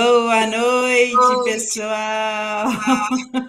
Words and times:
Boa 0.00 0.46
noite, 0.46 1.42
pessoal! 1.42 2.68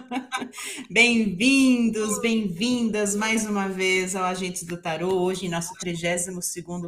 Bem-vindos, 0.90 2.20
bem-vindas 2.20 3.14
mais 3.14 3.46
uma 3.46 3.68
vez 3.68 4.16
ao 4.16 4.24
Agentes 4.24 4.64
do 4.64 4.76
Tarô, 4.76 5.12
hoje 5.22 5.46
em 5.46 5.48
nosso 5.48 5.72
32 5.78 6.26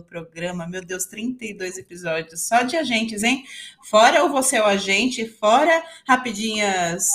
programa. 0.05 0.66
Meu 0.66 0.84
Deus, 0.84 1.05
32 1.05 1.79
episódios 1.79 2.41
só 2.41 2.62
de 2.62 2.77
agentes, 2.77 3.23
hein? 3.23 3.45
Fora 3.88 4.25
o 4.25 4.30
Você 4.30 4.56
é 4.56 4.62
o 4.62 4.66
Agente, 4.66 5.29
fora 5.29 5.80
rapidinhas 6.09 7.06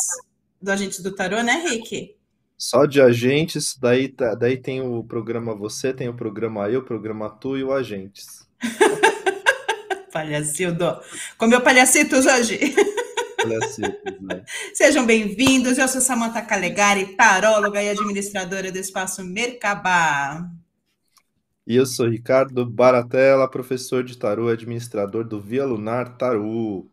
do 0.61 0.71
Agentes 0.71 1.01
do 1.01 1.14
Tarô, 1.14 1.43
né, 1.43 1.65
Rick? 1.68 2.15
Só 2.57 2.86
de 2.86 3.01
agentes, 3.01 3.77
daí, 3.77 4.07
tá, 4.07 4.36
daí 4.36 4.55
tem 4.55 4.79
o 4.79 5.04
programa 5.04 5.54
Você, 5.54 5.93
tem 5.93 6.07
o 6.07 6.14
programa 6.14 6.69
Eu, 6.69 6.79
o 6.79 6.86
programa 6.86 7.29
Tu 7.29 7.57
e 7.57 7.64
o 7.65 7.73
Agentes. 7.73 8.47
Palhacildo. 10.17 10.99
Comeu 11.37 11.61
palhacitos 11.61 12.25
hoje. 12.25 12.73
Palhacitos, 13.37 14.19
né? 14.19 14.43
Sejam 14.73 15.05
bem-vindos. 15.05 15.77
Eu 15.77 15.87
sou 15.87 16.01
Samanta 16.01 16.41
Calegari, 16.41 17.15
taróloga 17.15 17.83
e 17.83 17.89
administradora 17.89 18.71
do 18.71 18.79
Espaço 18.79 19.23
Mercabá. 19.23 20.49
E 21.67 21.75
eu 21.75 21.85
sou 21.85 22.09
Ricardo 22.09 22.65
Baratella, 22.65 23.47
professor 23.47 24.03
de 24.03 24.17
tarô 24.17 24.49
e 24.49 24.53
administrador 24.53 25.23
do 25.23 25.39
Via 25.39 25.65
Lunar 25.65 26.18
Tarô. 26.18 26.87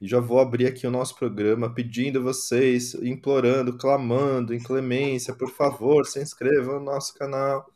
E 0.00 0.08
já 0.08 0.18
vou 0.18 0.40
abrir 0.40 0.66
aqui 0.66 0.86
o 0.86 0.90
nosso 0.90 1.14
programa 1.16 1.68
pedindo 1.68 2.20
a 2.20 2.22
vocês, 2.22 2.94
implorando, 2.94 3.76
clamando, 3.76 4.54
inclemência, 4.54 5.34
por 5.34 5.50
favor, 5.50 6.06
se 6.06 6.22
inscrevam 6.22 6.78
no 6.78 6.86
nosso 6.86 7.12
canal 7.12 7.73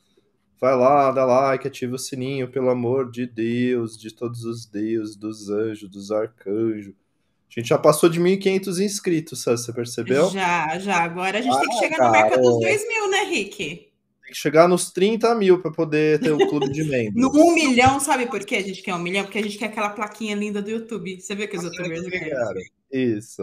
Vai 0.61 0.77
lá, 0.77 1.13
dá 1.13 1.25
like, 1.25 1.69
ativa 1.69 1.95
o 1.95 1.99
sininho, 1.99 2.51
pelo 2.51 2.69
amor 2.69 3.11
de 3.11 3.27
Deus, 3.27 3.97
de 3.97 4.13
todos 4.13 4.45
os 4.45 4.67
deuses, 4.67 5.15
dos 5.15 5.49
anjos, 5.49 5.89
dos 5.89 6.11
arcanjos. 6.11 6.95
A 7.49 7.61
gente 7.61 7.69
já 7.69 7.79
passou 7.79 8.09
de 8.09 8.21
1.500 8.21 8.85
inscritos, 8.85 9.43
você 9.43 9.73
percebeu? 9.73 10.29
Já, 10.31 10.79
já. 10.79 11.03
Agora 11.03 11.39
a 11.39 11.41
gente 11.41 11.57
ah, 11.57 11.61
tem 11.61 11.69
que 11.69 11.79
chegar 11.79 11.97
cara, 11.97 12.11
na 12.11 12.19
marca 12.19 12.39
dos 12.39 12.61
2 12.61 12.89
mil, 12.89 13.11
né, 13.11 13.25
Rick? 13.25 13.57
Tem 13.57 14.33
que 14.33 14.35
chegar 14.35 14.69
nos 14.69 14.91
30 14.91 15.35
mil 15.37 15.63
para 15.63 15.71
poder 15.71 16.21
ter 16.21 16.33
o 16.33 16.49
clube 16.49 16.71
de 16.71 16.83
membros. 16.85 17.15
no 17.15 17.31
1 17.31 17.55
milhão, 17.55 18.01
sabe 18.01 18.27
por 18.27 18.45
que 18.45 18.57
a 18.57 18.63
gente 18.63 18.83
quer 18.83 18.95
1 18.95 18.99
milhão? 18.99 19.25
Porque 19.25 19.39
a 19.39 19.43
gente 19.43 19.57
quer 19.57 19.67
aquela 19.67 19.91
plaquinha 19.91 20.35
linda 20.35 20.61
do 20.61 20.71
YouTube. 20.71 21.21
Você 21.21 21.35
vê 21.35 21.47
que 21.47 21.57
os 21.57 21.63
youtubers 21.63 22.07
querem? 22.07 22.69
Isso. 22.93 23.43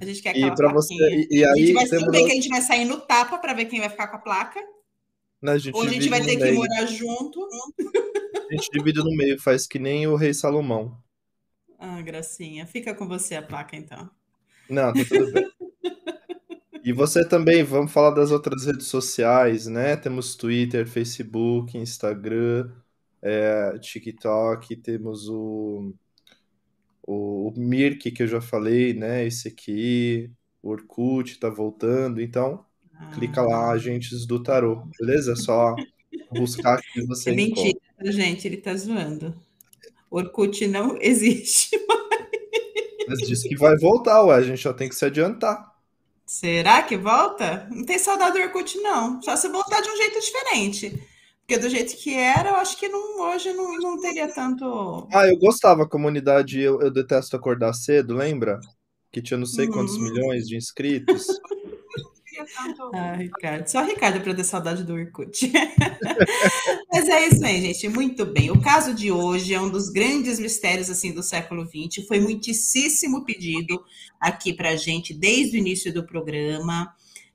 A 0.00 0.04
gente 0.04 0.22
quer 0.22 0.30
aquela 0.30 0.46
e 0.46 0.54
plaquinha. 0.54 0.74
Você, 0.74 0.94
e, 0.94 1.38
e 1.38 1.44
aí, 1.44 1.50
a 1.50 1.56
gente 1.56 1.72
vai 1.72 1.86
saber 1.86 2.24
que 2.24 2.30
a 2.30 2.34
gente 2.34 2.48
vai 2.48 2.60
sair 2.60 2.84
no 2.84 3.00
tapa 3.00 3.38
para 3.38 3.54
ver 3.54 3.64
quem 3.64 3.80
vai 3.80 3.88
ficar 3.88 4.06
com 4.08 4.16
a 4.16 4.20
placa. 4.20 4.60
Né, 5.42 5.52
a 5.52 5.58
gente 5.58 5.74
Ou 5.74 5.82
a 5.82 5.88
gente 5.88 6.08
vai 6.08 6.22
ter 6.22 6.36
que 6.36 6.52
morar 6.52 6.86
junto. 6.86 7.40
A 8.48 8.54
gente 8.54 8.70
divide 8.70 9.00
no 9.00 9.10
meio, 9.16 9.40
faz 9.40 9.66
que 9.66 9.78
nem 9.78 10.06
o 10.06 10.14
rei 10.14 10.32
Salomão. 10.32 10.96
Ah, 11.78 12.00
gracinha. 12.00 12.64
Fica 12.64 12.94
com 12.94 13.08
você 13.08 13.34
a 13.34 13.42
placa, 13.42 13.76
então. 13.76 14.08
Não, 14.70 14.92
tá 14.92 15.04
tudo 15.04 15.32
bem. 15.32 15.50
E 16.84 16.92
você 16.92 17.24
também, 17.24 17.62
vamos 17.62 17.92
falar 17.92 18.10
das 18.10 18.32
outras 18.32 18.66
redes 18.66 18.88
sociais, 18.88 19.68
né? 19.68 19.94
Temos 19.94 20.34
Twitter, 20.34 20.84
Facebook, 20.84 21.78
Instagram, 21.78 22.72
é, 23.22 23.78
TikTok, 23.78 24.74
temos 24.74 25.28
o, 25.28 25.94
o, 27.06 27.50
o 27.50 27.54
Mirk, 27.56 28.10
que 28.10 28.22
eu 28.24 28.26
já 28.26 28.40
falei, 28.40 28.94
né? 28.94 29.24
Esse 29.24 29.46
aqui, 29.46 30.28
o 30.60 30.70
Orkut 30.70 31.38
tá 31.38 31.48
voltando, 31.48 32.20
então 32.20 32.66
clica 33.14 33.42
lá, 33.42 33.68
ah. 33.68 33.72
Agentes 33.72 34.26
do 34.26 34.42
Tarô, 34.42 34.82
beleza? 34.98 35.36
Só 35.36 35.74
buscar 36.32 36.80
que 36.80 37.04
você 37.06 37.30
É 37.30 37.34
mentira, 37.34 37.68
encontra. 37.68 38.12
gente, 38.12 38.46
ele 38.46 38.56
tá 38.56 38.74
zoando. 38.74 39.34
Orkut 40.10 40.66
não 40.66 40.96
existe 41.00 41.76
mais. 41.86 42.02
Mas 43.08 43.18
disse 43.20 43.48
que 43.48 43.56
vai 43.56 43.76
voltar, 43.76 44.22
ué, 44.24 44.36
a 44.36 44.42
gente 44.42 44.62
já 44.62 44.72
tem 44.72 44.88
que 44.88 44.94
se 44.94 45.04
adiantar. 45.04 45.72
Será 46.24 46.82
que 46.82 46.96
volta? 46.96 47.66
Não 47.70 47.84
tem 47.84 47.98
saudade 47.98 48.38
do 48.38 48.44
Orkut, 48.44 48.78
não. 48.78 49.20
Só 49.22 49.36
se 49.36 49.48
voltar 49.48 49.80
de 49.80 49.88
um 49.88 49.96
jeito 49.96 50.20
diferente. 50.20 51.08
Porque 51.40 51.58
do 51.58 51.68
jeito 51.68 51.96
que 51.96 52.14
era, 52.14 52.50
eu 52.50 52.56
acho 52.56 52.78
que 52.78 52.88
não, 52.88 53.20
hoje 53.20 53.52
não, 53.52 53.76
não 53.78 54.00
teria 54.00 54.32
tanto. 54.32 55.06
Ah, 55.12 55.26
eu 55.28 55.36
gostava, 55.38 55.86
comunidade. 55.86 56.60
Eu, 56.60 56.80
eu 56.80 56.90
detesto 56.90 57.36
acordar 57.36 57.74
cedo, 57.74 58.14
lembra? 58.14 58.60
Que 59.10 59.20
tinha 59.20 59.36
não 59.36 59.44
sei 59.44 59.66
quantos 59.66 59.96
uhum. 59.96 60.04
milhões 60.04 60.46
de 60.46 60.56
inscritos. 60.56 61.26
Ah, 62.94 63.14
Ricardo. 63.14 63.66
Só 63.68 63.84
Ricardo 63.84 64.20
para 64.20 64.34
ter 64.34 64.44
saudade 64.44 64.84
do 64.84 64.94
Orkut. 64.94 65.50
Mas 66.92 67.08
é 67.08 67.28
isso 67.28 67.44
aí, 67.44 67.60
gente. 67.60 67.88
Muito 67.88 68.26
bem. 68.26 68.50
O 68.50 68.60
caso 68.60 68.94
de 68.94 69.10
hoje 69.10 69.54
é 69.54 69.60
um 69.60 69.70
dos 69.70 69.88
grandes 69.88 70.38
mistérios 70.38 70.90
assim 70.90 71.12
do 71.12 71.22
século 71.22 71.66
XX. 71.66 72.06
Foi 72.06 72.20
muitíssimo 72.20 73.24
pedido 73.24 73.82
aqui 74.20 74.52
para 74.52 74.70
a 74.70 74.76
gente 74.76 75.14
desde 75.14 75.56
o 75.56 75.60
início 75.60 75.92
do 75.92 76.06
programa. 76.06 76.94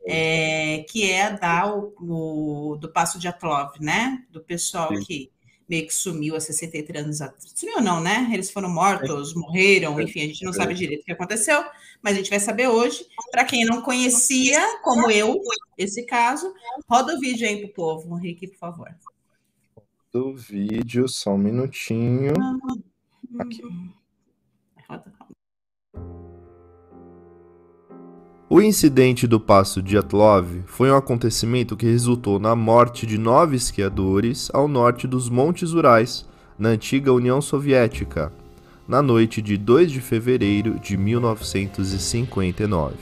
É, 0.10 0.86
que 0.90 1.12
é 1.12 1.38
da 1.38 1.70
o, 1.70 1.94
o, 2.00 2.78
do 2.78 2.88
Passo 2.88 3.20
de 3.20 3.28
Atlov, 3.28 3.74
né? 3.82 4.24
Do 4.32 4.42
pessoal 4.42 4.96
Sim. 4.96 5.04
que 5.04 5.32
meio 5.68 5.86
que 5.86 5.94
sumiu 5.94 6.36
há 6.36 6.40
63 6.40 7.04
anos 7.04 7.22
atrás. 7.22 7.52
Sumiu 7.54 7.82
não, 7.82 8.02
né? 8.02 8.30
Eles 8.34 8.50
foram 8.50 8.70
mortos, 8.70 9.34
morreram, 9.34 10.00
enfim, 10.00 10.22
a 10.22 10.28
gente 10.28 10.46
não 10.46 10.54
sabe 10.54 10.74
direito 10.74 11.02
o 11.02 11.06
que 11.06 11.12
aconteceu, 11.12 11.64
mas 12.02 12.14
a 12.14 12.18
gente 12.18 12.30
vai 12.30 12.40
saber 12.40 12.68
hoje. 12.68 13.06
Para 13.32 13.46
quem 13.46 13.66
não 13.66 13.82
conhecia, 13.82 14.60
como 14.82 15.12
eu, 15.12 15.40
esse 15.78 16.06
caso, 16.06 16.54
roda 16.90 17.16
o 17.16 17.20
vídeo 17.20 17.48
aí 17.48 17.60
pro 17.62 17.74
povo, 17.74 18.18
Henrique, 18.18 18.48
por 18.48 18.58
favor. 18.58 18.96
Do 20.12 20.36
vídeo, 20.36 21.08
só 21.08 21.34
um 21.34 21.38
minutinho. 21.38 22.34
Aqui. 23.40 23.62
Roda, 24.88 25.14
roda. 25.20 25.37
O 28.50 28.62
incidente 28.62 29.28
do 29.28 29.42
Passo 29.42 29.82
Dyatlov 29.82 30.64
foi 30.68 30.90
um 30.90 30.96
acontecimento 30.96 31.76
que 31.76 31.86
resultou 31.86 32.40
na 32.40 32.56
morte 32.56 33.06
de 33.06 33.18
nove 33.18 33.58
esquiadores 33.58 34.50
ao 34.54 34.70
norte 34.70 35.06
dos 35.06 35.30
Montes 35.30 35.74
Urais, 35.74 36.26
na 36.58 36.70
antiga 36.70 37.12
União 37.12 37.42
Soviética, 37.42 38.32
na 38.88 39.02
noite 39.02 39.42
de 39.42 39.58
2 39.58 39.92
de 39.92 40.00
fevereiro 40.00 40.80
de 40.80 40.96
1959. 40.96 42.96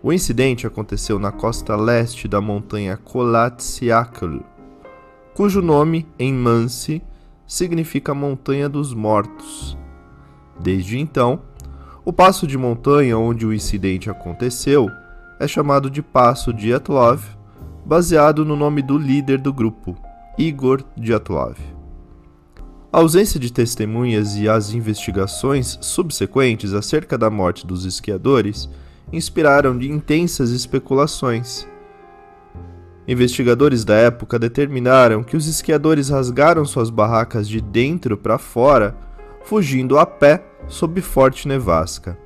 O 0.00 0.12
incidente 0.12 0.64
aconteceu 0.64 1.18
na 1.18 1.32
costa 1.32 1.74
leste 1.74 2.28
da 2.28 2.40
montanha 2.40 2.96
Kolatsiakl, 2.96 4.38
cujo 5.34 5.60
nome, 5.60 6.06
em 6.16 6.32
Mansi, 6.32 7.02
significa 7.48 8.14
Montanha 8.14 8.68
dos 8.68 8.94
Mortos. 8.94 9.76
Desde 10.60 11.00
então, 11.00 11.42
o 12.04 12.12
passo 12.12 12.46
de 12.46 12.58
montanha 12.58 13.16
onde 13.16 13.46
o 13.46 13.52
incidente 13.52 14.10
aconteceu 14.10 14.90
é 15.40 15.48
chamado 15.48 15.90
de 15.90 16.02
Passo 16.02 16.52
Dyatlov, 16.52 17.22
baseado 17.84 18.44
no 18.44 18.54
nome 18.54 18.82
do 18.82 18.98
líder 18.98 19.40
do 19.40 19.52
grupo, 19.52 19.96
Igor 20.36 20.84
Dyatlov. 20.96 21.56
A 22.92 22.98
ausência 22.98 23.40
de 23.40 23.52
testemunhas 23.52 24.36
e 24.36 24.48
as 24.48 24.72
investigações 24.72 25.78
subsequentes 25.80 26.74
acerca 26.74 27.16
da 27.16 27.30
morte 27.30 27.66
dos 27.66 27.84
esquiadores 27.84 28.68
inspiraram 29.12 29.76
de 29.76 29.90
intensas 29.90 30.50
especulações. 30.50 31.66
Investigadores 33.08 33.84
da 33.84 33.94
época 33.94 34.38
determinaram 34.38 35.24
que 35.24 35.36
os 35.36 35.48
esquiadores 35.48 36.10
rasgaram 36.10 36.64
suas 36.64 36.90
barracas 36.90 37.48
de 37.48 37.60
dentro 37.60 38.16
para 38.16 38.38
fora, 38.38 38.96
fugindo 39.44 39.98
a 39.98 40.06
pé 40.06 40.44
sob 40.66 41.00
forte 41.00 41.46
nevasca. 41.46 42.18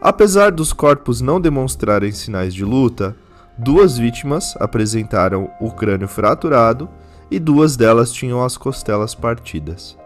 Apesar 0.00 0.50
dos 0.50 0.72
corpos 0.72 1.20
não 1.20 1.40
demonstrarem 1.40 2.10
sinais 2.12 2.54
de 2.54 2.64
luta, 2.64 3.16
duas 3.56 3.96
vítimas 3.96 4.56
apresentaram 4.58 5.50
o 5.60 5.70
crânio 5.70 6.08
fraturado 6.08 6.88
e 7.30 7.38
duas 7.38 7.76
delas 7.76 8.10
tinham 8.10 8.42
as 8.42 8.56
costelas 8.56 9.14
partidas. 9.14 9.96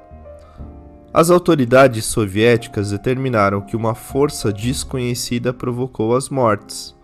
As 1.13 1.31
autoridades 1.31 2.05
soviéticas 2.07 2.91
determinaram 2.91 3.61
que 3.61 3.77
uma 3.77 3.95
força 3.95 4.53
desconhecida 4.53 5.53
provocou 5.53 6.17
as 6.17 6.29
mortes. 6.29 6.95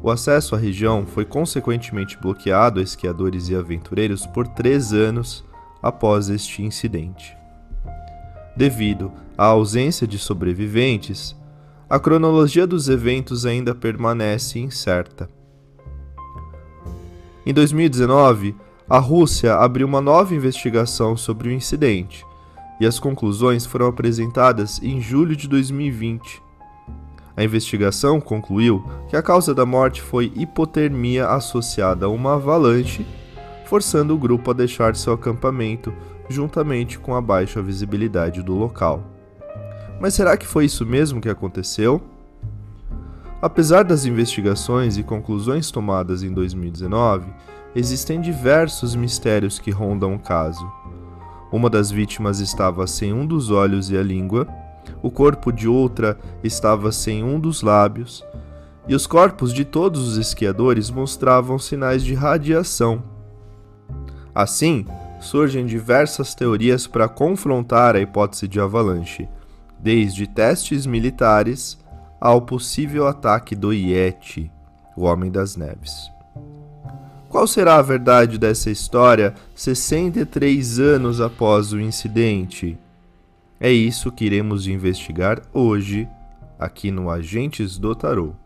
O 0.00 0.10
acesso 0.10 0.54
à 0.54 0.58
região 0.58 1.04
foi 1.04 1.24
consequentemente 1.24 2.16
bloqueado 2.16 2.78
a 2.78 2.82
esquiadores 2.82 3.48
e 3.48 3.56
aventureiros 3.56 4.24
por 4.26 4.46
três 4.46 4.92
anos 4.92 5.44
após 5.82 6.28
este 6.28 6.62
incidente. 6.62 7.41
Devido 8.56 9.10
à 9.36 9.46
ausência 9.46 10.06
de 10.06 10.18
sobreviventes, 10.18 11.34
a 11.88 11.98
cronologia 11.98 12.66
dos 12.66 12.88
eventos 12.88 13.46
ainda 13.46 13.74
permanece 13.74 14.58
incerta. 14.58 15.28
Em 17.44 17.52
2019, 17.52 18.54
a 18.88 18.98
Rússia 18.98 19.54
abriu 19.54 19.86
uma 19.86 20.00
nova 20.00 20.34
investigação 20.34 21.16
sobre 21.16 21.48
o 21.48 21.52
incidente, 21.52 22.24
e 22.78 22.86
as 22.86 22.98
conclusões 22.98 23.64
foram 23.64 23.86
apresentadas 23.86 24.80
em 24.82 25.00
julho 25.00 25.34
de 25.34 25.48
2020. 25.48 26.42
A 27.36 27.42
investigação 27.42 28.20
concluiu 28.20 28.84
que 29.08 29.16
a 29.16 29.22
causa 29.22 29.54
da 29.54 29.64
morte 29.64 30.02
foi 30.02 30.30
hipotermia 30.36 31.26
associada 31.28 32.06
a 32.06 32.08
uma 32.08 32.34
avalanche, 32.34 33.06
forçando 33.64 34.14
o 34.14 34.18
grupo 34.18 34.50
a 34.50 34.54
deixar 34.54 34.94
seu 34.94 35.14
acampamento 35.14 35.92
juntamente 36.28 36.98
com 36.98 37.14
a 37.14 37.20
baixa 37.20 37.62
visibilidade 37.62 38.42
do 38.42 38.54
local. 38.54 39.02
Mas 40.00 40.14
será 40.14 40.36
que 40.36 40.46
foi 40.46 40.64
isso 40.64 40.84
mesmo 40.84 41.20
que 41.20 41.28
aconteceu? 41.28 42.02
Apesar 43.40 43.82
das 43.82 44.04
investigações 44.04 44.96
e 44.96 45.02
conclusões 45.02 45.70
tomadas 45.70 46.22
em 46.22 46.32
2019, 46.32 47.26
existem 47.74 48.20
diversos 48.20 48.94
mistérios 48.94 49.58
que 49.58 49.70
rondam 49.70 50.14
o 50.14 50.18
caso. 50.18 50.70
Uma 51.50 51.68
das 51.68 51.90
vítimas 51.90 52.40
estava 52.40 52.86
sem 52.86 53.12
um 53.12 53.26
dos 53.26 53.50
olhos 53.50 53.90
e 53.90 53.96
a 53.96 54.02
língua, 54.02 54.46
o 55.02 55.10
corpo 55.10 55.52
de 55.52 55.68
outra 55.68 56.18
estava 56.42 56.92
sem 56.92 57.22
um 57.22 57.38
dos 57.38 57.62
lábios, 57.62 58.24
e 58.88 58.94
os 58.94 59.06
corpos 59.06 59.52
de 59.52 59.64
todos 59.64 60.06
os 60.08 60.16
esquiadores 60.16 60.90
mostravam 60.90 61.58
sinais 61.58 62.02
de 62.02 62.14
radiação. 62.14 63.02
Assim, 64.34 64.86
surgem 65.22 65.64
diversas 65.64 66.34
teorias 66.34 66.86
para 66.86 67.08
confrontar 67.08 67.96
a 67.96 68.00
hipótese 68.00 68.48
de 68.48 68.60
avalanche, 68.60 69.28
desde 69.78 70.26
testes 70.26 70.84
militares 70.84 71.78
ao 72.20 72.42
possível 72.42 73.06
ataque 73.06 73.56
do 73.56 73.72
Yeti, 73.72 74.50
o 74.96 75.04
Homem 75.04 75.30
das 75.30 75.56
Neves. 75.56 76.10
Qual 77.28 77.46
será 77.46 77.76
a 77.76 77.82
verdade 77.82 78.36
dessa 78.36 78.70
história 78.70 79.34
63 79.54 80.78
anos 80.78 81.20
após 81.20 81.72
o 81.72 81.80
incidente? 81.80 82.78
É 83.58 83.72
isso 83.72 84.12
que 84.12 84.24
iremos 84.24 84.66
investigar 84.66 85.40
hoje, 85.52 86.06
aqui 86.58 86.90
no 86.90 87.08
Agentes 87.08 87.78
do 87.78 87.94
Tarot. 87.94 88.41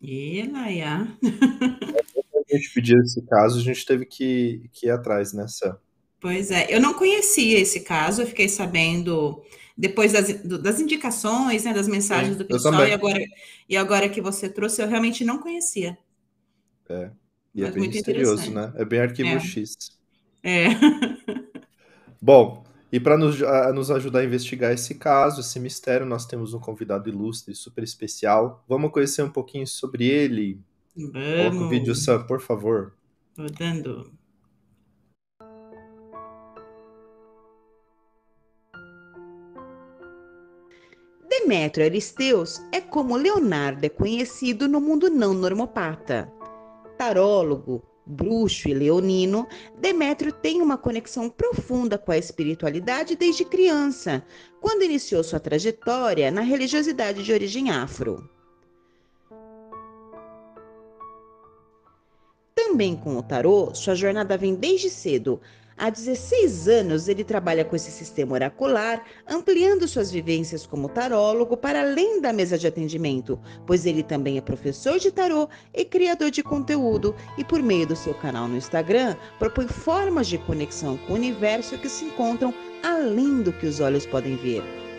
E 0.00 0.42
Laia. 0.50 1.06
a 2.50 2.56
gente 2.56 2.72
pediu 2.72 2.98
esse 3.00 3.22
caso, 3.22 3.58
a 3.58 3.62
gente 3.62 3.84
teve 3.84 4.06
que, 4.06 4.68
que 4.72 4.86
ir 4.86 4.90
atrás 4.90 5.32
nessa. 5.32 5.78
Pois 6.20 6.50
é, 6.50 6.66
eu 6.74 6.80
não 6.80 6.94
conhecia 6.94 7.58
esse 7.58 7.80
caso, 7.80 8.22
eu 8.22 8.26
fiquei 8.26 8.48
sabendo 8.48 9.42
depois 9.76 10.12
das, 10.12 10.42
das 10.60 10.78
indicações, 10.78 11.64
né, 11.64 11.72
das 11.72 11.88
mensagens 11.88 12.32
Sim, 12.32 12.38
do 12.38 12.44
pessoal, 12.44 12.86
e 12.86 12.92
agora, 12.92 13.24
e 13.68 13.76
agora 13.76 14.08
que 14.08 14.20
você 14.20 14.48
trouxe, 14.48 14.82
eu 14.82 14.88
realmente 14.88 15.24
não 15.24 15.38
conhecia. 15.38 15.96
É, 16.88 17.10
e 17.54 17.62
é 17.62 17.66
Mas 17.66 17.76
é 17.76 17.78
bem 17.78 17.88
misterioso, 17.88 18.50
né? 18.52 18.72
É 18.76 18.84
bem 18.84 19.00
arquivo 19.00 19.28
é. 19.28 19.40
X. 19.40 19.98
É. 20.42 20.66
Bom, 22.20 22.64
e 22.92 22.98
para 22.98 23.16
nos, 23.16 23.38
nos, 23.74 23.90
ajudar 23.90 24.20
a 24.20 24.24
investigar 24.24 24.72
esse 24.72 24.96
caso, 24.96 25.40
esse 25.40 25.60
mistério, 25.60 26.04
nós 26.04 26.26
temos 26.26 26.54
um 26.54 26.58
convidado 26.58 27.08
ilustre, 27.08 27.54
super 27.54 27.84
especial. 27.84 28.64
Vamos 28.68 28.90
conhecer 28.90 29.22
um 29.22 29.30
pouquinho 29.30 29.66
sobre 29.66 30.06
ele. 30.06 30.60
Vamos. 30.96 31.12
Coloca 31.12 31.56
o 31.66 31.68
vídeo, 31.68 31.94
Sam, 31.94 32.24
por 32.24 32.40
favor. 32.40 32.94
Rodando. 33.38 34.12
Demétrio 41.28 41.86
Aristeus 41.86 42.60
é 42.72 42.80
como 42.80 43.16
Leonardo 43.16 43.84
é 43.84 43.88
conhecido 43.88 44.68
no 44.68 44.80
mundo 44.80 45.08
não 45.08 45.32
normopata. 45.32 46.30
Tarólogo, 46.98 47.89
bruxo 48.10 48.68
e 48.68 48.74
leonino, 48.74 49.46
Demétrio 49.78 50.32
tem 50.32 50.60
uma 50.60 50.76
conexão 50.76 51.30
profunda 51.30 51.96
com 51.96 52.12
a 52.12 52.18
espiritualidade 52.18 53.16
desde 53.16 53.44
criança, 53.44 54.24
quando 54.60 54.82
iniciou 54.82 55.22
sua 55.22 55.40
trajetória 55.40 56.30
na 56.30 56.40
religiosidade 56.40 57.22
de 57.22 57.32
origem 57.32 57.70
afro. 57.70 58.28
Também 62.54 62.94
com 62.94 63.16
o 63.16 63.22
tarô, 63.22 63.74
sua 63.74 63.94
jornada 63.94 64.36
vem 64.36 64.54
desde 64.54 64.90
cedo, 64.90 65.40
Há 65.82 65.88
16 65.88 66.68
anos 66.68 67.08
ele 67.08 67.24
trabalha 67.24 67.64
com 67.64 67.74
esse 67.74 67.90
sistema 67.90 68.34
oracular, 68.34 69.02
ampliando 69.26 69.88
suas 69.88 70.10
vivências 70.10 70.66
como 70.66 70.90
tarólogo 70.90 71.56
para 71.56 71.80
além 71.80 72.20
da 72.20 72.34
mesa 72.34 72.58
de 72.58 72.66
atendimento, 72.66 73.40
pois 73.66 73.86
ele 73.86 74.02
também 74.02 74.36
é 74.36 74.42
professor 74.42 74.98
de 74.98 75.10
tarô 75.10 75.48
e 75.72 75.82
criador 75.82 76.30
de 76.30 76.42
conteúdo 76.42 77.16
e 77.38 77.42
por 77.42 77.62
meio 77.62 77.86
do 77.86 77.96
seu 77.96 78.12
canal 78.12 78.46
no 78.46 78.58
Instagram 78.58 79.16
propõe 79.38 79.68
formas 79.68 80.26
de 80.26 80.36
conexão 80.36 80.98
com 80.98 81.14
o 81.14 81.16
universo 81.16 81.78
que 81.78 81.88
se 81.88 82.04
encontram 82.04 82.52
além 82.82 83.40
do 83.40 83.50
que 83.50 83.64
os 83.64 83.80
olhos 83.80 84.04
podem 84.04 84.36
ver. 84.36 84.89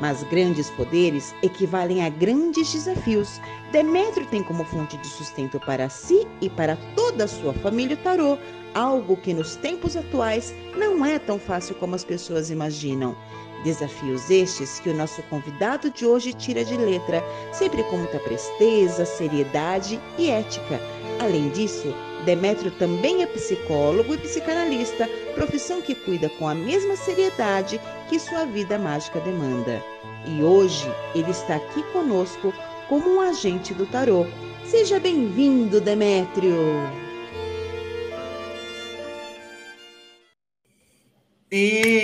Mas 0.00 0.22
grandes 0.24 0.70
poderes 0.70 1.34
equivalem 1.42 2.04
a 2.04 2.08
grandes 2.08 2.72
desafios. 2.72 3.40
Demétrio 3.70 4.26
tem 4.26 4.42
como 4.42 4.64
fonte 4.64 4.96
de 4.96 5.06
sustento 5.06 5.60
para 5.60 5.88
si 5.88 6.26
e 6.40 6.50
para 6.50 6.76
toda 6.96 7.24
a 7.24 7.28
sua 7.28 7.52
família 7.54 7.96
o 7.96 8.00
tarô, 8.00 8.38
algo 8.74 9.16
que 9.16 9.32
nos 9.32 9.56
tempos 9.56 9.96
atuais 9.96 10.54
não 10.76 11.04
é 11.04 11.18
tão 11.18 11.38
fácil 11.38 11.74
como 11.76 11.94
as 11.94 12.04
pessoas 12.04 12.50
imaginam. 12.50 13.16
Desafios 13.62 14.28
estes 14.30 14.78
que 14.80 14.90
o 14.90 14.94
nosso 14.94 15.22
convidado 15.24 15.90
de 15.90 16.04
hoje 16.04 16.34
tira 16.34 16.64
de 16.64 16.76
letra, 16.76 17.24
sempre 17.52 17.82
com 17.84 17.96
muita 17.96 18.18
presteza, 18.18 19.06
seriedade 19.06 19.98
e 20.18 20.28
ética. 20.28 20.78
Além 21.18 21.48
disso, 21.48 21.94
Demétrio 22.24 22.70
também 22.72 23.22
é 23.22 23.26
psicólogo 23.26 24.14
e 24.14 24.18
psicanalista, 24.18 25.06
profissão 25.34 25.82
que 25.82 25.94
cuida 25.94 26.28
com 26.30 26.48
a 26.48 26.54
mesma 26.54 26.96
seriedade 26.96 27.80
que 28.08 28.18
sua 28.18 28.46
vida 28.46 28.78
mágica 28.78 29.20
demanda. 29.20 29.82
E 30.26 30.42
hoje 30.42 30.90
ele 31.14 31.30
está 31.30 31.56
aqui 31.56 31.82
conosco 31.92 32.52
como 32.88 33.16
um 33.16 33.20
agente 33.20 33.74
do 33.74 33.84
tarô. 33.86 34.26
Seja 34.64 34.98
bem-vindo, 34.98 35.80
Demétrio! 35.80 36.56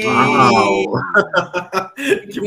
Uau! 0.05 0.93
que 2.31 2.41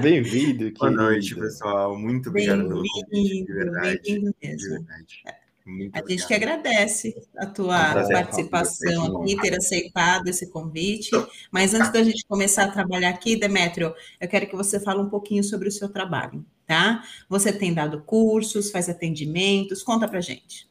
Bem-vindo. 0.00 0.72
Boa 0.78 0.90
noite, 0.90 1.36
pessoal. 1.36 1.96
Muito 1.96 2.30
obrigado 2.30 2.66
pelo 2.66 2.82
convite, 2.82 3.44
de 3.44 3.52
verdade. 3.52 4.00
De 4.02 4.68
verdade. 4.68 5.22
Muito 5.68 5.94
a 5.94 6.00
gente 6.08 6.26
que 6.26 6.32
agradece 6.32 7.14
a 7.36 7.44
tua 7.44 7.92
é 7.92 8.04
um 8.04 8.08
participação 8.08 9.22
aqui, 9.22 9.36
ter 9.36 9.54
aceitado 9.54 10.26
esse 10.28 10.50
convite. 10.50 11.10
Mas 11.50 11.74
antes 11.74 11.92
da 11.92 12.02
gente 12.02 12.24
começar 12.26 12.64
a 12.64 12.70
trabalhar 12.70 13.10
aqui, 13.10 13.36
Demétrio, 13.36 13.94
eu 14.18 14.28
quero 14.28 14.46
que 14.46 14.56
você 14.56 14.80
fale 14.80 15.00
um 15.00 15.10
pouquinho 15.10 15.44
sobre 15.44 15.68
o 15.68 15.72
seu 15.72 15.90
trabalho, 15.90 16.44
tá? 16.66 17.04
Você 17.28 17.52
tem 17.52 17.74
dado 17.74 18.00
cursos, 18.00 18.70
faz 18.70 18.88
atendimentos, 18.88 19.82
conta 19.82 20.08
pra 20.08 20.22
gente. 20.22 20.66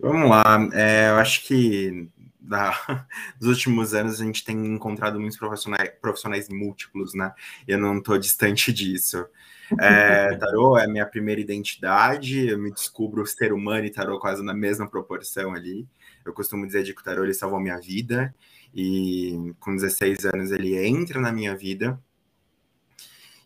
Vamos 0.00 0.30
lá, 0.30 0.68
é, 0.72 1.10
eu 1.10 1.16
acho 1.16 1.44
que 1.44 2.08
da, 2.40 2.72
dos 3.38 3.48
últimos 3.48 3.92
anos 3.92 4.20
a 4.20 4.24
gente 4.24 4.42
tem 4.42 4.56
encontrado 4.66 5.20
muitos 5.20 5.38
profissionais, 5.38 5.90
profissionais 6.00 6.48
múltiplos, 6.48 7.14
né? 7.14 7.32
Eu 7.66 7.78
não 7.78 7.98
estou 7.98 8.16
distante 8.16 8.72
disso. 8.72 9.26
É, 9.78 10.36
tarô 10.36 10.78
é 10.78 10.86
minha 10.86 11.04
primeira 11.04 11.40
identidade, 11.40 12.48
eu 12.48 12.58
me 12.58 12.72
descubro 12.72 13.26
ser 13.26 13.52
humano 13.52 13.84
e 13.84 13.90
tarô 13.90 14.18
quase 14.18 14.42
na 14.42 14.54
mesma 14.54 14.88
proporção 14.88 15.52
ali. 15.52 15.86
Eu 16.24 16.32
costumo 16.32 16.66
dizer 16.66 16.84
que 16.84 17.00
o 17.00 17.04
tarô 17.04 17.24
ele 17.24 17.34
salvou 17.34 17.60
minha 17.60 17.78
vida 17.78 18.34
e 18.74 19.54
com 19.60 19.74
16 19.74 20.24
anos 20.26 20.50
ele 20.50 20.76
entra 20.76 21.20
na 21.20 21.32
minha 21.32 21.56
vida. 21.56 22.00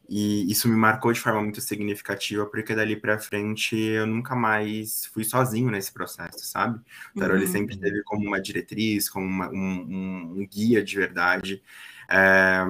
E 0.09 0.51
isso 0.51 0.69
me 0.69 0.77
marcou 0.77 1.13
de 1.13 1.21
forma 1.21 1.41
muito 1.41 1.61
significativa, 1.61 2.45
porque 2.45 2.75
dali 2.75 2.97
para 2.97 3.19
frente 3.19 3.77
eu 3.77 4.07
nunca 4.07 4.35
mais 4.35 5.07
fui 5.07 5.25
sozinho 5.25 5.71
nesse 5.71 5.93
processo, 5.93 6.45
sabe? 6.45 6.81
O 7.17 7.21
tarô 7.21 7.33
uhum. 7.33 7.41
ele 7.41 7.47
sempre 7.47 7.79
teve 7.79 8.03
como 8.03 8.27
uma 8.27 8.41
diretriz, 8.41 9.09
como 9.09 9.25
uma, 9.25 9.49
um, 9.49 9.55
um, 9.55 10.35
um, 10.41 10.47
guia 10.47 10.85
de 10.85 10.97
verdade. 10.97 11.63
É, 12.11 12.63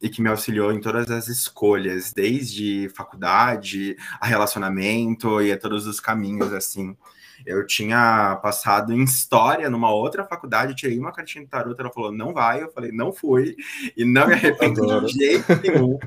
e 0.00 0.08
que 0.08 0.22
me 0.22 0.28
auxiliou 0.28 0.72
em 0.72 0.80
todas 0.80 1.10
as 1.10 1.28
escolhas, 1.28 2.12
desde 2.12 2.88
faculdade, 2.90 3.96
a 4.20 4.26
relacionamento 4.26 5.42
e 5.42 5.52
a 5.52 5.58
todos 5.58 5.86
os 5.86 6.00
caminhos, 6.00 6.52
assim. 6.52 6.96
Eu 7.44 7.66
tinha 7.66 8.38
passado 8.42 8.92
em 8.92 9.02
história 9.02 9.68
numa 9.70 9.92
outra 9.92 10.24
faculdade, 10.24 10.74
tirei 10.74 10.98
uma 10.98 11.12
cartinha 11.12 11.44
de 11.44 11.50
tarot, 11.50 11.78
ela 11.78 11.92
falou, 11.92 12.12
não 12.12 12.32
vai, 12.32 12.62
eu 12.62 12.70
falei, 12.72 12.92
não 12.92 13.12
fui, 13.12 13.56
e 13.96 14.04
não 14.04 14.26
me 14.26 14.34
arrependo 14.34 15.06
de 15.06 15.12
jeito 15.12 15.46
nenhum. 15.62 15.98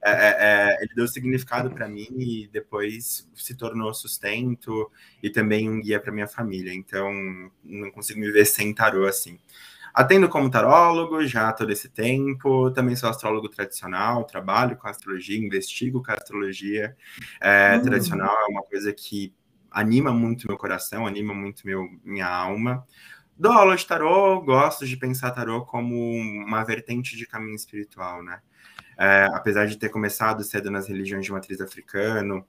É, 0.00 0.10
é, 0.10 0.36
é, 0.38 0.76
ele 0.80 0.94
deu 0.94 1.08
significado 1.08 1.70
para 1.70 1.88
mim 1.88 2.06
e 2.16 2.48
depois 2.52 3.28
se 3.34 3.54
tornou 3.54 3.92
sustento 3.92 4.90
e 5.20 5.28
também 5.28 5.68
um 5.68 5.80
guia 5.80 5.98
para 5.98 6.12
minha 6.12 6.28
família. 6.28 6.72
Então, 6.72 7.10
não 7.64 7.90
consigo 7.90 8.20
me 8.20 8.30
ver 8.30 8.44
sem 8.44 8.72
tarô 8.72 9.06
assim. 9.06 9.38
Atendo 9.94 10.28
como 10.28 10.50
tarólogo 10.50 11.26
já 11.26 11.52
todo 11.52 11.70
esse 11.70 11.88
tempo, 11.88 12.70
também 12.70 12.96
sou 12.96 13.08
astrólogo 13.08 13.48
tradicional, 13.48 14.24
trabalho 14.24 14.76
com 14.76 14.88
astrologia, 14.88 15.38
investigo 15.38 16.02
com 16.02 16.12
astrologia 16.12 16.96
é, 17.40 17.76
uhum. 17.76 17.82
tradicional, 17.82 18.34
é 18.34 18.50
uma 18.50 18.62
coisa 18.62 18.92
que 18.92 19.34
anima 19.70 20.12
muito 20.12 20.46
meu 20.46 20.56
coração, 20.56 21.06
anima 21.06 21.34
muito 21.34 21.66
meu, 21.66 21.86
minha 22.04 22.26
alma. 22.26 22.86
Dou 23.36 23.52
aula 23.52 23.76
de 23.76 23.86
tarô, 23.86 24.40
gosto 24.42 24.86
de 24.86 24.96
pensar 24.96 25.30
tarô 25.32 25.64
como 25.64 25.94
uma 25.94 26.64
vertente 26.64 27.16
de 27.16 27.26
caminho 27.26 27.56
espiritual, 27.56 28.22
né? 28.22 28.40
É, 28.98 29.26
apesar 29.32 29.66
de 29.66 29.76
ter 29.76 29.88
começado 29.88 30.44
cedo 30.44 30.70
nas 30.70 30.86
religiões 30.86 31.24
de 31.24 31.32
matriz 31.32 31.60
africano, 31.60 32.46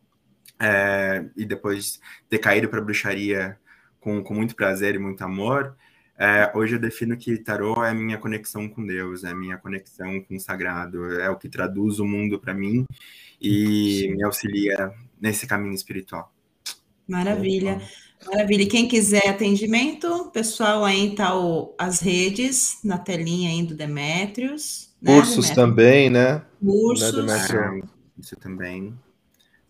é, 0.59 1.25
e 1.35 1.45
depois 1.45 1.99
ter 2.29 2.39
caído 2.39 2.69
para 2.69 2.81
bruxaria 2.81 3.57
com, 3.99 4.21
com 4.23 4.33
muito 4.33 4.55
prazer 4.55 4.95
e 4.95 4.99
muito 4.99 5.23
amor, 5.23 5.75
é, 6.23 6.49
hoje 6.55 6.75
eu 6.75 6.79
defino 6.79 7.17
que 7.17 7.37
tarô 7.37 7.83
é 7.83 7.89
a 7.89 7.93
minha 7.93 8.17
conexão 8.17 8.69
com 8.69 8.85
Deus, 8.85 9.25
é 9.25 9.31
a 9.31 9.35
minha 9.35 9.57
conexão 9.57 10.21
com 10.21 10.37
o 10.37 10.39
sagrado, 10.39 11.19
é 11.19 11.29
o 11.29 11.35
que 11.35 11.49
traduz 11.49 11.99
o 11.99 12.05
mundo 12.05 12.39
para 12.39 12.53
mim 12.53 12.85
e 13.41 14.03
Sim. 14.03 14.15
me 14.15 14.23
auxilia 14.23 14.93
nesse 15.19 15.45
caminho 15.45 15.73
espiritual. 15.73 16.33
Maravilha. 17.05 17.81
Maravilha. 18.25 18.63
E 18.63 18.67
quem 18.67 18.87
quiser 18.87 19.27
atendimento, 19.27 20.31
pessoal, 20.31 20.85
aí 20.85 21.13
tá 21.13 21.37
o, 21.37 21.75
as 21.77 21.99
redes 21.99 22.79
na 22.85 22.97
telinha 22.97 23.49
aí 23.49 23.61
do 23.61 23.75
Demetrios. 23.75 24.95
Né, 25.01 25.15
Cursos 25.15 25.49
Demetrios? 25.49 25.55
também, 25.55 26.09
né? 26.09 26.41
Cursos. 26.63 27.25
Né, 27.25 27.81
é, 27.81 28.21
isso 28.21 28.37
também. 28.37 28.97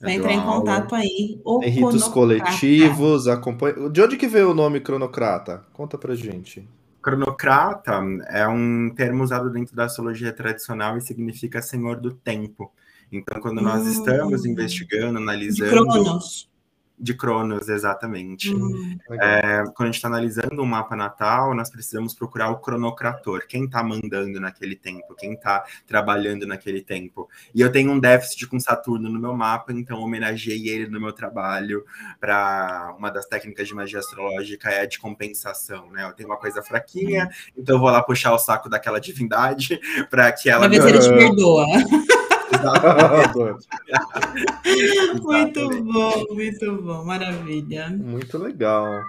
Vai 0.04 0.16
entrar 0.16 0.34
em 0.34 0.42
contato 0.42 0.94
aí. 0.94 1.40
O 1.44 1.60
Tem 1.60 1.70
ritos 1.70 2.08
coletivos, 2.08 3.28
acompanha. 3.28 3.90
De 3.90 4.02
onde 4.02 4.18
que 4.18 4.28
veio 4.28 4.52
o 4.52 4.54
nome 4.54 4.82
cronocrata? 4.82 5.64
Conta 5.72 5.98
pra 5.98 6.14
gente. 6.14 6.68
Cronocrata 7.02 8.02
é 8.28 8.48
um 8.48 8.90
termo 8.96 9.24
usado 9.24 9.50
dentro 9.50 9.76
da 9.76 9.86
astrologia 9.86 10.32
tradicional 10.32 10.98
e 10.98 11.02
significa 11.02 11.62
senhor 11.62 12.00
do 12.00 12.14
tempo. 12.14 12.72
Então, 13.12 13.42
quando 13.42 13.62
nós 13.62 13.84
hum. 13.84 13.92
estamos 13.92 14.46
investigando, 14.46 15.18
analisando. 15.18 15.70
De 15.70 15.70
Cronos 15.70 16.53
de 17.04 17.14
Cronos, 17.14 17.68
exatamente. 17.68 18.56
Hum, 18.56 18.98
é, 19.12 19.64
quando 19.76 19.82
a 19.82 19.86
gente 19.88 19.96
está 19.96 20.08
analisando 20.08 20.62
um 20.62 20.66
mapa 20.66 20.96
natal, 20.96 21.54
nós 21.54 21.70
precisamos 21.70 22.14
procurar 22.16 22.50
o 22.50 22.60
cronocrator, 22.60 23.46
quem 23.46 23.66
está 23.66 23.84
mandando 23.84 24.40
naquele 24.40 24.74
tempo, 24.74 25.14
quem 25.14 25.34
está 25.34 25.66
trabalhando 25.86 26.48
naquele 26.48 26.82
tempo. 26.82 27.30
E 27.54 27.60
eu 27.60 27.70
tenho 27.70 27.92
um 27.92 28.00
déficit 28.00 28.48
com 28.48 28.58
Saturno 28.58 29.10
no 29.10 29.20
meu 29.20 29.36
mapa, 29.36 29.74
então 29.74 30.00
homenageei 30.00 30.70
ele 30.70 30.88
no 30.88 31.02
meu 31.02 31.12
trabalho 31.12 31.84
para 32.22 32.96
uma 32.98 33.12
das 33.12 33.26
técnicas 33.26 33.68
de 33.68 33.76
magia 33.76 34.00
astrológica 34.00 34.70
é 34.70 34.82
a 34.82 34.86
de 34.86 34.98
compensação, 34.98 35.92
né? 35.92 36.06
Eu 36.06 36.14
tenho 36.14 36.30
uma 36.30 36.38
coisa 36.38 36.64
fraquinha, 36.64 37.30
então 37.58 37.76
eu 37.76 37.80
vou 37.82 37.90
lá 37.90 38.02
puxar 38.02 38.34
o 38.34 38.40
saco 38.40 38.70
daquela 38.70 39.02
divindade 39.02 39.78
para 40.10 40.32
que 40.32 40.50
ela. 40.50 40.68
Uma 40.68 40.70
vez 40.70 40.86
ele 40.86 41.00
te 41.00 41.10
perdoa. 41.10 41.66
muito 45.22 45.84
bom, 45.84 46.26
muito 46.34 46.82
bom, 46.82 47.04
maravilha. 47.04 47.90
Muito 47.90 48.38
legal. 48.38 49.04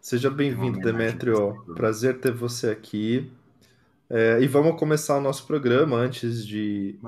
Seja 0.00 0.30
bem-vindo, 0.30 0.80
Demetrio. 0.80 1.64
Prazer 1.74 2.20
ter 2.20 2.32
você 2.32 2.70
aqui. 2.70 3.30
É, 4.08 4.40
e 4.40 4.46
vamos 4.46 4.78
começar 4.78 5.16
o 5.16 5.20
nosso 5.20 5.46
programa 5.46 5.96
antes 5.96 6.46
de, 6.46 6.98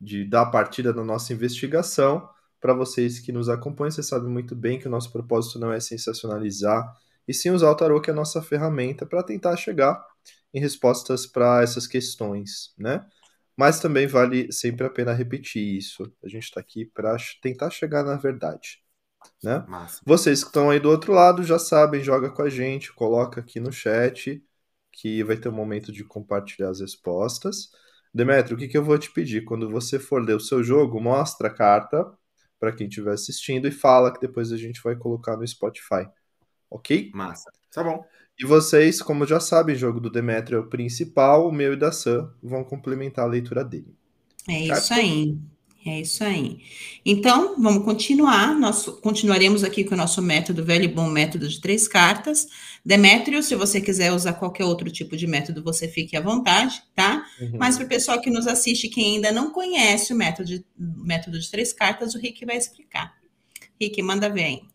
de 0.00 0.24
dar 0.24 0.42
a 0.42 0.50
partida 0.50 0.92
da 0.92 1.02
nossa 1.02 1.32
investigação. 1.32 2.28
Para 2.60 2.74
vocês 2.74 3.18
que 3.18 3.32
nos 3.32 3.48
acompanham, 3.48 3.90
vocês 3.90 4.06
sabem 4.06 4.28
muito 4.28 4.54
bem 4.54 4.78
que 4.78 4.86
o 4.86 4.90
nosso 4.90 5.10
propósito 5.10 5.58
não 5.58 5.72
é 5.72 5.80
sensacionalizar, 5.80 6.96
e 7.26 7.34
sim 7.34 7.50
usar 7.50 7.70
o 7.70 7.74
tarô, 7.74 8.00
que 8.00 8.10
é 8.10 8.12
a 8.12 8.16
nossa 8.16 8.40
ferramenta, 8.40 9.04
para 9.04 9.22
tentar 9.22 9.56
chegar 9.56 10.00
em 10.54 10.60
respostas 10.60 11.26
para 11.26 11.62
essas 11.62 11.86
questões, 11.86 12.72
né? 12.78 13.04
Mas 13.56 13.80
também 13.80 14.06
vale 14.06 14.50
sempre 14.52 14.86
a 14.86 14.90
pena 14.90 15.12
repetir 15.12 15.62
isso. 15.76 16.10
A 16.24 16.28
gente 16.28 16.44
está 16.44 16.60
aqui 16.60 16.86
para 16.86 17.16
tentar 17.42 17.70
chegar 17.70 18.02
na 18.02 18.16
verdade. 18.16 18.82
Né? 19.42 19.64
Vocês 20.04 20.42
que 20.42 20.48
estão 20.48 20.70
aí 20.70 20.80
do 20.80 20.90
outro 20.90 21.12
lado 21.12 21.42
já 21.42 21.58
sabem, 21.58 22.02
joga 22.02 22.30
com 22.30 22.42
a 22.42 22.48
gente, 22.50 22.92
coloca 22.92 23.40
aqui 23.40 23.60
no 23.60 23.72
chat 23.72 24.42
que 24.92 25.22
vai 25.24 25.36
ter 25.36 25.48
um 25.48 25.52
momento 25.52 25.90
de 25.90 26.04
compartilhar 26.04 26.70
as 26.70 26.80
respostas. 26.80 27.70
Demetrio, 28.14 28.56
o 28.56 28.58
que, 28.58 28.68
que 28.68 28.76
eu 28.76 28.84
vou 28.84 28.98
te 28.98 29.10
pedir? 29.10 29.44
Quando 29.44 29.70
você 29.70 29.98
for 29.98 30.22
ler 30.22 30.36
o 30.36 30.40
seu 30.40 30.62
jogo, 30.62 31.00
mostra 31.00 31.48
a 31.48 31.54
carta 31.54 32.12
para 32.60 32.72
quem 32.72 32.86
estiver 32.86 33.12
assistindo 33.12 33.66
e 33.66 33.72
fala 33.72 34.12
que 34.12 34.20
depois 34.20 34.52
a 34.52 34.56
gente 34.56 34.80
vai 34.82 34.94
colocar 34.94 35.36
no 35.36 35.46
Spotify. 35.46 36.06
Ok? 36.72 37.10
Massa. 37.14 37.50
Tá 37.72 37.84
bom. 37.84 38.04
E 38.38 38.46
vocês, 38.46 39.02
como 39.02 39.26
já 39.26 39.38
sabem, 39.38 39.74
o 39.74 39.78
jogo 39.78 40.00
do 40.00 40.10
Demetrio 40.10 40.56
é 40.56 40.60
o 40.60 40.66
principal, 40.66 41.46
o 41.48 41.52
meu 41.52 41.74
e 41.74 41.76
da 41.76 41.92
Sam 41.92 42.32
vão 42.42 42.64
complementar 42.64 43.24
a 43.24 43.28
leitura 43.28 43.64
dele. 43.64 43.94
É 44.48 44.66
certo? 44.66 44.82
isso 44.82 44.94
aí. 44.94 45.38
É 45.84 46.00
isso 46.00 46.22
aí. 46.22 46.60
Então, 47.04 47.60
vamos 47.60 47.84
continuar. 47.84 48.54
Nós 48.54 48.86
continuaremos 48.86 49.64
aqui 49.64 49.82
com 49.82 49.94
o 49.94 49.98
nosso 49.98 50.22
método, 50.22 50.64
velho 50.64 50.84
e 50.84 50.88
bom 50.88 51.08
método 51.08 51.48
de 51.48 51.60
três 51.60 51.88
cartas. 51.88 52.46
Demétrio, 52.84 53.42
se 53.42 53.56
você 53.56 53.80
quiser 53.80 54.12
usar 54.12 54.34
qualquer 54.34 54.64
outro 54.64 54.90
tipo 54.90 55.16
de 55.16 55.26
método, 55.26 55.62
você 55.62 55.88
fique 55.88 56.16
à 56.16 56.20
vontade, 56.20 56.82
tá? 56.94 57.26
Uhum. 57.40 57.58
Mas 57.58 57.76
para 57.76 57.86
o 57.86 57.88
pessoal 57.88 58.20
que 58.20 58.30
nos 58.30 58.46
assiste, 58.46 58.88
quem 58.88 59.16
ainda 59.16 59.32
não 59.32 59.50
conhece 59.50 60.12
o 60.12 60.16
método 60.16 60.48
de, 60.48 60.64
método 60.76 61.38
de 61.38 61.50
três 61.50 61.72
cartas, 61.72 62.14
o 62.14 62.18
Rick 62.18 62.44
vai 62.46 62.56
explicar. 62.56 63.12
Rick, 63.80 64.00
manda 64.02 64.30
ver 64.30 64.44
aí. 64.44 64.71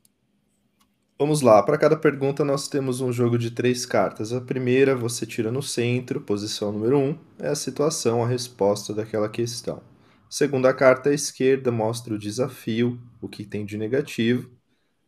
Vamos 1.19 1.41
lá, 1.41 1.63
para 1.63 1.79
cada 1.79 1.97
pergunta 1.97 2.45
nós 2.45 2.67
temos 2.67 3.01
um 3.01 3.11
jogo 3.11 3.39
de 3.39 3.49
três 3.49 3.87
cartas. 3.87 4.31
A 4.31 4.39
primeira 4.39 4.95
você 4.95 5.25
tira 5.25 5.51
no 5.51 5.63
centro, 5.63 6.21
posição 6.21 6.71
número 6.71 6.99
1, 6.99 7.03
um, 7.03 7.17
é 7.39 7.47
a 7.47 7.55
situação, 7.55 8.23
a 8.23 8.27
resposta 8.27 8.93
daquela 8.93 9.27
questão. 9.27 9.77
A 9.77 10.31
segunda 10.31 10.71
carta 10.75 11.09
à 11.09 11.13
esquerda 11.13 11.71
mostra 11.71 12.13
o 12.13 12.19
desafio, 12.19 13.01
o 13.19 13.27
que 13.27 13.43
tem 13.43 13.65
de 13.65 13.79
negativo. 13.79 14.51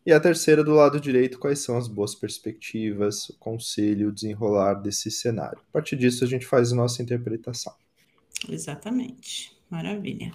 E 0.04 0.12
a 0.12 0.20
terceira 0.20 0.64
do 0.64 0.74
lado 0.74 1.00
direito, 1.00 1.38
quais 1.38 1.60
são 1.60 1.78
as 1.78 1.88
boas 1.88 2.16
perspectivas, 2.16 3.30
o 3.30 3.38
conselho, 3.38 4.10
o 4.10 4.12
desenrolar 4.12 4.76
desse 4.76 5.12
cenário. 5.12 5.60
A 5.70 5.74
partir 5.74 5.96
disso 5.96 6.24
a 6.24 6.28
gente 6.28 6.48
faz 6.48 6.74
a 6.74 6.76
nossa 6.76 7.04
interpretação. 7.04 7.74
Exatamente. 8.50 9.56
Maravilha. 9.70 10.32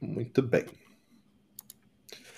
Muito 0.00 0.42
bem. 0.42 0.66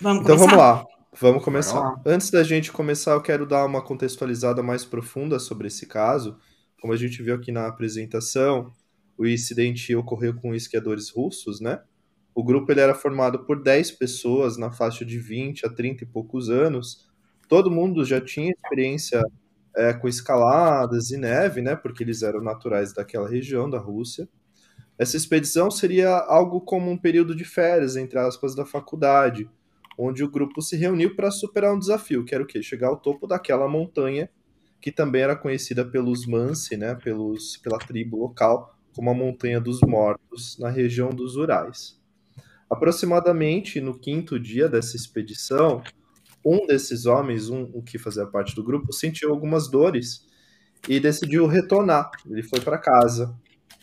Vamos 0.00 0.23
então 0.23 0.37
começar? 0.38 0.56
vamos 0.56 0.56
lá. 0.56 0.94
Vamos 1.21 1.44
começar. 1.44 1.94
Antes 2.04 2.28
da 2.28 2.42
gente 2.42 2.73
começar, 2.73 3.12
eu 3.12 3.23
quero 3.23 3.47
dar 3.47 3.64
uma 3.64 3.80
contextualizada 3.80 4.64
mais 4.64 4.85
profunda 4.85 5.38
sobre 5.38 5.68
esse 5.68 5.87
caso. 5.87 6.37
Como 6.80 6.92
a 6.92 6.97
gente 6.97 7.23
viu 7.23 7.37
aqui 7.37 7.52
na 7.52 7.68
apresentação, 7.68 8.73
o 9.16 9.25
incidente 9.25 9.94
ocorreu 9.94 10.35
com 10.35 10.52
esquiadores 10.56 11.11
russos, 11.11 11.61
né? 11.61 11.80
O 12.35 12.42
grupo 12.42 12.73
ele 12.73 12.80
era 12.80 12.97
formado 12.97 13.44
por 13.44 13.62
10 13.62 13.92
pessoas 13.92 14.56
na 14.56 14.73
faixa 14.73 15.04
de 15.04 15.21
20 15.21 15.64
a 15.64 15.71
30 15.71 16.02
e 16.02 16.06
poucos 16.06 16.50
anos. 16.50 17.09
Todo 17.49 17.71
mundo 17.71 18.04
já 18.04 18.21
tinha 18.21 18.50
experiência 18.50 19.23
é, 19.76 19.92
com 19.92 20.09
escaladas 20.09 21.12
e 21.12 21.16
neve, 21.16 21.62
né? 21.62 21.76
Porque 21.76 22.02
eles 22.02 22.23
eram 22.23 22.42
naturais 22.42 22.92
daquela 22.92 23.28
região 23.28 23.71
da 23.71 23.78
Rússia. 23.78 24.28
Essa 24.99 25.16
expedição 25.16 25.71
seria 25.71 26.11
algo 26.11 26.61
como 26.61 26.90
um 26.90 26.99
período 26.99 27.37
de 27.37 27.44
férias, 27.44 27.94
entre 27.94 28.18
aspas, 28.18 28.56
da 28.56 28.66
faculdade 28.66 29.49
onde 29.99 30.25
o 30.25 30.31
grupo 30.31 30.61
se 30.61 30.77
reuniu 30.77 31.15
para 31.15 31.31
superar 31.31 31.75
um 31.75 31.79
desafio, 31.79 32.25
que 32.25 32.35
era 32.35 32.45
o 32.45 32.47
quê? 32.47 32.63
Chegar 32.63 32.89
ao 32.89 32.97
topo 32.97 33.27
daquela 33.27 33.69
montanha, 33.69 34.29
que 34.81 34.93
também 34.93 35.23
era 35.23 35.37
conhecida 35.37 35.85
pelos 35.85 36.27
Mansi, 36.27 36.77
né, 36.77 36.95
pelos, 36.95 37.57
pela 37.59 37.79
tribo 37.79 38.19
local, 38.19 38.77
como 38.95 39.11
a 39.11 39.15
Montanha 39.15 39.61
dos 39.61 39.81
Mortos, 39.81 40.59
na 40.59 40.69
região 40.69 41.11
dos 41.11 41.37
Urais. 41.37 42.01
Aproximadamente 42.71 43.81
no 43.81 43.99
quinto 43.99 44.39
dia 44.39 44.69
dessa 44.69 44.97
expedição, 44.97 45.83
um 46.45 46.67
desses 46.67 47.07
homens, 47.07 47.49
um, 47.49 47.63
um 47.75 47.83
que 47.83 47.99
fazia 47.99 48.27
parte 48.27 48.55
do 48.55 48.63
grupo, 48.63 48.93
sentiu 48.93 49.31
algumas 49.31 49.71
dores 49.71 50.27
e 50.89 51.01
decidiu 51.01 51.47
retornar. 51.47 52.11
Ele 52.29 52.43
foi 52.43 52.61
para 52.61 52.79
casa. 52.79 53.35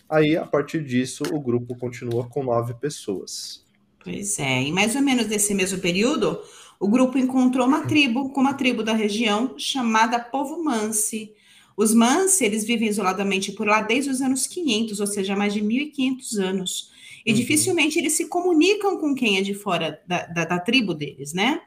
Aí, 0.09 0.37
a 0.37 0.45
partir 0.45 0.83
disso, 0.83 1.23
o 1.31 1.39
grupo 1.39 1.75
continua 1.75 2.27
com 2.27 2.43
nove 2.43 2.73
pessoas. 2.75 3.65
Pois 4.03 4.39
é, 4.39 4.63
e 4.63 4.71
mais 4.71 4.95
ou 4.95 5.01
menos 5.01 5.27
nesse 5.27 5.53
mesmo 5.53 5.79
período, 5.79 6.39
o 6.79 6.87
grupo 6.87 7.17
encontrou 7.17 7.67
uma 7.67 7.85
tribo, 7.85 8.29
com 8.29 8.41
uma 8.41 8.55
tribo 8.55 8.81
da 8.83 8.93
região 8.93 9.53
chamada 9.57 10.19
Povo 10.19 10.63
Mansi. 10.63 11.33
Os 11.77 11.93
Mansi, 11.93 12.43
eles 12.43 12.65
vivem 12.65 12.89
isoladamente 12.89 13.51
por 13.51 13.67
lá 13.67 13.81
desde 13.81 14.09
os 14.09 14.21
anos 14.21 14.47
500, 14.47 14.99
ou 14.99 15.07
seja, 15.07 15.35
mais 15.35 15.53
de 15.53 15.61
1.500 15.61 16.37
anos. 16.39 16.91
E 17.25 17.31
uhum. 17.31 17.37
dificilmente 17.37 17.99
eles 17.99 18.13
se 18.13 18.27
comunicam 18.27 18.97
com 18.97 19.13
quem 19.13 19.37
é 19.37 19.41
de 19.41 19.53
fora 19.53 20.01
da, 20.07 20.25
da, 20.25 20.45
da 20.45 20.59
tribo 20.59 20.93
deles, 20.93 21.33
né? 21.33 21.61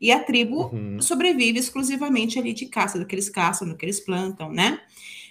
E 0.00 0.10
a 0.10 0.18
tribo 0.18 0.70
uhum. 0.72 1.00
sobrevive 1.00 1.58
exclusivamente 1.58 2.38
ali 2.38 2.52
de 2.52 2.66
caça, 2.66 2.98
do 2.98 3.06
que 3.06 3.14
eles 3.14 3.30
caçam, 3.30 3.68
do 3.68 3.76
que 3.76 3.84
eles 3.84 4.00
plantam, 4.00 4.52
né? 4.52 4.80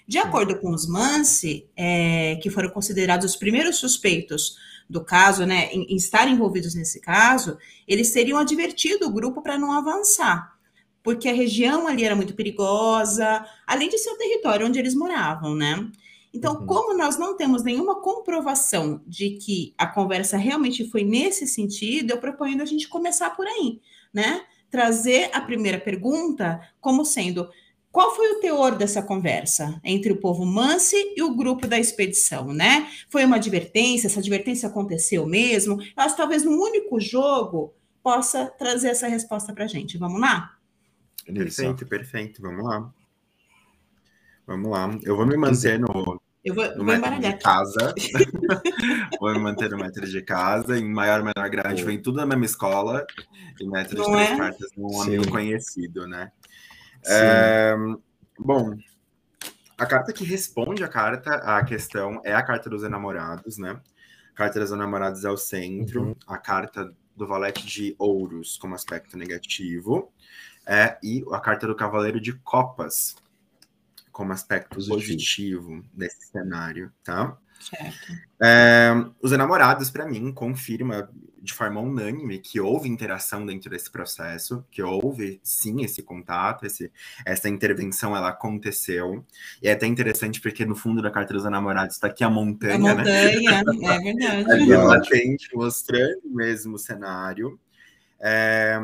De 0.08 0.18
acordo 0.18 0.58
com 0.60 0.72
os 0.72 0.88
Mansi, 0.88 1.66
é, 1.76 2.38
que 2.42 2.50
foram 2.50 2.70
considerados 2.70 3.32
os 3.32 3.36
primeiros 3.36 3.78
suspeitos 3.78 4.56
do 4.90 5.04
caso, 5.04 5.46
né, 5.46 5.70
em, 5.72 5.84
em 5.94 5.96
estar 5.96 6.28
envolvidos 6.28 6.76
nesse 6.76 7.00
caso, 7.00 7.58
eles 7.88 8.12
teriam 8.12 8.38
advertido 8.38 9.08
o 9.08 9.12
grupo 9.12 9.42
para 9.42 9.58
não 9.58 9.72
avançar, 9.72 10.56
porque 11.04 11.28
a 11.28 11.34
região 11.34 11.88
ali 11.88 12.04
era 12.04 12.16
muito 12.16 12.36
perigosa, 12.36 13.46
além 13.66 13.90
de 13.90 13.98
ser 13.98 14.12
o 14.12 14.18
território 14.18 14.66
onde 14.66 14.80
eles 14.80 14.96
moravam, 14.96 15.56
né? 15.56 15.90
Então, 16.34 16.56
uhum. 16.56 16.66
como 16.66 16.98
nós 16.98 17.18
não 17.18 17.38
temos 17.38 17.64
nenhuma 17.64 18.02
comprovação 18.02 19.02
de 19.08 19.32
que 19.38 19.74
a 19.78 19.88
conversa 19.88 20.36
realmente 20.36 20.90
foi 20.90 21.04
nesse 21.04 21.48
sentido, 21.48 22.12
eu 22.12 22.18
proponho 22.18 22.62
a 22.62 22.66
gente 22.66 22.90
começar 22.90 23.30
por 23.30 23.48
aí, 23.48 23.80
né? 24.14 24.42
Trazer 24.70 25.30
a 25.32 25.40
primeira 25.40 25.80
pergunta 25.80 26.60
como 26.82 27.06
sendo 27.06 27.50
qual 27.96 28.14
foi 28.14 28.34
o 28.34 28.42
teor 28.42 28.76
dessa 28.76 29.02
conversa 29.02 29.80
entre 29.82 30.12
o 30.12 30.18
povo 30.18 30.46
Mansi 30.46 30.98
e 31.16 31.24
o 31.24 31.34
grupo 31.34 31.66
da 31.66 31.80
expedição, 31.80 32.52
né? 32.52 32.92
Foi 33.10 33.24
uma 33.24 33.38
advertência, 33.38 34.08
essa 34.08 34.20
advertência 34.20 34.68
aconteceu 34.68 35.26
mesmo? 35.26 35.82
Eu 35.82 36.04
acho 36.04 36.14
que 36.14 36.18
talvez 36.18 36.44
num 36.44 36.62
único 36.62 37.00
jogo 37.00 37.74
possa 38.04 38.48
trazer 38.48 38.90
essa 38.90 39.08
resposta 39.08 39.54
para 39.54 39.64
a 39.64 39.68
gente. 39.68 39.98
Vamos 39.98 40.20
lá? 40.20 40.58
Perfeito, 41.26 41.86
perfeito. 41.86 42.42
Vamos 42.42 42.66
lá. 42.66 42.94
Vamos 44.46 44.70
lá. 44.70 45.00
Eu 45.02 45.16
vou 45.16 45.26
me 45.26 45.38
manter 45.38 45.80
no, 45.80 46.20
eu 46.44 46.54
vou, 46.54 46.68
no 46.76 46.84
vou 46.84 46.98
método 46.98 47.22
de 47.22 47.38
casa. 47.38 47.96
vou 49.22 49.32
me 49.32 49.40
manter 49.40 49.70
no 49.70 49.78
método 49.78 50.06
de 50.06 50.22
casa. 50.22 50.78
Em 50.78 50.92
maior 50.92 51.22
ou 51.22 51.28
menor 51.28 51.70
gente 51.70 51.86
vem 51.86 52.02
tudo 52.02 52.18
na 52.18 52.26
mesma 52.26 52.44
escola. 52.44 53.08
E 53.58 53.66
método 53.66 54.04
de 54.04 54.12
três 54.12 54.32
é? 54.32 54.36
cartas 54.36 54.70
num 54.76 55.02
amigo 55.02 55.32
conhecido, 55.32 56.06
né? 56.06 56.30
É, 57.08 57.76
bom, 58.40 58.78
a 59.78 59.86
carta 59.86 60.14
que 60.14 60.24
responde 60.24 60.84
a 60.84 60.88
carta, 60.88 61.36
a 61.36 61.64
questão, 61.64 62.22
é 62.24 62.34
a 62.34 62.44
carta 62.44 62.70
dos 62.70 62.84
enamorados, 62.84 63.58
né? 63.58 63.80
A 64.34 64.38
carta 64.38 64.60
dos 64.60 64.72
enamorados 64.72 65.24
é 65.26 65.30
o 65.30 65.38
centro. 65.38 66.04
Uhum. 66.04 66.16
A 66.28 66.38
carta 66.38 66.94
do 67.16 67.28
valete 67.28 67.66
de 67.66 67.96
ouros 67.98 68.58
como 68.58 68.76
aspecto 68.76 69.18
negativo. 69.18 70.12
É, 70.66 70.98
e 71.04 71.24
a 71.32 71.40
carta 71.40 71.68
do 71.68 71.76
cavaleiro 71.76 72.20
de 72.20 72.34
copas 72.34 73.16
como 74.12 74.32
aspecto 74.32 74.76
positivo, 74.76 74.98
positivo 74.98 75.86
desse 75.94 76.28
cenário, 76.28 76.92
tá? 77.04 77.38
Certo. 77.60 78.14
É, 78.42 78.92
os 79.22 79.32
enamorados, 79.32 79.90
para 79.90 80.06
mim, 80.06 80.32
confirma 80.32 81.10
de 81.46 81.54
forma 81.54 81.80
unânime 81.80 82.40
que 82.40 82.60
houve 82.60 82.90
interação 82.90 83.46
dentro 83.46 83.70
desse 83.70 83.90
processo, 83.90 84.66
que 84.72 84.82
houve 84.82 85.40
sim 85.44 85.84
esse 85.84 86.02
contato, 86.02 86.66
esse, 86.66 86.92
essa 87.26 87.48
intervenção 87.48 88.16
ela 88.16 88.30
aconteceu. 88.30 89.24
E 89.62 89.68
é 89.68 89.74
até 89.74 89.86
interessante 89.86 90.42
porque 90.42 90.66
no 90.66 90.76
fundo 90.76 91.02
da 91.02 91.12
carta 91.12 91.34
dos 91.34 91.46
enamorados 91.46 91.96
está 91.96 92.08
aqui 92.08 92.24
a 92.24 92.30
montanha, 92.30 92.76
a 92.76 92.80
montanha, 92.80 93.04
né? 93.04 93.62
é 93.88 94.04
verdade. 94.04 94.52
Ali 94.52 94.76
latente, 94.76 95.56
mostrando 95.56 96.22
o 96.26 96.36
mesmo 96.36 96.78
cenário. 96.80 97.60
É, 98.20 98.80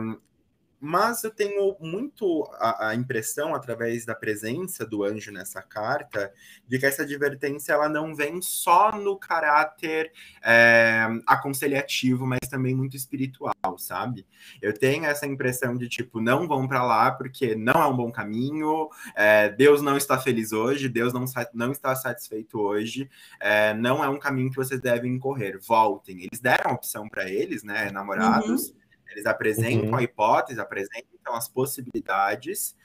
mas 0.82 1.24
eu 1.24 1.30
tenho 1.30 1.78
muito 1.80 2.44
a, 2.54 2.88
a, 2.88 2.96
impressão, 2.96 3.54
através 3.54 4.04
da 4.04 4.16
presença 4.16 4.84
do 4.84 5.04
anjo 5.04 5.32
nessa 5.32 5.62
carta, 5.62 6.34
de 6.68 6.80
que 6.80 6.88
essa 6.88 7.04
advertência 7.04 7.74
ela 7.74 7.88
não 7.88 8.16
vem 8.16 8.42
só 8.42 8.92
no 8.92 9.16
caráter 9.16 10.12
é, 10.44 11.06
aconselhativo, 11.28 12.26
mas 12.26 12.50
também 12.50 12.74
muito 12.74 12.98
espiritual, 12.98 13.78
sabe? 13.78 14.26
Eu 14.60 14.74
tenho 14.74 15.06
essa 15.06 15.28
impressão 15.28 15.78
de 15.78 15.88
tipo, 15.88 16.20
não 16.20 16.48
vão 16.48 16.68
para 16.68 16.84
lá 16.84 17.12
porque 17.12 17.54
não 17.54 17.80
é 17.80 17.86
um 17.86 17.96
bom 17.96 18.12
caminho, 18.12 18.90
é, 19.16 19.50
Deus 19.50 19.84
não 19.84 19.96
está 19.96 20.18
feliz 20.18 20.52
hoje, 20.52 20.90
Deus 20.90 21.14
não, 21.14 21.26
não 21.54 21.72
está 21.72 21.96
satisfeito 21.96 22.60
hoje, 22.60 23.08
é, 23.40 23.76
não 23.76 24.04
é 24.04 24.10
um 24.10 24.18
caminho 24.18 24.50
que 24.50 24.56
vocês 24.56 24.82
devem 24.82 25.20
correr, 25.20 25.60
voltem. 25.60 26.24
Eles 26.24 26.40
deram 26.40 26.74
opção 26.74 27.08
para 27.08 27.30
eles, 27.30 27.62
né, 27.62 27.92
namorados. 27.92 28.70
Uhum 28.70 28.81
eles 29.12 29.26
apresentam 29.26 29.90
uhum. 29.90 29.96
a 29.96 30.04
hipótese, 30.04 30.60
apresentam 30.60 31.34
as 31.34 31.48
possibilidades, 31.48 32.76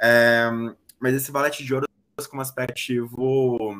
é, 0.00 0.48
mas 0.98 1.14
esse 1.14 1.30
valete 1.30 1.64
de 1.64 1.74
ouro 1.74 1.86
como 2.30 2.42
aspectivo 2.42 3.74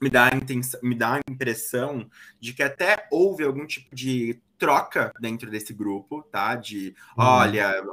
me 0.00 0.10
dá, 0.10 0.32
a 0.32 0.36
intenção, 0.36 0.80
me 0.82 0.96
dá 0.96 1.14
a 1.14 1.20
impressão 1.30 2.10
de 2.40 2.52
que 2.52 2.62
até 2.62 3.06
houve 3.10 3.44
algum 3.44 3.64
tipo 3.64 3.94
de 3.94 4.40
troca 4.58 5.12
dentro 5.20 5.48
desse 5.48 5.72
grupo, 5.72 6.22
tá? 6.24 6.56
De 6.56 6.94
uhum. 7.16 7.24
olha, 7.24 7.84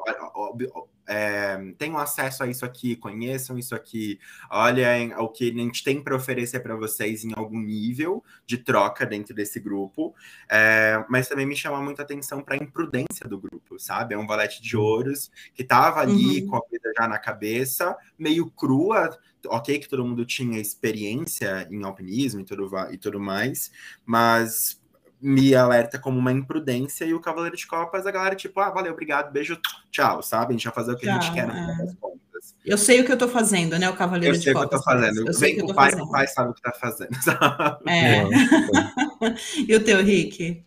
é, 1.09 1.57
tenham 1.75 1.97
acesso 1.97 2.43
a 2.43 2.47
isso 2.47 2.63
aqui, 2.63 2.95
conheçam 2.95 3.57
isso 3.57 3.73
aqui, 3.73 4.19
olhem 4.51 5.11
o 5.15 5.27
que 5.27 5.49
a 5.49 5.53
gente 5.53 5.83
tem 5.83 6.03
para 6.03 6.15
oferecer 6.15 6.59
para 6.59 6.75
vocês 6.75 7.25
em 7.25 7.31
algum 7.35 7.59
nível 7.59 8.23
de 8.45 8.59
troca 8.59 9.07
dentro 9.07 9.33
desse 9.33 9.59
grupo, 9.59 10.13
é, 10.47 11.03
mas 11.09 11.27
também 11.27 11.47
me 11.47 11.55
chama 11.55 11.81
muita 11.81 12.03
atenção 12.03 12.43
para 12.43 12.53
a 12.53 12.57
imprudência 12.57 13.27
do 13.27 13.39
grupo, 13.39 13.79
sabe? 13.79 14.13
É 14.13 14.17
um 14.17 14.27
valete 14.27 14.61
de 14.61 14.77
ouros 14.77 15.31
que 15.55 15.63
estava 15.63 15.99
ali 15.99 16.43
uhum. 16.43 16.47
com 16.47 16.55
a 16.57 16.61
vida 16.71 16.91
já 16.95 17.07
na 17.07 17.17
cabeça, 17.17 17.97
meio 18.17 18.47
crua, 18.51 19.17
ok 19.47 19.79
que 19.79 19.89
todo 19.89 20.05
mundo 20.05 20.23
tinha 20.25 20.59
experiência 20.59 21.67
em 21.71 21.83
alpinismo 21.83 22.41
e 22.41 22.45
tudo, 22.45 22.69
e 22.91 22.97
tudo 22.99 23.19
mais, 23.19 23.71
mas 24.05 24.78
me 25.21 25.53
alerta 25.55 25.99
como 25.99 26.17
uma 26.17 26.31
imprudência 26.31 27.05
e 27.05 27.13
o 27.13 27.19
Cavaleiro 27.19 27.57
de 27.57 27.67
Copas, 27.67 28.05
a 28.05 28.11
galera, 28.11 28.35
tipo, 28.35 28.59
ah, 28.59 28.69
valeu, 28.69 28.93
obrigado, 28.93 29.31
beijo, 29.31 29.59
tchau, 29.91 30.21
sabe? 30.21 30.53
A 30.53 30.57
gente 30.57 30.65
vai 30.65 30.73
fazer 30.73 30.93
o 30.93 30.97
que 30.97 31.05
tchau, 31.05 31.17
a 31.17 31.19
gente 31.19 31.33
quer 31.33 31.49
é. 31.49 32.19
Eu 32.65 32.77
sei 32.77 33.01
o 33.01 33.05
que 33.05 33.11
eu 33.11 33.17
tô 33.17 33.27
fazendo, 33.27 33.77
né? 33.77 33.89
O 33.89 33.95
Cavaleiro 33.95 34.37
de 34.37 34.53
Copas. 34.53 34.63
Eu 34.63 34.69
sei 34.69 34.69
o 34.69 34.69
que 34.69 34.75
eu 34.75 34.79
tô 34.79 34.83
fazendo. 34.83 35.27
Eu 35.27 35.39
Vem 35.39 35.57
com 35.59 35.71
o 35.71 35.75
pai, 35.75 35.93
o 35.93 36.09
pai 36.09 36.27
sabe 36.27 36.51
o 36.51 36.53
que 36.53 36.61
tá 36.61 36.71
fazendo. 36.71 37.15
Sabe? 37.21 37.89
É. 37.89 38.23
e 39.67 39.75
o 39.75 39.83
teu, 39.83 40.01
Rick? 40.03 40.63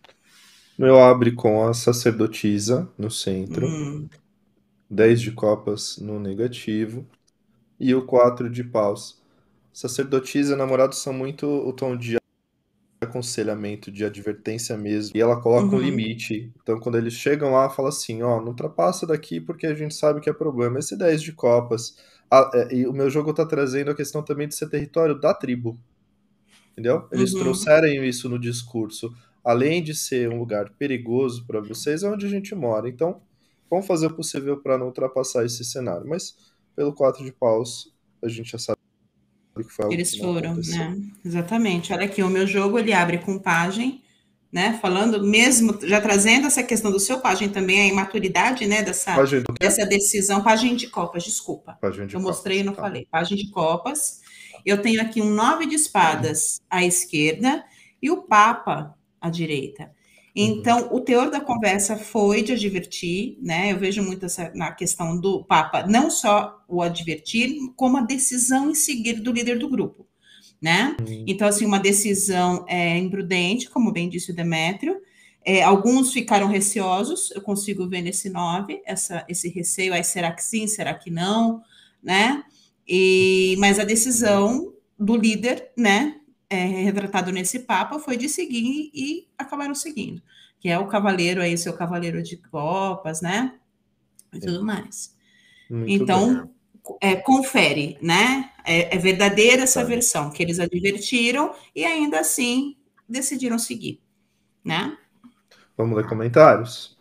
Eu 0.77 0.99
abre 0.99 1.31
com 1.31 1.67
a 1.67 1.73
sacerdotisa 1.73 2.89
no 2.97 3.09
centro. 3.09 3.65
Hum. 3.67 4.07
10 4.89 5.21
de 5.21 5.31
copas 5.31 5.97
no 5.97 6.19
negativo. 6.19 7.07
E 7.79 7.93
o 7.95 8.05
4 8.05 8.49
de 8.49 8.63
paus. 8.63 9.21
Sacerdotisa 9.71 10.53
e 10.53 10.57
namorados 10.57 10.99
são 10.99 11.13
muito 11.13 11.47
o 11.47 11.73
tom 11.73 11.97
de 11.97 12.17
aconselhamento, 13.13 13.91
de 13.91 14.03
advertência 14.03 14.75
mesmo, 14.75 15.15
e 15.15 15.21
ela 15.21 15.39
coloca 15.39 15.67
uhum. 15.67 15.75
um 15.75 15.85
limite. 15.85 16.51
Então, 16.61 16.79
quando 16.79 16.97
eles 16.97 17.13
chegam 17.13 17.53
lá, 17.53 17.69
fala 17.69 17.89
assim: 17.89 18.23
ó, 18.23 18.39
não 18.39 18.49
ultrapassa 18.49 19.05
daqui 19.05 19.39
porque 19.39 19.67
a 19.67 19.75
gente 19.75 19.93
sabe 19.93 20.19
que 20.19 20.29
é 20.29 20.33
problema. 20.33 20.79
Esse 20.79 20.97
10 20.97 21.21
de 21.21 21.31
copas. 21.31 21.97
Ah, 22.31 22.49
é, 22.53 22.75
e 22.75 22.87
o 22.87 22.93
meu 22.93 23.09
jogo 23.09 23.31
tá 23.33 23.45
trazendo 23.45 23.91
a 23.91 23.95
questão 23.95 24.23
também 24.23 24.47
de 24.47 24.55
ser 24.55 24.67
território 24.67 25.19
da 25.19 25.33
tribo. 25.33 25.79
Entendeu? 26.71 27.07
Eles 27.11 27.33
uhum. 27.33 27.41
trouxerem 27.41 28.03
isso 28.07 28.27
no 28.27 28.39
discurso. 28.39 29.13
Além 29.43 29.83
de 29.83 29.93
ser 29.93 30.29
um 30.29 30.39
lugar 30.39 30.71
perigoso 30.71 31.45
para 31.45 31.59
vocês, 31.59 32.01
é 32.01 32.09
onde 32.09 32.25
a 32.25 32.29
gente 32.29 32.55
mora. 32.55 32.89
Então, 32.89 33.21
vamos 33.69 33.85
fazer 33.85 34.07
o 34.07 34.15
possível 34.15 34.57
para 34.57 34.77
não 34.77 34.87
ultrapassar 34.87 35.45
esse 35.45 35.63
cenário. 35.63 36.07
Mas, 36.07 36.35
pelo 36.75 36.93
4 36.93 37.23
de 37.23 37.31
paus, 37.31 37.93
a 38.23 38.27
gente 38.27 38.51
já 38.51 38.57
sabe 38.57 38.82
que 39.61 39.71
foi 39.71 39.93
Eles 39.93 40.15
foram, 40.15 40.55
né? 40.55 40.97
Exatamente. 41.23 41.93
Olha 41.93 42.05
aqui, 42.05 42.23
o 42.23 42.29
meu 42.29 42.47
jogo 42.47 42.79
ele 42.79 42.93
abre 42.93 43.19
com 43.19 43.37
pajem, 43.37 44.01
né? 44.51 44.77
Falando 44.81 45.23
mesmo, 45.23 45.77
já 45.83 45.99
trazendo 45.99 46.47
essa 46.47 46.63
questão 46.63 46.91
do 46.91 46.99
seu 46.99 47.19
pajem 47.19 47.49
também, 47.49 47.81
a 47.81 47.87
imaturidade, 47.87 48.65
né? 48.65 48.81
Dessa, 48.81 49.15
dessa 49.59 49.85
decisão, 49.85 50.43
pajem 50.43 50.75
de 50.75 50.87
copas, 50.87 51.23
desculpa. 51.23 51.77
De 51.81 51.99
eu 51.99 52.07
copas, 52.07 52.21
mostrei 52.21 52.59
e 52.59 52.63
não 52.63 52.73
tá. 52.73 52.81
falei. 52.81 53.07
Pajem 53.11 53.37
de 53.37 53.49
copas. 53.51 54.21
Eu 54.65 54.81
tenho 54.81 55.01
aqui 55.01 55.21
um 55.21 55.29
nove 55.29 55.65
de 55.65 55.75
espadas 55.75 56.61
à 56.69 56.83
esquerda 56.83 57.63
e 58.01 58.09
o 58.09 58.23
Papa 58.23 58.95
à 59.19 59.29
direita. 59.29 59.91
Então, 60.35 60.89
o 60.91 60.99
teor 60.99 61.29
da 61.29 61.39
conversa 61.39 61.95
foi 61.95 62.41
de 62.41 62.53
advertir, 62.53 63.37
né? 63.39 63.71
Eu 63.71 63.77
vejo 63.77 64.01
muito 64.01 64.25
essa, 64.25 64.51
na 64.55 64.71
questão 64.71 65.19
do 65.19 65.43
Papa, 65.43 65.85
não 65.85 66.09
só 66.09 66.59
o 66.67 66.81
advertir, 66.81 67.55
como 67.75 67.97
a 67.97 68.01
decisão 68.01 68.71
em 68.71 68.75
seguir 68.75 69.21
do 69.21 69.31
líder 69.31 69.59
do 69.59 69.69
grupo, 69.69 70.07
né? 70.59 70.97
Uhum. 70.99 71.25
Então, 71.27 71.47
assim, 71.47 71.65
uma 71.65 71.79
decisão 71.79 72.65
é, 72.67 72.97
imprudente, 72.97 73.69
como 73.69 73.91
bem 73.91 74.09
disse 74.09 74.31
o 74.31 74.35
Demétrio. 74.35 74.99
É, 75.45 75.61
alguns 75.61 76.11
ficaram 76.11 76.47
receosos, 76.47 77.29
eu 77.31 77.41
consigo 77.41 77.87
ver 77.87 78.01
nesse 78.01 78.29
nove, 78.29 78.81
essa, 78.85 79.23
esse 79.29 79.49
receio, 79.49 79.93
aí 79.93 80.03
será 80.03 80.31
que 80.31 80.43
sim, 80.43 80.65
será 80.65 80.95
que 80.95 81.11
não, 81.11 81.61
né? 82.01 82.43
E, 82.87 83.55
mas 83.59 83.77
a 83.77 83.83
decisão 83.83 84.73
do 84.97 85.15
líder, 85.15 85.71
né, 85.77 86.15
é, 86.53 86.65
retratado 86.83 87.31
nesse 87.31 87.59
Papa 87.59 87.97
foi 87.99 88.15
de 88.15 88.29
seguir 88.29 88.91
e 88.93 89.27
acabaram 89.37 89.73
seguindo, 89.73 90.21
que 90.59 90.69
é 90.69 90.77
o 90.77 90.87
cavaleiro 90.87 91.41
aí, 91.41 91.57
seu 91.57 91.73
cavaleiro 91.73 92.21
de 92.21 92.37
copas, 92.37 93.21
né? 93.21 93.55
E 94.31 94.39
tudo 94.39 94.63
mais. 94.63 95.15
Muito 95.69 95.91
então, 95.91 96.49
é, 97.01 97.15
confere, 97.15 97.97
né? 98.01 98.51
É, 98.65 98.95
é 98.95 98.99
verdadeira 98.99 99.63
essa 99.63 99.83
versão, 99.83 100.29
que 100.29 100.43
eles 100.43 100.59
advertiram 100.59 101.53
e 101.75 101.83
ainda 101.83 102.19
assim 102.19 102.77
decidiram 103.09 103.57
seguir, 103.57 104.01
né? 104.63 104.97
Vamos 105.75 105.97
ler 105.97 106.07
comentários? 106.07 106.97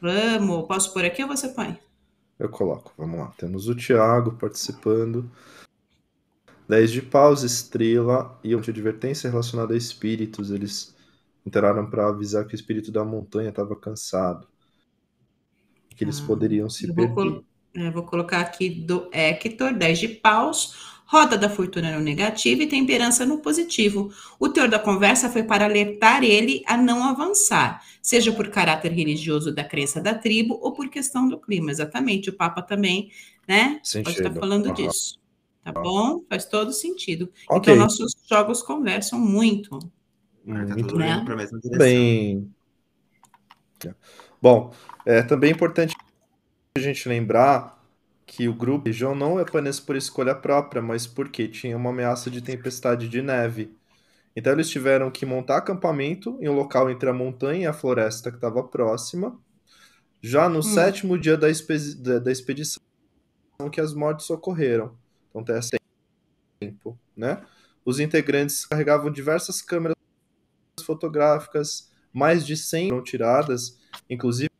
Vamos. 0.00 0.66
Posso 0.66 0.92
pôr 0.92 1.04
aqui 1.04 1.22
ou 1.22 1.28
você 1.28 1.48
põe? 1.48 1.78
Eu 2.38 2.48
coloco. 2.48 2.92
Vamos 2.96 3.18
lá. 3.18 3.32
Temos 3.36 3.68
o 3.68 3.74
Thiago 3.74 4.32
participando. 4.32 5.30
10 6.72 6.90
de 6.90 7.02
paus, 7.02 7.42
estrela 7.42 8.40
e 8.42 8.56
de 8.56 8.70
advertência 8.70 9.28
relacionada 9.28 9.74
a 9.74 9.76
espíritos. 9.76 10.50
Eles 10.50 10.96
entraram 11.46 11.84
para 11.90 12.08
avisar 12.08 12.46
que 12.46 12.54
o 12.54 12.56
espírito 12.56 12.90
da 12.90 13.04
montanha 13.04 13.50
estava 13.50 13.76
cansado. 13.76 14.48
Que 15.94 16.02
eles 16.02 16.18
ah, 16.18 16.26
poderiam 16.26 16.70
se 16.70 16.86
perder. 16.86 17.12
Vou, 17.12 17.44
é, 17.74 17.90
vou 17.90 18.04
colocar 18.04 18.40
aqui 18.40 18.70
do 18.70 19.06
Hector, 19.12 19.74
10 19.74 19.98
de 19.98 20.08
paus, 20.08 20.96
roda 21.04 21.36
da 21.36 21.50
fortuna 21.50 21.92
no 21.92 22.02
negativo 22.02 22.62
e 22.62 22.66
temperança 22.66 23.26
no 23.26 23.40
positivo. 23.40 24.10
O 24.40 24.48
teor 24.48 24.70
da 24.70 24.78
conversa 24.78 25.28
foi 25.28 25.42
para 25.42 25.66
alertar 25.66 26.24
ele 26.24 26.62
a 26.66 26.74
não 26.74 27.04
avançar, 27.04 27.82
seja 28.00 28.32
por 28.32 28.48
caráter 28.48 28.92
religioso 28.92 29.54
da 29.54 29.62
crença 29.62 30.00
da 30.00 30.14
tribo 30.14 30.58
ou 30.62 30.72
por 30.72 30.88
questão 30.88 31.28
do 31.28 31.38
clima. 31.38 31.70
Exatamente, 31.70 32.30
o 32.30 32.32
Papa 32.32 32.62
também, 32.62 33.10
né? 33.46 33.78
Sem 33.84 34.02
pode 34.02 34.16
estar 34.16 34.32
falando 34.32 34.68
uhum. 34.68 34.72
disso. 34.72 35.21
Tá 35.64 35.72
bom? 35.72 36.24
Faz 36.28 36.44
todo 36.44 36.72
sentido. 36.72 37.30
Okay. 37.48 37.74
Então, 37.74 37.76
nossos 37.76 38.16
jogos 38.28 38.62
conversam 38.62 39.18
muito. 39.18 39.78
Muito 40.44 40.96
né? 40.96 41.24
bem. 41.76 42.52
Bom, 44.40 44.72
é 45.06 45.22
também 45.22 45.52
importante 45.52 45.94
a 46.76 46.80
gente 46.80 47.08
lembrar 47.08 47.80
que 48.26 48.48
o 48.48 48.54
grupo 48.54 48.86
região 48.86 49.14
não 49.14 49.38
é 49.38 49.42
apenas 49.42 49.78
por 49.78 49.94
escolha 49.94 50.34
própria, 50.34 50.80
mas 50.80 51.06
porque 51.06 51.46
tinha 51.46 51.76
uma 51.76 51.90
ameaça 51.90 52.30
de 52.30 52.40
tempestade 52.40 53.08
de 53.08 53.22
neve. 53.22 53.76
Então 54.34 54.52
eles 54.52 54.68
tiveram 54.68 55.10
que 55.10 55.26
montar 55.26 55.58
acampamento 55.58 56.38
em 56.40 56.48
um 56.48 56.54
local 56.54 56.90
entre 56.90 57.08
a 57.08 57.12
montanha 57.12 57.64
e 57.64 57.66
a 57.66 57.72
floresta 57.72 58.30
que 58.30 58.38
estava 58.38 58.62
próxima. 58.62 59.38
Já 60.20 60.48
no 60.48 60.60
hum. 60.60 60.62
sétimo 60.62 61.18
dia 61.18 61.36
da, 61.36 61.48
da, 61.98 62.18
da, 62.20 62.32
expedição 62.32 62.80
que 63.70 63.80
as 63.80 63.92
mortes 63.92 64.30
ocorreram. 64.30 64.96
Então 65.32 65.42
tem 65.42 65.56
esse 65.56 65.78
tempo, 66.60 66.98
né? 67.16 67.42
Os 67.84 67.98
integrantes 67.98 68.66
carregavam 68.66 69.10
diversas 69.10 69.62
câmeras 69.62 69.96
fotográficas, 70.84 71.90
mais 72.12 72.46
de 72.46 72.56
100 72.56 72.90
foram 72.90 73.02
tiradas, 73.02 73.80
inclusive 74.08 74.50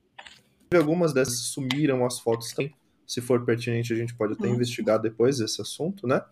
algumas 0.74 1.12
dessas 1.12 1.38
sumiram 1.38 2.04
as 2.06 2.18
fotos 2.18 2.52
também. 2.52 2.74
Se 3.06 3.20
for 3.20 3.44
pertinente, 3.44 3.92
a 3.92 3.96
gente 3.96 4.14
pode 4.14 4.32
até 4.32 4.48
hum. 4.48 4.54
investigar 4.54 4.98
depois 4.98 5.38
esse 5.38 5.60
assunto, 5.60 6.06
né? 6.06 6.24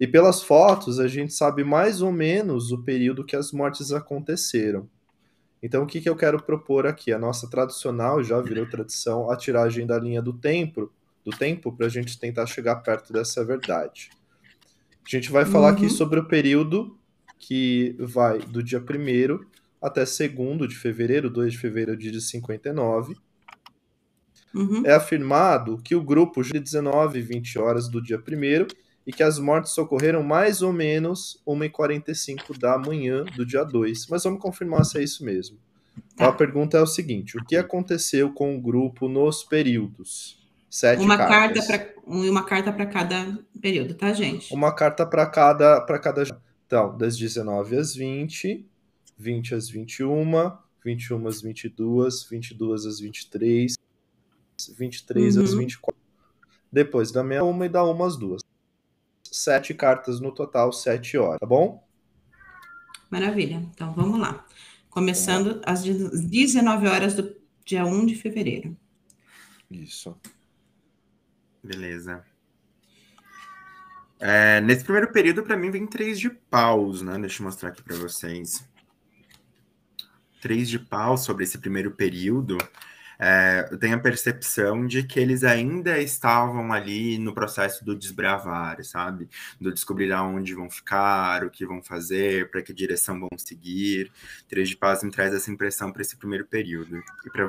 E 0.00 0.06
pelas 0.06 0.42
fotos, 0.42 0.98
a 0.98 1.06
gente 1.06 1.32
sabe 1.32 1.62
mais 1.62 2.00
ou 2.00 2.10
menos 2.10 2.72
o 2.72 2.82
período 2.82 3.24
que 3.24 3.36
as 3.36 3.52
mortes 3.52 3.92
aconteceram. 3.92 4.88
Então, 5.62 5.82
o 5.82 5.86
que, 5.86 6.00
que 6.00 6.08
eu 6.08 6.16
quero 6.16 6.42
propor 6.42 6.86
aqui? 6.86 7.12
A 7.12 7.18
nossa 7.18 7.48
tradicional, 7.48 8.22
já 8.22 8.40
virou 8.40 8.68
tradição, 8.68 9.30
a 9.30 9.36
tiragem 9.36 9.86
da 9.86 9.98
linha 9.98 10.20
do 10.20 10.32
tempo, 10.32 10.92
do 11.26 11.36
tempo 11.36 11.72
para 11.72 11.86
a 11.86 11.88
gente 11.88 12.16
tentar 12.16 12.46
chegar 12.46 12.76
perto 12.76 13.12
dessa 13.12 13.44
verdade. 13.44 14.10
A 15.04 15.08
gente 15.08 15.30
vai 15.32 15.44
falar 15.44 15.72
uhum. 15.72 15.74
aqui 15.74 15.90
sobre 15.90 16.20
o 16.20 16.28
período 16.28 16.96
que 17.36 17.96
vai 17.98 18.38
do 18.38 18.62
dia 18.62 18.78
1 18.78 19.44
até 19.82 20.04
2 20.04 20.68
de 20.68 20.76
fevereiro, 20.76 21.28
2 21.28 21.52
de 21.52 21.58
fevereiro 21.58 21.98
de 21.98 22.20
59. 22.20 23.16
Uhum. 24.54 24.86
É 24.86 24.94
afirmado 24.94 25.78
que 25.82 25.96
o 25.96 26.02
grupo 26.02 26.42
de 26.42 26.60
19 26.60 27.18
e 27.18 27.22
20 27.22 27.58
horas 27.58 27.88
do 27.88 28.00
dia 28.00 28.18
1 28.18 28.66
e 29.04 29.12
que 29.12 29.22
as 29.22 29.38
mortes 29.38 29.76
ocorreram 29.76 30.22
mais 30.22 30.62
ou 30.62 30.72
menos 30.72 31.42
1h45 31.46 32.56
da 32.56 32.78
manhã 32.78 33.24
do 33.36 33.44
dia 33.44 33.64
2. 33.64 34.06
Mas 34.08 34.22
vamos 34.22 34.40
confirmar 34.40 34.84
se 34.84 34.98
é 34.98 35.02
isso 35.02 35.24
mesmo. 35.24 35.58
Tá. 36.16 36.28
A 36.28 36.32
pergunta 36.32 36.78
é 36.78 36.80
o 36.80 36.86
seguinte: 36.86 37.36
o 37.36 37.44
que 37.44 37.56
aconteceu 37.56 38.32
com 38.32 38.56
o 38.56 38.60
grupo 38.60 39.08
nos 39.08 39.42
períodos? 39.42 40.45
Sete 40.68 41.00
uma 41.00 41.16
cartas. 41.16 41.66
carta 41.66 41.94
para 41.94 42.10
uma 42.10 42.44
carta 42.44 42.72
para 42.72 42.86
cada 42.86 43.38
período, 43.60 43.94
tá, 43.94 44.12
gente? 44.12 44.52
Uma 44.52 44.72
carta 44.72 45.06
para 45.06 45.26
cada 45.26 45.80
para 45.80 45.98
cada 45.98 46.22
então, 46.66 46.96
das 46.96 47.16
19 47.16 47.76
às 47.76 47.94
20, 47.94 48.66
20 49.16 49.54
às 49.54 49.68
21, 49.68 50.52
21 50.84 51.26
às 51.28 51.40
22, 51.40 52.24
22 52.24 52.86
às 52.86 53.00
23, 53.00 53.74
23 54.76 55.36
uhum. 55.36 55.44
às 55.44 55.54
24. 55.54 56.00
Depois 56.70 57.12
da 57.12 57.22
meia 57.22 57.44
uma 57.44 57.66
e 57.66 57.68
da 57.68 57.84
uma 57.84 58.06
às 58.06 58.16
duas 58.16 58.42
sete 59.36 59.74
cartas 59.74 60.20
no 60.20 60.32
total, 60.32 60.72
sete 60.72 61.16
horas, 61.18 61.38
tá 61.40 61.46
bom? 61.46 61.84
Maravilha. 63.10 63.56
Então 63.74 63.92
vamos 63.92 64.18
lá. 64.18 64.44
Começando 64.90 65.60
às 65.64 65.82
19 65.82 66.88
horas 66.88 67.14
do 67.14 67.36
dia 67.64 67.84
1 67.84 68.06
de 68.06 68.14
fevereiro. 68.14 68.76
Isso. 69.70 70.16
Beleza. 71.66 72.24
É, 74.18 74.60
nesse 74.60 74.84
primeiro 74.84 75.12
período, 75.12 75.42
para 75.42 75.56
mim, 75.56 75.70
vem 75.70 75.86
três 75.86 76.18
de 76.18 76.30
paus, 76.30 77.02
né? 77.02 77.18
Deixa 77.18 77.42
eu 77.42 77.46
mostrar 77.46 77.70
aqui 77.70 77.82
para 77.82 77.96
vocês. 77.96 78.66
Três 80.40 80.68
de 80.68 80.78
paus 80.78 81.24
sobre 81.24 81.44
esse 81.44 81.58
primeiro 81.58 81.90
período 81.90 82.56
é, 83.18 83.66
eu 83.70 83.78
tenho 83.78 83.96
a 83.96 83.98
percepção 84.00 84.86
de 84.86 85.02
que 85.02 85.18
eles 85.18 85.42
ainda 85.42 85.98
estavam 85.98 86.72
ali 86.72 87.18
no 87.18 87.32
processo 87.32 87.84
do 87.84 87.96
desbravar, 87.96 88.82
sabe? 88.84 89.28
Do 89.60 89.72
descobrir 89.72 90.12
aonde 90.12 90.54
vão 90.54 90.68
ficar, 90.68 91.44
o 91.44 91.50
que 91.50 91.64
vão 91.64 91.82
fazer, 91.82 92.50
para 92.50 92.62
que 92.62 92.74
direção 92.74 93.18
vão 93.18 93.30
seguir. 93.38 94.12
Três 94.48 94.68
de 94.68 94.76
Paz 94.76 95.02
me 95.02 95.10
traz 95.10 95.32
essa 95.32 95.50
impressão 95.50 95.90
para 95.90 96.02
esse 96.02 96.16
primeiro 96.16 96.46
período. 96.46 97.02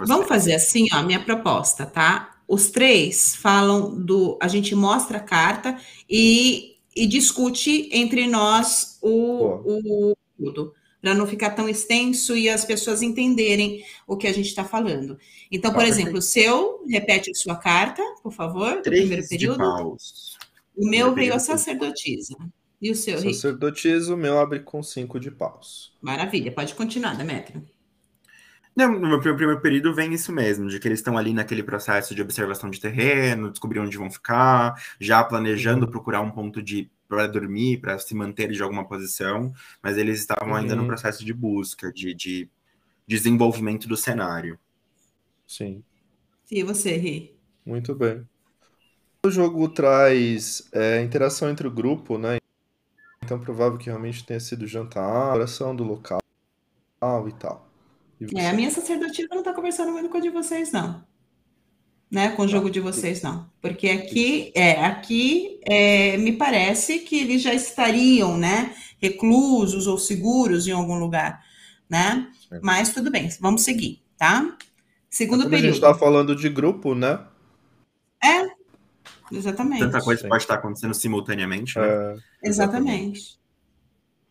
Vamos 0.06 0.28
fazer 0.28 0.56
assim, 0.56 0.88
ó, 0.94 1.04
minha 1.04 1.24
proposta, 1.24 1.86
tá? 1.86 2.37
Os 2.48 2.70
três 2.70 3.36
falam 3.36 4.00
do. 4.00 4.38
A 4.42 4.48
gente 4.48 4.74
mostra 4.74 5.18
a 5.18 5.22
carta 5.22 5.78
e, 6.10 6.78
e 6.96 7.06
discute 7.06 7.90
entre 7.92 8.26
nós 8.28 8.98
o, 9.02 10.12
o 10.12 10.16
tudo 10.38 10.74
para 11.02 11.14
não 11.14 11.28
ficar 11.28 11.52
tão 11.52 11.70
extenso 11.70 12.36
e 12.36 12.50
as 12.50 12.66
pessoas 12.66 13.02
entenderem 13.02 13.84
o 14.08 14.18
que 14.18 14.28
a 14.28 14.34
gente 14.34 14.48
está 14.48 14.64
falando. 14.64 15.18
Então, 15.52 15.72
por 15.72 15.84
exemplo, 15.84 16.18
o 16.18 16.22
seu, 16.22 16.84
repete 16.88 17.32
a 17.32 17.34
sua 17.34 17.56
carta, 17.56 18.02
por 18.22 18.32
favor, 18.32 18.82
Três 18.82 19.04
do 19.04 19.08
primeiro 19.08 19.28
período. 19.28 19.58
paus. 19.58 20.38
O 20.76 20.88
meu 20.88 21.14
veio 21.14 21.34
a 21.34 21.40
sacerdotisa. 21.40 22.36
E 22.80 22.92
o 22.92 22.96
seu, 22.96 23.20
Sacerdotisa, 23.20 24.14
o 24.14 24.18
meu 24.18 24.38
abre 24.38 24.60
com 24.60 24.84
cinco 24.84 25.20
de 25.20 25.32
paus. 25.32 25.94
Maravilha, 26.00 26.52
pode 26.52 26.76
continuar, 26.76 27.16
Demetrio. 27.16 27.68
Não, 28.78 28.92
no 29.00 29.10
meu 29.10 29.20
primeiro 29.20 29.60
período 29.60 29.92
vem 29.92 30.14
isso 30.14 30.32
mesmo, 30.32 30.70
de 30.70 30.80
que 30.80 30.88
eles 30.88 31.00
estão 31.00 31.18
ali 31.18 31.34
naquele 31.34 31.64
processo 31.64 32.14
de 32.14 32.22
observação 32.22 32.70
de 32.70 32.80
terreno, 32.80 33.50
descobrir 33.50 33.80
onde 33.80 33.98
vão 33.98 34.08
ficar, 34.08 34.80
já 35.00 35.24
planejando 35.24 35.86
uhum. 35.86 35.92
procurar 35.92 36.22
um 36.22 36.30
ponto 36.30 36.62
de 36.62 36.88
para 37.08 37.26
dormir, 37.26 37.82
para 37.82 37.98
se 37.98 38.14
manter 38.14 38.52
de 38.52 38.62
alguma 38.62 38.88
posição, 38.88 39.52
mas 39.82 39.98
eles 39.98 40.20
estavam 40.20 40.50
uhum. 40.50 40.56
ainda 40.58 40.76
no 40.76 40.84
uhum. 40.84 40.88
processo 40.90 41.26
de 41.26 41.34
busca, 41.34 41.92
de, 41.92 42.14
de 42.14 42.48
desenvolvimento 43.08 43.88
do 43.88 43.98
cenário. 43.98 44.60
Sim. 45.48 45.84
E 46.52 46.62
você, 46.62 46.96
Ri? 46.98 47.36
Muito 47.66 47.96
bem. 47.96 48.28
O 49.26 49.32
jogo 49.32 49.68
traz 49.70 50.70
é, 50.72 51.02
interação 51.02 51.50
entre 51.50 51.68
o 51.68 51.72
grupo, 51.72 52.20
né? 52.20 52.38
Então, 53.24 53.40
provável 53.40 53.80
que 53.80 53.88
realmente 53.88 54.24
tenha 54.24 54.40
sido 54.40 54.68
jantar, 54.68 55.34
oração 55.34 55.76
do 55.76 55.84
local 55.84 56.20
e 57.28 57.32
tal. 57.32 57.67
É, 58.36 58.50
a 58.50 58.54
minha 58.54 58.72
sacerdotisa 58.72 59.28
não 59.32 59.40
está 59.40 59.54
conversando 59.54 59.92
muito 59.92 60.10
com 60.10 60.18
a 60.18 60.22
de 60.22 60.30
vocês, 60.30 60.72
não 60.72 61.06
né, 62.10 62.30
com 62.30 62.44
o 62.44 62.48
jogo 62.48 62.70
de 62.70 62.80
vocês, 62.80 63.22
não. 63.22 63.50
Porque 63.62 63.90
aqui, 63.90 64.52
é, 64.56 64.86
aqui 64.86 65.60
é, 65.66 66.18
me 66.18 66.32
parece 66.32 67.00
que 67.00 67.20
eles 67.20 67.42
já 67.42 67.54
estariam, 67.54 68.38
né, 68.38 68.74
reclusos 69.02 69.88
ou 69.88 69.98
seguros 69.98 70.68
em 70.68 70.72
algum 70.72 70.98
lugar, 70.98 71.44
né? 71.90 72.28
Mas 72.62 72.94
tudo 72.94 73.12
bem, 73.12 73.30
vamos 73.42 73.64
seguir, 73.64 74.02
tá? 74.18 74.58
Segundo 75.10 75.40
Como 75.40 75.50
período. 75.50 75.72
A 75.72 75.74
gente 75.74 75.84
está 75.84 75.94
falando 75.94 76.36
de 76.36 76.50
grupo, 76.50 76.96
né? 76.96 77.20
É, 78.24 78.48
exatamente. 79.32 79.80
Tanta 79.80 80.02
coisa 80.02 80.22
Sim. 80.22 80.30
pode 80.30 80.44
estar 80.44 80.56
acontecendo 80.56 80.94
simultaneamente, 80.94 81.78
né? 81.78 81.86
É, 81.86 82.48
exatamente. 82.48 83.38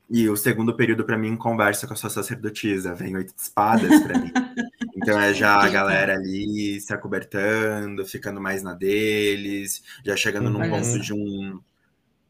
E 0.08 0.28
o 0.28 0.36
segundo 0.36 0.74
período, 0.76 1.04
para 1.04 1.18
mim, 1.18 1.36
conversa 1.36 1.86
com 1.86 1.92
a 1.92 1.96
sua 1.96 2.10
sacerdotisa. 2.10 2.94
Vem 2.94 3.16
oito 3.16 3.34
espadas 3.36 4.02
para 4.02 4.18
mim. 4.18 4.32
Então 4.98 5.20
é 5.20 5.34
já 5.34 5.60
a 5.62 5.68
galera 5.68 6.14
ali 6.14 6.80
se 6.80 6.92
acobertando, 6.92 8.04
ficando 8.06 8.40
mais 8.40 8.62
na 8.62 8.72
deles, 8.72 9.82
já 10.02 10.16
chegando 10.16 10.48
num 10.48 10.70
ponto 10.70 10.98
de 10.98 11.12
um 11.12 11.60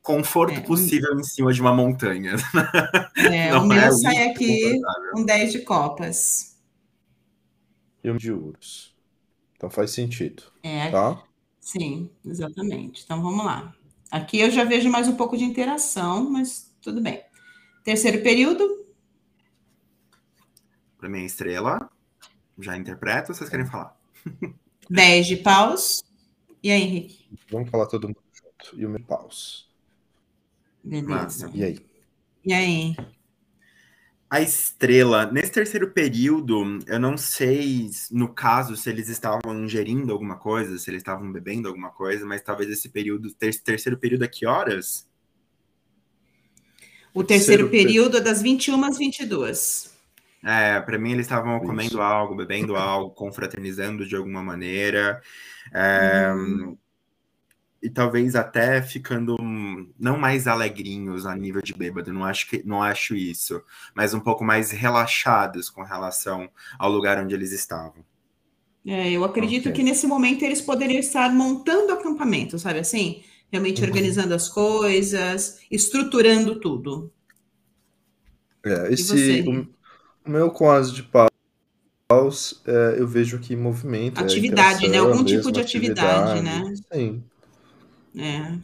conforto 0.02 0.58
é, 0.58 0.60
possível 0.60 1.14
um... 1.14 1.20
em 1.20 1.22
cima 1.22 1.52
de 1.52 1.60
uma 1.60 1.72
montanha. 1.72 2.34
É, 3.16 3.54
o 3.56 3.64
meu 3.64 3.78
é 3.78 3.90
sai 3.92 4.28
aqui 4.28 4.80
um 5.16 5.24
10 5.24 5.52
de 5.52 5.60
copas. 5.60 6.56
E 8.02 8.10
um 8.10 8.16
de 8.16 8.32
ouros. 8.32 8.94
Então 9.56 9.70
faz 9.70 9.92
sentido. 9.92 10.42
É, 10.62 10.90
tá? 10.90 11.22
Sim, 11.60 12.10
exatamente. 12.24 13.02
Então 13.04 13.22
vamos 13.22 13.44
lá. 13.44 13.72
Aqui 14.10 14.40
eu 14.40 14.50
já 14.50 14.64
vejo 14.64 14.90
mais 14.90 15.08
um 15.08 15.14
pouco 15.14 15.36
de 15.36 15.44
interação, 15.44 16.28
mas 16.30 16.72
tudo 16.80 17.00
bem. 17.00 17.22
Terceiro 17.86 18.20
período. 18.20 18.84
Para 20.98 21.08
mim, 21.08 21.24
estrela. 21.24 21.88
Já 22.58 22.76
interpreta 22.76 23.30
ou 23.30 23.34
vocês 23.36 23.48
querem 23.48 23.64
falar? 23.64 23.96
10 24.90 25.26
de 25.28 25.36
paus. 25.36 26.02
E 26.60 26.72
aí, 26.72 26.82
Henrique? 26.82 27.28
Vamos 27.48 27.70
falar 27.70 27.86
todo 27.86 28.08
mundo 28.08 28.18
junto. 28.32 28.80
E 28.80 28.84
o 28.84 28.88
meu 28.88 29.00
paus. 29.04 29.70
Beleza. 30.82 31.48
E 31.54 31.62
aí? 31.62 31.86
E 32.44 32.52
aí? 32.52 32.96
A 34.28 34.40
estrela, 34.40 35.30
nesse 35.30 35.52
terceiro 35.52 35.92
período, 35.92 36.80
eu 36.88 36.98
não 36.98 37.16
sei, 37.16 37.88
no 38.10 38.34
caso, 38.34 38.76
se 38.76 38.90
eles 38.90 39.08
estavam 39.08 39.62
ingerindo 39.62 40.12
alguma 40.12 40.36
coisa, 40.36 40.76
se 40.76 40.90
eles 40.90 41.02
estavam 41.02 41.30
bebendo 41.30 41.68
alguma 41.68 41.90
coisa, 41.90 42.26
mas 42.26 42.42
talvez 42.42 42.68
esse 42.68 42.88
período, 42.88 43.32
ter, 43.32 43.54
terceiro 43.62 43.96
período 43.96 44.24
a 44.24 44.28
que 44.28 44.44
horas? 44.44 45.08
O 47.16 47.24
terceiro, 47.24 47.70
terceiro 47.70 47.70
período 47.70 48.18
é 48.18 48.20
das 48.20 48.42
21 48.42 48.84
às 48.84 48.98
22. 48.98 49.90
É, 50.44 50.78
para 50.80 50.98
mim 50.98 51.12
eles 51.12 51.24
estavam 51.24 51.58
comendo 51.60 52.02
algo, 52.02 52.36
bebendo 52.36 52.76
algo, 52.76 53.10
confraternizando 53.10 54.06
de 54.06 54.14
alguma 54.14 54.42
maneira. 54.42 55.22
É, 55.72 56.30
hum. 56.36 56.76
E 57.82 57.88
talvez 57.88 58.36
até 58.36 58.82
ficando 58.82 59.34
não 59.98 60.18
mais 60.18 60.46
alegrinhos 60.46 61.24
a 61.24 61.34
nível 61.34 61.62
de 61.62 61.72
bêbado, 61.72 62.12
não 62.12 62.22
acho, 62.22 62.50
que, 62.50 62.62
não 62.66 62.82
acho 62.82 63.16
isso, 63.16 63.62
mas 63.94 64.12
um 64.12 64.20
pouco 64.20 64.44
mais 64.44 64.70
relaxados 64.70 65.70
com 65.70 65.82
relação 65.82 66.50
ao 66.78 66.92
lugar 66.92 67.18
onde 67.18 67.34
eles 67.34 67.50
estavam. 67.50 68.04
É, 68.86 69.10
eu 69.10 69.24
acredito 69.24 69.70
okay. 69.70 69.72
que 69.72 69.82
nesse 69.82 70.06
momento 70.06 70.42
eles 70.42 70.60
poderiam 70.60 71.00
estar 71.00 71.32
montando 71.32 71.94
acampamento, 71.94 72.58
sabe 72.58 72.80
assim? 72.80 73.22
Realmente 73.56 73.80
uhum. 73.80 73.88
organizando 73.88 74.34
as 74.34 74.48
coisas, 74.50 75.60
estruturando 75.70 76.60
tudo. 76.60 77.10
É, 78.62 78.92
esse, 78.92 79.42
o, 79.48 79.66
o, 80.26 80.30
meu 80.30 80.50
quase 80.50 80.92
de 80.92 81.02
paus, 82.06 82.62
é, 82.66 82.96
eu 82.98 83.08
vejo 83.08 83.38
aqui 83.38 83.56
movimento. 83.56 84.20
É 84.20 84.24
atividade, 84.24 84.88
né? 84.88 84.98
Algum 84.98 85.24
tipo 85.24 85.50
de 85.50 85.60
atividade, 85.60 86.32
atividade, 86.32 86.42
né? 86.42 86.74
Sim. 86.92 87.24
É. 88.14 88.58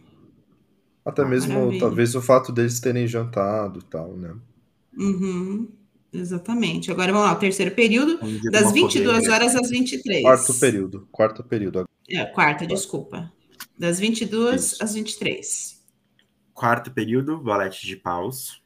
Até 1.04 1.22
ah, 1.22 1.26
mesmo, 1.26 1.54
maravilha. 1.54 1.80
talvez, 1.80 2.14
o 2.14 2.20
fato 2.20 2.52
deles 2.52 2.78
terem 2.78 3.06
jantado 3.06 3.78
e 3.78 3.84
tal, 3.84 4.14
né? 4.14 4.34
Uhum. 4.98 5.68
Exatamente. 6.12 6.90
Agora 6.90 7.10
vamos 7.12 7.26
lá, 7.26 7.32
o 7.32 7.38
terceiro 7.38 7.74
período, 7.74 8.18
das 8.50 8.72
22 8.72 9.26
horas 9.26 9.56
às 9.56 9.70
23. 9.70 10.20
Quarto 10.20 10.54
período, 10.54 11.08
quarto 11.10 11.42
período. 11.42 11.88
É, 12.10 12.26
quarta, 12.26 12.66
desculpa. 12.66 13.32
Das 13.78 13.98
22 13.98 14.72
Isso. 14.72 14.84
às 14.84 14.94
23. 14.94 15.82
Quarto 16.52 16.90
período, 16.90 17.42
valete 17.42 17.86
de 17.86 17.96
paus. 17.96 18.62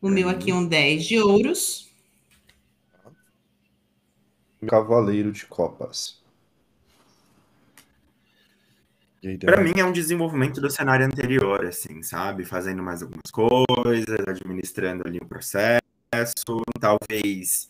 O 0.00 0.08
meu 0.08 0.28
aqui 0.28 0.50
é 0.50 0.54
um 0.54 0.66
10 0.66 1.04
de 1.04 1.18
ouros. 1.18 1.90
Cavaleiro 4.66 5.32
de 5.32 5.46
copas. 5.46 6.22
Para 9.40 9.62
mim 9.62 9.72
é 9.76 9.84
um 9.84 9.92
desenvolvimento 9.92 10.60
do 10.60 10.70
cenário 10.70 11.04
anterior, 11.04 11.64
assim, 11.66 12.02
sabe? 12.02 12.44
Fazendo 12.44 12.82
mais 12.82 13.02
algumas 13.02 13.30
coisas, 13.32 14.20
administrando 14.28 15.06
ali 15.06 15.18
o 15.18 15.24
um 15.24 15.28
processo 15.28 15.82
talvez 16.80 17.68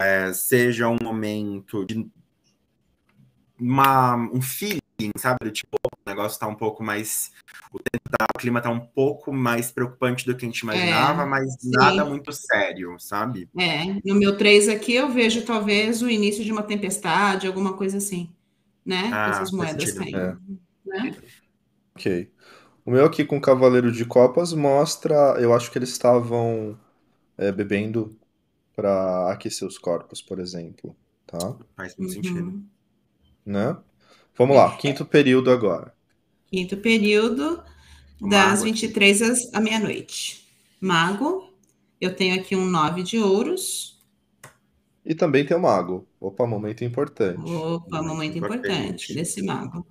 é, 0.00 0.32
seja 0.32 0.88
um 0.88 0.98
momento 1.00 1.84
de 1.84 2.08
uma, 3.58 4.16
um 4.16 4.42
feeling, 4.42 4.80
sabe? 5.16 5.50
Tipo, 5.50 5.76
o 5.84 6.10
negócio 6.10 6.38
tá 6.38 6.46
um 6.46 6.54
pouco 6.54 6.82
mais. 6.82 7.32
O, 7.72 7.78
tá, 7.78 8.26
o 8.34 8.38
clima 8.38 8.60
tá 8.60 8.70
um 8.70 8.80
pouco 8.80 9.32
mais 9.32 9.70
preocupante 9.70 10.24
do 10.24 10.36
que 10.36 10.44
a 10.44 10.48
gente 10.48 10.60
imaginava, 10.60 11.22
é, 11.22 11.26
mas 11.26 11.54
sim. 11.60 11.70
nada 11.70 12.04
muito 12.04 12.32
sério, 12.32 12.98
sabe? 12.98 13.48
É, 13.58 14.00
no 14.04 14.14
meu 14.14 14.36
3 14.36 14.68
aqui 14.68 14.94
eu 14.94 15.10
vejo 15.10 15.42
talvez 15.44 16.02
o 16.02 16.08
início 16.08 16.44
de 16.44 16.52
uma 16.52 16.62
tempestade, 16.62 17.46
alguma 17.46 17.74
coisa 17.74 17.98
assim, 17.98 18.30
né? 18.84 19.10
Ah, 19.12 19.30
essas 19.30 19.50
moedas 19.50 19.92
caindo. 19.92 20.16
É. 20.16 20.36
Né? 20.86 21.16
Ok. 21.94 22.30
O 22.84 22.90
meu 22.92 23.04
aqui 23.04 23.24
com 23.24 23.36
o 23.36 23.40
Cavaleiro 23.40 23.90
de 23.90 24.04
Copas 24.04 24.52
mostra, 24.52 25.36
eu 25.40 25.52
acho 25.52 25.72
que 25.72 25.78
eles 25.78 25.90
estavam 25.90 26.78
é, 27.36 27.50
bebendo 27.50 28.16
para 28.76 29.32
aquecer 29.32 29.66
os 29.66 29.76
corpos, 29.76 30.22
por 30.22 30.38
exemplo, 30.38 30.94
tá? 31.26 31.56
Faz 31.76 31.96
muito 31.96 32.16
uhum. 32.16 32.22
sentido. 32.22 32.62
Né? 33.44 33.76
Vamos 34.36 34.56
lá, 34.56 34.76
quinto 34.76 35.04
período 35.04 35.50
agora. 35.50 35.94
Quinto 36.50 36.76
período, 36.76 37.62
das 38.20 38.60
Mago 38.60 38.64
23 38.64 39.22
às 39.22 39.54
à 39.54 39.60
meia-noite. 39.60 40.46
Mago, 40.80 41.50
eu 42.00 42.14
tenho 42.14 42.38
aqui 42.38 42.54
um 42.54 42.66
9 42.66 43.02
de 43.02 43.18
ouros. 43.18 43.98
E 45.04 45.14
também 45.14 45.46
tem 45.46 45.56
o 45.56 45.60
mago. 45.60 46.06
Opa, 46.20 46.46
momento 46.46 46.84
importante. 46.84 47.50
Opa, 47.50 48.02
momento 48.02 48.36
importante, 48.36 48.68
importante 48.68 49.14
desse 49.14 49.42
mago. 49.42 49.86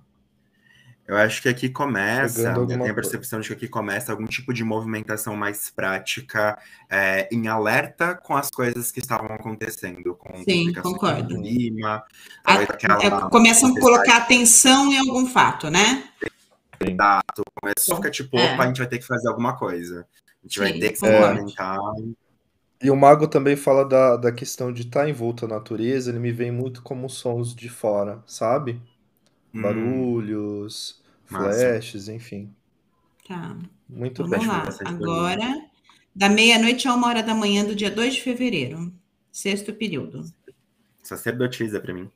Eu 1.08 1.16
acho 1.16 1.40
que 1.40 1.48
aqui 1.48 1.68
começa, 1.68 2.52
eu 2.52 2.66
tenho 2.66 2.90
a 2.90 2.94
percepção 2.94 3.38
de 3.38 3.46
que 3.48 3.54
aqui 3.54 3.68
começa 3.68 4.10
algum 4.10 4.26
tipo 4.26 4.52
de 4.52 4.64
movimentação 4.64 5.36
mais 5.36 5.70
prática, 5.70 6.58
é, 6.90 7.28
em 7.30 7.46
alerta 7.46 8.14
com 8.16 8.36
as 8.36 8.50
coisas 8.50 8.90
que 8.90 8.98
estavam 8.98 9.32
acontecendo, 9.32 10.16
com 10.16 10.36
Sim, 10.42 10.72
concordo. 10.72 11.28
do 11.28 11.40
clima. 11.40 12.02
A, 12.44 12.54
é, 12.60 12.66
começam 13.30 13.70
a 13.70 13.80
colocar 13.80 14.16
atenção 14.16 14.92
em 14.92 14.98
algum 14.98 15.26
fato, 15.26 15.70
né? 15.70 16.08
Exato. 16.80 17.42
Começou 17.60 17.94
a 17.94 17.96
ficar 17.98 18.10
tipo, 18.10 18.36
é. 18.36 18.54
opa, 18.54 18.64
a 18.64 18.66
gente 18.66 18.78
vai 18.78 18.88
ter 18.88 18.98
que 18.98 19.06
fazer 19.06 19.28
alguma 19.28 19.56
coisa. 19.56 20.00
A 20.00 20.46
gente 20.46 20.54
Sim, 20.54 20.60
vai 20.60 20.72
ter 20.72 20.90
que 20.90 20.98
se 20.98 21.08
movimentar. 21.08 21.78
E 22.82 22.90
o 22.90 22.96
mago 22.96 23.28
também 23.28 23.54
fala 23.54 23.88
da, 23.88 24.16
da 24.16 24.32
questão 24.32 24.72
de 24.72 24.82
estar 24.82 25.04
tá 25.04 25.08
envolto 25.08 25.46
na 25.46 25.54
natureza, 25.54 26.10
ele 26.10 26.18
me 26.18 26.32
vem 26.32 26.50
muito 26.50 26.82
como 26.82 27.08
sons 27.08 27.54
de 27.54 27.68
fora, 27.68 28.22
sabe? 28.26 28.80
Hum. 29.56 29.62
barulhos, 29.62 31.02
flashes, 31.24 32.08
enfim. 32.08 32.54
Tá. 33.26 33.56
Muito 33.88 34.22
Vamos 34.22 34.38
bem. 34.38 34.46
lá. 34.46 34.68
Agora, 34.84 35.66
da 36.14 36.28
meia-noite 36.28 36.86
a 36.86 36.94
uma 36.94 37.08
hora 37.08 37.22
da 37.22 37.34
manhã 37.34 37.64
do 37.64 37.74
dia 37.74 37.90
2 37.90 38.14
de 38.14 38.22
fevereiro. 38.22 38.92
Sexto 39.32 39.72
período. 39.72 40.24
Sacerdotisa 41.02 41.80
para 41.80 41.94
mim. 41.94 42.10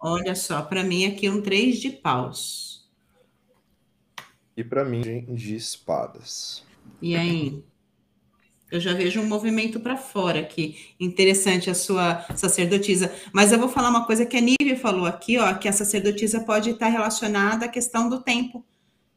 Olha 0.00 0.34
só, 0.34 0.62
para 0.62 0.84
mim 0.84 1.06
aqui 1.06 1.28
um 1.28 1.42
três 1.42 1.78
de 1.78 1.90
paus. 1.90 2.88
E 4.56 4.62
para 4.62 4.84
mim 4.84 5.24
de 5.34 5.54
espadas. 5.54 6.64
E 7.00 7.16
aí? 7.16 7.62
Eu 8.70 8.80
já 8.80 8.92
vejo 8.92 9.20
um 9.20 9.26
movimento 9.26 9.80
para 9.80 9.96
fora 9.96 10.40
aqui. 10.40 10.76
Interessante 11.00 11.70
a 11.70 11.74
sua 11.74 12.26
sacerdotisa. 12.36 13.10
Mas 13.32 13.50
eu 13.50 13.58
vou 13.58 13.68
falar 13.68 13.88
uma 13.88 14.04
coisa 14.04 14.26
que 14.26 14.36
a 14.36 14.40
Nívia 14.40 14.76
falou 14.76 15.06
aqui, 15.06 15.38
ó, 15.38 15.54
que 15.54 15.68
a 15.68 15.72
sacerdotisa 15.72 16.40
pode 16.40 16.70
estar 16.70 16.88
relacionada 16.88 17.64
à 17.64 17.68
questão 17.68 18.08
do 18.08 18.20
tempo, 18.22 18.64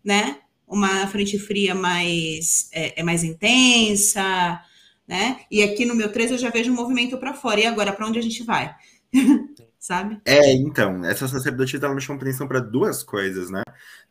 né? 0.03 0.37
Uma 0.65 1.05
frente 1.07 1.37
fria 1.37 1.75
mais 1.75 2.69
é, 2.71 3.01
é 3.01 3.03
mais 3.03 3.25
intensa, 3.25 4.61
né? 5.05 5.41
E 5.51 5.61
aqui 5.61 5.85
no 5.85 5.95
meu 5.95 6.11
3 6.11 6.31
eu 6.31 6.37
já 6.37 6.49
vejo 6.49 6.71
um 6.71 6.75
movimento 6.75 7.17
para 7.17 7.33
fora. 7.33 7.59
E 7.59 7.65
agora, 7.65 7.91
para 7.91 8.07
onde 8.07 8.19
a 8.19 8.23
gente 8.23 8.43
vai? 8.43 8.73
Sabe? 9.81 10.21
É, 10.25 10.53
então, 10.53 11.03
essa 11.03 11.27
sacerdotisa 11.27 11.87
ela 11.87 11.95
me 11.95 12.01
chama 12.01 12.19
atenção 12.21 12.47
para 12.47 12.59
duas 12.59 13.01
coisas, 13.01 13.49
né? 13.49 13.63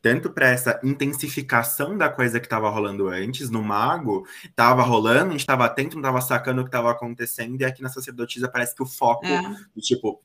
tanto 0.02 0.30
para 0.30 0.48
essa 0.48 0.80
intensificação 0.82 1.96
da 1.96 2.08
coisa 2.08 2.40
que 2.40 2.46
estava 2.46 2.68
rolando 2.68 3.06
antes, 3.08 3.50
no 3.50 3.62
mago, 3.62 4.26
estava 4.44 4.82
rolando, 4.82 5.28
a 5.28 5.30
gente 5.30 5.40
estava 5.40 5.66
atento, 5.66 5.94
não 5.94 6.00
estava 6.00 6.20
sacando 6.20 6.60
o 6.60 6.64
que 6.64 6.68
estava 6.68 6.90
acontecendo, 6.90 7.60
e 7.60 7.64
aqui 7.64 7.82
na 7.82 7.88
sacerdotisa 7.88 8.48
parece 8.48 8.74
que 8.74 8.82
o 8.82 8.86
foco, 8.86 9.26
é. 9.26 9.42
do, 9.72 9.80
tipo, 9.80 10.20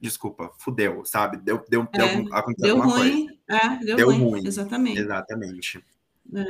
desculpa, 0.00 0.50
fudeu, 0.58 1.04
sabe? 1.04 1.36
Deu, 1.36 1.62
deu, 1.68 1.86
é. 1.92 1.98
deu, 1.98 2.34
aconteceu 2.34 2.74
deu 2.74 2.76
alguma 2.76 2.98
ruim. 2.98 3.26
coisa. 3.26 3.38
É, 3.48 3.84
deu, 3.84 3.96
deu 3.96 4.06
ruim. 4.06 4.30
ruim. 4.30 4.46
Exatamente. 4.46 4.98
Exatamente. 4.98 5.84
É. 6.34 6.42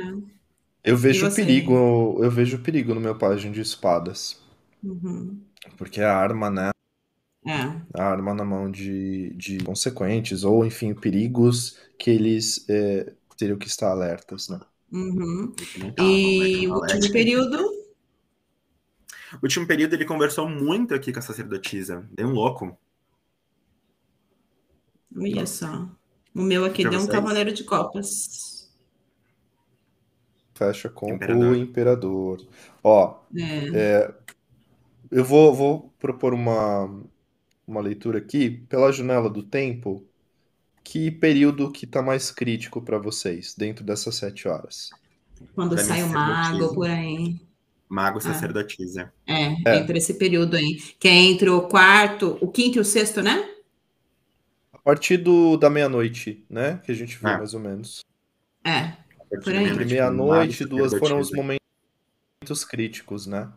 Eu 0.85 0.95
vejo 0.95 1.29
perigo, 1.35 2.19
eu 2.21 2.31
vejo 2.31 2.59
perigo 2.59 2.93
no 2.93 3.01
meu 3.01 3.17
página 3.17 3.53
de 3.53 3.59
espadas. 3.59 4.39
Uhum. 4.81 5.41
Porque 5.75 5.99
a 5.99 6.15
arma, 6.15 6.49
né? 6.49 6.69
É. 7.47 7.81
A 7.93 8.03
arma 8.03 8.33
na 8.33 8.43
mão 8.43 8.69
de, 8.69 9.33
de 9.35 9.59
consequentes, 9.59 10.43
ou 10.43 10.65
enfim, 10.65 10.93
perigos 10.93 11.77
que 11.97 12.09
eles 12.09 12.65
é, 12.69 13.13
teriam 13.37 13.57
que 13.57 13.67
estar 13.67 13.89
alertas, 13.89 14.49
né? 14.49 14.59
Uhum. 14.91 15.53
E 15.99 16.67
o 16.67 16.75
último 16.75 17.11
período? 17.11 17.57
O 19.33 19.43
último 19.43 19.67
período 19.67 19.93
ele 19.93 20.05
conversou 20.05 20.47
muito 20.49 20.93
aqui 20.93 21.11
com 21.11 21.19
a 21.19 21.21
sacerdotisa. 21.21 22.07
Deu 22.11 22.27
um 22.27 22.31
louco. 22.31 22.77
Olha 25.15 25.45
só. 25.45 25.89
O 26.33 26.41
meu 26.41 26.63
aqui 26.63 26.83
pra 26.83 26.91
deu 26.91 26.99
vocês? 26.99 27.09
um 27.09 27.11
cavaleiro 27.11 27.53
de 27.53 27.63
copas. 27.63 28.69
Fecha 30.53 30.89
com 30.89 31.13
imperador. 31.13 31.51
o 31.51 31.55
imperador. 31.55 32.47
Ó, 32.83 33.19
é. 33.35 33.67
É, 33.73 34.13
eu 35.11 35.23
vou, 35.23 35.53
vou 35.53 35.93
propor 35.99 36.33
uma, 36.33 36.89
uma 37.67 37.81
leitura 37.81 38.19
aqui, 38.19 38.49
pela 38.49 38.91
janela 38.91 39.29
do 39.29 39.43
tempo, 39.43 40.07
que 40.83 41.11
período 41.11 41.69
que 41.69 41.83
está 41.83 42.01
mais 42.01 42.31
crítico 42.31 42.81
para 42.81 42.97
vocês 42.97 43.53
dentro 43.55 43.83
dessas 43.83 44.15
sete 44.15 44.47
horas? 44.47 44.89
Quando 45.53 45.75
pra 45.75 45.83
sai 45.83 46.01
o 46.01 46.07
mago 46.07 46.73
por 46.73 46.89
aí. 46.89 47.35
Mago 47.89 48.19
sacerdotisa. 48.19 49.13
É, 49.25 49.55
é, 49.65 49.77
entre 49.77 49.97
esse 49.97 50.13
período 50.13 50.55
aí. 50.55 50.81
Que 50.97 51.07
é 51.07 51.13
entre 51.13 51.49
o 51.49 51.63
quarto, 51.63 52.37
o 52.41 52.47
quinto 52.47 52.77
e 52.77 52.81
o 52.81 52.85
sexto, 52.85 53.21
né? 53.21 53.49
A 54.73 54.77
partir 54.79 55.17
do, 55.17 55.57
da 55.57 55.69
meia-noite, 55.69 56.45
né? 56.49 56.81
Que 56.85 56.91
a 56.91 56.95
gente 56.95 57.17
vê 57.17 57.29
é. 57.29 57.37
mais 57.37 57.53
ou 57.53 57.59
menos. 57.59 58.03
É. 58.63 58.93
Por 59.43 59.53
aí. 59.53 59.67
Entre 59.69 59.85
meia-noite 59.85 60.63
e 60.63 60.65
duas 60.65 60.93
foram 60.97 61.19
os 61.19 61.31
momentos 61.31 61.59
críticos, 62.67 63.27
né? 63.27 63.49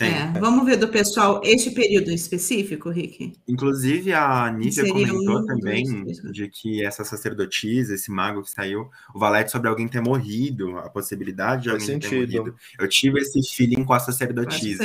É, 0.00 0.38
vamos 0.38 0.64
ver 0.64 0.76
do 0.76 0.88
pessoal 0.88 1.40
este 1.42 1.70
período 1.70 2.10
específico, 2.10 2.88
Rick? 2.88 3.32
Inclusive, 3.48 4.12
a 4.12 4.50
Nívia 4.50 4.86
comentou 4.86 5.38
um, 5.40 5.46
também 5.46 6.04
dois, 6.04 6.22
de 6.32 6.48
que 6.48 6.84
essa 6.84 7.04
sacerdotisa, 7.04 7.94
esse 7.94 8.10
mago 8.10 8.42
que 8.42 8.50
saiu, 8.50 8.88
o 9.14 9.18
valete 9.18 9.50
sobre 9.50 9.68
alguém 9.68 9.88
ter 9.88 10.00
morrido, 10.00 10.78
a 10.78 10.88
possibilidade 10.88 11.64
de 11.64 11.70
alguém 11.70 11.98
ter 11.98 12.14
morrido. 12.14 12.54
Eu 12.78 12.88
tive 12.88 13.18
esse 13.18 13.40
feeling 13.54 13.84
com 13.84 13.92
a 13.92 13.98
sacerdotisa. 13.98 14.84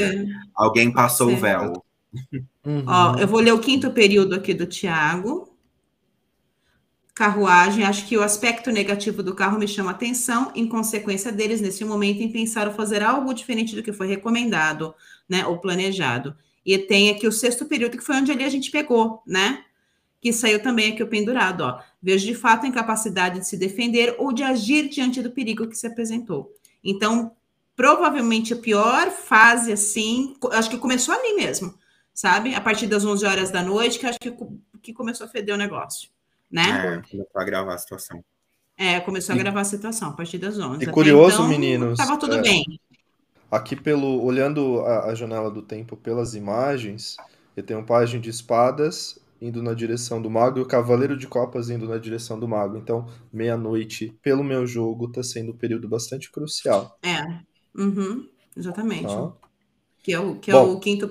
Alguém 0.55 0.91
passou 0.91 1.31
o 1.31 1.37
véu. 1.37 1.83
Uhum. 2.65 2.83
Ó, 2.87 3.17
eu 3.17 3.27
vou 3.27 3.39
ler 3.39 3.53
o 3.53 3.59
quinto 3.59 3.91
período 3.91 4.35
aqui 4.35 4.53
do 4.53 4.65
Tiago 4.65 5.52
carruagem, 7.13 7.83
acho 7.83 8.07
que 8.07 8.17
o 8.17 8.23
aspecto 8.23 8.71
negativo 8.71 9.21
do 9.21 9.35
carro 9.35 9.59
me 9.59 9.67
chama 9.67 9.91
atenção, 9.91 10.51
em 10.55 10.67
consequência 10.67 11.31
deles, 11.31 11.61
nesse 11.61 11.85
momento, 11.85 12.21
em 12.21 12.31
pensar 12.31 12.67
ou 12.67 12.73
fazer 12.73 13.03
algo 13.03 13.33
diferente 13.33 13.75
do 13.75 13.83
que 13.83 13.93
foi 13.93 14.07
recomendado, 14.07 14.95
né, 15.29 15.45
ou 15.45 15.59
planejado. 15.59 16.35
E 16.65 16.77
tem 16.77 17.09
aqui 17.09 17.27
o 17.27 17.31
sexto 17.31 17.65
período, 17.65 17.97
que 17.97 18.03
foi 18.03 18.15
onde 18.15 18.31
ali 18.31 18.43
a 18.43 18.49
gente 18.49 18.71
pegou, 18.71 19.21
né, 19.27 19.63
que 20.19 20.33
saiu 20.33 20.61
também 20.61 20.93
aqui 20.93 21.03
o 21.03 21.07
pendurado, 21.07 21.61
ó. 21.61 21.79
Vejo 22.01 22.25
de 22.25 22.33
fato 22.33 22.65
a 22.65 22.69
incapacidade 22.69 23.39
de 23.41 23.47
se 23.47 23.57
defender 23.57 24.15
ou 24.17 24.31
de 24.31 24.41
agir 24.41 24.89
diante 24.89 25.21
do 25.21 25.31
perigo 25.31 25.67
que 25.67 25.75
se 25.75 25.85
apresentou. 25.85 26.51
Então, 26.83 27.33
provavelmente 27.75 28.53
a 28.53 28.57
pior 28.57 29.11
fase, 29.11 29.71
assim, 29.71 30.35
acho 30.51 30.69
que 30.69 30.77
começou 30.77 31.13
ali 31.13 31.35
mesmo, 31.35 31.73
sabe? 32.13 32.55
A 32.55 32.61
partir 32.61 32.87
das 32.87 33.03
11 33.03 33.25
horas 33.25 33.51
da 33.51 33.61
noite, 33.61 33.99
que 33.99 34.05
acho 34.05 34.19
que, 34.19 34.33
que 34.81 34.93
começou 34.93 35.27
a 35.27 35.29
feder 35.29 35.53
o 35.53 35.57
negócio, 35.57 36.09
né? 36.53 37.01
É, 37.01 37.09
começou 37.09 37.41
a 37.41 37.43
gravar 37.43 37.73
a 37.73 37.77
situação. 37.79 38.23
É, 38.77 38.99
começou 38.99 39.33
a 39.33 39.37
gravar 39.37 39.61
a 39.61 39.65
situação 39.65 40.09
a 40.09 40.13
partir 40.13 40.37
das 40.37 40.59
11. 40.59 40.83
E 40.83 40.87
curioso, 40.87 41.35
então, 41.35 41.47
meninos. 41.47 41.97
Tava 41.97 42.17
tudo 42.17 42.35
é, 42.35 42.41
bem. 42.41 42.79
Aqui 43.49 43.75
pelo 43.75 44.23
olhando 44.23 44.81
a, 44.81 45.07
a, 45.07 45.15
janela 45.15 45.49
do 45.49 45.61
tempo 45.61 45.97
pelas 45.97 46.35
imagens, 46.35 47.17
eu 47.57 47.63
tenho 47.63 47.79
um 47.79 47.85
página 47.85 48.21
de 48.21 48.29
espadas 48.29 49.19
indo 49.41 49.61
na 49.61 49.73
direção 49.73 50.21
do 50.21 50.29
mago 50.29 50.59
e 50.59 50.61
o 50.61 50.65
cavaleiro 50.65 51.17
de 51.17 51.27
copas 51.27 51.69
indo 51.69 51.87
na 51.87 51.97
direção 51.97 52.39
do 52.39 52.47
mago. 52.47 52.77
Então, 52.77 53.07
meia-noite, 53.31 54.15
pelo 54.21 54.43
meu 54.43 54.65
jogo, 54.65 55.11
tá 55.11 55.21
sendo 55.21 55.51
um 55.51 55.57
período 55.57 55.87
bastante 55.87 56.31
crucial. 56.31 56.97
É. 57.03 57.21
Uhum, 57.75 58.27
exatamente. 58.55 59.07
Tá. 59.07 59.33
Que 60.03 60.13
é, 60.13 60.19
o, 60.19 60.35
que 60.35 60.51
é 60.51 60.55
o 60.55 60.77
quinto. 60.79 61.09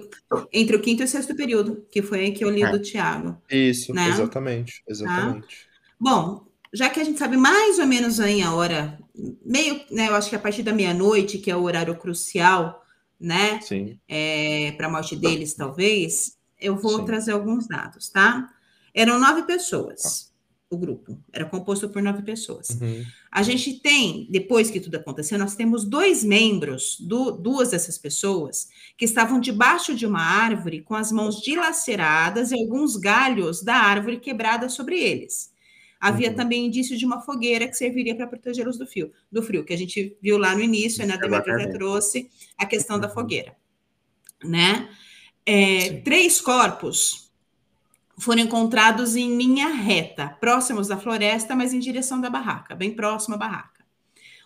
Entre 0.53 0.77
o 0.77 0.81
quinto 0.81 1.03
e 1.03 1.05
o 1.07 1.09
sexto 1.09 1.35
período, 1.35 1.87
que 1.91 2.03
foi 2.03 2.21
aí 2.21 2.33
que 2.33 2.45
eu 2.45 2.51
li 2.51 2.63
é. 2.63 2.71
do 2.71 2.79
Tiago. 2.79 3.41
Isso, 3.51 3.95
né? 3.95 4.09
exatamente. 4.11 4.83
Exatamente. 4.87 5.47
Tá? 5.47 5.55
Bom, 5.99 6.47
já 6.73 6.91
que 6.91 7.01
a 7.01 7.05
gente 7.05 7.19
sabe 7.19 7.39
mais 7.39 7.79
ou 7.79 7.87
menos 7.87 8.21
aí 8.21 8.43
a 8.43 8.55
hora, 8.55 8.99
meio, 9.43 9.81
né? 9.91 10.09
Eu 10.09 10.15
acho 10.15 10.29
que 10.29 10.37
a 10.37 10.39
partir 10.39 10.63
da 10.63 10.75
meia-noite, 10.75 11.39
que 11.39 11.51
é 11.51 11.57
o 11.57 11.63
horário 11.63 11.97
crucial, 11.97 12.85
né? 13.19 13.61
Sim. 13.63 13.99
É, 14.07 14.73
para 14.77 14.89
a 14.89 14.91
morte 14.91 15.17
deles, 15.17 15.55
talvez, 15.55 16.37
eu 16.61 16.77
vou 16.77 16.99
Sim. 16.99 17.05
trazer 17.07 17.33
alguns 17.33 17.67
dados, 17.67 18.11
tá? 18.11 18.53
Eram 18.95 19.19
nove 19.19 19.45
pessoas. 19.45 20.29
Ah 20.29 20.33
o 20.73 20.79
grupo. 20.79 21.19
Era 21.33 21.45
composto 21.45 21.89
por 21.91 22.03
nove 22.03 22.23
pessoas. 22.23 22.71
Uhum. 22.71 23.05
A 23.33 23.43
gente 23.43 23.81
tem, 23.81 24.29
depois 24.31 24.71
que 24.71 24.79
tudo 24.79 24.97
aconteceu, 24.97 25.39
nós 25.39 25.57
temos 25.57 25.87
dois 25.87 26.23
membros, 26.23 26.99
do, 27.01 27.31
duas 27.31 27.71
dessas 27.71 27.97
pessoas, 27.97 28.69
que 28.95 29.07
estavam 29.07 29.41
debaixo 29.41 29.95
de 29.95 30.05
uma 30.05 30.21
árvore 30.21 30.83
com 30.83 30.95
as 30.95 31.11
mãos 31.11 31.41
dilaceradas 31.41 32.53
e 32.53 32.55
alguns 32.55 32.95
galhos 32.95 33.63
da 33.63 33.75
árvore 33.75 34.21
quebradas 34.21 34.75
sobre 34.75 35.01
eles. 35.01 35.51
Havia 35.99 36.29
uhum. 36.29 36.37
também 36.37 36.67
indício 36.67 36.95
de 36.95 37.07
uma 37.07 37.23
fogueira 37.23 37.67
que 37.67 37.75
serviria 37.75 38.15
para 38.15 38.27
protegê-los 38.27 38.77
do 38.77 38.87
frio, 38.87 39.11
do 39.31 39.43
frio, 39.43 39.65
que 39.65 39.73
a 39.73 39.79
gente 39.79 40.15
viu 40.21 40.37
lá 40.37 40.55
no 40.55 40.61
início, 40.61 41.07
né? 41.07 41.15
A 41.15 41.59
já 41.59 41.73
trouxe 41.73 42.29
a 42.59 42.67
questão 42.67 42.97
uhum. 42.97 43.03
da 43.03 43.09
fogueira, 43.09 43.57
né? 44.45 44.91
É, 45.47 46.01
três 46.05 46.39
corpos 46.39 47.32
foram 48.19 48.43
encontrados 48.43 49.17
em 49.17 49.37
linha 49.37 49.69
reta, 49.69 50.29
próximos 50.41 50.89
da 50.89 50.97
floresta, 50.97 51.57
mas 51.57 51.73
em 51.73 51.79
direção 51.79 52.21
da 52.21 52.31
barraca, 52.31 52.75
bem 52.75 52.95
próximo 52.95 53.35
à 53.35 53.39
barraca. 53.39 53.83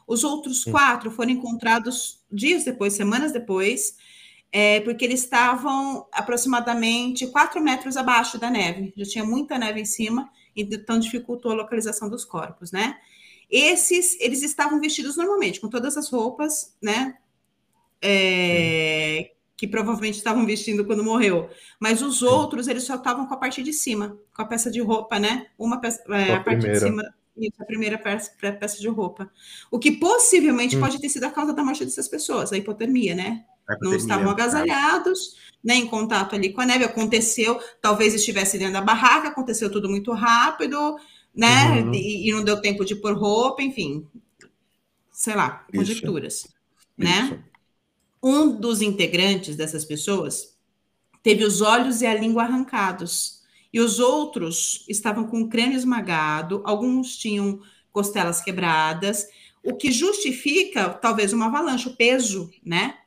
Os 0.07 0.23
outros 0.23 0.65
quatro 0.65 1.11
foram 1.11 1.33
encontrados 1.33 2.25
dias 2.31 2.65
depois, 2.65 2.93
semanas 2.93 3.33
depois, 3.33 3.97
é, 4.53 4.81
porque 4.81 5.05
eles 5.05 5.25
estavam 5.25 6.07
aproximadamente 6.13 7.27
quatro 7.27 7.61
metros 7.61 7.97
abaixo 7.97 8.39
da 8.39 8.49
neve. 8.49 8.93
Já 8.97 9.05
tinha 9.05 9.25
muita 9.25 9.59
neve 9.59 9.81
em 9.81 9.85
cima, 9.85 10.31
então 10.55 10.99
dificultou 10.99 11.51
a 11.51 11.57
localização 11.57 12.09
dos 12.09 12.25
corpos, 12.25 12.71
né? 12.71 12.97
Esses, 13.51 14.19
eles 14.21 14.43
estavam 14.43 14.81
vestidos 14.81 15.17
normalmente, 15.17 15.61
com 15.61 15.69
todas 15.69 15.97
as 15.97 16.09
roupas, 16.09 16.77
né? 16.81 17.17
É, 18.01 19.33
que 19.57 19.67
provavelmente 19.67 20.17
estavam 20.17 20.45
vestindo 20.45 20.85
quando 20.85 21.03
morreu. 21.03 21.49
Mas 21.81 22.03
os 22.03 22.23
outros, 22.23 22.69
eles 22.69 22.85
só 22.85 22.97
estavam 22.97 23.27
com 23.27 23.35
a 23.35 23.39
parte 23.39 23.63
de 23.63 23.73
cima, 23.73 24.19
com 24.35 24.43
a 24.43 24.45
peça 24.45 24.71
de 24.71 24.81
roupa, 24.81 25.19
né? 25.19 25.47
Uma 25.59 25.81
peça, 25.81 26.03
é, 26.11 26.35
a, 26.35 26.37
a 26.37 26.41
parte 26.41 26.69
de 26.69 26.79
cima, 26.79 27.03
isso, 27.37 27.57
a 27.61 27.65
primeira 27.65 27.99
peça, 27.99 28.31
peça 28.39 28.79
de 28.79 28.89
roupa. 28.89 29.31
O 29.71 29.79
que 29.79 29.93
possivelmente 29.93 30.77
hum. 30.77 30.81
pode 30.81 31.01
ter 31.01 31.09
sido 31.09 31.25
a 31.25 31.31
causa 31.31 31.53
da 31.53 31.65
morte 31.65 31.85
dessas 31.85 32.09
pessoas, 32.09 32.53
a 32.53 32.57
hipotermia, 32.57 33.15
né? 33.15 33.45
A 33.67 33.73
hipotermia, 33.73 33.91
Não 33.91 33.95
estavam 33.95 34.31
agasalhados, 34.31 35.37
né, 35.65 35.75
em 35.75 35.87
contato 35.87 36.35
ali 36.35 36.53
com 36.53 36.61
a 36.61 36.67
neve. 36.67 36.85
Aconteceu, 36.85 37.59
talvez 37.81 38.15
estivesse 38.15 38.59
dentro 38.59 38.75
da 38.75 38.81
barraca, 38.81 39.29
aconteceu 39.29 39.71
tudo 39.71 39.89
muito 39.89 40.13
rápido, 40.13 40.99
né? 41.35 41.83
Uhum. 41.83 41.95
E, 41.95 42.29
e, 42.29 42.33
não 42.33 42.45
deu 42.45 42.61
tempo 42.61 42.85
de 42.85 42.95
pôr 42.95 43.17
roupa, 43.17 43.63
enfim. 43.63 44.07
Sei 45.11 45.35
lá, 45.35 45.67
conjecturas. 45.75 46.35
Isso. 46.35 46.55
Né? 46.97 47.31
Isso. 47.33 47.56
Um 48.29 48.51
dos 48.51 48.83
integrantes 48.83 49.55
dessas 49.55 49.85
pessoas 49.85 50.59
teve 51.23 51.45
os 51.45 51.61
olhos 51.61 52.03
e 52.03 52.07
a 52.07 52.15
língua 52.15 52.43
arrancados, 52.43 53.41
e 53.73 53.79
os 53.79 54.01
outros 54.01 54.85
estavam 54.89 55.29
com 55.29 55.43
o 55.43 55.49
crânio 55.49 55.77
esmagado, 55.77 56.61
alguns 56.65 57.17
tinham 57.17 57.61
costelas 57.93 58.41
quebradas, 58.41 59.29
o 59.63 59.77
que 59.77 59.93
justifica 59.93 60.89
talvez 60.89 61.33
uma 61.33 61.47
avalanche, 61.47 61.89
o 61.89 61.95
peso, 61.95 62.51
né, 62.65 62.99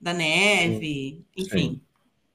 da 0.00 0.14
neve, 0.14 1.24
sim, 1.36 1.42
enfim. 1.42 1.82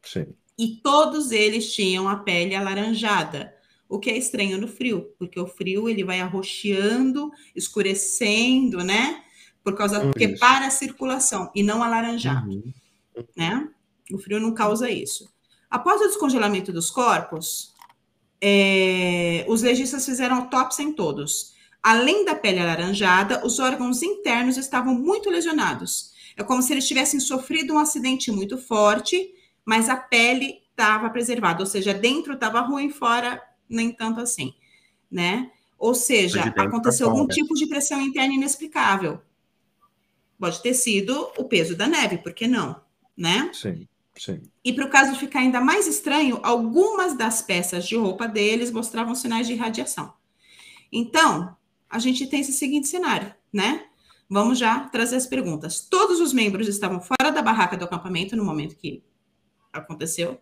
Sim, 0.04 0.26
sim. 0.26 0.34
E 0.58 0.82
todos 0.84 1.32
eles 1.32 1.74
tinham 1.74 2.10
a 2.10 2.18
pele 2.18 2.56
alaranjada, 2.56 3.56
o 3.88 4.00
que 4.00 4.10
é 4.10 4.18
estranho 4.18 4.58
no 4.58 4.68
frio, 4.68 5.14
porque 5.18 5.40
o 5.40 5.48
frio 5.48 5.88
ele 5.88 6.04
vai 6.04 6.20
arroxeando, 6.20 7.32
escurecendo, 7.56 8.84
né? 8.84 9.23
Por 9.64 9.76
causa 9.76 9.98
Isso. 9.98 10.08
porque 10.08 10.28
para 10.38 10.68
a 10.68 10.72
circulação 10.72 11.52
e 11.56 11.64
não 11.64 11.82
alaranjar, 11.82 12.48
uhum. 12.48 12.74
né? 13.36 13.70
O 14.12 14.18
frio 14.18 14.40
não 14.40 14.54
causa 14.54 14.90
isso. 14.90 15.32
Após 15.70 16.02
o 16.02 16.08
descongelamento 16.08 16.72
dos 16.74 16.92
corpos, 16.92 17.74
é, 18.42 19.46
os 19.48 19.62
legistas 19.62 20.06
fizeram 20.06 20.36
autópsia 20.36 20.84
em 20.84 20.92
todos. 20.92 21.54
Além 21.82 22.26
da 22.26 22.36
pele 22.36 22.60
alaranjada, 22.60 23.46
os 23.46 23.60
órgãos 23.60 24.04
internos 24.04 24.58
estavam 24.58 24.94
muito 24.94 25.30
lesionados. 25.30 26.12
É 26.36 26.44
como 26.44 26.62
se 26.62 26.74
eles 26.74 26.88
tivessem 26.88 27.20
sofrido 27.20 27.74
um 27.74 27.80
acidente 27.80 28.32
muito 28.32 28.58
forte, 28.58 29.34
mas 29.66 29.90
a 29.90 29.96
pele 29.96 30.62
estava 30.70 31.10
preservada, 31.10 31.62
ou 31.62 31.66
seja, 31.66 31.94
dentro 31.94 32.34
estava 32.34 32.62
ruim, 32.62 32.90
fora 32.90 33.42
nem 33.70 33.92
tanto 33.92 34.20
assim, 34.20 34.54
né? 35.10 35.52
Ou 35.78 35.94
seja, 35.94 36.44
aconteceu 36.58 37.10
algum 37.10 37.28
tipo 37.28 37.54
de 37.56 37.68
pressão 37.68 38.02
interna 38.02 38.34
inexplicável. 38.34 39.22
Pode 40.40 40.62
ter 40.62 40.74
sido 40.74 41.32
o 41.38 41.46
peso 41.46 41.76
da 41.76 41.88
neve, 41.88 42.18
por 42.18 42.34
que 42.34 42.48
não? 42.48 42.82
Né? 43.16 43.50
Sim, 43.54 43.88
sim. 44.18 44.42
E 44.64 44.74
para 44.74 44.86
o 44.86 44.90
caso 44.90 45.16
ficar 45.16 45.40
ainda 45.40 45.62
mais 45.62 45.88
estranho, 45.88 46.40
algumas 46.44 47.16
das 47.18 47.42
peças 47.42 47.86
de 47.86 47.96
roupa 47.96 48.28
deles 48.28 48.72
mostravam 48.72 49.16
sinais 49.16 49.48
de 49.48 49.56
radiação. 49.56 50.14
Então, 50.92 51.56
a 51.90 52.00
gente 52.00 52.28
tem 52.28 52.42
esse 52.42 52.54
seguinte 52.54 52.88
cenário, 52.88 53.34
né? 53.52 53.86
Vamos 54.30 54.58
já 54.58 54.82
trazer 54.90 55.16
as 55.16 55.28
perguntas. 55.28 55.80
Todos 55.82 56.20
os 56.20 56.34
membros 56.34 56.68
estavam 56.68 57.00
fora 57.00 57.32
da 57.32 57.42
barraca 57.42 57.78
do 57.78 57.86
acampamento 57.86 58.36
no 58.36 58.44
momento 58.44 58.76
que 58.76 59.04
aconteceu, 59.72 60.40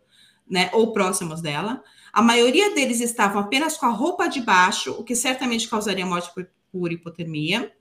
né? 0.49 0.69
Ou 0.73 0.93
próximos 0.93 1.41
dela. 1.41 1.83
A 2.13 2.21
maioria 2.21 2.73
deles 2.73 3.01
estavam 3.01 3.41
apenas 3.41 3.77
com 3.77 3.85
a 3.85 3.89
roupa 3.89 4.27
de 4.27 4.41
baixo, 4.41 4.91
o 4.93 5.03
que 5.03 5.15
certamente 5.15 5.67
causaria 5.67 6.05
morte 6.05 6.33
por, 6.33 6.49
por 6.71 6.91
hipotermia 6.91 7.71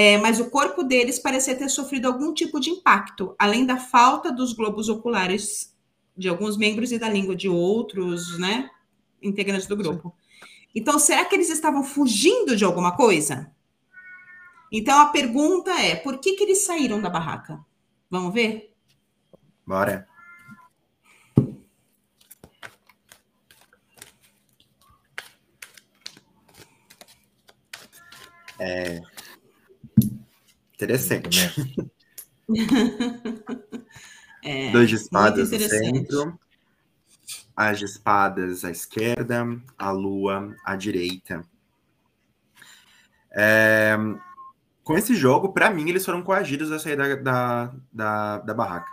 é, 0.00 0.16
mas 0.16 0.38
o 0.38 0.48
corpo 0.48 0.84
deles 0.84 1.18
parecia 1.18 1.56
ter 1.56 1.68
sofrido 1.68 2.06
algum 2.06 2.32
tipo 2.32 2.60
de 2.60 2.70
impacto, 2.70 3.34
além 3.36 3.66
da 3.66 3.78
falta 3.78 4.30
dos 4.30 4.52
globos 4.52 4.88
oculares 4.88 5.76
de 6.16 6.28
alguns 6.28 6.56
membros 6.56 6.92
e 6.92 7.00
da 7.00 7.08
língua 7.08 7.34
de 7.34 7.48
outros, 7.48 8.38
né, 8.38 8.70
integrantes 9.20 9.66
do 9.66 9.76
grupo. 9.76 10.14
Então, 10.72 11.00
será 11.00 11.24
que 11.24 11.34
eles 11.34 11.50
estavam 11.50 11.82
fugindo 11.82 12.54
de 12.54 12.64
alguma 12.64 12.96
coisa? 12.96 13.52
Então, 14.70 15.00
a 15.00 15.06
pergunta 15.06 15.72
é, 15.72 15.96
por 15.96 16.20
que, 16.20 16.34
que 16.34 16.44
eles 16.44 16.64
saíram 16.64 17.00
da 17.00 17.10
barraca? 17.10 17.58
Vamos 18.08 18.32
ver? 18.32 18.72
Bora. 19.66 20.06
É, 28.60 29.02
Interessante. 30.78 31.52
é, 34.44 34.70
Dois 34.70 34.88
de 34.88 34.94
espadas 34.94 35.50
no 35.50 35.58
centro, 35.58 36.38
as 37.56 37.80
de 37.80 37.84
espadas 37.84 38.64
à 38.64 38.70
esquerda, 38.70 39.44
a 39.76 39.90
lua 39.90 40.54
à 40.64 40.76
direita. 40.76 41.44
É, 43.32 43.96
com 44.84 44.96
esse 44.96 45.16
jogo, 45.16 45.52
para 45.52 45.68
mim, 45.68 45.88
eles 45.88 46.04
foram 46.04 46.22
coagidos 46.22 46.70
a 46.70 46.78
sair 46.78 46.94
da, 46.94 47.16
da, 47.16 47.74
da, 47.92 48.38
da 48.38 48.54
barraca. 48.54 48.92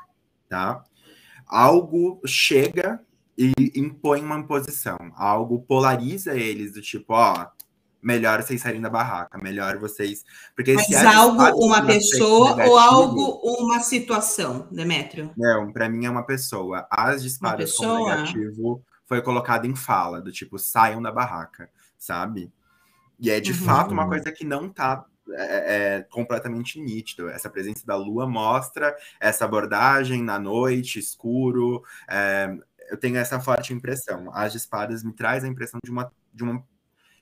Tá? 0.50 0.84
Algo 1.46 2.20
chega 2.26 3.00
e 3.38 3.54
impõe 3.76 4.22
uma 4.22 4.40
imposição. 4.40 4.98
Algo 5.16 5.62
polariza 5.62 6.34
eles, 6.34 6.74
do 6.74 6.82
tipo, 6.82 7.14
ó, 7.14 7.46
melhor 8.06 8.44
vocês 8.44 8.62
saírem 8.62 8.80
da 8.80 8.90
barraca, 8.90 9.36
melhor 9.40 9.80
vocês. 9.80 10.24
Porque 10.56 10.76
Mas 10.76 10.94
algo, 10.94 11.42
uma 11.66 11.84
pessoa 11.84 12.64
ou 12.64 12.78
algo, 12.78 13.42
uma 13.44 13.80
situação, 13.80 14.68
Demétrio? 14.72 15.32
Não, 15.36 15.74
para 15.74 15.90
mim 15.90 16.06
é 16.06 16.10
uma 16.10 16.24
pessoa. 16.24 16.88
As 16.92 17.24
de 17.24 17.30
espadas 17.30 17.76
como 17.76 18.08
negativo 18.08 18.84
foi 19.08 19.24
colocado 19.24 19.66
em 19.66 19.76
fala, 19.76 20.22
do 20.22 20.32
tipo, 20.32 20.60
saiam 20.60 21.02
da 21.02 21.12
barraca, 21.12 21.68
sabe? 21.98 22.54
E 23.20 23.32
é 23.32 23.40
de 23.40 23.54
uhum. 23.54 23.58
fato 23.58 23.92
uma 23.92 24.08
coisa 24.08 24.32
que 24.32 24.46
não 24.46 24.70
tá 24.70 25.04
é, 25.32 25.96
é, 25.96 26.02
completamente 26.04 26.80
nítido. 26.80 27.28
Essa 27.28 27.50
presença 27.50 27.84
da 27.88 27.96
lua 27.96 28.28
mostra 28.28 28.96
essa 29.20 29.46
abordagem 29.46 30.22
na 30.22 30.38
noite, 30.38 31.00
escuro. 31.00 31.84
É, 32.08 32.56
eu 32.92 32.98
tenho 32.98 33.18
essa 33.18 33.40
forte 33.40 33.74
impressão. 33.74 34.30
As 34.32 34.54
espadas 34.54 35.04
me 35.04 35.12
traz 35.12 35.44
a 35.44 35.48
impressão 35.48 35.80
de 35.84 35.90
uma, 35.90 36.12
de 36.32 36.44
uma 36.44 36.64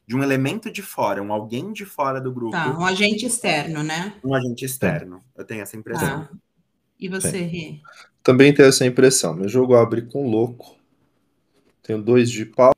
de 0.05 0.15
um 0.15 0.23
elemento 0.23 0.71
de 0.71 0.81
fora, 0.81 1.21
um 1.21 1.31
alguém 1.31 1.71
de 1.71 1.85
fora 1.85 2.19
do 2.19 2.31
grupo. 2.31 2.51
Tá, 2.51 2.77
um 2.77 2.85
agente 2.85 3.25
externo, 3.25 3.83
né? 3.83 4.13
Um 4.23 4.33
agente 4.33 4.65
externo. 4.65 5.21
Eu 5.35 5.45
tenho 5.45 5.61
essa 5.61 5.77
impressão. 5.77 6.25
Tá. 6.25 6.29
E 6.99 7.07
você, 7.07 7.41
Rê? 7.41 7.79
Também 8.21 8.53
tenho 8.53 8.67
essa 8.67 8.85
impressão. 8.85 9.33
Meu 9.33 9.49
jogo 9.49 9.75
abre 9.75 10.03
com 10.03 10.29
louco. 10.29 10.77
Tenho 11.81 12.01
dois 12.01 12.29
de 12.29 12.45
paus 12.45 12.73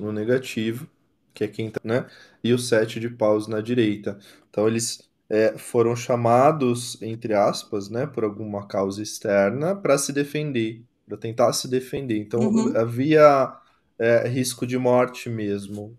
no 0.00 0.12
negativo, 0.12 0.88
que 1.34 1.44
é 1.44 1.48
quem 1.48 1.70
tá, 1.70 1.80
né? 1.84 2.06
E 2.42 2.52
o 2.52 2.58
sete 2.58 2.98
de 2.98 3.10
paus 3.10 3.46
na 3.46 3.60
direita. 3.60 4.18
Então 4.48 4.66
eles 4.66 5.10
é, 5.28 5.56
foram 5.56 5.94
chamados, 5.94 7.00
entre 7.02 7.34
aspas, 7.34 7.88
né, 7.88 8.06
por 8.06 8.24
alguma 8.24 8.66
causa 8.66 9.02
externa 9.02 9.74
para 9.74 9.96
se 9.96 10.12
defender, 10.12 10.82
para 11.06 11.16
tentar 11.16 11.52
se 11.52 11.68
defender. 11.68 12.18
Então 12.18 12.40
uhum. 12.40 12.76
havia 12.76 13.54
é, 13.98 14.28
risco 14.28 14.66
de 14.66 14.78
morte 14.78 15.28
mesmo. 15.28 15.98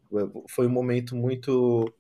Foi 0.49 0.67
um 0.67 0.71
momento 0.71 1.15
muito 1.15 1.93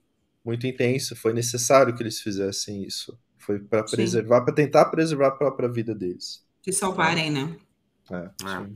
muito 0.43 0.67
intenso. 0.67 1.15
Foi 1.15 1.33
necessário 1.33 1.95
que 1.95 2.03
eles 2.03 2.19
fizessem 2.19 2.83
isso. 2.83 3.17
Foi 3.37 3.59
para 3.59 3.83
preservar, 3.83 4.41
para 4.41 4.53
tentar 4.53 4.85
preservar 4.85 5.27
a 5.27 5.31
própria 5.31 5.69
vida 5.69 5.93
deles. 5.95 6.45
Se 6.61 6.71
salvarem, 6.71 7.31
né? 7.31 7.55
É, 8.11 8.29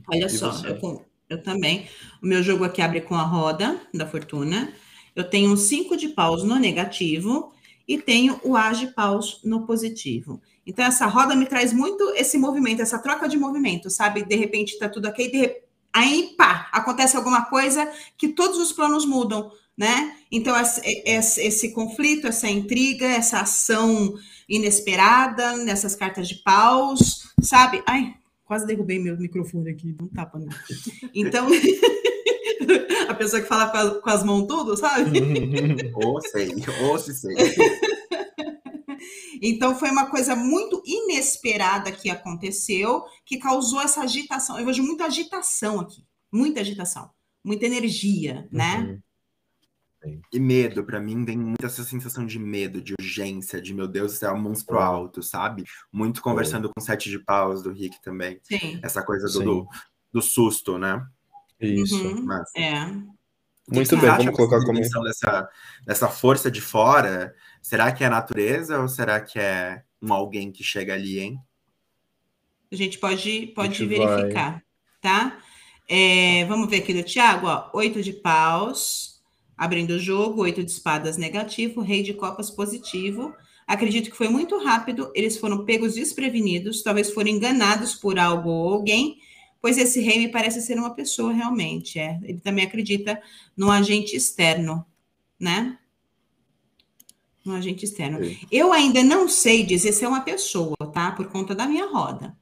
Olha 0.08 0.26
e 0.26 0.30
só, 0.30 0.52
eu, 0.66 1.06
eu, 1.28 1.42
também. 1.42 1.88
O 2.22 2.26
meu 2.26 2.42
jogo 2.42 2.64
aqui 2.64 2.80
abre 2.80 3.00
com 3.00 3.14
a 3.14 3.22
roda 3.22 3.80
da 3.92 4.06
fortuna. 4.06 4.72
Eu 5.14 5.24
tenho 5.24 5.56
cinco 5.56 5.96
de 5.96 6.08
paus 6.08 6.42
no 6.42 6.56
negativo 6.56 7.52
e 7.86 7.98
tenho 7.98 8.38
o 8.42 8.56
as 8.56 8.78
de 8.78 8.88
paus 8.88 9.40
no 9.44 9.66
positivo. 9.66 10.40
Então, 10.66 10.84
essa 10.84 11.06
roda 11.06 11.34
me 11.34 11.46
traz 11.46 11.72
muito 11.72 12.12
esse 12.14 12.36
movimento, 12.36 12.82
essa 12.82 12.98
troca 12.98 13.26
de 13.26 13.38
movimento, 13.38 13.88
sabe? 13.88 14.22
De 14.22 14.36
repente 14.36 14.78
tá 14.78 14.86
tudo 14.88 15.06
aqui, 15.06 15.30
de 15.30 15.38
repente 15.38 15.67
aí 15.92 16.34
pá, 16.36 16.68
acontece 16.72 17.16
alguma 17.16 17.44
coisa 17.46 17.90
que 18.16 18.28
todos 18.28 18.58
os 18.58 18.72
planos 18.72 19.04
mudam, 19.04 19.50
né? 19.76 20.16
Então, 20.30 20.54
esse, 20.60 21.40
esse, 21.40 21.72
conflito, 21.72 22.26
essa 22.26 22.48
intriga, 22.48 23.06
essa 23.06 23.40
ação 23.40 24.14
inesperada 24.48 25.56
nessas 25.56 25.94
cartas 25.94 26.28
de 26.28 26.36
paus, 26.36 27.32
sabe? 27.40 27.82
Ai, 27.86 28.14
quase 28.44 28.66
derrubei 28.66 28.98
meu 28.98 29.16
microfone 29.16 29.70
aqui, 29.70 29.94
não 29.98 30.08
tapa, 30.08 30.38
não. 30.38 30.48
Então, 31.14 31.46
a 33.08 33.14
pessoa 33.14 33.40
que 33.40 33.48
fala 33.48 34.00
com 34.00 34.10
as, 34.10 34.24
mãos 34.24 34.46
tudo, 34.46 34.76
sabe? 34.76 35.20
ou 35.94 36.20
sei, 36.20 36.54
ou 36.82 36.98
se 36.98 37.14
sei. 37.14 37.34
Então 39.42 39.74
foi 39.78 39.90
uma 39.90 40.06
coisa 40.06 40.34
muito 40.34 40.82
inesperada 40.84 41.92
que 41.92 42.10
aconteceu, 42.10 43.04
que 43.24 43.38
causou 43.38 43.80
essa 43.80 44.02
agitação. 44.02 44.58
Eu 44.58 44.66
vejo 44.66 44.82
muita 44.82 45.06
agitação 45.06 45.80
aqui, 45.80 46.04
muita 46.32 46.60
agitação, 46.60 47.10
muita 47.44 47.66
energia, 47.66 48.48
né? 48.50 48.78
Uhum. 48.78 49.02
E 50.32 50.38
medo, 50.38 50.84
para 50.84 51.00
mim, 51.00 51.24
tem 51.24 51.36
muita 51.36 51.66
essa 51.66 51.82
sensação 51.82 52.24
de 52.24 52.38
medo, 52.38 52.80
de 52.80 52.94
urgência, 52.98 53.60
de 53.60 53.74
meu 53.74 53.88
Deus, 53.88 54.22
é 54.22 54.30
um 54.30 54.40
monstro 54.40 54.78
alto, 54.78 55.22
sabe? 55.22 55.64
Muito 55.92 56.22
conversando 56.22 56.68
com 56.68 56.80
o 56.80 56.82
sete 56.82 57.10
de 57.10 57.18
paus 57.18 57.62
do 57.62 57.72
Rick 57.72 58.00
também. 58.00 58.38
Sim. 58.44 58.78
Essa 58.82 59.02
coisa 59.02 59.26
do, 59.26 59.44
do, 59.44 59.68
do, 60.12 60.22
susto, 60.22 60.78
né? 60.78 61.04
Isso. 61.60 62.00
Uhum. 62.00 62.24
Mas, 62.24 62.48
é. 62.56 62.86
Muito 63.70 63.96
bem, 63.98 64.10
vamos 64.16 64.36
colocar 64.36 64.64
como. 64.64 64.80
Dessa, 64.80 65.48
dessa 65.84 66.08
força 66.08 66.50
de 66.50 66.60
fora 66.60 67.34
Será 67.68 67.92
que 67.92 68.02
é 68.02 68.06
a 68.06 68.10
natureza 68.10 68.80
ou 68.80 68.88
será 68.88 69.20
que 69.20 69.38
é 69.38 69.82
um 70.00 70.10
alguém 70.10 70.50
que 70.50 70.64
chega 70.64 70.94
ali, 70.94 71.20
hein? 71.20 71.38
A 72.72 72.74
gente 72.74 72.96
pode, 72.98 73.48
pode 73.54 73.76
gente 73.76 73.86
verificar, 73.86 74.52
vai. 74.52 74.62
tá? 75.02 75.38
É, 75.86 76.46
vamos 76.46 76.70
ver 76.70 76.78
aqui 76.78 76.94
do 76.94 77.02
Tiago, 77.02 77.46
ó. 77.46 77.68
Oito 77.74 78.02
de 78.02 78.14
paus, 78.14 79.20
abrindo 79.54 79.90
o 79.90 79.98
jogo, 79.98 80.40
oito 80.40 80.64
de 80.64 80.70
espadas 80.70 81.18
negativo, 81.18 81.82
rei 81.82 82.02
de 82.02 82.14
copas 82.14 82.50
positivo. 82.50 83.34
Acredito 83.66 84.10
que 84.10 84.16
foi 84.16 84.30
muito 84.30 84.56
rápido, 84.64 85.12
eles 85.14 85.36
foram 85.36 85.66
pegos 85.66 85.92
desprevenidos, 85.92 86.82
talvez 86.82 87.12
foram 87.12 87.28
enganados 87.28 87.94
por 87.94 88.18
algo 88.18 88.48
ou 88.48 88.72
alguém, 88.72 89.18
pois 89.60 89.76
esse 89.76 90.00
rei 90.00 90.20
me 90.20 90.28
parece 90.28 90.62
ser 90.62 90.78
uma 90.78 90.94
pessoa 90.94 91.34
realmente. 91.34 91.98
É. 91.98 92.18
Ele 92.22 92.40
também 92.40 92.64
acredita 92.64 93.20
no 93.54 93.70
agente 93.70 94.16
externo, 94.16 94.86
né? 95.38 95.78
Um 97.50 97.54
agente 97.54 97.84
externo. 97.84 98.24
Sim. 98.24 98.38
Eu 98.50 98.72
ainda 98.72 99.02
não 99.02 99.28
sei 99.28 99.64
dizer 99.64 99.92
se 99.92 100.04
é 100.04 100.08
uma 100.08 100.20
pessoa, 100.20 100.76
tá? 100.92 101.12
Por 101.12 101.26
conta 101.26 101.54
da 101.54 101.66
minha 101.66 101.86
roda. 101.86 102.36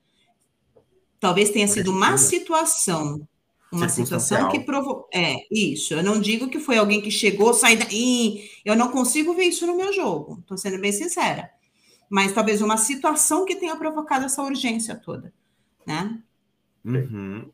Talvez 1.18 1.50
tenha 1.50 1.66
sido 1.66 1.90
uma 1.90 2.18
situação, 2.18 3.26
uma 3.72 3.88
situação 3.88 4.48
que 4.50 4.60
provocou. 4.60 5.08
É, 5.12 5.36
isso. 5.50 5.94
Eu 5.94 6.02
não 6.02 6.20
digo 6.20 6.48
que 6.48 6.58
foi 6.58 6.78
alguém 6.78 7.00
que 7.00 7.10
chegou, 7.10 7.52
saiu 7.52 7.78
daí. 7.78 8.50
Eu 8.64 8.76
não 8.76 8.90
consigo 8.90 9.34
ver 9.34 9.44
isso 9.44 9.66
no 9.66 9.76
meu 9.76 9.92
jogo. 9.92 10.38
Estou 10.40 10.56
sendo 10.56 10.80
bem 10.80 10.92
sincera. 10.92 11.50
Mas 12.08 12.32
talvez 12.32 12.62
uma 12.62 12.76
situação 12.76 13.44
que 13.44 13.56
tenha 13.56 13.76
provocado 13.76 14.26
essa 14.26 14.42
urgência 14.42 14.94
toda, 14.94 15.32
né? 15.86 16.18
Uhum. 16.84 17.50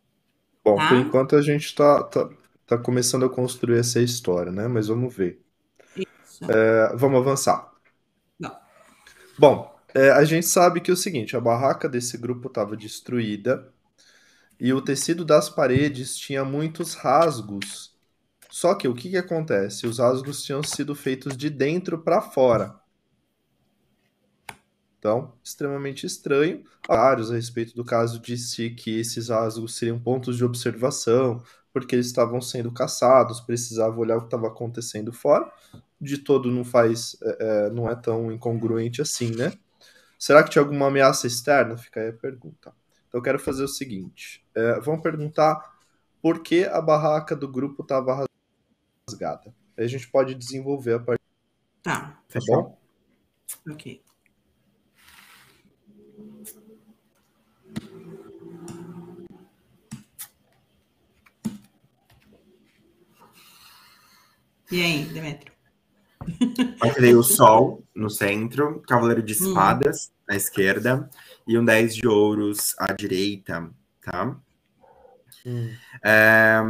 Bom, 0.64 0.76
tá? 0.76 0.88
por 0.88 0.98
enquanto 0.98 1.36
a 1.36 1.42
gente 1.42 1.64
está 1.64 2.03
tá, 2.05 2.28
tá 2.66 2.78
começando 2.78 3.24
a 3.24 3.30
construir 3.30 3.78
essa 3.78 4.00
história, 4.00 4.53
né? 4.53 4.68
Mas 4.68 4.88
vamos 4.88 5.14
ver. 5.14 5.41
É, 6.49 6.97
vamos 6.97 7.20
avançar. 7.20 7.70
Não. 8.38 8.57
Bom, 9.38 9.72
é, 9.95 10.11
a 10.11 10.24
gente 10.24 10.47
sabe 10.47 10.80
que 10.80 10.90
é 10.90 10.95
o 10.95 10.97
seguinte: 10.97 11.36
a 11.36 11.40
barraca 11.40 11.88
desse 11.88 12.16
grupo 12.16 12.49
estava 12.49 12.76
destruída 12.76 13.72
e 14.59 14.72
o 14.72 14.80
tecido 14.80 15.24
das 15.24 15.49
paredes 15.49 16.16
tinha 16.16 16.45
muitos 16.45 16.95
rasgos. 16.95 17.93
Só 18.51 18.74
que 18.74 18.86
o 18.86 18.95
que, 18.95 19.11
que 19.11 19.16
acontece? 19.16 19.86
Os 19.86 19.99
rasgos 19.99 20.43
tinham 20.45 20.62
sido 20.62 20.95
feitos 20.95 21.36
de 21.36 21.49
dentro 21.49 21.99
para 21.99 22.20
fora. 22.20 22.78
Então, 24.99 25.32
extremamente 25.43 26.07
estranho. 26.07 26.62
Vários 26.86 27.30
a 27.30 27.34
respeito 27.34 27.74
do 27.74 27.84
caso 27.84 28.20
disse 28.20 28.70
que 28.70 29.01
esses 29.01 29.30
rasgos 29.30 29.74
seriam 29.76 29.99
pontos 29.99 30.36
de 30.36 30.45
observação, 30.45 31.43
porque 31.72 31.97
eles 31.97 32.07
estavam 32.07 32.40
sendo 32.40 32.70
caçados, 32.70 33.40
precisava 33.40 33.99
olhar 33.99 34.18
o 34.18 34.20
que 34.20 34.26
estava 34.26 34.49
acontecendo 34.49 35.12
fora 35.12 35.51
de 36.03 36.18
todo 36.18 36.50
não 36.50 36.64
faz, 36.64 37.16
é, 37.22 37.36
é, 37.40 37.70
não 37.70 37.88
é 37.88 37.94
tão 37.94 38.32
incongruente 38.32 39.00
assim, 39.00 39.30
né? 39.36 39.53
Será 40.18 40.42
que 40.42 40.50
tinha 40.50 40.62
alguma 40.62 40.88
ameaça 40.88 41.28
externa? 41.28 41.76
Fica 41.76 42.00
aí 42.00 42.09
a 42.09 42.12
pergunta. 42.12 42.74
Então 43.09 43.20
eu 43.20 43.22
quero 43.22 43.38
fazer 43.38 43.62
o 43.62 43.68
seguinte: 43.68 44.44
é, 44.55 44.80
vamos 44.80 45.00
perguntar 45.00 45.78
por 46.20 46.42
que 46.42 46.64
a 46.64 46.80
barraca 46.80 47.36
do 47.36 47.48
grupo 47.48 47.82
estava 47.82 48.26
rasgada. 49.09 49.55
Aí 49.76 49.84
a 49.84 49.88
gente 49.88 50.09
pode 50.09 50.34
desenvolver 50.34 50.94
a 50.94 51.00
partir. 51.00 51.22
Tá. 51.82 52.20
Tá 52.28 52.40
bom? 52.48 52.76
Ok. 53.70 54.03
E 64.70 64.82
aí, 64.82 65.05
Demetrio? 65.05 65.51
Imaginei 66.83 67.14
o 67.14 67.22
Sol 67.22 67.83
no 67.95 68.11
centro, 68.11 68.83
Cavaleiro 68.87 69.22
de 69.22 69.33
hum. 69.33 69.49
Espadas 69.49 70.11
hum. 70.11 70.33
à 70.33 70.37
esquerda 70.37 71.11
e 71.47 71.59
um 71.59 71.64
10 71.64 71.97
de 71.97 72.09
ouros 72.09 72.74
à 72.78 72.93
direita, 72.93 73.70
tá? 74.03 74.37
Hum. 75.45 75.70
É, 76.05 76.61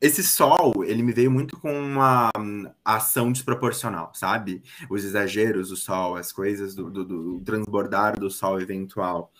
esse 0.00 0.22
sol, 0.22 0.84
ele 0.84 1.02
me 1.02 1.12
veio 1.12 1.30
muito 1.30 1.58
com 1.58 1.72
uma 1.72 2.30
ação 2.84 3.32
desproporcional, 3.32 4.12
sabe? 4.14 4.62
Os 4.88 5.04
exageros 5.04 5.70
do 5.70 5.76
sol, 5.76 6.14
as 6.14 6.30
coisas 6.30 6.72
do, 6.72 6.88
do, 6.88 7.04
do 7.04 7.40
transbordar 7.40 8.18
do 8.18 8.30
sol 8.30 8.60
eventual 8.60 9.32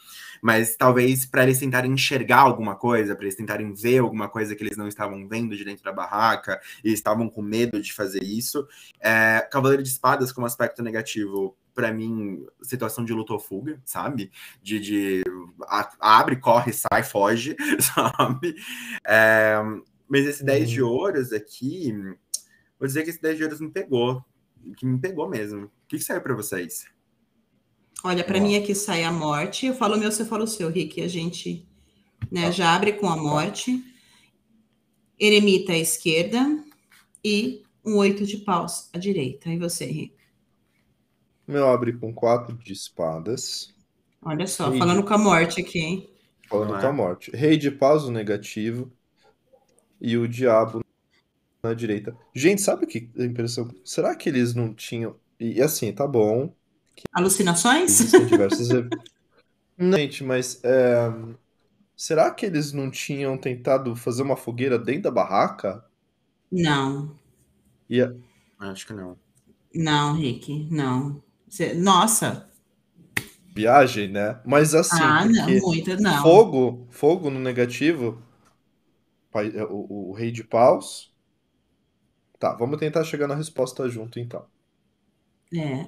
mas 0.43 0.77
talvez 0.77 1.27
para 1.27 1.43
eles 1.45 1.59
tentarem 1.59 1.93
enxergar 1.93 2.41
alguma 2.41 2.77
coisa, 2.77 3.15
para 3.15 3.25
eles 3.25 3.35
tentarem 3.35 3.73
ver 3.73 3.99
alguma 3.99 4.29
coisa 4.29 4.55
que 4.55 4.63
eles 4.63 4.77
não 4.77 4.89
estavam 4.89 5.27
vendo 5.29 5.57
de 5.57 5.65
dentro 5.65 5.85
da 5.85 5.93
barraca 5.93 6.61
e 6.85 6.93
estavam 6.93 7.29
com 7.29 7.43
medo 7.43 7.81
de 7.81 7.93
fazer 7.93 8.23
isso. 8.23 8.67
É, 9.01 9.47
Cavaleiro 9.51 9.83
de 9.83 9.89
Espadas 9.89 10.33
como 10.33 10.47
aspecto 10.47 10.83
negativo, 10.83 11.57
para 11.75 11.93
mim, 11.93 12.45
situação 12.63 13.05
de 13.05 13.13
luta 13.13 13.33
ou 13.33 13.39
fuga, 13.39 13.81
sabe? 13.85 14.31
De, 14.63 14.81
de 14.81 15.23
a, 15.63 16.19
abre, 16.19 16.37
corre, 16.37 16.73
sai, 16.73 17.03
foge, 17.03 17.57
sabe? 17.81 18.55
É, 19.07 19.57
mas 20.09 20.27
esse 20.27 20.45
10 20.45 20.71
de 20.71 20.83
uhum. 20.83 20.89
ouros 20.89 21.33
aqui, 21.33 21.93
vou 22.79 22.87
dizer 22.87 23.05
que 23.05 23.11
esse 23.11 23.21
10 23.21 23.37
de 23.37 23.45
ouros 23.45 23.61
me 23.61 23.71
pegou, 23.71 24.25
que 24.77 24.87
me 24.87 24.99
pegou 24.99 25.29
mesmo. 25.29 25.67
O 25.67 25.71
que, 25.87 25.99
que 25.99 26.05
saiu 26.05 26.21
para 26.21 26.35
vocês? 26.35 26.87
Olha, 28.05 28.23
para 28.23 28.41
mim 28.41 28.57
aqui 28.57 28.75
sai 28.75 29.05
a 29.05 29.13
morte. 29.13 29.67
Eu 29.67 29.75
falo 29.75 29.97
o 29.97 29.99
meu, 29.99 30.11
você 30.11 30.25
fala 30.25 30.45
o 30.45 30.49
seu, 30.49 30.71
Rick. 30.71 31.01
A 31.03 31.09
gente 31.09 31.69
né? 32.31 32.47
Tá. 32.47 32.51
Já 32.51 32.75
abre 32.75 32.93
com 32.95 33.09
a 33.09 33.17
morte. 33.17 33.83
Eremita 35.19 35.73
à 35.73 35.79
esquerda 35.79 36.39
e 37.25 37.65
um 37.85 37.97
oito 37.97 38.25
de 38.25 38.39
paus 38.39 38.89
à 38.93 38.99
direita. 38.99 39.51
E 39.51 39.59
você, 39.59 39.85
Henrique? 39.85 40.17
Meu 41.47 41.67
abre 41.67 41.93
com 41.93 42.13
quatro 42.13 42.57
de 42.57 42.73
espadas. 42.73 43.75
Olha 44.23 44.47
só, 44.47 44.69
Rei 44.69 44.79
falando 44.79 45.03
de... 45.03 45.09
com 45.09 45.15
a 45.15 45.19
morte 45.19 45.61
aqui, 45.61 45.79
hein? 45.79 46.11
Falando 46.49 46.75
ah. 46.75 46.81
com 46.81 46.87
a 46.87 46.93
morte. 46.93 47.31
Rei 47.35 47.57
de 47.57 47.71
paus, 47.71 48.05
o 48.05 48.13
negativo. 48.13 48.93
E 50.01 50.17
o 50.17 50.29
diabo 50.29 50.85
na 51.63 51.75
direita. 51.75 52.17
Gente, 52.33 52.63
sabe 52.63 52.85
o 52.85 52.87
que 52.87 53.11
a 53.19 53.25
impressão? 53.25 53.69
Será 53.85 54.15
que 54.15 54.29
eles 54.29 54.55
não 54.55 54.73
tinham. 54.73 55.17
E 55.41 55.61
assim, 55.61 55.93
tá 55.93 56.07
bom. 56.07 56.55
Alucinações? 57.13 58.01
Existem 58.01 58.27
diversas. 58.27 58.69
Gente, 59.79 60.25
mas 60.25 60.61
é... 60.65 61.13
será 61.97 62.31
que 62.31 62.45
eles 62.45 62.73
não 62.73 62.91
tinham 62.91 63.39
tentado 63.39 63.95
fazer 63.95 64.23
uma 64.23 64.37
fogueira 64.37 64.79
dentro 64.79 65.03
da 65.03 65.11
barraca? 65.11 65.85
Não. 66.51 67.17
E 67.89 68.03
a... 68.03 68.13
Acho 68.59 68.89
que 68.89 68.93
não. 68.93 69.17
Não, 69.75 70.15
Rick, 70.15 70.67
não. 70.71 71.23
Nossa. 71.77 72.49
Viagem, 73.55 74.09
né? 74.09 74.41
Mas 74.45 74.75
assim, 74.75 75.03
ah, 75.03 75.25
não, 75.25 75.49
muito, 75.61 76.01
não. 76.01 76.23
fogo, 76.23 76.87
fogo 76.91 77.31
no 77.31 77.41
negativo, 77.41 78.23
é, 79.35 79.65
o, 79.65 79.87
o, 79.89 80.11
o 80.11 80.13
rei 80.13 80.31
de 80.31 80.45
paus. 80.45 81.13
Tá, 82.39 82.55
vamos 82.55 82.79
tentar 82.79 83.03
chegar 83.05 83.27
na 83.27 83.35
resposta 83.35 83.89
junto, 83.89 84.21
então. 84.21 84.47
É. 85.53 85.87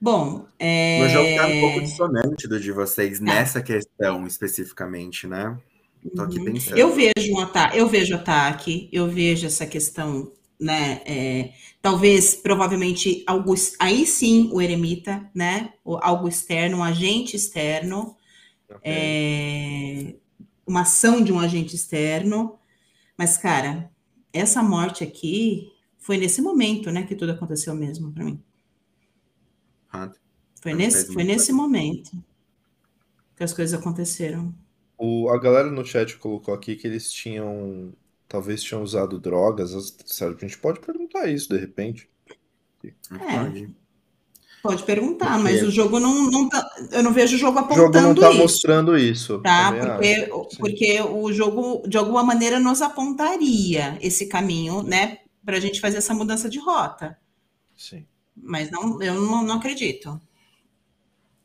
Bom, 0.00 0.46
é... 0.58 1.04
O 1.04 1.08
jogo 1.08 1.36
tá 1.36 1.46
um 1.46 1.60
pouco 1.60 1.80
dissonante 1.80 2.48
do 2.48 2.60
de 2.60 2.70
vocês 2.70 3.18
nessa 3.20 3.62
questão 3.62 4.26
especificamente, 4.26 5.26
né? 5.26 5.58
Tô 6.14 6.22
aqui 6.22 6.38
uhum. 6.38 6.44
pensando. 6.44 6.78
Eu 6.78 6.94
vejo 6.94 7.32
um 7.32 7.40
ataque, 7.40 7.78
eu 7.78 7.88
vejo 7.88 8.14
ataque, 8.14 8.88
eu 8.92 9.08
vejo 9.08 9.46
essa 9.46 9.66
questão, 9.66 10.32
né? 10.60 11.00
É, 11.04 11.52
talvez, 11.80 12.34
provavelmente, 12.34 13.24
algo, 13.26 13.54
aí 13.78 14.06
sim 14.06 14.50
o 14.52 14.60
eremita, 14.60 15.28
né? 15.34 15.72
Algo 15.84 16.28
externo, 16.28 16.78
um 16.78 16.84
agente 16.84 17.34
externo, 17.34 18.16
okay. 18.68 18.80
é, 18.84 20.14
uma 20.66 20.82
ação 20.82 21.22
de 21.22 21.32
um 21.32 21.40
agente 21.40 21.74
externo. 21.74 22.58
Mas, 23.16 23.36
cara, 23.38 23.90
essa 24.32 24.62
morte 24.62 25.02
aqui 25.02 25.72
foi 25.98 26.18
nesse 26.18 26.40
momento, 26.40 26.90
né, 26.92 27.02
que 27.02 27.16
tudo 27.16 27.32
aconteceu 27.32 27.74
mesmo 27.74 28.12
para 28.12 28.24
mim. 28.24 28.40
Foi 30.60 30.74
nesse, 30.74 31.12
foi 31.12 31.24
nesse 31.24 31.52
momento 31.52 32.10
que 33.36 33.44
as 33.44 33.52
coisas 33.52 33.78
aconteceram. 33.78 34.54
O, 34.98 35.28
a 35.28 35.38
galera 35.38 35.70
no 35.70 35.84
chat 35.84 36.16
colocou 36.16 36.54
aqui 36.54 36.74
que 36.74 36.86
eles 36.86 37.12
tinham. 37.12 37.92
Talvez 38.26 38.62
tinham 38.62 38.82
usado 38.82 39.20
drogas. 39.20 39.70
Sério, 40.06 40.36
a 40.36 40.40
gente 40.40 40.58
pode 40.58 40.80
perguntar 40.80 41.28
isso 41.28 41.48
de 41.48 41.58
repente. 41.58 42.08
É. 42.84 43.68
Pode 44.62 44.82
perguntar, 44.82 45.34
porque... 45.34 45.42
mas 45.42 45.62
o 45.62 45.70
jogo 45.70 46.00
não, 46.00 46.28
não 46.28 46.48
tá, 46.48 46.68
eu 46.90 47.02
não 47.02 47.12
vejo 47.12 47.36
o 47.36 47.38
jogo 47.38 47.58
apontando 47.58 47.84
isso. 47.84 47.90
O 47.90 48.00
jogo 48.00 48.14
não 48.14 48.14
tá 48.20 48.30
isso, 48.30 48.38
mostrando 48.38 48.98
isso. 48.98 49.38
Tá? 49.40 49.72
Porque, 49.72 50.30
porque 50.58 51.00
o 51.02 51.32
jogo, 51.32 51.86
de 51.86 51.96
alguma 51.96 52.24
maneira, 52.24 52.58
nos 52.58 52.82
apontaria 52.82 53.96
esse 54.00 54.26
caminho, 54.26 54.82
né? 54.82 55.18
Para 55.44 55.58
a 55.58 55.60
gente 55.60 55.80
fazer 55.80 55.98
essa 55.98 56.12
mudança 56.12 56.48
de 56.48 56.58
rota. 56.58 57.16
Sim. 57.76 58.04
Mas 58.36 58.70
não, 58.70 59.00
eu 59.02 59.14
não, 59.14 59.42
não 59.42 59.56
acredito. 59.56 60.20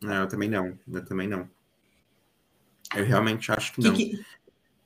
Não, 0.01 0.21
eu 0.21 0.27
também 0.27 0.49
não. 0.49 0.77
Eu 0.91 1.05
também 1.05 1.27
não. 1.27 1.47
Eu 2.95 3.05
realmente 3.05 3.51
acho 3.51 3.73
que 3.73 3.81
não. 3.81 3.93
Que 3.93 4.09
que... 4.09 4.25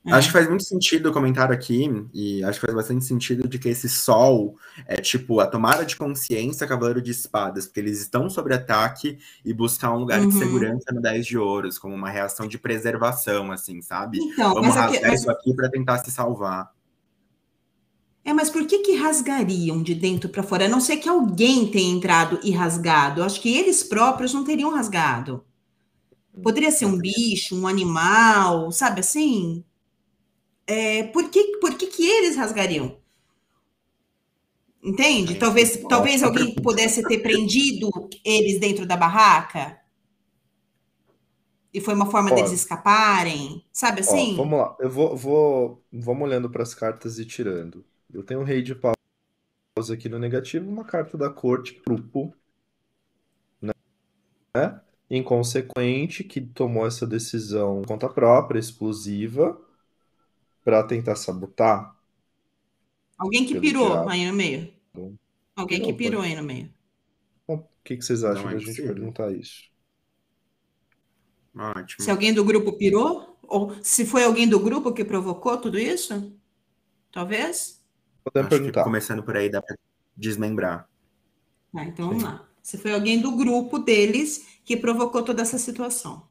É. 0.06 0.12
Acho 0.12 0.28
que 0.28 0.34
faz 0.34 0.48
muito 0.48 0.62
sentido 0.62 1.10
o 1.10 1.12
comentário 1.12 1.52
aqui, 1.52 1.88
e 2.14 2.44
acho 2.44 2.60
que 2.60 2.66
faz 2.66 2.76
bastante 2.76 3.04
sentido 3.04 3.48
de 3.48 3.58
que 3.58 3.68
esse 3.68 3.88
sol 3.88 4.56
é 4.86 4.96
tipo 4.96 5.40
a 5.40 5.46
tomada 5.48 5.84
de 5.84 5.96
consciência 5.96 6.66
Cavaleiro 6.66 7.02
de 7.02 7.10
Espadas, 7.10 7.66
porque 7.66 7.80
eles 7.80 8.00
estão 8.00 8.30
sob 8.30 8.54
ataque 8.54 9.18
e 9.44 9.52
buscar 9.52 9.92
um 9.92 9.98
lugar 9.98 10.20
uhum. 10.20 10.28
de 10.28 10.38
segurança 10.38 10.92
no 10.94 11.02
10 11.02 11.26
de 11.26 11.36
ouros, 11.36 11.76
como 11.76 11.92
uma 11.92 12.08
reação 12.08 12.46
de 12.46 12.56
preservação, 12.56 13.50
assim, 13.50 13.82
sabe? 13.82 14.18
Então, 14.18 14.54
Vamos 14.54 14.76
rasgar 14.76 14.94
aqui, 14.94 15.08
mas... 15.08 15.20
isso 15.22 15.30
aqui 15.30 15.52
para 15.52 15.68
tentar 15.68 15.98
se 15.98 16.12
salvar. 16.12 16.70
É, 18.26 18.32
mas 18.32 18.50
por 18.50 18.66
que 18.66 18.80
que 18.80 18.96
rasgariam 18.96 19.80
de 19.80 19.94
dentro 19.94 20.28
para 20.28 20.42
fora? 20.42 20.64
A 20.64 20.68
não 20.68 20.80
ser 20.80 20.96
que 20.96 21.08
alguém 21.08 21.70
tenha 21.70 21.94
entrado 21.94 22.40
e 22.42 22.50
rasgado. 22.50 23.20
Eu 23.20 23.24
acho 23.24 23.40
que 23.40 23.56
eles 23.56 23.84
próprios 23.84 24.34
não 24.34 24.42
teriam 24.42 24.68
rasgado. 24.68 25.44
Poderia 26.42 26.72
ser 26.72 26.86
um 26.86 26.98
bicho, 26.98 27.54
um 27.54 27.68
animal, 27.68 28.72
sabe 28.72 28.98
assim? 28.98 29.64
É, 30.66 31.04
por 31.04 31.30
que, 31.30 31.58
por 31.58 31.74
que 31.74 31.86
que 31.86 32.04
eles 32.04 32.34
rasgariam? 32.34 32.96
Entende? 34.82 35.36
Talvez, 35.36 35.80
talvez 35.88 36.24
alguém 36.24 36.52
pudesse 36.56 37.06
ter 37.06 37.18
prendido 37.18 37.88
eles 38.24 38.58
dentro 38.58 38.84
da 38.84 38.96
barraca. 38.96 39.78
E 41.72 41.80
foi 41.80 41.94
uma 41.94 42.10
forma 42.10 42.32
ó, 42.32 42.34
deles 42.34 42.50
escaparem, 42.50 43.64
sabe 43.72 44.00
assim? 44.00 44.32
Ó, 44.32 44.38
vamos 44.38 44.58
lá, 44.58 44.76
eu 44.80 44.90
vou, 44.90 45.16
vou 45.16 45.84
vamos 45.92 46.24
olhando 46.24 46.50
para 46.50 46.64
as 46.64 46.74
cartas 46.74 47.20
e 47.20 47.24
tirando. 47.24 47.84
Eu 48.12 48.22
tenho 48.22 48.40
o 48.40 48.44
rei 48.44 48.62
de 48.62 48.74
paus 48.74 48.96
aqui 49.92 50.08
no 50.08 50.18
negativo, 50.18 50.70
uma 50.70 50.84
carta 50.84 51.18
da 51.18 51.28
corte, 51.28 51.80
grupo, 51.84 52.34
né? 53.60 54.80
Inconsequente, 55.10 56.24
que 56.24 56.40
tomou 56.40 56.86
essa 56.86 57.06
decisão 57.06 57.82
conta 57.82 58.08
própria, 58.08 58.58
explosiva, 58.58 59.60
para 60.64 60.82
tentar 60.82 61.16
sabotar. 61.16 61.96
Alguém 63.18 63.46
que 63.46 63.60
pirou 63.60 64.08
aí 64.08 64.26
no 64.26 64.32
meio. 64.32 64.72
Alguém 65.54 65.82
que 65.82 65.92
pirou 65.92 66.22
aí 66.22 66.34
no 66.34 66.42
meio. 66.42 66.72
Bom, 67.46 67.56
o 67.56 67.68
que, 67.84 67.96
que 67.96 68.04
vocês 68.04 68.24
acham 68.24 68.44
da 68.44 68.56
é 68.56 68.58
gente 68.58 68.82
perguntar 68.82 69.30
isso? 69.32 69.70
Ótimo. 71.56 72.04
Se 72.04 72.10
alguém 72.10 72.34
do 72.34 72.44
grupo 72.44 72.72
pirou? 72.72 73.38
Ou 73.42 73.76
se 73.82 74.04
foi 74.04 74.24
alguém 74.24 74.48
do 74.48 74.58
grupo 74.58 74.92
que 74.92 75.04
provocou 75.04 75.56
tudo 75.56 75.78
isso? 75.78 76.36
Talvez? 77.12 77.75
Podemos 78.26 78.50
perguntar. 78.50 78.82
começando 78.82 79.22
por 79.22 79.36
aí, 79.36 79.48
dá 79.48 79.62
para 79.62 79.76
desmembrar. 80.16 80.88
Tá, 81.72 81.84
então 81.84 82.08
vamos 82.08 82.24
lá. 82.24 82.44
Se 82.60 82.76
foi 82.76 82.92
alguém 82.92 83.20
do 83.20 83.36
grupo 83.36 83.78
deles 83.78 84.58
que 84.64 84.76
provocou 84.76 85.22
toda 85.22 85.42
essa 85.42 85.58
situação. 85.58 86.26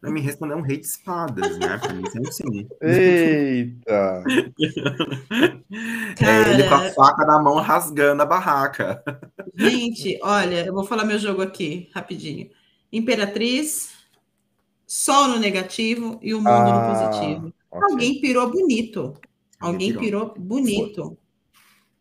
Pra 0.00 0.10
me 0.10 0.20
responder 0.20 0.54
um 0.54 0.62
rei 0.62 0.78
de 0.78 0.86
espadas, 0.86 1.58
né? 1.58 1.76
Pra 1.76 1.92
mim 1.92 2.08
sempre 2.10 2.32
sim. 2.32 2.66
Eita! 2.80 4.24
é 6.24 6.50
ele 6.50 6.66
com 6.66 6.74
a 6.74 6.90
faca 6.92 7.26
na 7.26 7.42
mão 7.42 7.56
rasgando 7.56 8.22
a 8.22 8.26
barraca. 8.26 9.02
Gente, 9.54 10.18
olha, 10.22 10.64
eu 10.64 10.72
vou 10.72 10.84
falar 10.84 11.04
meu 11.04 11.18
jogo 11.18 11.42
aqui, 11.42 11.90
rapidinho. 11.94 12.48
Imperatriz, 12.90 13.92
Sol 14.86 15.28
no 15.28 15.38
negativo 15.38 16.18
e 16.22 16.34
o 16.34 16.38
mundo 16.38 16.50
ah. 16.50 17.02
no 17.02 17.10
positivo. 17.10 17.54
Okay. 17.74 17.92
Alguém 17.92 18.20
pirou 18.20 18.50
bonito. 18.50 19.14
Alguém, 19.58 19.92
pirou. 19.92 20.30
pirou 20.30 20.34
bonito. 20.38 21.18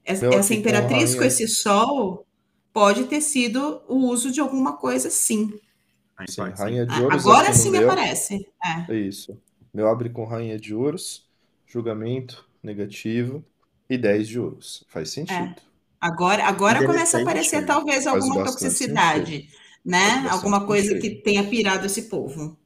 Essa, 0.06 0.28
essa 0.28 0.54
imperatriz 0.54 1.16
com 1.16 1.24
esse 1.24 1.48
sol 1.48 2.28
pode 2.72 3.06
ter 3.06 3.22
sido 3.22 3.82
o 3.88 4.08
uso 4.10 4.32
de 4.32 4.40
alguma 4.40 4.78
coisa, 4.78 5.10
sim. 5.10 5.52
sim 6.30 6.42
rainha 6.42 6.86
de 6.86 7.02
ouros 7.02 7.26
Agora 7.26 7.54
sim 7.54 7.72
meu. 7.72 7.90
aparece. 7.90 8.48
É. 8.64 8.92
é. 8.92 8.96
isso. 9.00 9.40
Meu 9.74 9.88
abre 9.88 10.10
com 10.10 10.26
rainha 10.26 10.60
de 10.60 10.76
ouros, 10.76 11.28
julgamento 11.66 12.48
negativo 12.62 13.44
e 13.90 13.98
10 13.98 14.28
de 14.28 14.40
ouros. 14.40 14.86
Faz 14.90 15.10
sentido. 15.10 15.40
É. 15.40 15.56
Agora, 16.00 16.46
agora 16.46 16.86
começa 16.86 17.18
a 17.18 17.22
aparecer 17.22 17.66
talvez 17.66 18.06
alguma 18.06 18.44
toxicidade, 18.44 19.32
sentido. 19.32 19.54
né? 19.86 20.28
Alguma 20.30 20.68
coisa 20.68 20.90
sentido. 20.90 21.02
que 21.02 21.22
tenha 21.24 21.44
pirado 21.46 21.86
esse 21.86 22.04
povo. 22.04 22.58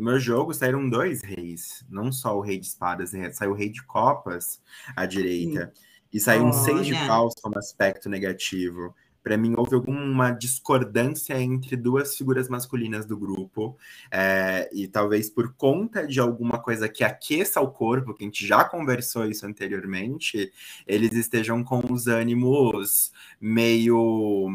No 0.00 0.06
meu 0.06 0.18
jogo 0.18 0.54
saíram 0.54 0.88
dois 0.88 1.20
reis, 1.20 1.84
não 1.90 2.10
só 2.10 2.34
o 2.34 2.40
rei 2.40 2.58
de 2.58 2.64
espadas, 2.64 3.12
né? 3.12 3.30
saiu 3.32 3.50
o 3.50 3.54
rei 3.54 3.68
de 3.68 3.82
copas 3.82 4.58
à 4.96 5.04
direita. 5.04 5.70
Sim. 5.74 5.82
E 6.10 6.18
saiu 6.18 6.46
um 6.46 6.54
seis 6.54 6.86
de 6.86 6.94
paus 7.06 7.34
como 7.42 7.58
aspecto 7.58 8.08
negativo. 8.08 8.94
Para 9.22 9.36
mim, 9.36 9.52
houve 9.58 9.74
alguma 9.74 10.30
discordância 10.30 11.38
entre 11.38 11.76
duas 11.76 12.16
figuras 12.16 12.48
masculinas 12.48 13.04
do 13.04 13.14
grupo. 13.14 13.76
É, 14.10 14.70
e 14.72 14.88
talvez 14.88 15.28
por 15.28 15.52
conta 15.52 16.06
de 16.06 16.18
alguma 16.18 16.58
coisa 16.58 16.88
que 16.88 17.04
aqueça 17.04 17.60
o 17.60 17.70
corpo, 17.70 18.14
que 18.14 18.24
a 18.24 18.26
gente 18.26 18.46
já 18.46 18.64
conversou 18.64 19.26
isso 19.26 19.44
anteriormente, 19.44 20.50
eles 20.86 21.12
estejam 21.12 21.62
com 21.62 21.92
os 21.92 22.06
ânimos 22.06 23.12
meio 23.38 24.48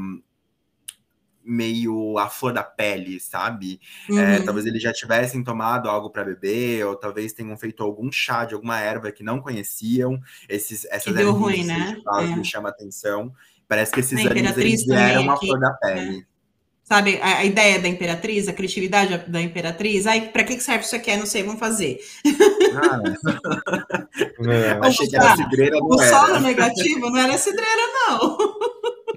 meio 1.46 2.18
à 2.18 2.28
flor 2.30 2.52
da 2.52 2.64
pele, 2.64 3.20
sabe? 3.20 3.80
É, 4.10 4.12
uhum. 4.12 4.20
É, 4.20 4.40
talvez 4.42 4.66
eles 4.66 4.82
já 4.82 4.92
tivessem 4.92 5.44
tomado 5.44 5.90
algo 5.90 6.10
para 6.10 6.24
beber, 6.24 6.86
ou 6.86 6.96
talvez 6.96 7.34
tenham 7.34 7.56
feito 7.56 7.84
algum 7.84 8.12
chá 8.12 8.46
de 8.46 8.54
alguma 8.54 8.80
erva 8.80 9.12
que 9.12 9.24
não 9.24 9.40
conheciam. 9.40 10.20
Esses, 10.50 10.86
essas 10.86 11.04
que 11.04 11.14
deu 11.14 11.32
ruim, 11.32 11.64
né? 11.64 11.98
É. 12.20 12.36
me 12.36 12.44
chama 12.44 12.70
atenção. 12.70 13.32
Parece 13.68 13.92
que 13.92 14.00
esses 14.00 14.26
ânimos 14.26 14.58
eles 14.58 14.86
vieram 14.86 15.32
à 15.32 15.38
flor 15.38 15.60
da 15.60 15.72
pele. 15.72 16.26
Sabe 16.86 17.20
a, 17.20 17.40
a, 17.40 17.44
ideia 17.44 17.80
da 17.80 17.88
imperatriz, 17.88 18.48
a 18.48 18.54
criatividade 18.54 19.18
da 19.28 19.42
imperatriz? 19.42 20.06
Aí, 20.06 20.30
para 20.30 20.44
que 20.44 20.60
serve 20.60 20.86
isso 20.86 20.96
aqui? 20.96 21.18
Não 21.18 21.26
sei, 21.26 21.42
vamos 21.42 21.60
fazer. 21.60 22.00
Ah, 22.76 23.02
é. 24.48 24.88
Achei 24.88 25.08
que 25.08 25.16
era 25.16 25.36
cidreira, 25.36 25.80
não 25.80 25.88
O 25.88 26.00
era. 26.00 26.12
solo 26.12 26.40
negativo 26.42 27.10
não 27.10 27.18
era 27.18 27.38
cidreira, 27.40 27.82
não. 28.08 28.38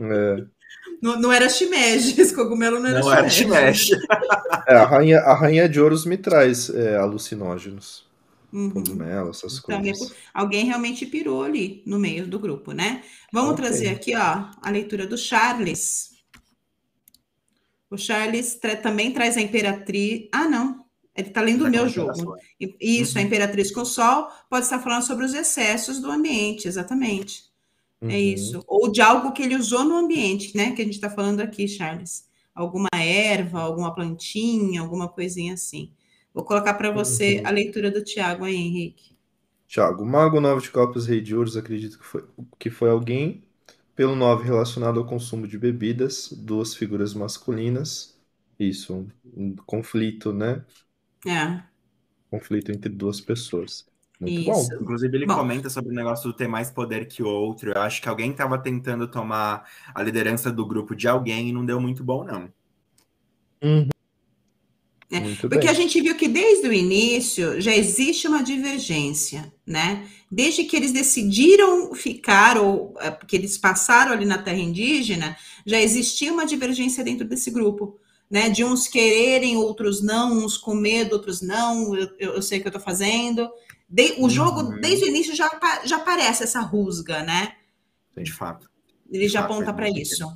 É. 0.00 0.57
Não, 1.00 1.20
não, 1.20 1.32
era 1.32 1.48
shimeji, 1.48 2.14
esse 2.20 2.34
cogumelo 2.34 2.80
não 2.80 2.88
era 2.88 3.00
não 3.00 3.12
Era 3.12 3.28
shimeji. 3.28 3.92
é, 4.66 4.74
a, 4.74 4.84
rainha, 4.84 5.18
a 5.20 5.34
rainha 5.34 5.68
de 5.68 5.80
ouros 5.80 6.04
me 6.04 6.16
traz 6.16 6.70
é, 6.70 6.96
alucinógenos. 6.96 8.06
Uhum. 8.52 8.70
Cogumelo, 8.70 9.30
essas 9.30 9.58
então, 9.58 9.82
coisas. 9.82 10.12
Alguém 10.32 10.64
realmente 10.64 11.04
pirou 11.04 11.42
ali 11.42 11.82
no 11.84 11.98
meio 11.98 12.26
do 12.26 12.38
grupo, 12.38 12.72
né? 12.72 13.02
Vamos 13.32 13.52
okay. 13.52 13.64
trazer 13.64 13.88
aqui, 13.90 14.16
ó, 14.16 14.46
a 14.62 14.70
leitura 14.70 15.06
do 15.06 15.18
Charles. 15.18 16.16
O 17.90 17.96
Charles 17.96 18.54
tra 18.54 18.76
também 18.76 19.12
traz 19.12 19.36
a 19.36 19.40
Imperatriz. 19.40 20.28
Ah, 20.32 20.48
não. 20.48 20.84
Ele 21.14 21.28
está 21.28 21.40
lendo 21.40 21.64
o 21.64 21.70
meu 21.70 21.88
jogo. 21.88 22.36
Isso, 22.80 23.16
uhum. 23.16 23.22
a 23.22 23.26
Imperatriz 23.26 23.72
com 23.72 23.80
o 23.80 23.86
Sol 23.86 24.28
pode 24.48 24.64
estar 24.64 24.78
falando 24.78 25.02
sobre 25.02 25.24
os 25.24 25.34
excessos 25.34 26.00
do 26.00 26.10
ambiente, 26.10 26.68
exatamente. 26.68 27.47
É 28.00 28.04
uhum. 28.04 28.10
É 28.10 28.18
isso. 28.18 28.62
Ou 28.66 28.90
de 28.90 29.00
algo 29.00 29.32
que 29.32 29.42
ele 29.42 29.56
usou 29.56 29.84
no 29.84 29.96
ambiente, 29.96 30.56
né? 30.56 30.72
Que 30.72 30.82
a 30.82 30.84
gente 30.84 30.94
está 30.94 31.10
falando 31.10 31.40
aqui, 31.40 31.66
Charles. 31.66 32.28
Alguma 32.54 32.88
erva, 32.94 33.60
alguma 33.60 33.94
plantinha, 33.94 34.80
alguma 34.80 35.08
coisinha 35.08 35.54
assim. 35.54 35.92
Vou 36.34 36.44
colocar 36.44 36.74
para 36.74 36.90
você 36.90 37.38
uhum. 37.38 37.46
a 37.46 37.50
leitura 37.50 37.90
do 37.90 38.02
Tiago 38.02 38.44
aí, 38.44 38.56
Henrique. 38.56 39.16
Tiago, 39.66 40.04
Mago 40.04 40.40
9 40.40 40.62
de 40.62 40.70
Copas, 40.70 41.06
Rei 41.06 41.20
de 41.20 41.36
Ouros, 41.36 41.56
acredito 41.56 41.98
que 41.98 42.04
foi, 42.04 42.24
que 42.58 42.70
foi 42.70 42.88
alguém 42.88 43.44
pelo 43.94 44.16
9 44.16 44.44
relacionado 44.44 44.98
ao 44.98 45.06
consumo 45.06 45.46
de 45.46 45.58
bebidas, 45.58 46.32
duas 46.32 46.74
figuras 46.74 47.12
masculinas. 47.12 48.18
Isso, 48.58 48.94
um, 48.94 49.08
um 49.36 49.56
conflito, 49.56 50.32
né? 50.32 50.64
É. 51.26 51.62
Conflito 52.30 52.70
entre 52.72 52.88
duas 52.88 53.20
pessoas. 53.20 53.86
Muito 54.20 54.40
Isso. 54.40 54.70
bom. 54.70 54.82
Inclusive, 54.82 55.16
ele 55.16 55.26
bom. 55.26 55.36
comenta 55.36 55.70
sobre 55.70 55.92
o 55.92 55.94
negócio 55.94 56.30
do 56.30 56.36
ter 56.36 56.48
mais 56.48 56.70
poder 56.70 57.06
que 57.06 57.22
outro. 57.22 57.72
Eu 57.72 57.82
acho 57.82 58.02
que 58.02 58.08
alguém 58.08 58.32
estava 58.32 58.58
tentando 58.58 59.06
tomar 59.06 59.64
a 59.94 60.02
liderança 60.02 60.50
do 60.50 60.66
grupo 60.66 60.94
de 60.94 61.06
alguém 61.06 61.48
e 61.48 61.52
não 61.52 61.64
deu 61.64 61.80
muito 61.80 62.02
bom, 62.02 62.24
não. 62.24 62.48
Uhum. 63.62 63.88
É, 65.10 65.20
porque 65.40 65.58
bem. 65.60 65.68
a 65.68 65.72
gente 65.72 66.00
viu 66.02 66.14
que 66.16 66.28
desde 66.28 66.68
o 66.68 66.72
início 66.72 67.58
já 67.60 67.74
existe 67.74 68.28
uma 68.28 68.42
divergência, 68.42 69.50
né? 69.66 70.06
Desde 70.30 70.64
que 70.64 70.76
eles 70.76 70.92
decidiram 70.92 71.94
ficar, 71.94 72.58
ou 72.58 72.94
é, 73.00 73.10
que 73.10 73.34
eles 73.34 73.56
passaram 73.56 74.12
ali 74.12 74.26
na 74.26 74.36
terra 74.36 74.58
indígena, 74.58 75.34
já 75.64 75.80
existia 75.80 76.30
uma 76.30 76.44
divergência 76.44 77.02
dentro 77.02 77.26
desse 77.26 77.50
grupo, 77.50 77.98
né? 78.30 78.50
De 78.50 78.62
uns 78.62 78.86
quererem, 78.86 79.56
outros 79.56 80.02
não, 80.02 80.44
uns 80.44 80.58
com 80.58 80.74
medo, 80.74 81.14
outros 81.14 81.40
não, 81.40 81.96
eu, 81.96 82.10
eu 82.18 82.42
sei 82.42 82.58
o 82.58 82.62
que 82.62 82.68
eu 82.68 82.72
tô 82.72 82.80
fazendo. 82.80 83.48
De, 83.88 84.14
o 84.18 84.28
jogo, 84.28 84.60
uhum. 84.60 84.80
desde 84.80 85.06
o 85.06 85.08
início, 85.08 85.34
já, 85.34 85.50
já 85.84 85.96
aparece 85.96 86.42
essa 86.42 86.60
rusga, 86.60 87.22
né? 87.22 87.54
De 88.16 88.32
fato. 88.32 88.68
Ele 89.10 89.26
de 89.26 89.32
já 89.32 89.42
fato, 89.42 89.52
aponta 89.52 89.72
para 89.72 89.88
isso. 89.88 90.26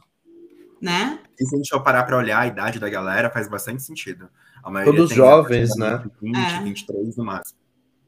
Né? 0.81 1.19
E 1.39 1.45
se 1.45 1.55
a 1.55 1.59
gente 1.59 1.69
for 1.69 1.83
parar 1.83 2.05
para 2.05 2.17
olhar 2.17 2.41
a 2.41 2.47
idade 2.47 2.81
da 2.81 2.89
galera, 2.89 3.31
faz 3.31 3.49
bastante 3.49 3.83
sentido. 3.83 4.29
Todos 4.85 5.11
jovens, 5.11 5.77
né? 5.77 6.03
20, 6.21 6.37
é. 6.37 6.63
23 6.63 7.17
no 7.17 7.25
máximo. 7.25 7.59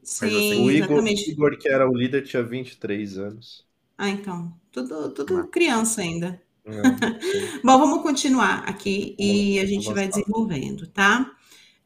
Sim, 0.03 0.65
o 0.65 0.71
Igor, 0.71 1.03
o 1.03 1.07
Igor, 1.07 1.57
que 1.57 1.67
era 1.67 1.89
o 1.89 1.95
líder, 1.95 2.23
tinha 2.23 2.43
23 2.43 3.17
anos. 3.17 3.65
Ah, 3.97 4.09
então. 4.09 4.53
Tudo, 4.71 5.09
tudo 5.11 5.37
ah. 5.37 5.47
criança 5.47 6.01
ainda. 6.01 6.41
É, 6.65 6.71
Bom, 7.63 7.77
vamos 7.79 8.01
continuar 8.01 8.63
aqui 8.67 9.15
e 9.17 9.59
a 9.59 9.65
gente 9.65 9.91
vai 9.93 10.07
desenvolvendo, 10.07 10.87
tá? 10.87 11.34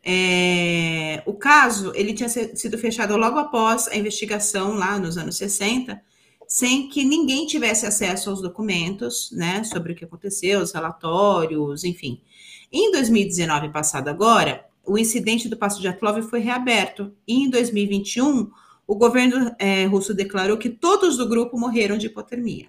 É, 0.04 1.22
o 1.26 1.34
caso, 1.34 1.92
ele 1.94 2.14
tinha 2.14 2.30
sido 2.30 2.78
fechado 2.78 3.16
logo 3.18 3.38
após 3.38 3.88
a 3.88 3.96
investigação 3.96 4.74
lá 4.74 4.98
nos 4.98 5.18
anos 5.18 5.38
60, 5.38 6.02
sem 6.48 6.90
que 6.90 7.04
ninguém 7.04 7.46
tivesse 7.46 7.86
acesso 7.86 8.30
aos 8.30 8.42
documentos, 8.42 9.30
né, 9.32 9.64
sobre 9.64 9.94
o 9.94 9.96
que 9.96 10.06
aconteceu, 10.06 10.62
os 10.62 10.72
relatórios, 10.72 11.84
enfim. 11.84 12.22
Em 12.72 12.92
2019, 12.92 13.70
passado 13.70 14.08
agora, 14.08 14.66
o 14.86 14.98
incidente 14.98 15.48
do 15.48 15.58
Passo 15.58 15.80
de 15.80 15.88
Atlov 15.88 16.22
foi 16.24 16.40
reaberto. 16.40 17.14
E 17.28 17.44
em 17.44 17.50
2021, 17.50 18.50
o 18.88 18.96
governo 18.96 19.56
é, 19.60 19.86
russo 19.86 20.14
declarou 20.14 20.58
que 20.58 20.70
todos 20.70 21.18
do 21.18 21.30
grupo 21.30 21.60
morreram 21.60 21.98
de 21.98 22.08
hipotermia. 22.08 22.68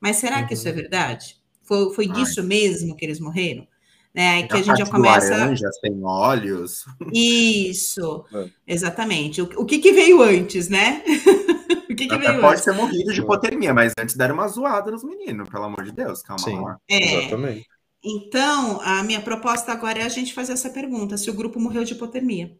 Mas 0.00 0.16
será 0.16 0.40
uhum. 0.40 0.46
que 0.46 0.54
isso 0.54 0.66
é 0.66 0.70
uhum. 0.70 0.76
verdade? 0.76 1.36
Foi, 1.62 1.94
foi 1.94 2.08
disso 2.08 2.42
mesmo 2.42 2.96
que 2.96 3.04
eles 3.04 3.20
morreram? 3.20 3.66
Né? 4.14 4.44
Que 4.44 4.54
a, 4.54 4.62
gente 4.62 4.78
já 4.78 4.86
começa. 4.86 5.30
Laranja, 5.30 5.68
sem 5.80 6.04
olhos. 6.04 6.84
Isso, 7.12 8.24
é. 8.32 8.48
exatamente. 8.64 9.42
O, 9.42 9.44
o 9.56 9.64
que, 9.64 9.78
que 9.80 9.92
veio 9.92 10.22
antes, 10.22 10.68
né? 10.68 11.02
o 11.90 11.96
que, 11.96 12.06
que 12.06 12.16
veio 12.16 12.40
pode 12.40 12.52
antes? 12.52 12.64
ter 12.64 12.72
morrido 12.72 13.12
de 13.12 13.20
hipotermia, 13.20 13.74
mas 13.74 13.92
antes 13.98 14.14
deram 14.14 14.34
uma 14.34 14.46
zoada 14.46 14.92
nos 14.92 15.02
meninos, 15.02 15.48
pelo 15.48 15.64
amor 15.64 15.82
de 15.82 15.90
Deus, 15.90 16.22
calma 16.22 16.44
Sim, 16.44 16.60
lá. 16.60 16.78
É. 16.88 17.22
Exatamente. 17.22 17.66
Então, 18.04 18.80
a 18.82 19.02
minha 19.02 19.20
proposta 19.20 19.72
agora 19.72 19.98
é 19.98 20.04
a 20.04 20.08
gente 20.08 20.32
fazer 20.32 20.52
essa 20.52 20.70
pergunta: 20.70 21.16
se 21.16 21.28
o 21.28 21.34
grupo 21.34 21.58
morreu 21.58 21.82
de 21.82 21.94
hipotermia. 21.94 22.56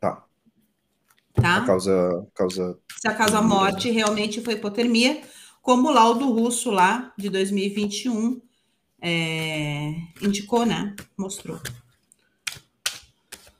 Tá. 0.00 0.24
Tá? 1.34 1.58
A 1.58 1.66
causa, 1.66 2.26
causa. 2.34 2.78
Se 2.98 3.08
a 3.08 3.14
causa 3.14 3.42
morte 3.42 3.90
realmente 3.90 4.40
foi 4.40 4.54
hipotermia, 4.54 5.20
como 5.60 5.88
o 5.88 5.92
laudo 5.92 6.30
russo 6.32 6.70
lá 6.70 7.12
de 7.18 7.28
2021 7.28 8.40
é, 9.00 9.94
indicou, 10.20 10.66
né? 10.66 10.94
Mostrou. 11.16 11.60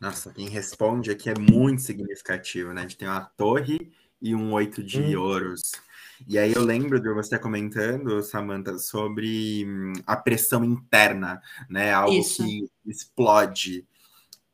Nossa, 0.00 0.32
quem 0.32 0.48
responde 0.48 1.10
aqui 1.10 1.28
é 1.28 1.34
muito 1.38 1.82
significativo, 1.82 2.72
né? 2.72 2.80
A 2.80 2.82
gente 2.82 2.96
tem 2.96 3.08
uma 3.08 3.20
torre 3.20 3.92
e 4.22 4.34
um 4.34 4.52
oito 4.52 4.82
de 4.82 5.16
hum. 5.16 5.20
ouros. 5.20 5.72
E 6.26 6.38
aí 6.38 6.52
eu 6.52 6.62
lembro 6.62 7.00
de 7.00 7.12
você 7.12 7.38
comentando, 7.38 8.22
Samantha, 8.22 8.78
sobre 8.78 9.64
hum, 9.66 9.92
a 10.06 10.16
pressão 10.16 10.64
interna, 10.64 11.40
né? 11.68 11.92
Algo 11.92 12.18
Isso. 12.18 12.44
que 12.44 12.68
explode. 12.86 13.86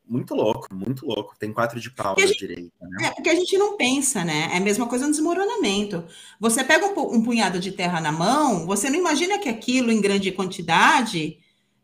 Muito 0.07 0.35
louco, 0.35 0.67
muito 0.73 1.05
louco. 1.05 1.35
Tem 1.37 1.51
quatro 1.51 1.79
de 1.79 1.89
pau 1.89 2.15
na 2.17 2.25
direita, 2.25 2.87
né? 2.87 3.07
É, 3.07 3.11
porque 3.11 3.29
a 3.29 3.35
gente 3.35 3.57
não 3.57 3.75
pensa, 3.75 4.23
né? 4.23 4.49
É 4.53 4.57
a 4.57 4.61
mesma 4.61 4.87
coisa 4.87 5.05
no 5.05 5.11
desmoronamento. 5.11 6.05
Você 6.39 6.63
pega 6.63 6.85
um, 6.85 7.15
um 7.15 7.23
punhado 7.23 7.59
de 7.59 7.71
terra 7.71 7.99
na 7.99 8.11
mão, 8.11 8.67
você 8.67 8.89
não 8.89 8.97
imagina 8.97 9.39
que 9.39 9.49
aquilo 9.49 9.91
em 9.91 9.99
grande 9.99 10.31
quantidade, 10.31 11.39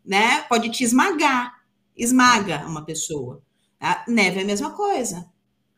né, 0.05 0.41
pode 0.43 0.69
te 0.69 0.83
esmagar. 0.83 1.61
Esmaga 1.97 2.65
uma 2.67 2.85
pessoa. 2.85 3.41
A 3.79 4.03
neve 4.07 4.39
é 4.39 4.43
a 4.43 4.45
mesma 4.45 4.71
coisa, 4.71 5.25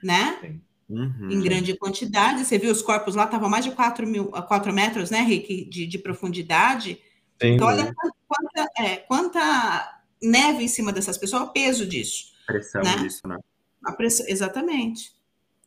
né? 0.03 0.37
Sim. 0.41 0.61
Uhum. 0.89 1.31
em 1.31 1.41
grande 1.41 1.75
quantidade. 1.77 2.43
Você 2.43 2.57
viu 2.59 2.71
os 2.71 2.81
corpos 2.81 3.15
lá, 3.15 3.23
estavam 3.23 3.49
mais 3.49 3.63
de 3.63 3.71
4, 3.71 4.05
mil, 4.05 4.25
4 4.25 4.71
metros, 4.73 5.09
né, 5.09 5.21
Rick, 5.21 5.65
de, 5.65 5.87
de 5.87 5.97
profundidade. 5.97 6.99
Sim, 7.41 7.53
então, 7.53 7.67
olha 7.67 7.95
quanta, 8.27 8.69
é, 8.77 8.97
quanta, 8.97 10.01
neve 10.21 10.63
em 10.63 10.67
cima 10.67 10.91
dessas 10.91 11.17
pessoas, 11.17 11.43
o 11.43 11.51
peso 11.51 11.85
disso. 11.85 12.32
Pressão 12.45 12.81
né? 12.81 12.97
disso, 12.97 13.27
né? 13.27 13.37
A 13.83 13.91
pressão, 13.91 14.25
exatamente. 14.27 15.13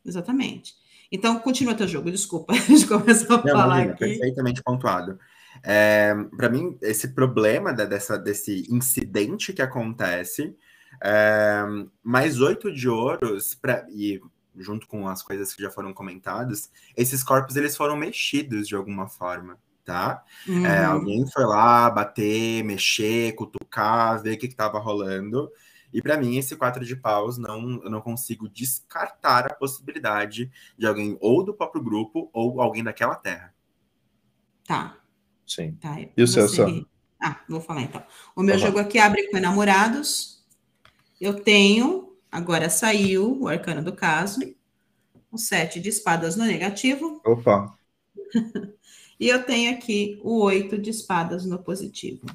Exatamente. 0.04 0.74
Então, 1.10 1.38
continua 1.38 1.74
teu 1.74 1.86
jogo, 1.86 2.10
desculpa. 2.10 2.52
A 2.54 2.56
gente 2.56 2.86
começou 2.86 3.36
a 3.36 3.44
Não, 3.44 3.52
falar 3.52 3.82
aqui. 3.82 3.98
Perfeitamente 3.98 4.62
pontuado. 4.62 5.18
É, 5.62 6.14
Para 6.36 6.48
mim, 6.48 6.76
esse 6.82 7.08
problema 7.08 7.72
da, 7.72 7.84
dessa, 7.84 8.18
desse 8.18 8.66
incidente 8.70 9.52
que 9.52 9.62
acontece, 9.62 10.54
é, 11.02 11.62
mais 12.02 12.40
oito 12.40 12.72
de 12.72 12.88
ouros, 12.88 13.54
pra, 13.54 13.86
e 13.90 14.20
junto 14.58 14.86
com 14.86 15.06
as 15.08 15.22
coisas 15.22 15.54
que 15.54 15.62
já 15.62 15.70
foram 15.70 15.92
comentadas, 15.92 16.70
esses 16.96 17.22
corpos 17.22 17.56
eles 17.56 17.76
foram 17.76 17.96
mexidos 17.96 18.66
de 18.66 18.74
alguma 18.74 19.08
forma, 19.08 19.58
tá? 19.84 20.22
É, 20.46 20.50
uhum. 20.50 20.66
É, 20.66 20.84
alguém 20.84 21.26
foi 21.30 21.44
lá 21.44 21.90
bater, 21.90 22.64
mexer, 22.64 23.34
cutucar, 23.34 24.22
ver 24.22 24.34
o 24.34 24.38
que 24.38 24.46
estava 24.46 24.78
rolando. 24.78 25.50
E 25.96 26.02
para 26.02 26.18
mim, 26.18 26.36
esse 26.36 26.54
quatro 26.56 26.84
de 26.84 26.94
paus, 26.94 27.38
não, 27.38 27.82
eu 27.82 27.90
não 27.90 28.00
consigo 28.00 28.48
descartar 28.48 29.46
a 29.46 29.54
possibilidade 29.54 30.50
de 30.76 30.86
alguém 30.86 31.16
ou 31.20 31.42
do 31.42 31.54
próprio 31.54 31.82
grupo 31.82 32.28
ou 32.32 32.60
alguém 32.60 32.84
daquela 32.84 33.14
terra. 33.14 33.54
Tá. 34.64 34.98
Sim. 35.46 35.72
Tá, 35.80 35.96
e 36.00 36.22
o 36.22 36.26
seu, 36.26 36.48
seu? 36.48 36.86
Ah, 37.22 37.40
vou 37.48 37.60
falar 37.60 37.82
então. 37.82 38.04
O 38.34 38.42
meu 38.42 38.58
tá 38.58 38.66
jogo 38.66 38.78
aqui 38.78 38.98
abre 38.98 39.30
com 39.30 39.36
enamorados. 39.36 40.44
Eu 41.20 41.40
tenho 41.42 42.06
Agora 42.36 42.68
saiu 42.68 43.40
o 43.40 43.48
arcano 43.48 43.82
do 43.82 43.94
caso. 43.94 44.40
O 45.32 45.38
sete 45.38 45.80
de 45.80 45.88
espadas 45.88 46.36
no 46.36 46.44
negativo. 46.44 47.18
Opa! 47.24 47.74
e 49.18 49.26
eu 49.26 49.42
tenho 49.42 49.72
aqui 49.72 50.20
o 50.22 50.42
oito 50.42 50.76
de 50.76 50.90
espadas 50.90 51.46
no 51.46 51.58
positivo. 51.58 52.26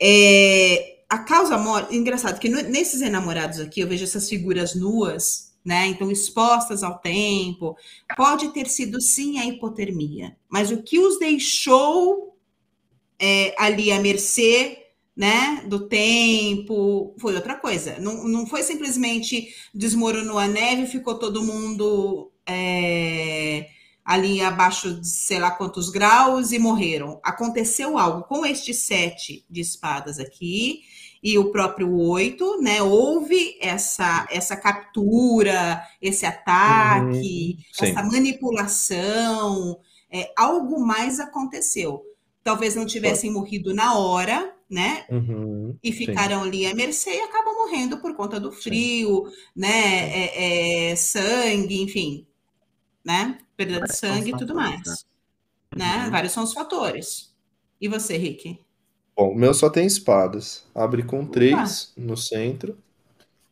É, 0.00 0.91
a 1.12 1.18
causa 1.18 1.58
morte. 1.58 1.94
Engraçado 1.94 2.40
que 2.40 2.48
nesses 2.48 3.02
enamorados 3.02 3.60
aqui 3.60 3.80
eu 3.80 3.86
vejo 3.86 4.02
essas 4.02 4.26
figuras 4.30 4.74
nuas, 4.74 5.52
né? 5.62 5.86
Então, 5.86 6.10
expostas 6.10 6.82
ao 6.82 7.00
tempo. 7.00 7.76
Pode 8.16 8.48
ter 8.54 8.66
sido 8.66 8.98
sim 8.98 9.38
a 9.38 9.44
hipotermia, 9.44 10.34
mas 10.48 10.70
o 10.70 10.82
que 10.82 10.98
os 10.98 11.18
deixou 11.18 12.34
é, 13.18 13.54
ali 13.58 13.92
à 13.92 14.00
mercê 14.00 14.78
né, 15.14 15.62
do 15.66 15.86
tempo, 15.86 17.14
foi 17.18 17.34
outra 17.34 17.56
coisa. 17.56 17.98
Não, 17.98 18.26
não 18.26 18.46
foi 18.46 18.62
simplesmente 18.62 19.54
desmoronou 19.74 20.38
a 20.38 20.48
neve, 20.48 20.86
ficou 20.86 21.18
todo 21.18 21.44
mundo 21.44 22.32
é, 22.46 23.68
ali 24.04 24.40
abaixo 24.40 25.00
de 25.00 25.08
sei 25.08 25.38
lá 25.38 25.50
quantos 25.50 25.88
graus 25.88 26.52
e 26.52 26.58
morreram. 26.58 27.20
Aconteceu 27.22 27.96
algo 27.96 28.22
com 28.24 28.44
este 28.44 28.74
sete 28.74 29.44
de 29.48 29.60
espadas 29.60 30.18
aqui 30.18 30.80
e 31.22 31.38
o 31.38 31.52
próprio 31.52 31.96
oito, 31.96 32.60
né? 32.60 32.82
Houve 32.82 33.56
essa, 33.60 34.26
essa 34.28 34.56
captura, 34.56 35.80
esse 36.00 36.26
ataque, 36.26 37.58
uhum, 37.80 37.88
essa 37.88 38.02
manipulação, 38.02 39.78
é, 40.10 40.32
algo 40.36 40.84
mais 40.84 41.20
aconteceu. 41.20 42.02
Talvez 42.42 42.74
não 42.74 42.84
tivessem 42.84 43.30
morrido 43.30 43.72
na 43.72 43.96
hora, 43.96 44.52
né? 44.68 45.04
Uhum, 45.08 45.76
e 45.80 45.92
ficaram 45.92 46.42
sim. 46.42 46.48
ali 46.48 46.66
à 46.66 46.74
mercê 46.74 47.10
e 47.10 47.20
acabam 47.20 47.54
morrendo 47.54 47.98
por 47.98 48.16
conta 48.16 48.40
do 48.40 48.50
frio, 48.50 49.26
sim. 49.28 49.34
né? 49.54 49.68
É, 49.70 50.90
é, 50.90 50.96
sangue, 50.96 51.82
enfim, 51.82 52.26
né? 53.04 53.38
Perda 53.66 53.86
de 53.86 53.96
sangue 53.96 54.30
e 54.30 54.36
tudo 54.36 54.54
mais. 54.54 54.82
Né? 55.76 55.84
né? 55.84 56.04
Uhum. 56.04 56.10
Vários 56.10 56.32
são 56.32 56.44
os 56.44 56.52
fatores. 56.52 57.32
E 57.80 57.88
você, 57.88 58.16
Rick? 58.16 58.58
Bom, 59.16 59.32
o 59.32 59.34
meu 59.34 59.52
só 59.54 59.68
tem 59.68 59.86
espadas. 59.86 60.64
Abre 60.74 61.02
com 61.02 61.26
três 61.26 61.92
no 61.96 62.16
centro, 62.16 62.78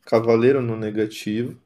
cavaleiro 0.04 0.61
no 0.62 0.76
negativo 0.76 1.56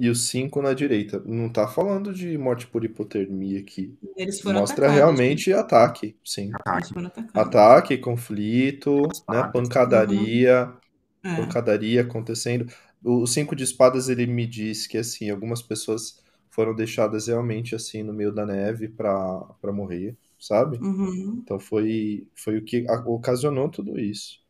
e 0.00 0.08
os 0.08 0.28
cinco 0.28 0.62
na 0.62 0.72
direita. 0.72 1.22
Não 1.24 1.48
tá 1.48 1.68
falando 1.68 2.12
de 2.12 2.36
morte 2.38 2.66
por 2.66 2.84
hipotermia 2.84 3.60
aqui. 3.60 3.96
Eles 4.16 4.40
foram 4.40 4.60
Mostra 4.60 4.90
realmente 4.90 5.50
né? 5.50 5.56
ataque, 5.56 6.16
sim. 6.24 6.50
Ataque, 6.54 6.94
ataque 7.34 7.98
conflito, 7.98 9.02
né? 9.28 9.50
Pancadaria, 9.52 10.72
uhum. 11.24 11.36
pancadaria 11.36 12.02
acontecendo. 12.02 12.66
O 13.02 13.26
cinco 13.26 13.54
de 13.54 13.64
espadas 13.64 14.08
ele 14.08 14.26
me 14.26 14.46
diz 14.46 14.86
que 14.86 14.96
assim 14.96 15.30
algumas 15.30 15.60
pessoas 15.60 16.23
foram 16.54 16.74
deixadas 16.74 17.26
realmente 17.26 17.74
assim 17.74 18.02
no 18.02 18.12
meio 18.12 18.32
da 18.32 18.46
neve 18.46 18.88
para 18.88 19.72
morrer 19.72 20.16
sabe? 20.44 20.76
Uhum. 20.76 21.40
Então 21.42 21.58
foi, 21.58 22.26
foi 22.34 22.58
o 22.58 22.64
que 22.64 22.84
ocasionou 23.06 23.70
tudo 23.70 23.98
isso. 23.98 24.40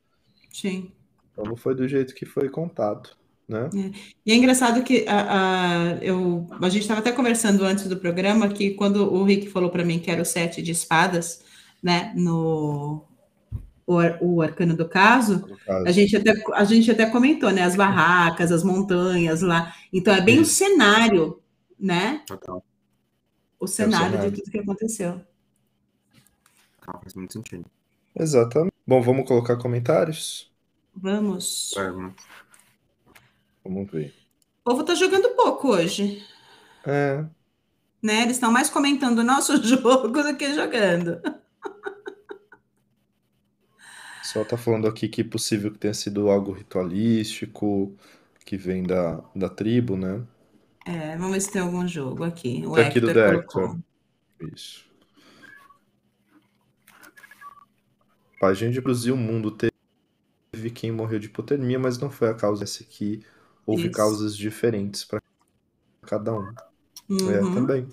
Sim. 0.53 0.91
Então 1.33 1.45
não 1.45 1.57
foi 1.57 1.75
do 1.75 1.87
jeito 1.87 2.15
que 2.15 2.27
foi 2.27 2.49
contado, 2.49 3.11
né? 3.49 3.71
É. 3.75 3.91
E 4.27 4.33
é 4.33 4.35
engraçado 4.35 4.83
que 4.83 5.05
a, 5.07 5.93
a, 5.93 5.99
eu, 6.03 6.49
a 6.61 6.69
gente 6.69 6.83
estava 6.83 7.01
até 7.01 7.13
conversando 7.13 7.65
antes 7.65 7.89
do 7.89 7.97
programa 7.97 8.49
que 8.49 8.73
quando 8.73 9.13
o 9.13 9.23
Rick 9.25 9.49
falou 9.51 9.71
para 9.71 9.85
mim 9.85 10.01
que 10.01 10.11
era 10.11 10.23
o 10.23 10.25
sete 10.25 10.61
de 10.63 10.73
espadas, 10.73 11.45
né, 11.83 12.13
no 12.17 13.05
o, 13.87 13.97
o 14.21 14.43
arcano 14.43 14.77
do 14.77 14.89
caso, 14.89 15.45
caso, 15.67 15.87
a 15.87 15.93
gente 15.93 16.17
até 16.17 16.33
a 16.55 16.65
gente 16.65 16.91
até 16.91 17.07
comentou, 17.07 17.51
né, 17.51 17.63
as 17.63 17.77
barracas, 17.77 18.51
as 18.51 18.65
montanhas 18.65 19.43
lá. 19.43 19.73
Então 19.93 20.13
é 20.13 20.21
bem 20.21 20.41
o 20.41 20.45
cenário, 20.45 21.39
né? 21.79 22.22
Total. 22.27 22.64
O 23.59 23.66
cenário, 23.66 24.05
é 24.05 24.09
o 24.09 24.11
cenário 24.12 24.31
de 24.31 24.43
tudo 24.43 24.51
que 24.51 24.59
aconteceu. 24.59 25.20
Ah, 26.87 26.99
faz 26.99 27.14
muito 27.14 27.33
sentido. 27.33 27.64
Exatamente. 28.14 28.75
Bom, 28.87 29.01
vamos 29.01 29.27
colocar 29.27 29.57
comentários? 29.57 30.53
Vamos. 30.95 31.72
Vamos. 31.75 32.14
Vamos 33.64 33.91
ver. 33.91 34.14
O 34.64 34.70
povo 34.70 34.85
tá 34.85 34.95
jogando 34.95 35.31
pouco 35.31 35.68
hoje. 35.68 36.22
É. 36.87 37.25
Né? 38.03 38.22
Eles 38.22 38.37
estão 38.37 38.53
mais 38.53 38.68
comentando 38.68 39.18
o 39.20 39.25
nosso 39.25 39.57
jogo 39.64 40.09
do 40.09 40.37
que 40.37 40.55
jogando. 40.55 41.20
Só 44.22 44.45
tá 44.45 44.57
falando 44.57 44.87
aqui 44.87 45.09
que 45.09 45.20
é 45.20 45.25
possível 45.25 45.70
que 45.70 45.79
tenha 45.79 45.95
sido 45.95 46.29
algo 46.29 46.53
ritualístico, 46.53 47.97
que 48.45 48.57
vem 48.57 48.83
da, 48.83 49.22
da 49.35 49.49
tribo, 49.49 49.97
né? 49.97 50.22
É, 50.85 51.16
vamos 51.16 51.32
ver 51.32 51.41
se 51.41 51.51
tem 51.51 51.62
algum 51.62 51.87
jogo 51.89 52.24
aqui. 52.24 52.62
O 52.66 52.74
tá 52.74 52.82
aqui 52.82 53.01
do 53.01 53.11
Hector. 53.11 53.78
Isso. 54.53 54.85
página 58.45 58.70
de 58.70 58.78
Brasil, 58.78 59.14
o 59.14 59.16
mundo 59.16 59.51
teve 59.51 60.70
quem 60.70 60.93
morreu 60.93 61.18
de 61.18 61.28
hipotermia, 61.28 61.78
mas 61.78 61.97
não 61.97 62.11
foi 62.11 62.28
a 62.28 62.35
causa 62.35 62.62
essa 62.62 62.82
aqui. 62.82 63.24
Houve 63.64 63.85
Isso. 63.85 63.93
causas 63.93 64.37
diferentes 64.37 65.03
para 65.03 65.18
cada 66.03 66.35
um. 66.35 66.43
É, 66.43 66.53
uhum. 67.11 67.30
É, 67.30 67.55
também. 67.55 67.89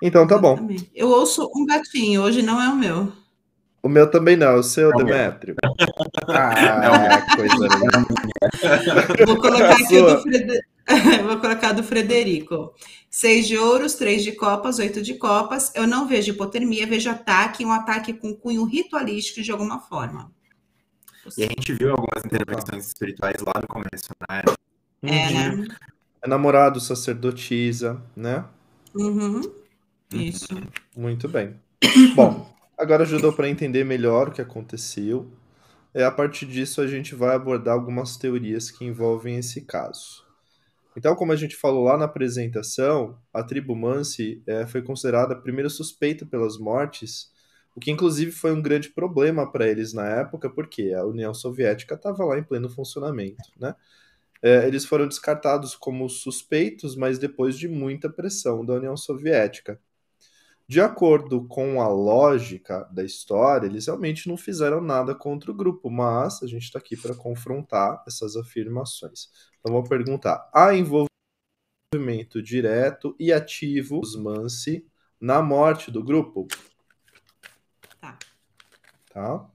Então 0.00 0.28
tá 0.28 0.38
bom. 0.38 0.68
Eu 0.94 1.08
ouço 1.08 1.50
um 1.56 1.66
gatinho, 1.66 2.22
hoje 2.22 2.40
não 2.40 2.62
é 2.62 2.68
o 2.68 2.76
meu. 2.76 3.12
O 3.82 3.88
meu 3.88 4.08
também 4.08 4.36
não, 4.36 4.60
o 4.60 4.62
seu, 4.62 4.92
é 4.92 4.96
Demétrio. 4.96 5.56
Ah, 6.28 7.14
é 7.14 7.36
coisa 7.36 7.54
linda. 7.54 9.26
Vou 9.26 9.40
colocar 9.40 9.74
aqui 9.74 9.98
o 9.98 10.16
do 10.16 10.22
Frederico. 10.22 10.75
Vou 11.26 11.38
colocar 11.38 11.72
do 11.72 11.82
Frederico. 11.82 12.74
Seis 13.10 13.48
de 13.48 13.56
ouros, 13.56 13.94
três 13.94 14.22
de 14.22 14.32
copas, 14.32 14.78
oito 14.78 15.02
de 15.02 15.14
copas. 15.14 15.72
Eu 15.74 15.86
não 15.86 16.06
vejo 16.06 16.30
hipotermia, 16.30 16.86
vejo 16.86 17.10
ataque, 17.10 17.64
um 17.64 17.72
ataque 17.72 18.12
com 18.12 18.34
cunho 18.34 18.64
ritualístico 18.64 19.42
de 19.42 19.50
alguma 19.50 19.80
forma. 19.80 20.30
E 21.36 21.42
a 21.42 21.46
gente 21.46 21.72
viu 21.72 21.90
algumas 21.90 22.24
intervenções 22.24 22.86
espirituais 22.86 23.40
lá 23.40 23.54
no 23.60 23.66
começo, 23.66 24.10
né? 24.28 24.42
É, 25.02 25.32
né? 25.32 25.68
É 26.22 26.28
namorado, 26.28 26.80
sacerdotisa, 26.80 28.00
né? 28.14 28.44
Uhum. 28.94 29.40
Isso. 30.12 30.46
Muito 30.96 31.28
bem. 31.28 31.56
Bom, 32.14 32.54
agora 32.78 33.02
ajudou 33.02 33.32
para 33.32 33.48
entender 33.48 33.84
melhor 33.84 34.28
o 34.28 34.32
que 34.32 34.40
aconteceu. 34.40 35.32
E 35.94 36.02
a 36.02 36.10
partir 36.10 36.46
disso, 36.46 36.80
a 36.80 36.86
gente 36.86 37.14
vai 37.14 37.34
abordar 37.34 37.74
algumas 37.74 38.16
teorias 38.16 38.70
que 38.70 38.84
envolvem 38.84 39.36
esse 39.36 39.62
caso. 39.62 40.25
Então, 40.96 41.14
como 41.14 41.32
a 41.32 41.36
gente 41.36 41.54
falou 41.54 41.84
lá 41.84 41.96
na 41.98 42.06
apresentação, 42.06 43.18
a 43.32 43.42
tribo 43.42 43.76
Mansi 43.76 44.42
é, 44.46 44.66
foi 44.66 44.82
considerada 44.82 45.34
a 45.34 45.40
primeira 45.40 45.68
suspeita 45.68 46.24
pelas 46.24 46.58
mortes, 46.58 47.30
o 47.74 47.80
que 47.80 47.90
inclusive 47.90 48.32
foi 48.32 48.52
um 48.52 48.62
grande 48.62 48.88
problema 48.88 49.50
para 49.50 49.68
eles 49.68 49.92
na 49.92 50.06
época, 50.08 50.48
porque 50.48 50.94
a 50.94 51.04
União 51.04 51.34
Soviética 51.34 51.94
estava 51.94 52.24
lá 52.24 52.38
em 52.38 52.42
pleno 52.42 52.70
funcionamento, 52.70 53.50
né? 53.60 53.74
É, 54.42 54.66
eles 54.66 54.84
foram 54.84 55.08
descartados 55.08 55.74
como 55.74 56.08
suspeitos, 56.08 56.96
mas 56.96 57.18
depois 57.18 57.58
de 57.58 57.68
muita 57.68 58.08
pressão 58.08 58.64
da 58.64 58.74
União 58.74 58.96
Soviética. 58.96 59.80
De 60.68 60.80
acordo 60.80 61.46
com 61.46 61.80
a 61.80 61.86
lógica 61.86 62.82
da 62.92 63.04
história, 63.04 63.66
eles 63.66 63.86
realmente 63.86 64.28
não 64.28 64.36
fizeram 64.36 64.80
nada 64.80 65.14
contra 65.14 65.52
o 65.52 65.54
grupo, 65.54 65.88
mas 65.88 66.42
a 66.42 66.46
gente 66.48 66.64
está 66.64 66.80
aqui 66.80 66.96
para 66.96 67.14
confrontar 67.14 68.02
essas 68.04 68.34
afirmações. 68.34 69.28
Então, 69.60 69.72
vou 69.72 69.84
perguntar: 69.84 70.50
há 70.52 70.74
envolvimento 70.74 72.42
direto 72.42 73.14
e 73.18 73.32
ativo 73.32 74.00
dos 74.00 74.16
Mansi 74.16 74.84
na 75.20 75.40
morte 75.40 75.88
do 75.92 76.02
grupo? 76.02 76.48
Tá. 78.00 78.18
Tá. 79.10 79.48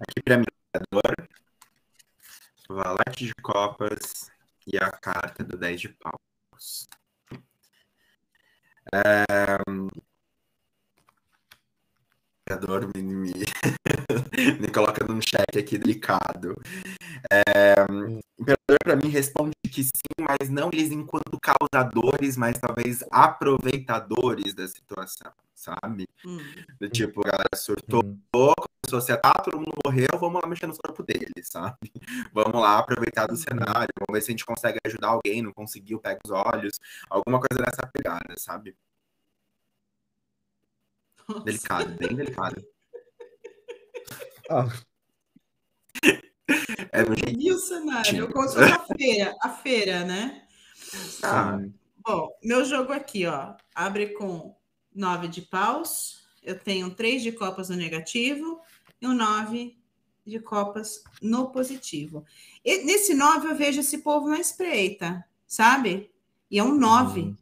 Aqui 0.00 0.22
para 0.22 0.36
mim, 0.36 0.44
valete 2.68 3.24
de 3.24 3.34
copas 3.42 4.30
e 4.66 4.76
a 4.76 4.90
carta 4.90 5.42
do 5.42 5.56
10 5.56 5.80
de 5.80 5.88
pau. 5.88 6.27
Um, 8.92 9.87
É... 12.48 12.98
Me, 12.98 13.02
me, 13.02 13.32
me 14.60 14.68
coloca 14.68 15.04
num 15.04 15.20
cheque 15.20 15.58
aqui 15.58 15.78
delicado. 15.78 16.54
É, 17.30 17.74
o 17.90 18.20
imperador, 18.38 18.78
para 18.82 18.96
mim, 18.96 19.08
responde 19.08 19.52
que 19.70 19.82
sim, 19.82 19.90
mas 20.20 20.48
não 20.48 20.70
eles 20.72 20.90
enquanto 20.90 21.38
causadores, 21.40 22.36
mas 22.36 22.58
talvez 22.58 23.04
aproveitadores 23.10 24.54
da 24.54 24.66
situação, 24.66 25.32
sabe? 25.54 26.08
Hum. 26.24 26.38
Do 26.80 26.88
tipo, 26.88 27.20
a 27.20 27.30
galera 27.30 27.56
surtou, 27.56 28.02
hum. 28.04 28.18
começou 28.32 28.98
a 28.98 29.00
se 29.00 29.12
ah, 29.12 29.42
todo 29.42 29.58
mundo 29.58 29.74
morreu, 29.84 30.08
vamos 30.18 30.40
lá 30.42 30.48
mexer 30.48 30.66
no 30.66 30.76
corpo 30.76 31.02
deles, 31.02 31.48
sabe? 31.50 31.76
Vamos 32.32 32.60
lá 32.60 32.78
aproveitar 32.78 33.26
do 33.26 33.32
uhum. 33.32 33.36
cenário, 33.36 33.88
vamos 33.98 34.12
ver 34.12 34.22
se 34.22 34.30
a 34.30 34.32
gente 34.32 34.46
consegue 34.46 34.78
ajudar 34.86 35.08
alguém, 35.08 35.42
não 35.42 35.52
conseguiu, 35.52 35.98
pega 35.98 36.20
os 36.24 36.30
olhos, 36.30 36.78
alguma 37.10 37.40
coisa 37.40 37.62
nessa 37.62 37.86
pegada, 37.86 38.34
sabe? 38.36 38.76
Nossa. 41.28 41.44
Delicado, 41.44 41.90
bem 41.98 42.16
delicado. 42.16 42.64
Ah. 44.50 44.66
É 46.90 47.02
no 47.02 47.14
E 47.38 47.52
o 47.52 47.58
cenário? 47.58 48.32
Fosse 48.32 48.58
a 48.58 48.78
feira, 48.96 49.36
a 49.42 49.50
feira, 49.50 50.04
né? 50.06 50.46
Ah. 51.22 51.58
Bom, 51.98 52.30
meu 52.42 52.64
jogo 52.64 52.92
aqui, 52.92 53.26
ó, 53.26 53.54
abre 53.74 54.14
com 54.14 54.56
nove 54.94 55.28
de 55.28 55.42
paus. 55.42 56.26
Eu 56.42 56.58
tenho 56.58 56.94
três 56.94 57.22
de 57.22 57.30
copas 57.30 57.68
no 57.68 57.76
negativo 57.76 58.62
e 58.98 59.06
um 59.06 59.12
nove 59.12 59.78
de 60.24 60.40
copas 60.40 61.04
no 61.20 61.50
positivo. 61.50 62.24
E 62.64 62.84
nesse 62.84 63.12
nove 63.12 63.48
eu 63.48 63.54
vejo 63.54 63.80
esse 63.80 63.98
povo 63.98 64.28
na 64.28 64.40
espreita, 64.40 65.22
sabe? 65.46 66.10
E 66.50 66.58
é 66.58 66.64
um 66.64 66.74
nove, 66.74 67.20
uhum. 67.20 67.36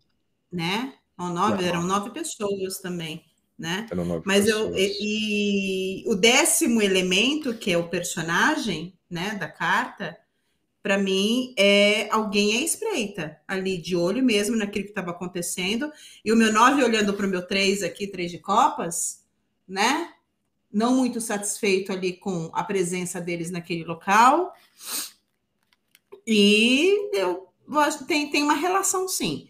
né? 0.50 0.94
É 1.16 1.22
um 1.22 1.32
nove, 1.32 1.64
eram 1.64 1.84
nove 1.84 2.10
pessoas 2.10 2.78
também 2.78 3.24
né? 3.58 3.86
Mas 4.26 4.46
eu 4.46 4.76
e, 4.76 6.02
e, 6.04 6.04
o 6.08 6.14
décimo 6.14 6.82
elemento, 6.82 7.54
que 7.54 7.72
é 7.72 7.78
o 7.78 7.88
personagem, 7.88 8.94
né, 9.08 9.34
da 9.34 9.48
carta, 9.48 10.16
para 10.82 10.98
mim 10.98 11.52
é 11.58 12.08
alguém 12.10 12.58
à 12.58 12.60
espreita, 12.60 13.40
ali 13.48 13.76
de 13.76 13.96
olho 13.96 14.22
mesmo 14.22 14.56
naquilo 14.56 14.84
que 14.84 14.90
estava 14.90 15.10
acontecendo. 15.10 15.90
E 16.24 16.30
o 16.30 16.36
meu 16.36 16.52
nove 16.52 16.84
olhando 16.84 17.14
para 17.14 17.26
o 17.26 17.28
meu 17.28 17.44
três 17.44 17.82
aqui, 17.82 18.06
três 18.06 18.30
de 18.30 18.38
copas, 18.38 19.24
né? 19.66 20.10
Não 20.72 20.94
muito 20.94 21.20
satisfeito 21.20 21.90
ali 21.90 22.12
com 22.12 22.50
a 22.52 22.62
presença 22.62 23.20
deles 23.20 23.50
naquele 23.50 23.82
local. 23.82 24.54
E 26.24 27.10
eu 27.14 27.48
acho 27.78 27.98
que 27.98 28.04
tem, 28.04 28.30
tem 28.30 28.42
uma 28.44 28.54
relação, 28.54 29.08
sim. 29.08 29.48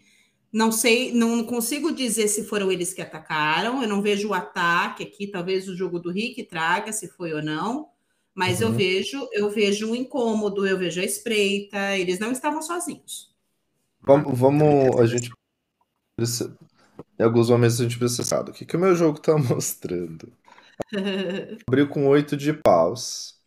Não 0.51 0.71
sei, 0.71 1.11
não 1.11 1.43
consigo 1.43 1.91
dizer 1.91 2.27
se 2.27 2.45
foram 2.45 2.71
eles 2.71 2.93
que 2.93 3.01
atacaram. 3.01 3.81
Eu 3.81 3.89
não 3.89 4.01
vejo 4.01 4.29
o 4.29 4.33
ataque 4.33 5.03
aqui. 5.03 5.27
Talvez 5.27 5.67
o 5.67 5.75
jogo 5.75 5.99
do 5.99 6.11
Rick 6.11 6.43
traga 6.43 6.91
se 6.91 7.07
foi 7.07 7.33
ou 7.33 7.41
não. 7.41 7.89
Mas 8.33 8.61
uhum. 8.61 8.67
eu 8.67 8.73
vejo, 8.73 9.29
eu 9.33 9.49
vejo 9.49 9.91
um 9.91 9.95
incômodo, 9.95 10.65
eu 10.65 10.77
vejo 10.77 11.01
a 11.01 11.03
espreita. 11.03 11.97
Eles 11.97 12.19
não 12.19 12.31
estavam 12.31 12.61
sozinhos. 12.61 13.35
Vamos, 14.01 14.37
vamos 14.37 14.99
a 14.99 15.05
gente 15.05 15.31
em 17.19 17.23
alguns 17.23 17.49
momentos 17.49 17.79
a 17.79 17.83
gente 17.83 17.97
precisa 17.97 18.41
o 18.41 18.51
que, 18.51 18.65
que 18.65 18.75
o 18.75 18.79
meu 18.79 18.95
jogo 18.95 19.17
está 19.17 19.37
mostrando. 19.37 20.31
Abriu 21.67 21.87
com 21.89 22.07
oito 22.07 22.37
de 22.37 22.53
paus. 22.53 23.39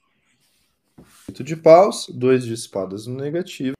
Oito 1.29 1.43
de 1.43 1.57
paus, 1.57 2.07
dois 2.13 2.45
de 2.45 2.53
espadas 2.53 3.07
no 3.07 3.17
negativo 3.17 3.75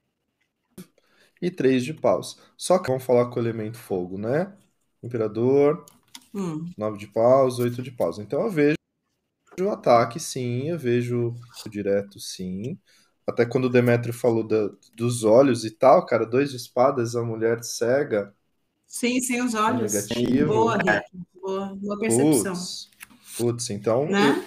e 1.41 1.49
3 1.49 1.83
de 1.83 1.93
paus. 1.93 2.39
Só 2.55 2.77
que 2.77 2.87
vamos 2.87 3.03
falar 3.03 3.25
com 3.27 3.39
o 3.39 3.43
elemento 3.43 3.77
fogo, 3.77 4.17
né? 4.17 4.53
Imperador, 5.01 5.85
hum. 6.33 6.69
9 6.77 6.97
de 6.97 7.07
paus, 7.07 7.59
8 7.59 7.81
de 7.81 7.91
paus. 7.91 8.19
Então 8.19 8.41
eu 8.41 8.51
vejo 8.51 8.75
o 9.59 9.69
ataque, 9.69 10.19
sim, 10.19 10.69
eu 10.69 10.77
vejo 10.77 11.35
o 11.65 11.69
direto, 11.69 12.19
sim. 12.19 12.77
Até 13.25 13.45
quando 13.45 13.65
o 13.65 13.69
Demetrio 13.69 14.13
falou 14.13 14.45
da, 14.45 14.69
dos 14.95 15.23
olhos 15.23 15.65
e 15.65 15.71
tal, 15.71 16.05
cara, 16.05 16.25
dois 16.25 16.51
de 16.51 16.57
espadas, 16.57 17.15
a 17.15 17.23
mulher 17.23 17.63
cega. 17.63 18.33
Sim, 18.85 19.19
sem 19.21 19.41
os 19.41 19.53
olhos. 19.53 19.93
Negativo. 19.93 20.53
Boa, 20.53 20.77
boa, 21.41 21.75
boa 21.75 21.99
percepção. 21.99 22.53
Putz, 22.53 22.89
putz 23.37 23.69
então, 23.69 24.07
né? 24.07 24.45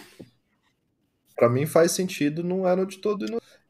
para 1.35 1.49
mim 1.49 1.67
faz 1.67 1.93
sentido, 1.93 2.43
não 2.43 2.67
era 2.67 2.87
de 2.87 2.99
todo 2.99 3.25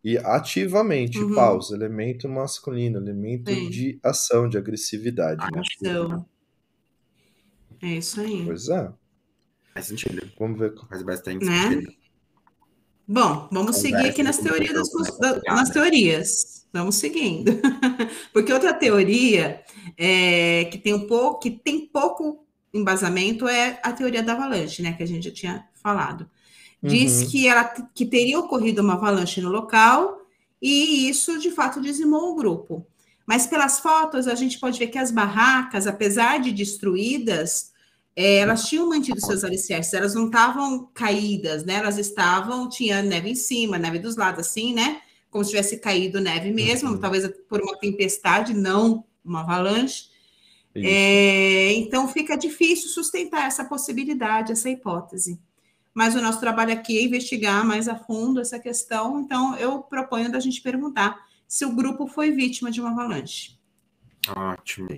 e 0.04 0.18
ativamente, 0.18 1.18
uhum. 1.18 1.34
pausa, 1.34 1.74
elemento 1.74 2.28
masculino, 2.28 2.98
elemento 2.98 3.50
Sim. 3.50 3.70
de 3.70 3.98
ação, 4.02 4.46
de 4.46 4.58
agressividade. 4.58 5.40
Né? 5.50 5.62
Ação. 5.82 6.26
É 7.80 7.86
isso 7.86 8.20
aí. 8.20 8.44
Pois 8.44 8.68
é. 8.68 8.92
Faz 9.72 9.86
sentido. 9.86 10.30
Vamos 10.38 10.58
ver. 10.58 10.74
Faz 10.90 11.02
bastante 11.02 11.46
né? 11.46 11.70
sentido. 11.70 11.92
Bom, 13.08 13.48
vamos 13.50 13.76
seguir 13.76 14.06
aqui 14.08 14.22
nas 14.22 14.38
teorias, 14.38 14.72
das, 14.72 15.18
da, 15.18 15.40
nas 15.54 15.70
teorias. 15.70 16.66
Vamos 16.70 16.96
seguindo. 16.96 17.52
Porque 18.32 18.52
outra 18.52 18.74
teoria 18.74 19.62
é, 19.96 20.66
que 20.66 20.78
tem 20.78 20.92
um 20.92 21.06
pouco, 21.06 21.40
que 21.40 21.50
tem 21.50 21.86
pouco 21.86 22.46
embasamento 22.74 23.48
é 23.48 23.80
a 23.82 23.92
teoria 23.92 24.22
da 24.22 24.32
avalanche, 24.34 24.82
né? 24.82 24.92
Que 24.92 25.02
a 25.02 25.06
gente 25.06 25.24
já 25.24 25.34
tinha 25.34 25.68
falado. 25.74 26.28
Diz 26.86 27.22
uhum. 27.22 27.30
que, 27.30 27.48
ela, 27.48 27.64
que 27.64 28.04
teria 28.04 28.38
ocorrido 28.38 28.82
uma 28.82 28.92
avalanche 28.92 29.40
no 29.40 29.48
local 29.48 30.20
e 30.60 31.08
isso, 31.08 31.38
de 31.38 31.50
fato, 31.50 31.80
dizimou 31.80 32.32
o 32.32 32.34
grupo. 32.34 32.86
Mas 33.26 33.46
pelas 33.46 33.80
fotos, 33.80 34.28
a 34.28 34.34
gente 34.34 34.58
pode 34.60 34.78
ver 34.78 34.88
que 34.88 34.98
as 34.98 35.10
barracas, 35.10 35.86
apesar 35.86 36.40
de 36.40 36.52
destruídas, 36.52 37.72
é, 38.14 38.36
elas 38.36 38.68
tinham 38.68 38.86
mantido 38.86 39.18
seus 39.18 39.42
alicerces, 39.44 39.94
elas 39.94 40.14
não 40.14 40.26
estavam 40.26 40.90
caídas, 40.92 41.64
né? 41.64 41.76
Elas 41.76 41.96
estavam, 41.96 42.68
tinha 42.68 43.02
neve 43.02 43.30
em 43.30 43.34
cima, 43.34 43.78
neve 43.78 43.98
dos 43.98 44.16
lados, 44.16 44.46
assim, 44.46 44.74
né? 44.74 45.00
Como 45.30 45.42
se 45.42 45.50
tivesse 45.52 45.78
caído 45.78 46.20
neve 46.20 46.52
mesmo, 46.52 46.90
uhum. 46.90 46.98
talvez 46.98 47.26
por 47.48 47.62
uma 47.62 47.78
tempestade, 47.78 48.52
não 48.52 49.04
uma 49.24 49.40
avalanche. 49.40 50.04
É, 50.76 51.72
então 51.74 52.06
fica 52.08 52.36
difícil 52.36 52.90
sustentar 52.90 53.46
essa 53.46 53.64
possibilidade, 53.64 54.52
essa 54.52 54.68
hipótese 54.68 55.40
mas 55.94 56.16
o 56.16 56.20
nosso 56.20 56.40
trabalho 56.40 56.72
aqui 56.72 56.98
é 56.98 57.02
investigar 57.04 57.64
mais 57.64 57.88
a 57.88 57.94
fundo 57.94 58.40
essa 58.40 58.58
questão, 58.58 59.20
então 59.20 59.56
eu 59.56 59.80
proponho 59.80 60.30
da 60.30 60.40
gente 60.40 60.60
perguntar 60.60 61.24
se 61.46 61.64
o 61.64 61.74
grupo 61.74 62.08
foi 62.08 62.32
vítima 62.32 62.70
de 62.70 62.80
uma 62.80 62.90
avalanche. 62.90 63.56
Ótimo. 64.28 64.88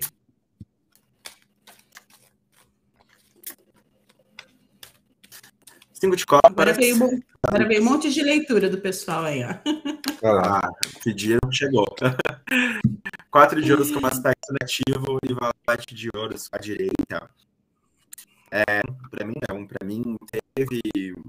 Cinco 5.93 6.15
de 6.15 6.25
copas. 6.25 6.51
Agora 6.51 6.73
veio, 6.73 6.95
agora 7.43 7.67
veio 7.67 7.81
um 7.81 7.85
monte 7.85 8.11
de 8.11 8.21
leitura 8.21 8.69
do 8.69 8.79
pessoal 8.79 9.25
aí, 9.25 9.43
ó. 9.43 9.55
Ah, 10.23 10.71
que 11.03 11.13
dia 11.13 11.37
não 11.43 11.51
chegou. 11.51 11.85
Quatro 13.29 13.61
de 13.61 13.71
ouros 13.71 13.91
com 13.91 14.03
aspecto 14.03 14.51
negativo 14.51 15.19
e 15.23 15.31
valete 15.31 15.93
de 15.93 16.09
ouros 16.15 16.49
à 16.51 16.57
direita. 16.57 17.29
É, 18.51 18.81
para 19.09 19.25
mim 19.25 19.35
não, 19.49 19.67
para 19.67 19.85
mim 19.85 20.17
teve 20.55 20.81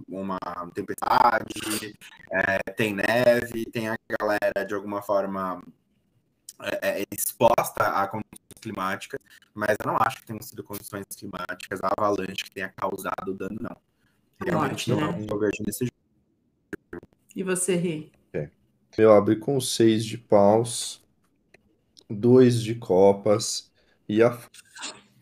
uma 0.09 0.39
tempestade, 0.73 1.97
é, 2.31 2.73
tem 2.73 2.95
neve, 2.95 3.65
tem 3.67 3.89
a 3.89 3.97
galera 4.21 4.65
de 4.65 4.75
alguma 4.75 5.03
forma 5.03 5.61
é, 6.61 7.03
é, 7.03 7.05
exposta 7.13 7.85
a 7.85 8.07
condições 8.07 8.61
climáticas, 8.61 9.21
mas 9.55 9.77
eu 9.85 9.91
não 9.91 9.97
acho 10.01 10.19
que 10.19 10.27
tenham 10.27 10.43
sido 10.43 10.63
condições 10.65 11.05
climáticas, 11.17 11.81
a 11.83 11.93
avalanche 11.97 12.45
que 12.45 12.51
tenha 12.51 12.69
causado 12.69 13.35
dano, 13.35 13.57
não. 13.61 13.77
Realmente 14.45 14.93
Ótimo, 14.93 15.01
não, 15.01 15.19
né? 15.19 15.27
eu 15.29 15.39
vejo 15.39 15.63
nesse 15.67 15.85
jogo. 15.85 17.03
E 17.35 17.43
você, 17.43 17.75
Rê? 17.77 18.11
É. 18.33 18.51
Eu 18.97 19.13
abri 19.13 19.37
com 19.37 19.61
seis 19.61 20.05
de 20.05 20.17
paus, 20.17 21.05
dois 22.09 22.63
de 22.63 22.75
copas 22.75 23.71
e 24.09 24.23
a 24.23 24.37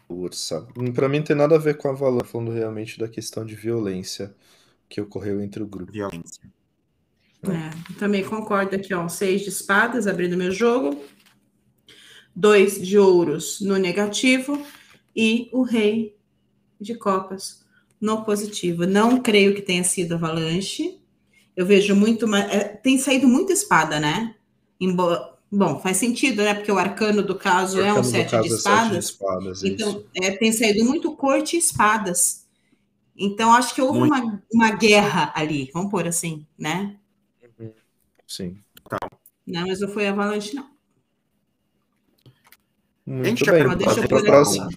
força. 0.06 0.66
Hum, 0.76 0.92
Para 0.92 1.08
mim 1.08 1.18
não 1.18 1.24
tem 1.24 1.36
nada 1.36 1.56
a 1.56 1.58
ver 1.58 1.76
com 1.76 1.88
a 1.88 1.92
valor, 1.92 2.26
falando 2.26 2.50
realmente 2.50 2.98
da 2.98 3.08
questão 3.08 3.44
de 3.44 3.54
violência 3.54 4.34
que 4.88 5.00
ocorreu 5.00 5.40
entre 5.40 5.62
o 5.62 5.66
grupo. 5.66 5.92
Violência. 5.92 6.42
É, 7.44 7.94
também 7.98 8.24
concordo 8.24 8.74
aqui, 8.74 8.92
ó. 8.94 9.08
Seis 9.08 9.42
de 9.42 9.48
espadas 9.48 10.06
abrindo 10.06 10.36
meu 10.36 10.50
jogo, 10.50 11.00
dois 12.34 12.80
de 12.80 12.98
ouros 12.98 13.60
no 13.60 13.76
negativo 13.76 14.64
e 15.14 15.48
o 15.52 15.62
rei 15.62 16.16
de 16.80 16.94
copas 16.94 17.64
no 18.00 18.24
positivo. 18.24 18.86
Não 18.86 19.20
creio 19.20 19.54
que 19.54 19.62
tenha 19.62 19.84
sido 19.84 20.14
avalanche. 20.14 21.00
Eu 21.56 21.64
vejo 21.64 21.94
muito, 21.94 22.32
é, 22.34 22.64
tem 22.64 22.98
saído 22.98 23.26
muita 23.26 23.52
espada, 23.52 23.98
né? 24.00 24.34
Embora 24.80 25.35
Bom, 25.50 25.78
faz 25.78 25.96
sentido, 25.96 26.42
né? 26.42 26.54
Porque 26.54 26.72
o 26.72 26.78
arcano 26.78 27.22
do 27.22 27.36
caso, 27.36 27.78
arcano 27.78 27.98
é 27.98 28.00
um 28.00 28.04
sete 28.04 28.40
de, 28.40 28.48
espadas. 28.48 28.66
É 28.66 28.82
sete 28.82 28.92
de 28.92 28.98
espadas. 28.98 29.64
Então, 29.64 30.04
é, 30.14 30.30
tem 30.32 30.52
saído 30.52 30.84
muito 30.84 31.14
corte 31.14 31.56
e 31.56 31.58
espadas. 31.58 32.46
Então, 33.16 33.52
acho 33.52 33.74
que 33.74 33.80
houve 33.80 34.00
uma, 34.00 34.42
uma 34.52 34.70
guerra 34.72 35.32
ali, 35.34 35.70
vamos 35.72 35.90
pôr 35.90 36.06
assim, 36.06 36.46
né? 36.58 36.98
Sim. 38.26 38.58
Não, 39.46 39.66
mas 39.66 39.80
não 39.80 39.88
foi 39.88 40.08
avalanche, 40.08 40.54
não. 40.54 40.68
Muito 43.06 43.44
bem, 43.44 43.64
pode 43.64 43.84
deixa 43.84 44.00
eu 44.00 44.08
pôr 44.08 44.24
próxima. 44.24 44.68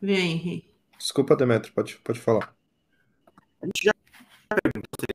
Vem, 0.00 0.32
Henrique. 0.32 0.74
Desculpa, 0.96 1.36
Demetrio, 1.36 1.74
pode, 1.74 1.96
pode 1.98 2.18
falar. 2.18 2.56
A 3.60 3.66
gente 3.66 3.84
já 3.84 3.92
perguntou 4.62 4.88
se 4.98 5.06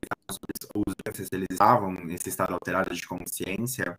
eles 1.32 1.46
estavam 1.50 1.92
nesse 1.92 2.28
estado 2.28 2.54
alterado 2.54 2.94
de 2.94 3.06
consciência. 3.06 3.98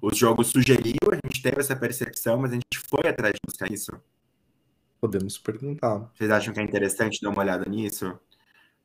Os 0.00 0.16
jogos 0.16 0.48
sugeriam, 0.48 1.10
a 1.10 1.26
gente 1.26 1.42
teve 1.42 1.60
essa 1.60 1.76
percepção, 1.76 2.38
mas 2.38 2.52
a 2.52 2.54
gente 2.54 2.78
foi 2.88 3.08
atrás 3.08 3.34
de 3.34 3.40
buscar 3.46 3.70
isso. 3.70 3.92
Podemos 5.00 5.36
perguntar. 5.38 6.10
Vocês 6.14 6.30
acham 6.30 6.54
que 6.54 6.60
é 6.60 6.62
interessante 6.62 7.20
dar 7.20 7.30
uma 7.30 7.40
olhada 7.40 7.68
nisso? 7.68 8.18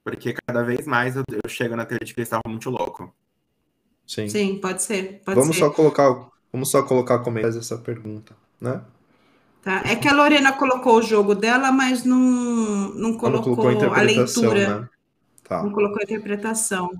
Porque 0.03 0.33
cada 0.33 0.63
vez 0.63 0.85
mais 0.87 1.15
eu, 1.15 1.23
eu 1.31 1.49
chego 1.49 1.75
na 1.75 1.85
teoria 1.85 2.05
de 2.05 2.13
que 2.13 2.19
eles 2.19 2.27
estavam 2.27 2.51
muito 2.51 2.69
louco. 2.69 3.13
Sim. 4.05 4.27
Sim, 4.29 4.59
pode 4.59 4.81
ser. 4.81 5.21
Pode 5.23 5.39
vamos 5.39 5.55
ser. 5.55 5.63
só 5.63 5.69
colocar, 5.69 6.29
vamos 6.51 6.71
só 6.71 6.81
colocar 6.83 7.19
como 7.19 7.39
essa 7.39 7.77
pergunta, 7.77 8.35
né? 8.59 8.81
Tá. 9.61 9.83
É 9.85 9.95
que 9.95 10.07
a 10.07 10.13
Lorena 10.13 10.53
colocou 10.53 10.97
o 10.97 11.01
jogo 11.01 11.35
dela, 11.35 11.71
mas 11.71 12.05
não, 12.05 12.17
não 12.95 13.17
colocou, 13.17 13.49
não 13.49 13.55
colocou 13.55 13.93
a, 13.93 13.99
a 13.99 14.01
leitura. 14.01 14.79
Né? 14.81 14.89
Tá. 15.47 15.63
Não 15.63 15.71
colocou 15.71 15.99
a 15.99 16.03
interpretação. 16.03 16.91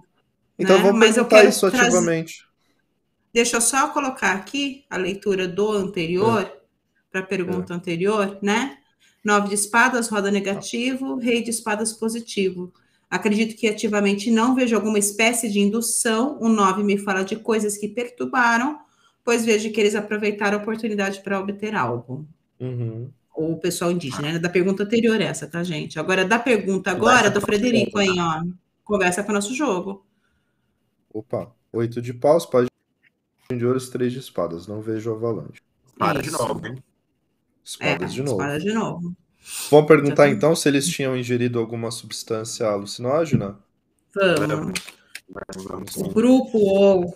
Então 0.58 0.78
né? 0.78 0.84
vamos 0.84 1.00
Mas 1.00 1.16
perguntar 1.16 1.44
isso 1.44 1.66
ativamente. 1.66 2.48
Deixa 3.34 3.58
eu 3.58 3.62
só 3.62 3.90
colocar 3.90 4.32
aqui 4.32 4.86
a 4.90 4.98
leitura 4.98 5.48
do 5.48 5.72
anterior, 5.72 6.42
é. 6.42 6.58
para 7.12 7.22
a 7.22 7.26
pergunta 7.26 7.74
é. 7.74 7.76
anterior, 7.76 8.40
né? 8.42 8.78
Nove 9.24 9.50
de 9.50 9.56
espadas, 9.56 10.08
roda 10.08 10.32
negativo, 10.32 11.18
rei 11.18 11.44
de 11.44 11.50
espadas 11.50 11.92
positivo. 11.92 12.74
Acredito 13.10 13.56
que 13.56 13.68
ativamente 13.68 14.32
não 14.32 14.56
vejo 14.56 14.76
alguma 14.76 14.98
espécie 14.98 15.50
de 15.50 15.60
indução. 15.60 16.38
O 16.40 16.48
nove 16.48 16.84
me 16.84 16.98
fala 16.98 17.24
de 17.24 17.36
coisas 17.36 17.78
que 17.78 17.90
perturbaram, 17.90 18.80
pois 19.24 19.46
vejo 19.46 19.72
que 19.72 19.80
eles 19.80 19.96
aproveitaram 19.96 20.58
a 20.58 20.62
oportunidade 20.62 21.22
para 21.22 21.40
obter 21.40 21.76
algo. 21.76 22.26
Uhum. 22.60 23.10
O 23.38 23.58
pessoal 23.58 23.92
indígena, 23.92 24.34
né? 24.34 24.40
Da 24.40 24.50
pergunta 24.50 24.84
anterior 24.84 25.22
essa, 25.22 25.48
tá, 25.48 25.64
gente? 25.64 26.00
Agora, 26.00 26.26
da 26.26 26.40
pergunta 26.40 26.90
agora, 26.92 27.30
do 27.30 27.40
Frederico 27.40 28.00
aí, 28.00 28.10
ó. 28.20 28.42
Conversa 28.84 29.24
com 29.24 29.32
o 29.32 29.36
nosso 29.36 29.54
jogo. 29.54 30.06
Opa, 31.14 31.54
oito 31.72 32.02
de 32.02 32.14
paus, 32.14 32.46
página 32.46 32.70
de 33.56 33.66
ouros, 33.66 33.90
três 33.90 34.12
de 34.12 34.20
espadas. 34.20 34.66
Não 34.68 34.82
vejo 34.82 35.12
avalanche. 35.12 35.62
Espada 35.92 36.22
de 36.22 36.32
novo, 36.32 36.68
hein? 36.68 36.84
Espadas 37.64 38.12
é, 38.12 38.16
de 38.16 38.22
novo. 38.24 38.32
Espada 38.42 38.60
de 38.60 38.74
novo. 38.74 39.16
Vamos 39.72 39.88
perguntar 39.88 40.30
então 40.30 40.56
se 40.56 40.68
eles 40.68 40.88
tinham 40.88 41.16
ingerido 41.16 41.60
alguma 41.60 41.92
substância 41.92 42.68
alucinógena? 42.68 43.58
Vamos. 44.16 44.74
Vamos 45.64 45.96
O 45.98 46.10
grupo 46.10 46.58
ou, 46.58 47.16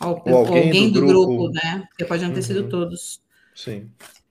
ou, 0.00 0.22
Ou 0.26 0.36
alguém 0.36 0.66
alguém, 0.66 0.92
do 0.92 1.00
do, 1.00 1.06
grupo. 1.06 1.36
grupo, 1.36 1.52
né? 1.52 1.84
Porque 1.88 2.04
pode 2.04 2.24
não 2.24 2.32
ter 2.32 2.42
sido 2.42 2.62
Uhum. 2.62 2.68
todos. 2.68 3.20
Sim. 3.54 3.90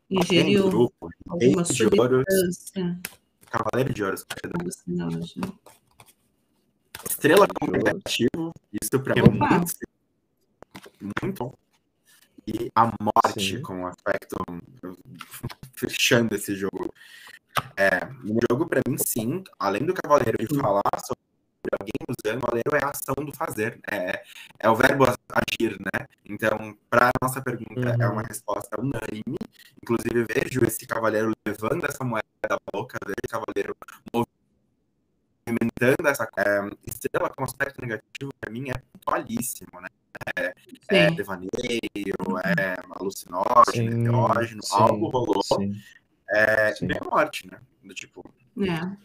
Ingeriu 0.09 0.69
grupo, 0.69 1.09
alguma 1.27 1.63
de 1.63 1.73
substância 1.73 2.99
Cavaleiro 3.49 3.93
de 3.93 4.03
Ouros, 4.03 4.25
perdão. 4.25 4.65
Estrela 7.05 7.47
como 7.47 7.71
negativo, 7.71 8.53
isso 8.81 8.99
pra 9.01 9.15
mim 9.15 9.21
é 9.21 9.29
muito, 9.29 9.73
muito 11.23 11.43
bom. 11.43 11.53
E 12.47 12.71
a 12.73 12.85
morte 12.85 13.57
Sim. 13.57 13.61
como 13.61 13.87
aspecto, 13.87 14.37
fechando 15.73 16.35
esse 16.35 16.55
jogo. 16.55 16.93
É, 17.75 18.05
o 18.23 18.39
jogo, 18.49 18.67
pra 18.67 18.81
mim, 18.87 18.97
sim, 18.97 19.43
além 19.59 19.85
do 19.85 19.93
Cavaleiro 19.93 20.37
de 20.37 20.57
falar 20.57 20.81
sobre 21.05 21.26
alguém 21.79 21.93
usando, 22.09 22.37
o 22.39 22.41
Cavaleiro 22.45 22.75
é 22.75 22.83
a 22.85 22.89
ação 22.89 23.15
do 23.25 23.33
fazer, 23.33 23.79
é, 23.91 24.23
é 24.59 24.69
o 24.69 24.75
verbo 24.75 25.05
agir, 25.05 25.77
né? 25.79 26.07
Então, 26.25 26.77
pra 26.89 27.11
nossa 27.21 27.41
pergunta, 27.41 27.95
Uhum. 27.95 28.01
é 28.01 28.07
uma 28.07 28.21
resposta 28.23 28.79
unânime. 28.79 29.37
Inclusive, 29.81 30.25
vejo 30.25 30.63
esse 30.65 30.85
Cavaleiro 30.85 31.31
levando 31.45 31.85
essa 31.85 32.03
moeda 32.03 32.25
da 32.49 32.57
boca, 32.73 32.97
vejo 33.05 33.15
esse 33.23 33.31
Cavaleiro 33.31 33.75
movimentando 35.47 36.07
essa 36.07 36.27
é, 36.37 36.69
estrela 36.85 37.29
como 37.29 37.45
aspecto 37.45 37.81
negativo, 37.81 38.31
pra 38.39 38.51
mim, 38.51 38.69
é 38.69 38.73
pontualíssimo, 38.93 39.79
né? 39.81 39.87
É 40.89 41.09
Sim. 41.09 41.15
devaneio, 41.15 41.49
é 42.57 42.75
alucinógeno, 42.99 44.63
sim, 44.63 44.75
algo 44.75 45.09
rolou. 45.09 45.43
Sim. 45.43 45.79
É, 46.29 46.73
sim. 46.75 46.87
a 46.99 47.03
morte, 47.05 47.47
né? 47.49 47.59
Do 47.83 47.93
tipo, 47.93 48.23
É. 48.59 48.97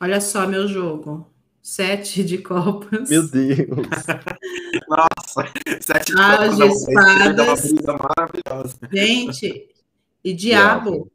Olha 0.00 0.20
só 0.20 0.46
meu 0.46 0.66
jogo. 0.68 1.31
Sete 1.62 2.24
de 2.24 2.38
copas. 2.38 3.08
Meu 3.08 3.28
Deus. 3.28 3.68
nossa, 4.88 5.52
sete 5.80 6.12
Ah, 6.18 6.36
copas 6.36 6.56
de 6.56 6.58
da 6.58 6.66
mão, 6.66 6.74
espadas. 6.76 7.36
dá 7.36 7.44
uma 7.44 7.56
brisa 7.56 7.92
maravilhosa. 7.98 8.78
Gente, 8.92 9.68
e 10.24 10.32
diabo. 10.34 11.10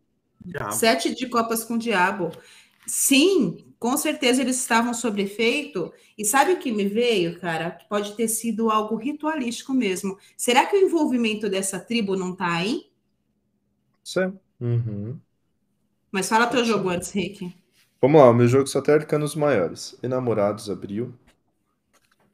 Diabo. 0.46 0.72
Sete 0.72 1.14
de 1.14 1.28
copas 1.28 1.64
com 1.66 1.78
diabo. 1.78 2.32
Sim, 2.86 3.74
com 3.78 3.98
certeza 3.98 4.42
eles 4.42 4.58
estavam 4.58 4.94
sob 4.94 5.22
efeito. 5.22 5.94
E 6.18 6.24
sabe 6.26 6.54
o 6.54 6.60
que 6.60 6.72
me 6.72 6.88
veio, 6.88 7.40
cara? 7.40 7.72
Que 7.72 7.88
pode 7.90 8.14
ter 8.16 8.28
sido 8.30 8.72
algo 8.72 8.96
ritualístico 8.96 9.74
mesmo. 9.74 10.18
Será 10.38 10.66
que 10.66 10.76
o 10.78 10.80
envolvimento 10.82 11.50
dessa 11.50 11.80
tribo 11.80 12.16
não 12.16 12.34
tá 12.36 12.54
aí? 12.56 12.90
Sim. 14.04 14.40
Uhum. 14.60 15.20
Mas 16.12 16.28
fala 16.30 16.48
teu 16.48 16.64
jogo 16.66 16.90
antes, 16.90 17.12
Rick. 17.12 17.54
Vamos 18.08 18.22
lá, 18.22 18.30
o 18.30 18.34
meu 18.34 18.48
jogo 18.48 18.66
só 18.68 18.80
tem 18.82 18.94
arcanos 18.96 19.36
maiores. 19.36 19.94
Enamorados 20.02 20.70
abriu. 20.70 21.14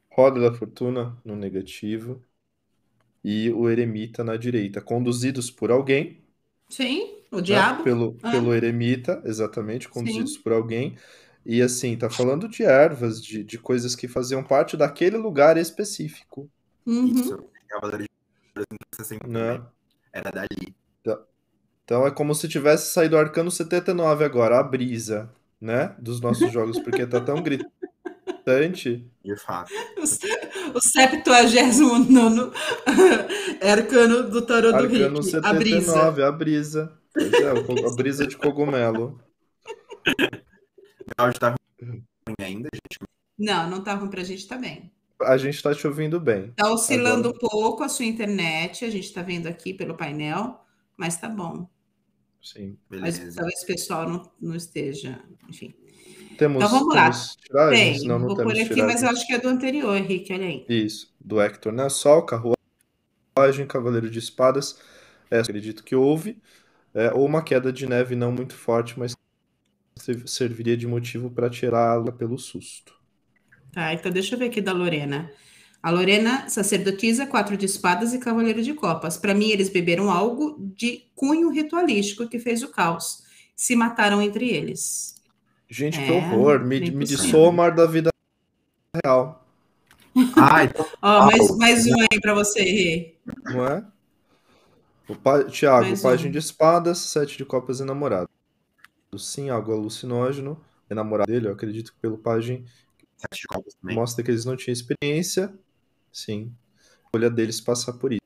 Roda 0.08 0.40
da 0.40 0.56
Fortuna 0.56 1.16
no 1.24 1.34
negativo. 1.34 2.22
E 3.24 3.50
o 3.50 3.68
Eremita 3.68 4.22
na 4.22 4.36
direita. 4.36 4.80
Conduzidos 4.80 5.50
por 5.50 5.72
alguém. 5.72 6.22
Sim, 6.68 7.24
o 7.32 7.38
né? 7.38 7.42
diabo. 7.42 7.82
Pelo, 7.82 8.16
Ah. 8.22 8.30
pelo 8.30 8.54
Eremita, 8.54 9.20
exatamente. 9.24 9.88
Conduzidos 9.88 10.38
por 10.38 10.52
alguém. 10.52 10.96
E 11.44 11.60
assim, 11.60 11.96
tá 11.96 12.08
falando 12.08 12.48
de 12.48 12.62
ervas, 12.62 13.20
de, 13.20 13.42
de 13.42 13.58
coisas 13.58 13.96
que 13.96 14.06
faziam 14.06 14.44
parte 14.44 14.76
daquele 14.76 15.16
lugar 15.16 15.56
específico. 15.56 16.48
Uhum. 16.86 17.08
Isso, 17.08 17.44
então, 17.66 17.80
assim, 19.00 19.18
Né? 19.26 19.60
Era 20.12 20.30
dali. 20.30 20.72
Então 21.84 22.06
é 22.06 22.10
como 22.10 22.34
se 22.34 22.48
tivesse 22.48 22.92
saído 22.92 23.16
o 23.16 23.18
Arcano 23.18 23.50
79 23.50 24.24
agora, 24.24 24.58
a 24.58 24.62
brisa, 24.62 25.30
né? 25.64 25.96
Dos 25.98 26.20
nossos 26.20 26.52
jogos, 26.52 26.78
porque 26.78 27.06
tá 27.06 27.20
tão 27.20 27.42
gritante. 27.42 29.10
De 29.24 29.36
fato. 29.36 29.72
O 30.74 30.80
79 30.80 31.58
arcano 33.66 34.28
do 34.28 34.42
tarô 34.42 34.70
do 34.70 34.76
Arcano 34.76 35.20
Rick. 35.22 35.36
A 35.42 35.52
brisa. 35.54 35.92
79, 35.92 36.22
a 36.22 36.30
brisa. 36.30 36.92
Pois 37.14 37.32
é, 37.32 37.50
a 37.50 37.94
brisa 37.96 38.26
de 38.26 38.36
cogumelo. 38.36 39.18
O 40.06 41.22
áudio 41.22 41.40
tá 41.40 41.54
ruim 41.82 42.02
ainda, 42.38 42.68
gente. 42.74 42.98
Não, 43.38 43.70
não 43.70 43.82
tá 43.82 43.94
ruim 43.94 44.10
pra 44.10 44.22
gente 44.22 44.46
também. 44.46 44.92
A 45.22 45.38
gente 45.38 45.62
tá 45.62 45.74
te 45.74 45.86
ouvindo 45.86 46.20
bem. 46.20 46.52
Tá 46.56 46.70
oscilando 46.70 47.28
Agora- 47.30 47.36
um 47.46 47.48
pouco 47.48 47.82
a 47.82 47.88
sua 47.88 48.04
internet, 48.04 48.84
a 48.84 48.90
gente 48.90 49.10
tá 49.12 49.22
vendo 49.22 49.46
aqui 49.46 49.72
pelo 49.72 49.94
painel, 49.96 50.60
mas 50.98 51.16
tá 51.16 51.28
bom. 51.28 51.66
Sim. 52.44 52.78
Mas 53.00 53.18
Beleza. 53.18 53.36
talvez 53.36 53.62
o 53.62 53.66
pessoal 53.66 54.08
não, 54.08 54.32
não 54.40 54.54
esteja, 54.56 55.22
enfim. 55.48 55.74
Temos, 56.36 56.64
Então 56.64 56.68
vamos 56.68 56.94
lá. 56.94 57.10
tiragens? 57.40 58.02
Tem, 58.02 58.04
Não, 58.04 58.18
não 58.18 58.28
vou 58.28 58.36
pôr 58.38 58.56
temos 58.56 58.58
aqui, 58.58 58.82
mas 58.82 59.02
eu 59.02 59.08
tiragens. 59.08 59.10
acho 59.10 59.26
que 59.26 59.34
é 59.34 59.38
do 59.40 59.48
anterior, 59.48 59.96
Henrique, 59.96 60.32
olha 60.32 60.46
aí. 60.46 60.66
Isso, 60.68 61.14
do 61.20 61.40
Hector, 61.40 61.72
né? 61.72 61.88
Sol, 61.88 62.24
carruagem, 62.26 63.66
cavaleiro 63.66 64.10
de 64.10 64.18
espadas. 64.18 64.80
É, 65.30 65.38
acredito 65.40 65.84
que 65.84 65.94
houve. 65.96 66.42
É, 66.94 67.12
ou 67.12 67.26
uma 67.26 67.42
queda 67.44 67.72
de 67.72 67.86
neve 67.86 68.16
não 68.16 68.32
muito 68.32 68.54
forte, 68.54 68.98
mas 68.98 69.14
serviria 70.26 70.76
de 70.76 70.86
motivo 70.86 71.30
para 71.30 71.50
tirá-la 71.50 72.12
pelo 72.12 72.38
susto. 72.38 72.94
Tá, 73.72 73.92
então 73.92 74.10
deixa 74.12 74.34
eu 74.34 74.38
ver 74.38 74.46
aqui 74.46 74.60
da 74.60 74.72
Lorena. 74.72 75.30
A 75.84 75.90
Lorena, 75.90 76.48
sacerdotisa, 76.48 77.26
quatro 77.26 77.58
de 77.58 77.66
espadas 77.66 78.14
e 78.14 78.18
cavaleiro 78.18 78.62
de 78.62 78.72
copas. 78.72 79.18
Para 79.18 79.34
mim, 79.34 79.50
eles 79.50 79.68
beberam 79.68 80.10
algo 80.10 80.56
de 80.74 81.04
cunho 81.14 81.50
ritualístico 81.50 82.26
que 82.26 82.38
fez 82.38 82.62
o 82.62 82.68
caos. 82.70 83.22
Se 83.54 83.76
mataram 83.76 84.22
entre 84.22 84.48
eles. 84.48 85.14
Gente, 85.68 85.98
que 85.98 86.10
É, 86.10 86.12
horror! 86.12 86.60
Me, 86.60 86.80
me 86.80 86.90
possível. 87.00 87.24
dissoa 87.24 87.48
o 87.50 87.52
mar 87.52 87.74
da 87.74 87.84
vida 87.84 88.08
real, 89.04 89.46
Ah, 90.36 90.64
então, 90.64 90.86
Ó, 91.02 91.26
mais, 91.26 91.50
Ah, 91.50 91.56
mais 91.56 91.86
um 91.86 92.00
aí 92.00 92.18
para 92.20 92.32
você, 92.32 92.62
Rê. 92.62 93.14
não 93.44 93.66
é? 93.66 93.84
O 95.06 95.14
pa... 95.14 95.44
Tiago, 95.44 95.82
Mais 95.88 96.00
página 96.00 96.28
um. 96.30 96.32
de 96.32 96.38
espadas, 96.38 96.96
sete 96.98 97.36
de 97.36 97.44
copas 97.44 97.80
e 97.80 97.84
namorado. 97.84 98.28
Sim, 99.18 99.50
algo 99.50 99.72
alucinógeno. 99.72 100.58
Enamorado 100.88 101.30
dele, 101.30 101.48
eu 101.48 101.52
acredito 101.52 101.92
que 101.92 101.98
pelo 102.00 102.16
página 102.16 102.64
sete 103.18 103.42
de 103.42 103.46
copas 103.48 103.74
também. 103.74 103.96
mostra 103.96 104.24
que 104.24 104.30
eles 104.30 104.44
não 104.46 104.56
tinham 104.56 104.72
experiência. 104.72 105.52
Sim. 106.14 106.52
A 106.78 107.06
escolha 107.06 107.28
deles 107.28 107.60
passar 107.60 107.92
por 107.94 108.12
isso. 108.12 108.20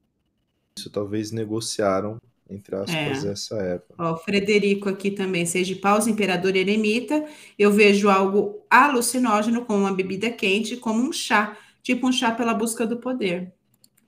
Isso 0.78 0.90
talvez 0.90 1.32
negociaram, 1.32 2.18
entre 2.48 2.76
aspas, 2.76 3.24
É. 3.24 3.32
essa 3.32 3.56
erva. 3.56 3.84
Ó, 3.98 4.16
Frederico 4.16 4.88
aqui 4.88 5.10
também, 5.10 5.44
seja 5.46 5.74
de 5.74 5.80
paus, 5.80 6.06
imperador 6.06 6.54
e 6.54 6.60
eremita. 6.60 7.24
Eu 7.58 7.72
vejo 7.72 8.08
algo 8.08 8.62
alucinógeno 8.70 9.64
com 9.64 9.76
uma 9.76 9.92
bebida 9.92 10.30
quente, 10.30 10.76
como 10.76 11.02
um 11.02 11.12
chá, 11.12 11.56
tipo 11.82 12.06
um 12.06 12.12
chá 12.12 12.30
pela 12.30 12.54
busca 12.54 12.86
do 12.86 12.98
poder. 12.98 13.52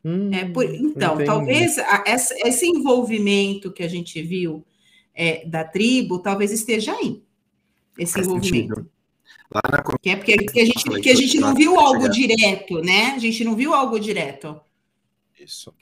Hum, 0.04 0.30
É 0.32 0.44
por- 0.48 0.64
então, 0.64 1.14
entendi. 1.14 1.26
talvez 1.26 1.78
a- 1.78 2.04
essa- 2.06 2.34
esse 2.46 2.66
envolvimento 2.66 3.72
que 3.72 3.82
a 3.82 3.88
gente 3.88 4.20
viu 4.22 4.64
é, 5.12 5.44
da 5.46 5.64
tribo, 5.64 6.20
talvez 6.20 6.52
esteja 6.52 6.92
aí. 6.94 7.20
Esse 7.98 8.14
Faz 8.14 8.26
envolvimento. 8.26 8.79
Lá 9.52 9.60
na 9.70 9.82
Que 10.00 10.10
é 10.10 10.16
porque 10.16 10.36
que 10.36 10.60
a 10.60 10.64
gente, 10.64 11.00
que 11.00 11.10
a 11.10 11.14
gente 11.14 11.40
não 11.40 11.54
viu 11.54 11.78
algo 11.78 12.08
direto, 12.08 12.80
né? 12.80 13.12
A 13.16 13.18
gente 13.18 13.42
não 13.42 13.56
viu 13.56 13.74
algo 13.74 13.98
direto. 13.98 14.60
Isso. 15.38 15.74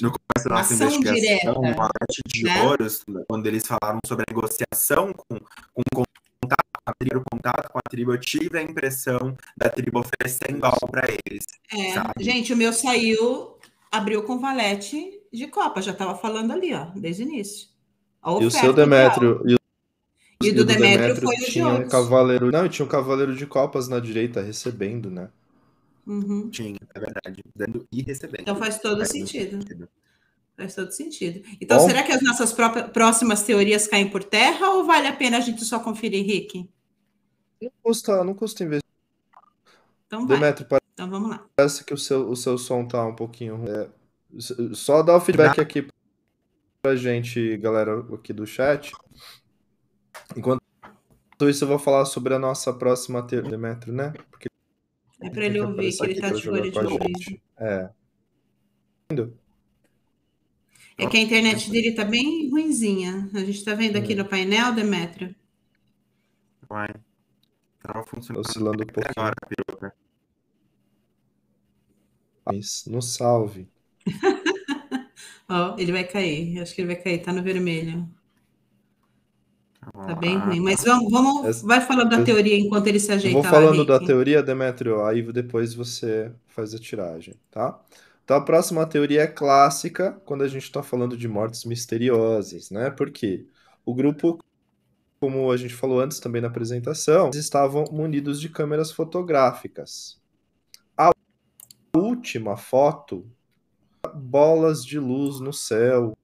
No 0.00 0.10
começo 0.10 0.48
da 0.48 0.54
nossa 0.54 0.74
Ação 0.74 0.88
investigação, 0.88 1.60
direta, 1.60 1.76
morte 1.76 2.22
de 2.26 2.44
né? 2.44 2.62
ouros, 2.62 3.04
quando 3.28 3.46
eles 3.46 3.66
falaram 3.66 3.98
sobre 4.06 4.24
a 4.26 4.32
negociação 4.32 5.12
com, 5.12 5.38
com 5.38 6.04
contato, 6.40 6.64
a 6.86 6.94
tribo, 6.94 7.22
contato 7.30 7.70
com 7.70 7.78
a 7.78 7.82
tribo, 7.90 8.12
eu 8.12 8.18
tive 8.18 8.58
a 8.58 8.62
impressão 8.62 9.36
da 9.56 9.68
tribo 9.68 10.00
oferecendo 10.00 10.64
algo 10.64 10.90
para 10.90 11.08
eles. 11.26 11.44
É, 11.70 11.92
Sabe? 11.92 12.24
gente, 12.24 12.54
o 12.54 12.56
meu 12.56 12.72
saiu, 12.72 13.58
abriu 13.90 14.22
com 14.22 14.38
valete 14.38 15.20
de 15.30 15.46
copa, 15.48 15.82
já 15.82 15.92
estava 15.92 16.16
falando 16.16 16.52
ali, 16.52 16.72
ó, 16.72 16.86
desde 16.96 17.24
o 17.24 17.26
início. 17.28 17.68
A 18.22 18.32
E 18.40 18.46
o 18.46 18.50
seu 18.50 18.72
Demétrio. 18.72 19.42
E, 19.46 19.56
E 20.44 20.50
o 20.50 20.54
do 20.54 20.64
Demétrio 20.64 21.16
foi 21.16 21.34
o 21.36 21.44
tinha 21.44 21.68
um 21.68 21.88
cavaleiro. 21.88 22.50
Não, 22.50 22.66
e 22.66 22.68
tinha 22.68 22.84
um 22.86 22.88
cavaleiro 22.88 23.34
de 23.34 23.46
copas 23.46 23.88
na 23.88 23.98
direita 24.00 24.40
recebendo, 24.42 25.10
né? 25.10 25.28
Uhum. 26.06 26.50
Tinha, 26.50 26.78
é 26.94 27.00
verdade. 27.00 27.44
Dando 27.54 27.86
e 27.92 28.02
recebendo. 28.02 28.40
Então 28.42 28.56
faz 28.56 28.78
todo 28.78 28.98
Faz 28.98 29.12
muito 29.12 29.30
sentido. 29.30 29.88
Faz 30.56 30.74
todo 30.74 30.90
sentido. 30.90 31.42
Então, 31.60 31.78
Bom. 31.78 31.86
será 31.86 32.02
que 32.02 32.12
as 32.12 32.22
nossas 32.22 32.54
próximas 32.92 33.42
teorias 33.42 33.86
caem 33.86 34.08
por 34.10 34.22
terra 34.22 34.70
ou 34.70 34.84
vale 34.84 35.06
a 35.06 35.12
pena 35.16 35.38
a 35.38 35.40
gente 35.40 35.64
só 35.64 35.78
conferir, 35.78 36.24
Rick? 36.26 36.68
Não 37.60 37.70
custa, 37.82 38.24
não 38.24 38.34
custa 38.34 38.64
investir. 38.64 38.82
Então 40.06 40.26
vai. 40.26 40.36
Demétrio, 40.36 40.66
Então 40.92 41.08
vamos 41.08 41.30
lá. 41.30 41.46
parece 41.56 41.84
que 41.84 41.94
o 41.94 41.98
seu, 41.98 42.28
o 42.28 42.36
seu 42.36 42.58
som 42.58 42.84
tá 42.86 43.06
um 43.06 43.14
pouquinho. 43.14 43.64
é, 43.66 43.88
só 44.74 45.02
dá 45.02 45.16
o 45.16 45.20
feedback 45.20 45.60
aqui. 45.60 45.86
pra 46.82 46.96
gente, 46.96 47.56
galera 47.58 48.00
aqui 48.12 48.32
do 48.32 48.44
chat. 48.46 48.92
Enquanto 50.36 50.62
isso, 51.48 51.64
eu 51.64 51.68
vou 51.68 51.78
falar 51.78 52.04
sobre 52.04 52.34
a 52.34 52.38
nossa 52.38 52.72
próxima 52.72 53.22
teoria, 53.26 53.50
Demetrio, 53.50 53.92
né? 53.92 54.12
Porque 54.30 54.48
é 55.20 55.30
para 55.30 55.46
ele 55.46 55.60
ouvir, 55.60 55.96
que 55.96 56.04
ele 56.04 56.20
tá 56.20 56.30
de 56.30 56.42
fone 56.42 56.70
de 56.70 56.78
ouvido. 56.78 57.40
É. 57.58 57.90
É 60.98 61.06
que 61.06 61.16
a 61.16 61.20
internet 61.20 61.70
dele 61.70 61.92
tá 61.92 62.04
bem 62.04 62.50
ruinzinha. 62.50 63.30
A 63.34 63.40
gente 63.40 63.64
tá 63.64 63.74
vendo 63.74 63.96
aqui 63.96 64.14
no 64.14 64.24
painel, 64.24 64.74
Demetrio. 64.74 65.34
Vai. 66.68 66.88
Tava 67.82 68.04
funcionando. 68.04 68.44
Oscilando 68.46 68.82
um 68.82 68.86
pouquinho. 68.86 69.14
Agora, 69.16 69.34
peruca. 69.48 69.94
No 72.88 73.02
salve. 73.02 73.68
Ó, 75.48 75.74
oh, 75.74 75.80
ele 75.80 75.92
vai 75.92 76.04
cair. 76.04 76.60
Acho 76.60 76.74
que 76.74 76.80
ele 76.80 76.94
vai 76.94 77.02
cair. 77.02 77.22
Tá 77.22 77.32
no 77.32 77.42
vermelho. 77.42 78.08
Tá 79.90 80.14
bem 80.14 80.38
ruim. 80.38 80.60
Mas 80.60 80.84
vamos, 80.84 81.10
vamos 81.10 81.62
vai 81.62 81.80
falando 81.80 82.10
da 82.10 82.22
teoria 82.22 82.58
enquanto 82.58 82.86
ele 82.86 83.00
se 83.00 83.10
ajeita. 83.10 83.34
Vou 83.34 83.42
falando 83.42 83.78
lá, 83.78 83.98
da 83.98 84.06
teoria, 84.06 84.42
Demetrio, 84.42 85.04
aí 85.04 85.22
depois 85.32 85.74
você 85.74 86.30
faz 86.46 86.72
a 86.72 86.78
tiragem, 86.78 87.34
tá? 87.50 87.80
Então 88.24 88.36
a 88.36 88.40
próxima 88.44 88.86
teoria 88.86 89.22
é 89.22 89.26
clássica 89.26 90.20
quando 90.24 90.42
a 90.42 90.48
gente 90.48 90.62
está 90.62 90.82
falando 90.82 91.16
de 91.16 91.26
mortes 91.26 91.64
misteriosas, 91.64 92.70
né? 92.70 92.90
Porque 92.90 93.46
o 93.84 93.92
grupo, 93.92 94.38
como 95.20 95.50
a 95.50 95.56
gente 95.56 95.74
falou 95.74 96.00
antes 96.00 96.20
também 96.20 96.40
na 96.40 96.48
apresentação, 96.48 97.26
eles 97.26 97.36
estavam 97.36 97.84
munidos 97.90 98.40
de 98.40 98.48
câmeras 98.48 98.92
fotográficas. 98.92 100.20
A 100.96 101.10
última 101.96 102.56
foto, 102.56 103.26
bolas 104.14 104.84
de 104.84 105.00
luz 105.00 105.40
no 105.40 105.52
céu, 105.52 106.16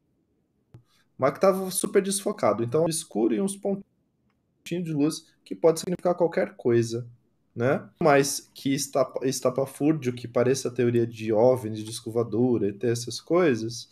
mas 1.19 1.33
que 1.33 1.39
estava 1.39 1.71
super 1.71 2.01
desfocado. 2.01 2.63
Então, 2.63 2.87
escuro 2.89 3.35
e 3.35 3.41
uns 3.41 3.57
pontinhos 3.57 4.85
de 4.85 4.93
luz 4.93 5.27
que 5.45 5.55
pode 5.55 5.81
significar 5.81 6.15
qualquer 6.15 6.55
coisa, 6.57 7.07
né? 7.55 7.89
Mas 8.01 8.49
que 8.55 8.73
está 8.73 9.11
estapafúrdio, 9.23 10.13
que 10.13 10.29
pareça 10.29 10.69
a 10.69 10.71
teoria 10.71 11.07
de 11.07 11.33
OVNI, 11.33 11.83
de 11.83 11.91
escovadora, 11.91 12.69
e 12.69 12.87
essas 12.87 13.21
coisas, 13.21 13.91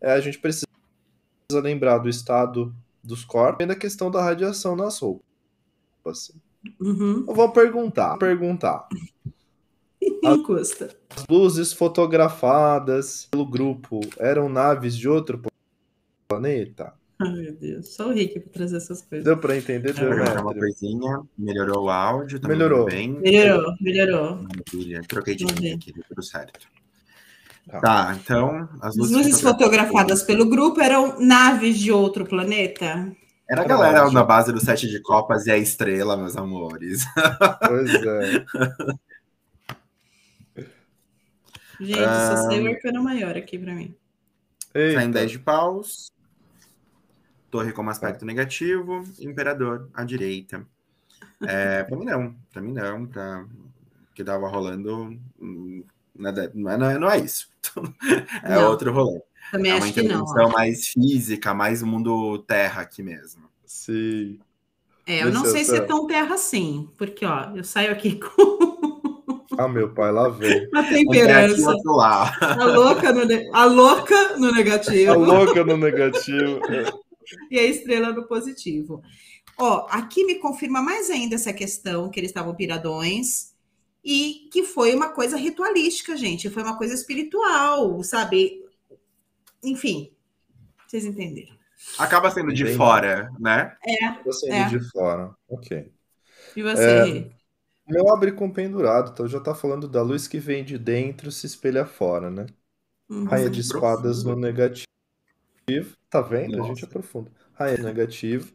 é, 0.00 0.12
a 0.12 0.20
gente 0.20 0.38
precisa 0.38 0.66
lembrar 1.50 1.98
do 1.98 2.08
estado 2.08 2.74
dos 3.02 3.24
corpos 3.24 3.64
e 3.64 3.68
da 3.68 3.74
questão 3.74 4.10
da 4.10 4.22
radiação 4.22 4.76
nas 4.76 4.98
roupas. 4.98 6.32
Uhum. 6.80 7.24
Eu 7.26 7.34
vou 7.34 7.50
perguntar, 7.52 8.18
perguntar. 8.18 8.86
custa. 10.44 10.96
As 11.08 11.24
luzes 11.28 11.72
fotografadas 11.72 13.28
pelo 13.30 13.46
grupo 13.46 14.00
eram 14.18 14.48
naves 14.48 14.96
de 14.96 15.08
outro 15.08 15.40
planeta. 16.36 16.94
Ai, 17.18 17.32
meu 17.32 17.52
Deus. 17.54 17.94
Só 17.94 18.08
o 18.08 18.12
Rick 18.12 18.40
para 18.40 18.52
trazer 18.52 18.76
essas 18.76 19.00
coisas. 19.00 19.24
Deu 19.24 19.38
para 19.38 19.56
entender? 19.56 19.94
Deu, 19.94 20.10
né? 20.10 20.32
uma 20.38 20.54
coisinha. 20.54 21.22
Melhorou 21.36 21.84
o 21.84 21.90
áudio. 21.90 22.38
Tá 22.38 22.48
melhorou. 22.48 22.84
Bem. 22.84 23.18
Melhorou, 23.20 23.74
melhorou. 23.80 24.42
Maravilha. 24.42 25.00
Troquei 25.08 25.34
de 25.34 25.44
link 25.46 25.72
aqui, 25.72 25.92
deu 25.92 26.04
tudo 26.08 26.22
certo. 26.22 26.68
Tá, 27.70 27.80
tá 27.80 28.18
então. 28.22 28.68
As 28.82 28.96
luzes, 28.96 29.16
as 29.16 29.24
luzes 29.24 29.40
fotografadas 29.40 30.22
pelo 30.22 30.48
grupo 30.48 30.80
eram 30.80 31.18
naves 31.18 31.78
de 31.78 31.90
outro 31.90 32.26
planeta? 32.26 33.10
Era 33.48 33.62
a 33.62 33.64
galera 33.64 34.10
na 34.10 34.22
base 34.22 34.52
do 34.52 34.60
sete 34.60 34.88
de 34.88 35.00
copas 35.00 35.46
e 35.46 35.50
a 35.50 35.56
estrela, 35.56 36.16
meus 36.16 36.36
amores. 36.36 37.04
Pois 37.66 37.94
é. 37.94 38.44
Gente, 41.80 41.98
só 41.98 42.36
saiu 42.48 42.64
o 42.64 42.68
arcano 42.68 43.02
maior 43.02 43.36
aqui 43.36 43.58
para 43.58 43.74
mim. 43.74 43.94
Saem 44.72 45.10
10 45.10 45.30
de 45.30 45.38
paus. 45.38 46.10
Torre 47.50 47.72
como 47.72 47.90
aspecto 47.90 48.24
negativo, 48.24 49.04
imperador 49.20 49.88
à 49.94 50.04
direita. 50.04 50.66
É, 51.42 51.84
pra 51.84 51.96
mim 51.96 52.04
não, 52.04 52.34
pra 52.52 52.62
mim 52.62 52.72
não, 52.72 53.06
pra 53.06 53.44
que 54.14 54.24
tava 54.24 54.48
rolando, 54.48 55.18
hum, 55.38 55.84
nada, 56.18 56.50
não, 56.54 56.70
é, 56.90 56.98
não 56.98 57.10
é 57.10 57.18
isso. 57.18 57.48
É 58.42 58.54
não, 58.54 58.70
outro 58.70 58.90
rolê. 58.92 59.20
Também 59.52 59.72
é 59.72 59.74
uma 59.74 59.84
acho 59.84 59.90
intervenção 59.90 60.34
que 60.34 60.42
não. 60.42 60.50
mais 60.50 60.88
física, 60.88 61.54
mais 61.54 61.82
mundo 61.82 62.38
terra 62.38 62.80
aqui 62.80 63.02
mesmo. 63.02 63.44
Sim. 63.64 64.38
É, 65.06 65.22
eu 65.22 65.32
não 65.32 65.44
sei 65.44 65.64
se 65.64 65.76
é 65.76 65.80
tão 65.80 66.06
terra 66.06 66.34
assim, 66.34 66.88
porque 66.96 67.24
ó, 67.24 67.54
eu 67.54 67.62
saio 67.62 67.92
aqui 67.92 68.18
com. 68.18 68.86
Ah, 69.58 69.68
meu 69.68 69.90
pai, 69.90 70.10
lá 70.10 70.28
vem. 70.28 70.68
A 70.74 70.82
temperança. 70.82 71.70
A 71.70 72.64
louca, 72.64 73.12
no 73.12 73.24
ne... 73.24 73.48
a 73.52 73.64
louca 73.64 74.36
no 74.36 74.52
negativo. 74.52 75.12
A 75.12 75.16
louca 75.16 75.64
no 75.64 75.76
negativo. 75.76 76.60
e 77.50 77.58
a 77.58 77.64
estrela 77.64 78.12
no 78.12 78.26
positivo. 78.26 79.02
Ó, 79.58 79.86
aqui 79.90 80.24
me 80.24 80.36
confirma 80.36 80.82
mais 80.82 81.10
ainda 81.10 81.34
essa 81.34 81.52
questão 81.52 82.10
que 82.10 82.20
eles 82.20 82.30
estavam 82.30 82.54
piradões 82.54 83.54
e 84.04 84.48
que 84.52 84.62
foi 84.62 84.94
uma 84.94 85.08
coisa 85.08 85.36
ritualística, 85.36 86.16
gente, 86.16 86.50
foi 86.50 86.62
uma 86.62 86.76
coisa 86.76 86.94
espiritual, 86.94 88.02
sabe? 88.02 88.62
Enfim, 89.64 90.12
vocês 90.86 91.04
entenderam. 91.04 91.56
Acaba 91.98 92.30
sendo 92.30 92.52
de 92.52 92.64
Bem, 92.64 92.76
fora, 92.76 93.30
né? 93.38 93.76
É. 93.84 94.04
Acaba 94.04 94.32
sendo 94.32 94.54
é. 94.54 94.68
de 94.68 94.90
fora, 94.90 95.34
ok. 95.48 95.90
E 96.54 96.62
você, 96.62 97.28
é, 97.28 97.30
Meu 97.88 98.08
abre 98.14 98.32
com 98.32 98.50
pendurado, 98.50 99.10
então 99.12 99.26
já 99.26 99.40
tá 99.40 99.54
falando 99.54 99.88
da 99.88 100.02
luz 100.02 100.28
que 100.28 100.38
vem 100.38 100.64
de 100.64 100.78
dentro 100.78 101.32
se 101.32 101.46
espelha 101.46 101.84
fora, 101.84 102.30
né? 102.30 102.46
Uhum. 103.08 103.24
Raia 103.24 103.48
de 103.48 103.60
espadas 103.60 104.22
no 104.24 104.36
negativo 104.36 104.86
Tá 106.08 106.20
vendo? 106.20 106.56
Nossa. 106.56 106.70
A 106.70 106.74
gente 106.74 106.84
aprofunda. 106.84 107.30
Raia 107.54 107.78
negativo. 107.78 108.52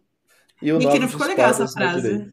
E 0.61 0.71
o 0.71 0.77
Nick, 0.77 0.99
não 0.99 1.09
ficou 1.09 1.27
legal 1.27 1.49
essa 1.49 1.67
frase. 1.67 2.31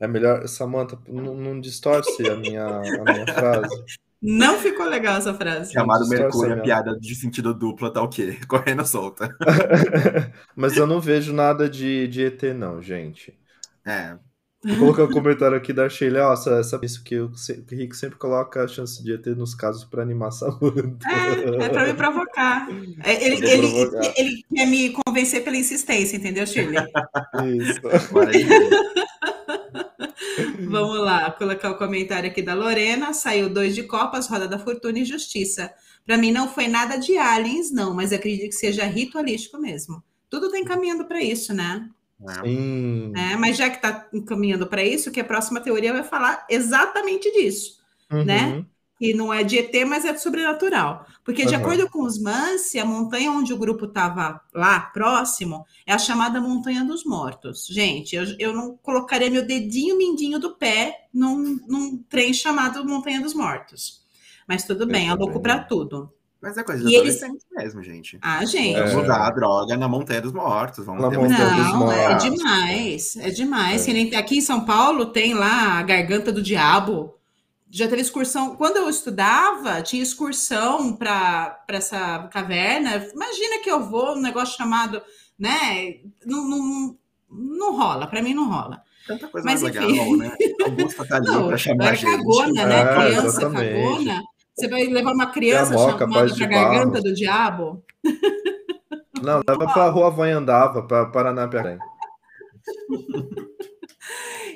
É 0.00 0.06
melhor, 0.06 0.46
Samantha, 0.46 0.98
não, 1.08 1.34
não 1.34 1.60
distorce 1.60 2.28
a 2.28 2.36
minha, 2.36 2.64
a 2.64 2.80
minha 2.80 3.26
frase. 3.26 3.84
Não 4.22 4.58
ficou 4.58 4.86
legal 4.86 5.18
essa 5.18 5.34
frase. 5.34 5.72
Chamado 5.72 6.08
Mercúrio, 6.08 6.54
a 6.54 6.60
piada 6.60 6.98
de 6.98 7.14
sentido 7.14 7.52
duplo 7.52 7.90
tá 7.90 8.02
o 8.02 8.08
quê? 8.08 8.38
Correndo 8.48 8.86
solta. 8.86 9.36
Mas 10.56 10.76
eu 10.76 10.86
não 10.86 11.00
vejo 11.00 11.32
nada 11.32 11.68
de, 11.68 12.08
de 12.08 12.24
ET, 12.24 12.42
não, 12.54 12.80
gente. 12.80 13.38
É, 13.84 14.16
colocar 14.78 15.04
um 15.04 15.12
comentário 15.12 15.56
aqui 15.56 15.72
da 15.72 15.88
Sheila. 15.88 16.30
Nossa, 16.30 16.62
sabe 16.64 16.86
isso 16.86 17.04
que 17.04 17.18
o 17.18 17.30
Rick 17.70 17.96
sempre 17.96 18.18
coloca 18.18 18.62
a 18.62 18.68
chance 18.68 19.02
de 19.02 19.16
ter 19.18 19.36
nos 19.36 19.54
casos 19.54 19.84
para 19.84 20.02
animar 20.02 20.32
Samantha. 20.32 20.98
É, 21.08 21.64
é 21.64 21.68
para 21.68 21.86
me 21.86 21.94
provocar. 21.94 22.68
É, 23.04 23.24
ele, 23.24 23.48
ele, 23.48 23.68
provocar. 23.68 24.12
ele, 24.16 24.44
quer 24.54 24.66
me 24.66 24.90
convencer 24.90 25.44
pela 25.44 25.56
insistência, 25.56 26.16
entendeu, 26.16 26.46
Sheila? 26.46 26.86
Isso. 27.44 27.80
Vamos 30.68 30.98
lá, 30.98 31.30
colocar 31.32 31.70
o 31.70 31.78
comentário 31.78 32.28
aqui 32.28 32.42
da 32.42 32.54
Lorena. 32.54 33.12
Saiu 33.12 33.48
dois 33.48 33.74
de 33.74 33.84
Copas, 33.84 34.28
Roda 34.28 34.48
da 34.48 34.58
Fortuna 34.58 34.98
e 34.98 35.04
Justiça. 35.04 35.72
Para 36.04 36.16
mim 36.16 36.32
não 36.32 36.48
foi 36.48 36.68
nada 36.68 36.96
de 36.96 37.16
aliens, 37.16 37.70
não, 37.70 37.94
mas 37.94 38.12
acredito 38.12 38.48
que 38.48 38.54
seja 38.54 38.84
ritualístico 38.84 39.58
mesmo. 39.58 40.02
Tudo 40.28 40.50
tá 40.50 40.58
encaminhando 40.58 41.04
para 41.04 41.22
isso, 41.22 41.54
né? 41.54 41.88
Sim. 42.44 43.12
É, 43.16 43.36
mas 43.36 43.56
já 43.56 43.70
que 43.70 43.76
está 43.76 44.08
encaminhando 44.12 44.66
para 44.66 44.82
isso, 44.82 45.10
que 45.10 45.20
a 45.20 45.24
próxima 45.24 45.60
teoria 45.60 45.92
vai 45.92 46.02
falar 46.02 46.44
exatamente 46.50 47.30
disso, 47.32 47.80
uhum. 48.10 48.24
né? 48.24 48.64
E 49.00 49.14
não 49.14 49.32
é 49.32 49.44
de 49.44 49.56
ET, 49.56 49.72
mas 49.86 50.04
é 50.04 50.12
de 50.12 50.20
sobrenatural. 50.20 51.06
Porque, 51.24 51.46
de 51.46 51.54
uhum. 51.54 51.60
acordo 51.60 51.88
com 51.88 52.02
os 52.02 52.20
Mansi, 52.20 52.80
a 52.80 52.84
montanha 52.84 53.30
onde 53.30 53.52
o 53.52 53.56
grupo 53.56 53.84
estava 53.84 54.40
lá, 54.52 54.80
próximo, 54.80 55.64
é 55.86 55.92
a 55.92 55.98
chamada 55.98 56.40
Montanha 56.40 56.84
dos 56.84 57.04
Mortos. 57.04 57.68
Gente, 57.70 58.16
eu, 58.16 58.24
eu 58.40 58.52
não 58.52 58.76
colocaria 58.78 59.30
meu 59.30 59.46
dedinho 59.46 59.96
mindinho 59.96 60.40
do 60.40 60.56
pé 60.56 61.06
num, 61.14 61.60
num 61.68 62.02
trem 62.08 62.34
chamado 62.34 62.84
Montanha 62.84 63.20
dos 63.20 63.34
Mortos. 63.34 64.02
Mas 64.48 64.64
tudo 64.64 64.84
bem, 64.84 65.08
é 65.08 65.14
louco 65.14 65.40
para 65.40 65.60
tudo. 65.60 66.12
Mas 66.40 66.56
é 66.56 66.62
coisa 66.62 66.84
de 66.84 66.94
eles... 66.94 67.20
mesmo, 67.56 67.82
gente. 67.82 68.16
Ah, 68.22 68.44
gente. 68.44 68.78
Vamos 68.78 68.92
é. 68.92 69.02
usar 69.02 69.26
a 69.26 69.30
droga 69.30 69.76
na 69.76 69.88
Montanha 69.88 70.20
dos 70.20 70.32
Mortos. 70.32 70.86
Vamos 70.86 71.02
na 71.02 71.10
ter 71.10 71.18
Montanha 71.18 71.50
Não, 71.50 71.56
dos 71.56 71.72
Mortos. 71.74 72.24
é 72.24 72.30
demais. 72.30 73.16
É 73.16 73.30
demais. 73.30 73.88
É. 73.88 74.16
Aqui 74.16 74.38
em 74.38 74.40
São 74.40 74.64
Paulo 74.64 75.06
tem 75.06 75.34
lá 75.34 75.78
a 75.78 75.82
Garganta 75.82 76.30
do 76.30 76.40
Diabo. 76.40 77.14
Já 77.68 77.88
teve 77.88 78.02
excursão. 78.02 78.54
Quando 78.54 78.76
eu 78.76 78.88
estudava, 78.88 79.82
tinha 79.82 80.02
excursão 80.02 80.94
para 80.94 81.60
essa 81.68 82.28
caverna. 82.32 83.04
Imagina 83.12 83.60
que 83.62 83.70
eu 83.70 83.82
vou 83.84 84.14
num 84.14 84.22
negócio 84.22 84.56
chamado, 84.56 85.02
né? 85.36 85.96
Não, 86.24 86.48
não, 86.48 86.96
não 87.28 87.76
rola. 87.76 88.06
Para 88.06 88.22
mim, 88.22 88.32
não 88.32 88.48
rola. 88.48 88.80
Tanta 89.08 89.26
coisa 89.26 89.44
Mas, 89.44 89.62
mais 89.62 89.76
enfim. 89.76 89.86
legal, 89.86 90.16
né? 90.16 90.36
Augusta 90.64 91.04
tá 91.04 91.16
ali 91.16 91.26
para 91.26 91.56
chamar 91.56 91.88
a 91.88 91.94
gente. 91.94 92.16
Cagona, 92.16 92.64
né? 92.64 92.80
É, 92.80 92.94
Criança 92.94 93.26
exatamente. 93.26 93.74
cagona. 93.74 94.22
Você 94.58 94.66
vai 94.66 94.84
levar 94.86 95.12
uma 95.12 95.30
criança 95.30 95.74
moca, 95.74 95.98
chamada 95.98 96.34
para 96.34 96.46
garganta 96.46 97.00
do 97.00 97.14
diabo? 97.14 97.84
Não, 99.22 99.40
leva 99.46 99.72
para 99.72 99.84
a 99.84 99.90
rua 99.90 100.10
Vanhandava, 100.10 100.82
para 100.82 101.06
Paraná. 101.06 101.48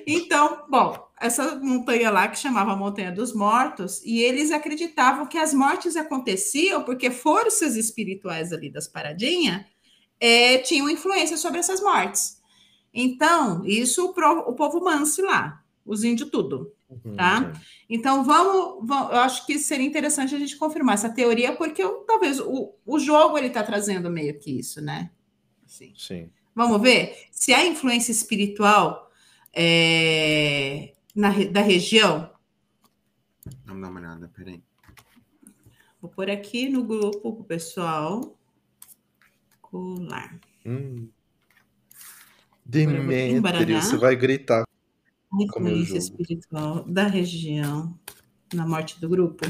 Então, 0.05 0.65
bom, 0.69 0.97
essa 1.21 1.55
montanha 1.61 2.11
lá 2.11 2.27
que 2.27 2.37
chamava 2.37 2.75
Montanha 2.75 3.13
dos 3.13 3.33
Mortos, 3.33 4.03
e 4.05 4.21
eles 4.21 4.51
acreditavam 4.51 5.27
que 5.27 5.39
as 5.39 5.55
mortes 5.55 5.95
aconteciam 5.95 6.83
porque 6.83 7.09
forças 7.09 7.77
espirituais 7.77 8.53
ali 8.53 8.69
das 8.69 8.89
paradinhas 8.89 9.65
é, 10.19 10.59
tinham 10.59 10.91
influência 10.91 11.37
sobre 11.37 11.61
essas 11.61 11.81
mortes. 11.81 12.41
Então, 12.93 13.65
isso 13.65 14.07
o 14.07 14.53
povo 14.55 14.81
manse 14.81 15.23
lá, 15.23 15.63
os 15.87 16.03
índios 16.03 16.31
tudo, 16.31 16.73
uhum, 17.05 17.17
tá? 17.17 17.53
Então, 17.89 18.25
vamos, 18.25 18.87
vamos, 18.87 19.13
eu 19.13 19.19
acho 19.21 19.47
que 19.47 19.59
seria 19.59 19.87
interessante 19.87 20.35
a 20.35 20.39
gente 20.39 20.57
confirmar 20.57 20.95
essa 20.95 21.11
teoria, 21.11 21.55
porque 21.55 21.83
eu, 21.83 22.05
talvez 22.07 22.41
o, 22.41 22.75
o 22.85 22.99
jogo 22.99 23.39
ele 23.39 23.49
está 23.49 23.63
trazendo 23.63 24.11
meio 24.11 24.39
que 24.39 24.59
isso, 24.59 24.81
né? 24.81 25.11
Assim. 25.65 25.93
Sim. 25.97 26.31
Vamos 26.55 26.81
ver 26.81 27.17
se 27.31 27.53
a 27.55 27.67
influência 27.67 28.13
espiritual 28.13 29.11
é, 29.53 30.93
na, 31.15 31.31
da 31.51 31.61
região. 31.61 32.31
Vamos 33.65 33.83
dar 33.83 33.89
uma 33.89 34.01
olhada, 34.01 34.31
peraí. 34.35 34.63
Vou 36.01 36.11
pôr 36.11 36.31
aqui 36.31 36.69
no 36.69 36.83
grupo 36.85 37.33
para 37.33 37.43
o 37.43 37.45
pessoal 37.45 38.37
colar. 39.61 40.39
Hum. 40.67 41.09
Demetrio, 42.65 43.81
você 43.81 43.97
vai 43.97 44.17
gritar. 44.17 44.65
Influência 45.41 45.97
espiritual 45.97 46.85
da 46.85 47.07
região 47.07 47.99
na 48.53 48.67
morte 48.67 49.01
do 49.01 49.09
grupo. 49.09 49.47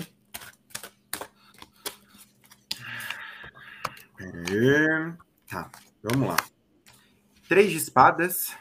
Peraí. 4.17 5.15
Tá, 5.49 5.71
vamos 6.03 6.29
lá. 6.29 6.37
Três 7.49 7.71
de 7.71 7.77
espadas, 7.77 8.57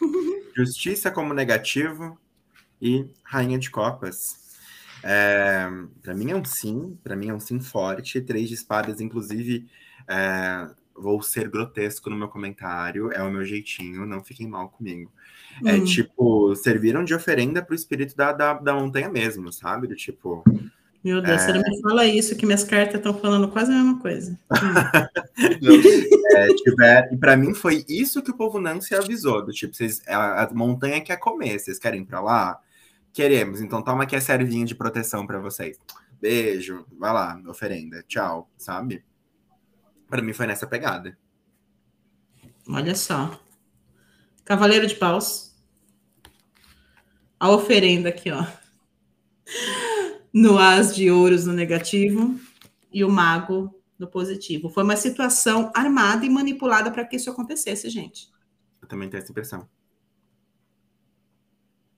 justiça 0.56 1.10
como 1.10 1.34
negativo 1.34 2.18
e 2.80 3.08
rainha 3.22 3.58
de 3.58 3.70
copas. 3.70 4.46
É, 5.02 5.68
para 6.02 6.14
mim 6.14 6.30
é 6.30 6.36
um 6.36 6.44
sim, 6.44 6.98
para 7.04 7.14
mim 7.14 7.28
é 7.28 7.34
um 7.34 7.40
sim 7.40 7.60
forte. 7.60 8.20
Três 8.20 8.48
de 8.48 8.54
espadas, 8.54 9.00
inclusive, 9.00 9.68
é, 10.08 10.68
vou 10.94 11.22
ser 11.22 11.48
grotesco 11.48 12.10
no 12.10 12.16
meu 12.16 12.28
comentário, 12.28 13.12
é 13.12 13.22
o 13.22 13.30
meu 13.30 13.44
jeitinho, 13.44 14.06
não 14.06 14.24
fiquem 14.24 14.48
mal 14.48 14.70
comigo. 14.70 15.12
É 15.64 15.74
hum. 15.74 15.84
tipo, 15.84 16.54
serviram 16.54 17.04
de 17.04 17.14
oferenda 17.14 17.62
pro 17.62 17.74
espírito 17.74 18.16
da, 18.16 18.32
da, 18.32 18.54
da 18.54 18.74
montanha 18.74 19.08
mesmo, 19.08 19.52
sabe? 19.52 19.86
Do 19.86 19.96
tipo. 19.96 20.44
Meu 21.02 21.22
Deus, 21.22 21.42
é... 21.42 21.46
você 21.46 21.52
não 21.52 21.60
me 21.60 21.80
fala 21.82 22.04
isso, 22.04 22.36
que 22.36 22.44
minhas 22.44 22.64
cartas 22.64 22.96
estão 22.96 23.14
falando 23.14 23.48
quase 23.48 23.72
a 23.72 23.76
mesma 23.76 23.98
coisa. 24.00 24.38
é, 26.34 26.46
tiver, 26.54 27.08
e 27.12 27.16
para 27.16 27.36
mim 27.36 27.54
foi 27.54 27.84
isso 27.88 28.22
que 28.22 28.32
o 28.32 28.36
povo 28.36 28.60
não 28.60 28.80
se 28.80 28.94
avisou, 28.94 29.44
do 29.44 29.52
tipo, 29.52 29.74
vocês, 29.74 30.02
a, 30.08 30.42
a 30.42 30.52
montanha 30.52 31.00
quer 31.00 31.16
comer, 31.16 31.58
vocês 31.58 31.78
querem 31.78 32.02
ir 32.02 32.06
pra 32.06 32.20
lá? 32.20 32.58
Queremos, 33.12 33.60
então 33.60 33.82
toma 33.82 34.02
aqui 34.02 34.16
a 34.16 34.20
servinha 34.20 34.66
de 34.66 34.74
proteção 34.74 35.26
para 35.26 35.38
vocês. 35.38 35.78
Beijo, 36.20 36.84
vai 36.98 37.12
lá, 37.12 37.40
oferenda, 37.46 38.02
tchau, 38.08 38.50
sabe? 38.58 39.04
Para 40.08 40.22
mim 40.22 40.32
foi 40.32 40.46
nessa 40.46 40.66
pegada. 40.66 41.16
Olha 42.68 42.94
só. 42.94 43.38
Cavaleiro 44.44 44.86
de 44.86 44.94
Paus. 44.94 45.45
A 47.38 47.50
oferenda 47.50 48.08
aqui, 48.08 48.30
ó. 48.30 48.44
No 50.32 50.58
as 50.58 50.94
de 50.94 51.10
ouros 51.10 51.46
no 51.46 51.52
negativo 51.52 52.38
e 52.92 53.04
o 53.04 53.10
mago 53.10 53.74
no 53.98 54.06
positivo. 54.06 54.68
Foi 54.68 54.82
uma 54.82 54.96
situação 54.96 55.70
armada 55.74 56.24
e 56.24 56.30
manipulada 56.30 56.90
para 56.90 57.04
que 57.04 57.16
isso 57.16 57.30
acontecesse, 57.30 57.88
gente. 57.88 58.28
Eu 58.80 58.88
também 58.88 59.08
tenho 59.08 59.22
essa 59.22 59.30
impressão. 59.30 59.68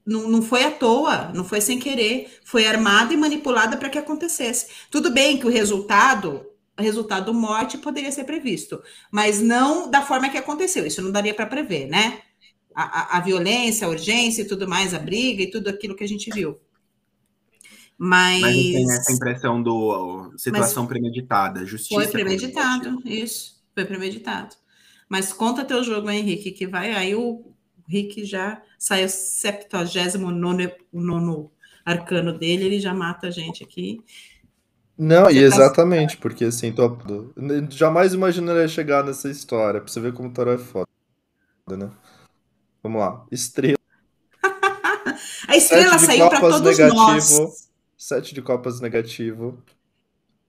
Não, 0.06 0.28
não 0.28 0.40
foi 0.40 0.64
à 0.64 0.70
toa, 0.70 1.32
não 1.34 1.44
foi 1.44 1.60
sem 1.60 1.78
querer. 1.78 2.38
Foi 2.44 2.66
armada 2.66 3.12
e 3.12 3.16
manipulada 3.16 3.76
para 3.76 3.90
que 3.90 3.98
acontecesse. 3.98 4.68
Tudo 4.90 5.10
bem 5.10 5.38
que 5.38 5.46
o 5.46 5.50
resultado 5.50 6.44
resultado 6.80 7.34
morte 7.34 7.76
poderia 7.76 8.12
ser 8.12 8.22
previsto, 8.22 8.80
mas 9.10 9.40
não 9.40 9.90
da 9.90 10.00
forma 10.02 10.28
que 10.28 10.38
aconteceu. 10.38 10.86
Isso 10.86 11.02
não 11.02 11.10
daria 11.10 11.34
para 11.34 11.44
prever, 11.44 11.86
né? 11.88 12.22
A, 12.80 12.82
a, 12.82 13.18
a, 13.18 13.20
violência, 13.20 13.88
a 13.88 13.90
urgência 13.90 14.42
e 14.42 14.46
tudo 14.46 14.68
mais, 14.68 14.94
a 14.94 15.00
briga 15.00 15.42
e 15.42 15.50
tudo 15.50 15.68
aquilo 15.68 15.96
que 15.96 16.04
a 16.04 16.06
gente 16.06 16.30
viu. 16.30 16.56
Mas, 17.98 18.40
mas 18.40 18.54
tem 18.54 18.92
essa 18.92 19.12
impressão 19.12 19.60
do 19.60 20.32
situação 20.36 20.86
premeditada, 20.86 21.66
justiça. 21.66 22.00
Foi 22.00 22.06
premeditado, 22.06 23.02
isso, 23.04 23.60
foi 23.74 23.84
premeditado. 23.84 24.54
Mas 25.08 25.32
conta 25.32 25.64
teu 25.64 25.82
jogo, 25.82 26.08
Henrique, 26.08 26.52
que 26.52 26.68
vai 26.68 26.92
aí 26.92 27.16
o 27.16 27.52
Rick 27.88 28.24
já 28.24 28.62
sai 28.78 29.04
o 29.04 29.08
79 29.08 30.72
nono 30.92 31.50
arcano 31.84 32.38
dele, 32.38 32.66
ele 32.66 32.78
já 32.78 32.94
mata 32.94 33.26
a 33.26 33.30
gente 33.32 33.64
aqui. 33.64 34.00
Não, 34.96 35.24
você 35.24 35.32
e 35.32 35.40
tá 35.40 35.46
exatamente, 35.46 36.14
tá... 36.14 36.22
porque 36.22 36.44
assim, 36.44 36.70
tô... 36.70 36.96
jamais 37.70 38.14
imaginaria 38.14 38.68
chegar 38.68 39.02
nessa 39.02 39.28
história, 39.28 39.80
pra 39.80 39.90
você 39.90 39.98
ver 39.98 40.12
como 40.12 40.28
o 40.28 40.32
Tarot 40.32 40.62
é 40.62 40.64
foda, 40.64 40.86
né? 41.76 41.90
Vamos 42.82 43.00
lá. 43.00 43.24
Estrela. 43.30 43.78
a 45.48 45.56
estrela 45.56 45.98
saiu 45.98 46.28
para 46.28 46.40
todos 46.40 46.78
negativo, 46.78 46.94
nós. 46.94 47.68
Sete 47.96 48.34
de 48.34 48.42
copas 48.42 48.80
negativo 48.80 49.62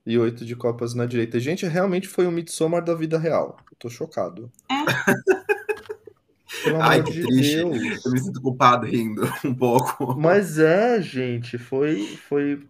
e 0.06 0.18
oito 0.18 0.46
de 0.46 0.56
copas 0.56 0.94
na 0.94 1.06
direita. 1.06 1.40
Gente, 1.40 1.66
realmente 1.66 2.08
foi 2.08 2.28
um 2.28 2.32
Midsommar 2.32 2.84
da 2.84 2.94
vida 2.94 3.18
real. 3.18 3.58
Eu 3.72 3.78
tô 3.78 3.90
chocado. 3.90 4.52
É. 4.70 4.76
Ai, 6.80 7.04
que 7.04 7.12
de 7.12 7.24
triste. 7.24 7.56
Deus. 7.56 8.06
Eu 8.06 8.12
me 8.12 8.20
sinto 8.20 8.42
culpado 8.42 8.86
rindo 8.86 9.22
um 9.46 9.54
pouco. 9.54 10.16
Mas 10.20 10.60
é, 10.60 11.02
gente, 11.02 11.58
foi, 11.58 12.06
foi 12.28 12.62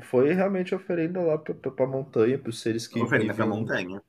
foi 0.00 0.32
realmente 0.32 0.74
oferenda 0.74 1.20
lá 1.20 1.36
pra, 1.36 1.54
pra, 1.54 1.70
pra 1.70 1.86
montanha, 1.86 2.38
pros 2.38 2.60
seres 2.60 2.86
que. 2.86 3.00
Oferenda 3.00 3.32
vivem... 3.32 3.46
pra 3.46 3.56
montanha. 3.56 4.02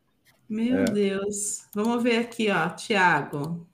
Meu 0.47 0.79
é. 0.79 0.85
Deus. 0.85 1.65
Vamos 1.73 2.03
ver 2.03 2.19
aqui, 2.19 2.49
ó, 2.51 2.69
Tiago. 2.69 3.67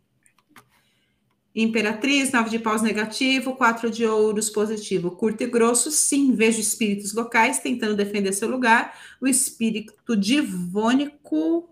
Imperatriz, 1.53 2.31
nove 2.31 2.49
de 2.49 2.59
paus 2.59 2.81
negativo, 2.81 3.55
quatro 3.55 3.89
de 3.89 4.05
ouros 4.05 4.49
positivo. 4.49 5.11
Curto 5.11 5.43
e 5.43 5.47
grosso, 5.47 5.91
sim, 5.91 6.33
vejo 6.33 6.61
espíritos 6.61 7.13
locais 7.13 7.59
tentando 7.59 7.95
defender 7.95 8.31
seu 8.31 8.49
lugar. 8.49 8.97
O 9.19 9.27
espírito 9.27 10.15
divônico. 10.15 11.69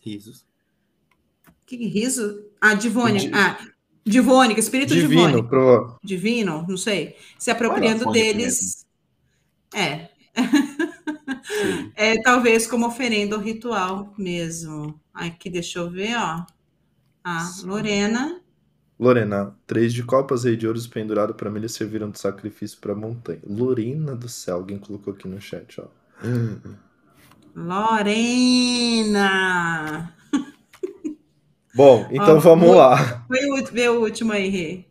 Risos. 0.00 0.46
Que 1.66 1.76
riso? 1.88 2.44
Ah, 2.60 2.74
divônico. 2.74 3.34
Ah, 3.34 3.58
divônico, 4.04 4.60
espírito 4.60 4.94
Divino, 4.94 5.08
divônico. 5.08 5.48
Pro... 5.48 5.98
Divino, 6.02 6.64
não 6.68 6.76
sei. 6.76 7.16
Se 7.36 7.50
apropriando 7.50 8.12
deles 8.12 8.86
é. 9.74 10.08
é 11.96 12.22
talvez 12.22 12.66
como 12.66 12.86
oferenda 12.86 13.34
ao 13.34 13.42
ritual 13.42 14.14
mesmo. 14.16 15.00
Aqui, 15.12 15.50
deixa 15.50 15.80
eu 15.80 15.90
ver, 15.90 16.16
ó. 16.16 16.44
A 17.24 17.50
Lorena. 17.64 18.43
Lorena, 19.04 19.54
três 19.66 19.92
de 19.92 20.02
copas, 20.02 20.44
rei 20.44 20.56
de 20.56 20.66
ouros 20.66 20.86
pendurado 20.86 21.34
para 21.34 21.50
mim 21.50 21.68
serviram 21.68 22.08
de 22.10 22.18
sacrifício 22.18 22.78
para 22.80 22.94
a 22.94 22.96
montanha. 22.96 23.38
Lorena 23.46 24.16
do 24.16 24.30
céu, 24.30 24.56
alguém 24.56 24.78
colocou 24.78 25.12
aqui 25.12 25.28
no 25.28 25.38
chat, 25.38 25.78
ó. 25.78 25.84
Lorena! 27.54 29.12
Bom, 31.76 32.08
então 32.10 32.38
ó, 32.38 32.40
vamos 32.40 32.70
o, 32.70 32.72
lá. 32.72 33.26
Foi 33.28 33.44
o, 33.44 33.62
vê 33.66 33.90
o 33.90 34.00
último 34.00 34.32
aí, 34.32 34.48
Rê. 34.48 34.86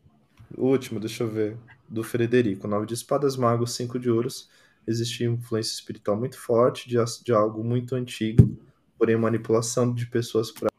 O 0.55 0.67
último, 0.67 0.99
deixa 0.99 1.23
eu 1.23 1.27
ver. 1.27 1.57
Do 1.89 2.03
Frederico. 2.03 2.67
Nove 2.67 2.85
de 2.85 2.93
espadas, 2.93 3.35
magos, 3.35 3.73
cinco 3.73 3.97
de 3.97 4.11
ouros 4.11 4.47
existia 4.87 5.27
influência 5.27 5.73
espiritual 5.73 6.17
muito 6.17 6.37
forte 6.37 6.87
de, 6.87 6.97
de 7.23 7.31
algo 7.31 7.63
muito 7.63 7.95
antigo, 7.95 8.57
porém 8.97 9.15
manipulação 9.15 9.91
de 9.91 10.05
pessoas 10.05 10.51
para 10.51 10.72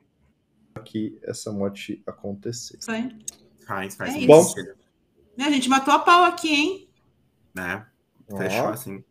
que 0.85 1.19
essa 1.23 1.51
morte 1.51 2.03
acontecesse. 2.07 2.85
Foi. 2.85 3.09
Faz, 3.67 3.97
faz. 3.97 4.15
É 4.15 4.27
Bom, 4.27 4.45
a 5.39 5.51
gente 5.51 5.69
matou 5.69 5.95
a 5.95 5.99
pau 5.99 6.25
aqui, 6.25 6.55
hein? 6.55 6.89
Né? 7.55 7.87
Fechou 8.37 8.69
assim. 8.69 9.05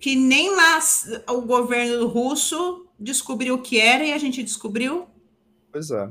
Que 0.00 0.16
nem 0.16 0.54
lá 0.54 0.78
o 1.28 1.42
governo 1.42 2.06
russo 2.06 2.88
descobriu 2.98 3.54
o 3.56 3.62
que 3.62 3.80
era 3.80 4.04
e 4.04 4.12
a 4.12 4.18
gente 4.18 4.42
descobriu. 4.42 5.06
Pois 5.70 5.90
é. 5.90 6.08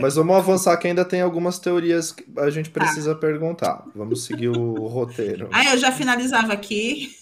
Mas 0.00 0.16
vamos 0.16 0.36
avançar 0.36 0.76
que 0.78 0.88
ainda 0.88 1.04
tem 1.04 1.20
algumas 1.20 1.58
teorias 1.58 2.10
que 2.10 2.26
a 2.38 2.50
gente 2.50 2.70
precisa 2.70 3.14
tá. 3.14 3.20
perguntar. 3.20 3.86
Vamos 3.94 4.24
seguir 4.24 4.48
o 4.48 4.74
roteiro. 4.88 5.48
Ah, 5.52 5.72
eu 5.72 5.78
já 5.78 5.92
finalizava 5.92 6.52
aqui. 6.52 7.14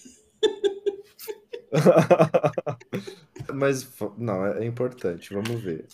Mas 3.52 3.86
não, 4.16 4.46
é 4.46 4.64
importante, 4.64 5.34
vamos 5.34 5.60
ver. 5.60 5.86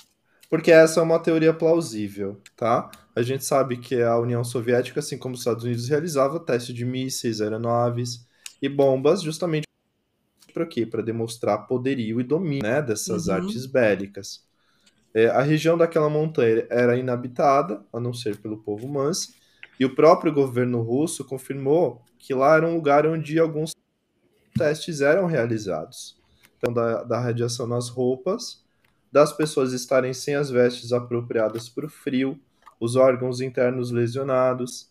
Porque 0.51 0.73
essa 0.73 0.99
é 0.99 1.03
uma 1.03 1.21
teoria 1.21 1.55
plausível, 1.55 2.41
tá? 2.57 2.91
A 3.15 3.23
gente 3.23 3.45
sabe 3.45 3.77
que 3.77 4.03
a 4.03 4.19
União 4.19 4.43
Soviética, 4.43 4.99
assim 4.99 5.17
como 5.17 5.35
os 5.35 5.41
Estados 5.41 5.63
Unidos, 5.63 5.89
realizava 5.89 6.41
teste 6.41 6.75
de 6.75 6.85
mísseis, 6.85 7.41
aeronaves 7.41 8.27
e 8.61 8.69
bombas 8.69 9.23
justamente 9.23 9.65
para 10.53 10.67
quê? 10.67 10.85
Para 10.85 11.03
demonstrar 11.03 11.69
poderio 11.69 12.21
e 12.21 12.25
domínio 12.25 12.65
né, 12.65 12.83
dessas 12.83 13.29
uhum. 13.29 13.35
artes 13.35 13.65
bélicas. 13.65 14.45
É, 15.15 15.27
a 15.27 15.41
região 15.41 15.79
daquela 15.79 16.11
montanha 16.11 16.67
era 16.69 16.97
inabitada, 16.97 17.85
a 17.93 18.01
não 18.01 18.13
ser 18.13 18.37
pelo 18.39 18.59
povo 18.59 18.89
Mansi, 18.89 19.35
e 19.79 19.85
o 19.85 19.95
próprio 19.95 20.33
governo 20.33 20.83
russo 20.83 21.25
confirmou 21.25 22.03
que 22.19 22.35
lá 22.35 22.57
era 22.57 22.67
um 22.67 22.75
lugar 22.75 23.07
onde 23.07 23.39
alguns 23.39 23.73
testes 24.57 25.01
eram 25.01 25.27
realizados. 25.27 26.19
Então, 26.59 26.73
da, 26.73 27.05
da 27.05 27.21
radiação 27.21 27.67
nas 27.67 27.89
roupas, 27.89 28.65
das 29.11 29.33
pessoas 29.33 29.73
estarem 29.73 30.13
sem 30.13 30.35
as 30.35 30.51
vestes 30.51 30.93
apropriadas 30.93 31.69
para 31.69 31.87
o 31.87 31.91
frio, 31.91 32.41
os 32.79 32.97
órgãos 32.97 33.41
internos 33.41 33.91
lesionados. 33.91 34.91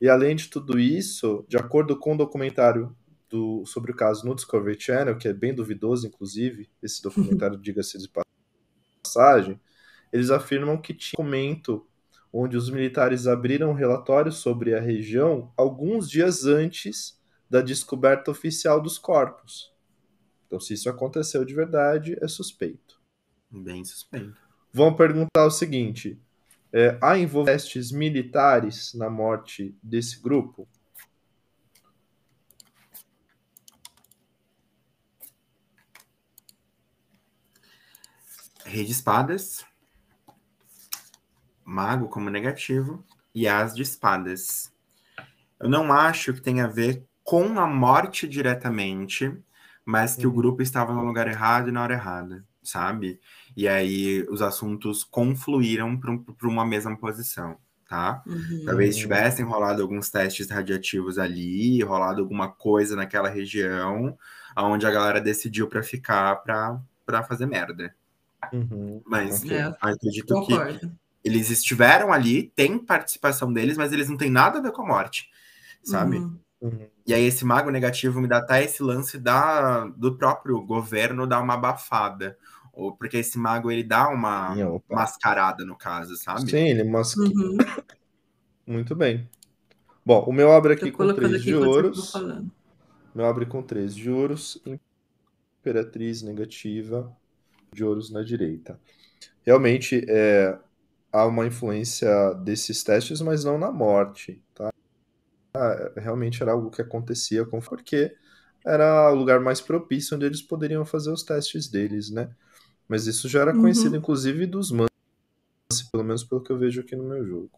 E 0.00 0.08
além 0.08 0.34
de 0.34 0.48
tudo 0.48 0.78
isso, 0.78 1.44
de 1.48 1.56
acordo 1.56 1.96
com 1.96 2.14
o 2.14 2.18
documentário 2.18 2.94
do, 3.30 3.64
sobre 3.64 3.92
o 3.92 3.96
caso 3.96 4.26
no 4.26 4.34
Discovery 4.34 4.78
Channel, 4.78 5.16
que 5.16 5.28
é 5.28 5.32
bem 5.32 5.54
duvidoso, 5.54 6.06
inclusive, 6.06 6.68
esse 6.82 7.02
documentário, 7.02 7.56
diga-se 7.60 7.98
de 7.98 8.10
passagem, 9.02 9.60
eles 10.12 10.30
afirmam 10.30 10.76
que 10.76 10.92
tinha 10.92 11.14
um 11.18 11.24
documento 11.24 11.86
onde 12.32 12.56
os 12.56 12.70
militares 12.70 13.26
abriram 13.26 13.70
um 13.70 13.74
relatório 13.74 14.32
sobre 14.32 14.74
a 14.74 14.80
região 14.80 15.52
alguns 15.56 16.08
dias 16.08 16.46
antes 16.46 17.20
da 17.48 17.60
descoberta 17.60 18.30
oficial 18.30 18.80
dos 18.80 18.98
corpos. 18.98 19.70
Então, 20.46 20.58
se 20.58 20.72
isso 20.74 20.88
aconteceu 20.88 21.44
de 21.44 21.54
verdade, 21.54 22.16
é 22.20 22.28
suspeito. 22.28 22.91
Bem 23.52 23.84
suspeito. 23.84 24.36
Vão 24.72 24.94
perguntar 24.94 25.44
o 25.44 25.50
seguinte: 25.50 26.18
é, 26.72 26.98
há 27.02 27.18
envolventes 27.18 27.92
militares 27.92 28.94
na 28.94 29.10
morte 29.10 29.76
desse 29.82 30.18
grupo? 30.20 30.66
Rei 38.64 38.84
de 38.84 38.92
espadas, 38.92 39.66
mago 41.62 42.08
como 42.08 42.30
negativo 42.30 43.04
e 43.34 43.46
as 43.46 43.74
de 43.74 43.82
espadas. 43.82 44.72
Eu 45.60 45.68
não 45.68 45.92
acho 45.92 46.32
que 46.32 46.40
tenha 46.40 46.64
a 46.64 46.68
ver 46.68 47.06
com 47.22 47.58
a 47.58 47.66
morte 47.66 48.26
diretamente, 48.26 49.36
mas 49.84 50.16
que 50.16 50.26
uhum. 50.26 50.32
o 50.32 50.36
grupo 50.36 50.62
estava 50.62 50.94
no 50.94 51.04
lugar 51.04 51.28
errado 51.28 51.68
e 51.68 51.72
na 51.72 51.82
hora 51.82 51.94
errada, 51.94 52.46
sabe? 52.62 53.20
E 53.56 53.68
aí 53.68 54.26
os 54.30 54.42
assuntos 54.42 55.04
confluíram 55.04 55.98
para 55.98 56.48
uma 56.48 56.64
mesma 56.64 56.96
posição, 56.96 57.56
tá? 57.88 58.22
Uhum. 58.26 58.62
Talvez 58.64 58.96
tivessem 58.96 59.44
rolado 59.44 59.82
alguns 59.82 60.10
testes 60.10 60.50
radiativos 60.50 61.18
ali, 61.18 61.82
rolado 61.82 62.20
alguma 62.20 62.48
coisa 62.48 62.96
naquela 62.96 63.28
região, 63.28 64.16
onde 64.56 64.86
a 64.86 64.90
galera 64.90 65.20
decidiu 65.20 65.68
para 65.68 65.82
ficar 65.82 66.36
para 66.36 67.22
fazer 67.24 67.46
merda. 67.46 67.94
Uhum. 68.52 69.02
Mas 69.06 69.44
é, 69.50 69.74
acredito 69.80 70.34
concordo. 70.34 70.78
que 70.78 70.90
eles 71.24 71.50
estiveram 71.50 72.12
ali, 72.12 72.52
tem 72.56 72.78
participação 72.78 73.52
deles, 73.52 73.76
mas 73.76 73.92
eles 73.92 74.08
não 74.08 74.16
têm 74.16 74.30
nada 74.30 74.58
a 74.58 74.62
ver 74.62 74.72
com 74.72 74.82
a 74.82 74.86
morte, 74.86 75.28
sabe? 75.82 76.16
Uhum. 76.16 76.38
uhum. 76.60 76.86
E 77.06 77.14
aí 77.14 77.24
esse 77.24 77.44
mago 77.44 77.70
negativo 77.70 78.20
me 78.20 78.28
dá 78.28 78.38
até 78.38 78.64
esse 78.64 78.82
lance 78.82 79.18
da, 79.18 79.84
do 79.96 80.16
próprio 80.16 80.60
governo 80.62 81.26
dar 81.26 81.40
uma 81.40 81.54
abafada. 81.54 82.36
Ou 82.72 82.96
porque 82.96 83.18
esse 83.18 83.38
mago 83.38 83.70
ele 83.70 83.82
dá 83.82 84.08
uma 84.08 84.54
mascarada 84.88 85.64
no 85.64 85.76
caso, 85.76 86.16
sabe? 86.16 86.50
Sim, 86.50 86.68
ele 86.68 86.84
mascara. 86.84 87.28
Uhum. 87.28 87.58
Muito 88.66 88.94
bem. 88.94 89.28
Bom, 90.04 90.24
o 90.24 90.32
meu 90.32 90.50
abre 90.50 90.72
aqui 90.72 90.90
com 90.90 91.12
três 91.14 91.42
de 91.42 91.54
ouros. 91.54 92.12
Meu 93.14 93.26
abre 93.26 93.46
com 93.46 93.62
três 93.62 93.94
de 93.94 94.10
ouros. 94.10 94.60
Imperatriz 95.60 96.22
negativa 96.22 97.14
de 97.72 97.84
ouros 97.84 98.10
na 98.10 98.22
direita. 98.22 98.80
Realmente 99.44 100.04
é, 100.08 100.58
há 101.12 101.26
uma 101.26 101.46
influência 101.46 102.32
desses 102.34 102.82
testes, 102.82 103.20
mas 103.20 103.44
não 103.44 103.58
na 103.58 103.70
morte, 103.70 104.42
tá? 104.54 104.70
Ah, 105.54 105.92
realmente 105.96 106.42
era 106.42 106.52
algo 106.52 106.70
que 106.70 106.80
acontecia 106.80 107.44
com 107.44 107.60
porque 107.60 108.16
era 108.64 109.10
o 109.12 109.14
lugar 109.14 109.40
mais 109.40 109.60
propício 109.60 110.16
onde 110.16 110.24
eles 110.24 110.40
poderiam 110.40 110.84
fazer 110.84 111.10
os 111.10 111.22
testes 111.22 111.68
deles, 111.68 112.10
né? 112.10 112.30
Mas 112.88 113.06
isso 113.06 113.28
já 113.28 113.40
era 113.40 113.52
conhecido, 113.52 113.92
uhum. 113.92 113.98
inclusive, 113.98 114.46
dos 114.46 114.70
Mansi, 114.70 114.90
pelo 115.90 116.04
menos 116.04 116.24
pelo 116.24 116.42
que 116.42 116.50
eu 116.50 116.58
vejo 116.58 116.80
aqui 116.80 116.94
no 116.94 117.04
meu 117.04 117.24
jogo. 117.24 117.50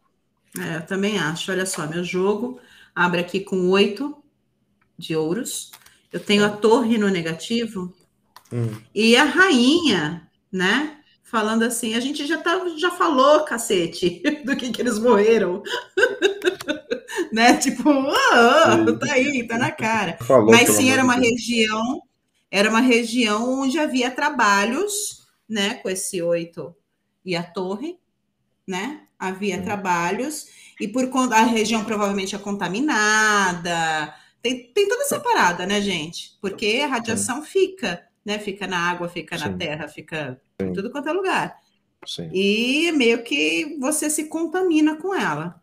É, 0.59 0.77
eu 0.77 0.87
também 0.87 1.19
acho. 1.19 1.51
Olha 1.51 1.67
só, 1.67 1.87
meu 1.87 2.05
jogo 2.05 2.61
abre 2.95 3.21
aqui 3.21 3.41
com 3.41 3.69
oito 3.71 4.17
de 4.97 5.17
ouros. 5.17 5.73
Eu 6.13 6.21
tenho 6.21 6.45
a 6.45 6.51
torre 6.51 6.97
no 6.97 7.09
negativo 7.09 7.93
hum. 8.53 8.71
e 8.95 9.17
a 9.17 9.25
rainha, 9.25 10.29
né? 10.53 10.99
Falando 11.25 11.65
assim, 11.65 11.95
a 11.95 12.01
gente 12.01 12.25
já, 12.27 12.39
tá, 12.39 12.65
já 12.77 12.93
falou, 12.93 13.45
cacete, 13.45 14.23
do 14.47 14.55
que, 14.55 14.71
que 14.71 14.81
eles 14.81 14.99
morreram. 14.99 15.63
né? 17.33 17.57
Tipo, 17.57 17.91
oh, 17.91 18.99
tá 18.99 19.13
aí, 19.13 19.45
tá 19.47 19.59
na 19.59 19.73
cara. 19.73 20.17
Falou, 20.21 20.53
Mas 20.53 20.69
sim, 20.69 20.91
era 20.91 21.03
uma 21.03 21.17
região 21.17 22.03
era 22.55 22.71
uma 22.71 22.81
região 22.81 23.63
onde 23.63 23.81
havia 23.81 24.13
trabalhos, 24.13 25.27
né, 25.49 25.75
com 25.75 25.91
esse 25.91 26.23
oito 26.23 26.73
e 27.25 27.35
a 27.35 27.43
torre, 27.43 27.99
né? 28.65 29.09
Havia 29.19 29.57
uhum. 29.57 29.65
trabalhos 29.65 30.47
e 30.81 30.87
por 30.87 31.11
conta 31.11 31.35
a 31.35 31.43
região 31.43 31.85
provavelmente 31.85 32.37
é 32.37 32.39
contaminada. 32.39 34.15
Tem, 34.41 34.71
tem 34.73 34.89
toda 34.89 35.03
essa 35.03 35.19
parada, 35.19 35.67
né, 35.67 35.81
gente? 35.81 36.39
Porque 36.41 36.81
a 36.85 36.87
radiação 36.87 37.43
Sim. 37.43 37.49
fica, 37.49 38.07
né? 38.25 38.39
Fica 38.39 38.69
na 38.69 38.89
água, 38.89 39.09
fica 39.09 39.37
Sim. 39.37 39.47
na 39.47 39.57
terra, 39.57 39.89
fica 39.89 40.41
em 40.61 40.73
tudo 40.73 40.93
quanto 40.93 41.09
é 41.09 41.13
lugar. 41.13 41.59
Sim. 42.07 42.31
E 42.33 42.93
meio 42.93 43.25
que 43.25 43.77
você 43.81 44.09
se 44.09 44.27
contamina 44.27 44.95
com 44.95 45.13
ela. 45.13 45.61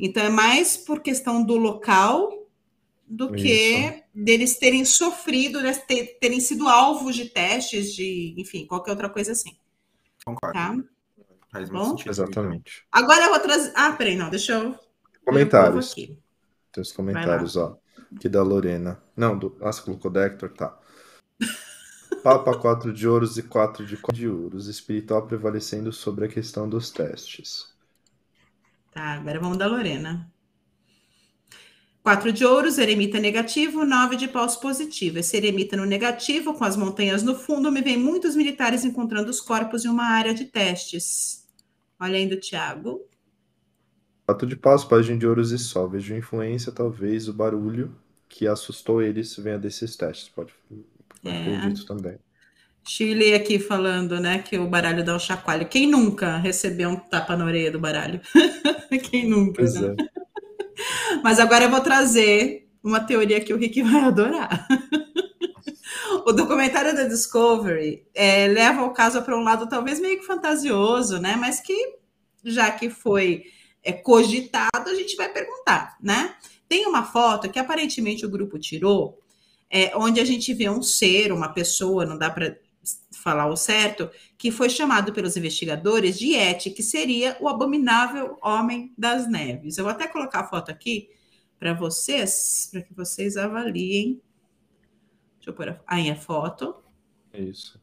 Então 0.00 0.22
é 0.22 0.30
mais 0.30 0.74
por 0.74 1.00
questão 1.00 1.44
do 1.44 1.58
local 1.58 2.40
do 3.06 3.26
Isso. 3.26 3.44
que 3.44 4.04
deles 4.24 4.58
terem 4.58 4.84
sofrido, 4.84 5.60
né, 5.60 5.72
ter, 5.72 6.18
terem 6.20 6.40
sido 6.40 6.68
alvos 6.68 7.16
de 7.16 7.28
testes, 7.28 7.94
de, 7.94 8.34
enfim, 8.36 8.66
qualquer 8.66 8.92
outra 8.92 9.08
coisa 9.08 9.32
assim. 9.32 9.56
Concordo. 10.24 10.54
Tá? 10.54 10.76
Faz 11.50 11.70
muito 11.70 11.84
Bom? 11.84 11.90
sentido. 11.90 12.10
Exatamente. 12.10 12.84
Agora 12.92 13.24
eu 13.24 13.30
vou 13.30 13.40
trazer. 13.40 13.72
Ah, 13.74 13.92
peraí, 13.92 14.16
não, 14.16 14.30
deixa 14.30 14.52
eu. 14.52 14.78
Comentários. 15.24 15.94
Tem 15.94 16.18
os 16.78 16.92
comentários, 16.92 17.56
ó. 17.56 17.76
Aqui 18.14 18.28
da 18.28 18.42
Lorena. 18.42 19.02
Não, 19.16 19.36
do. 19.36 19.56
Ah, 19.60 19.72
você 19.72 19.82
colocou 19.82 20.10
Dector, 20.10 20.50
tá. 20.50 20.78
Papa 22.22 22.56
4 22.56 22.92
de 22.92 23.08
ouros 23.08 23.38
e 23.38 23.42
4 23.42 23.84
de, 23.84 23.98
de 24.12 24.28
ouros. 24.28 24.68
Espiritual 24.68 25.26
prevalecendo 25.26 25.92
sobre 25.92 26.26
a 26.26 26.28
questão 26.28 26.68
dos 26.68 26.90
testes. 26.90 27.74
Tá, 28.92 29.14
agora 29.14 29.40
vamos 29.40 29.58
da 29.58 29.66
Lorena. 29.66 30.30
Quatro 32.10 32.32
de 32.32 32.44
ouros, 32.44 32.76
eremita 32.76 33.20
negativo, 33.20 33.84
nove 33.84 34.16
de 34.16 34.26
paus 34.26 34.56
positivo. 34.56 35.20
Esse 35.20 35.36
eremita 35.36 35.76
no 35.76 35.84
negativo, 35.84 36.52
com 36.54 36.64
as 36.64 36.76
montanhas 36.76 37.22
no 37.22 37.36
fundo, 37.36 37.70
me 37.70 37.80
vem 37.80 37.96
muitos 37.96 38.34
militares 38.34 38.84
encontrando 38.84 39.30
os 39.30 39.40
corpos 39.40 39.84
em 39.84 39.88
uma 39.88 40.02
área 40.06 40.34
de 40.34 40.46
testes. 40.46 41.46
Olha 42.00 42.16
ainda, 42.16 42.36
Tiago. 42.36 43.06
Quatro 44.26 44.44
de 44.48 44.56
paus, 44.56 44.84
página 44.84 45.16
de 45.16 45.24
ouros 45.24 45.52
e 45.52 45.58
sol. 45.58 45.88
Vejo 45.88 46.12
influência, 46.16 46.72
talvez, 46.72 47.28
o 47.28 47.32
barulho 47.32 47.94
que 48.28 48.48
assustou 48.48 49.00
eles 49.00 49.36
venha 49.36 49.56
desses 49.56 49.94
testes. 49.94 50.28
Pode 50.30 50.52
é. 51.24 51.54
acredito 51.58 51.86
também. 51.86 52.18
Chile 52.84 53.34
aqui 53.34 53.60
falando, 53.60 54.18
né, 54.18 54.40
que 54.40 54.58
o 54.58 54.66
baralho 54.66 55.04
dá 55.04 55.14
um 55.14 55.20
chacoalho. 55.20 55.68
Quem 55.68 55.88
nunca 55.88 56.38
recebeu 56.38 56.90
um 56.90 56.96
tapa 56.96 57.36
na 57.36 57.44
orelha 57.44 57.70
do 57.70 57.78
baralho? 57.78 58.20
Quem 59.08 59.28
nunca, 59.28 59.62
pois 59.62 59.80
né? 59.80 59.94
É. 59.96 60.19
Mas 61.22 61.38
agora 61.38 61.64
eu 61.64 61.70
vou 61.70 61.80
trazer 61.80 62.68
uma 62.82 63.00
teoria 63.00 63.40
que 63.40 63.52
o 63.52 63.56
Rick 63.56 63.82
vai 63.82 64.02
adorar. 64.02 64.66
o 66.26 66.32
documentário 66.32 66.94
da 66.94 67.04
Discovery 67.04 68.06
é, 68.14 68.46
leva 68.46 68.84
o 68.84 68.92
caso 68.92 69.22
para 69.22 69.36
um 69.36 69.42
lado 69.42 69.68
talvez 69.68 70.00
meio 70.00 70.18
que 70.18 70.26
fantasioso, 70.26 71.18
né? 71.18 71.36
Mas 71.36 71.60
que, 71.60 71.96
já 72.44 72.70
que 72.70 72.90
foi 72.90 73.44
é, 73.82 73.92
cogitado, 73.92 74.88
a 74.88 74.94
gente 74.94 75.16
vai 75.16 75.28
perguntar, 75.28 75.96
né? 76.00 76.34
Tem 76.68 76.86
uma 76.86 77.04
foto 77.04 77.50
que 77.50 77.58
aparentemente 77.58 78.24
o 78.24 78.30
grupo 78.30 78.58
tirou, 78.58 79.18
é, 79.70 79.92
onde 79.96 80.20
a 80.20 80.24
gente 80.24 80.52
vê 80.54 80.68
um 80.68 80.82
ser, 80.82 81.32
uma 81.32 81.48
pessoa, 81.48 82.06
não 82.06 82.16
dá 82.16 82.30
para 82.30 82.56
falar 83.12 83.46
o 83.46 83.56
certo, 83.56 84.10
que 84.38 84.50
foi 84.50 84.70
chamado 84.70 85.12
pelos 85.12 85.36
investigadores 85.36 86.18
de 86.18 86.34
Et, 86.34 86.70
que 86.70 86.82
seria 86.82 87.36
o 87.40 87.48
abominável 87.48 88.38
homem 88.42 88.92
das 88.96 89.28
neves. 89.28 89.76
Eu 89.76 89.84
vou 89.84 89.92
até 89.92 90.08
colocar 90.08 90.40
a 90.40 90.48
foto 90.48 90.70
aqui 90.70 91.10
para 91.58 91.74
vocês, 91.74 92.68
para 92.72 92.82
que 92.82 92.94
vocês 92.94 93.36
avaliem. 93.36 94.20
Deixa 95.36 95.50
eu 95.50 95.54
pôr 95.54 95.68
a, 95.68 95.80
aí 95.86 96.10
a 96.10 96.16
foto. 96.16 96.74
Isso. 97.34 97.80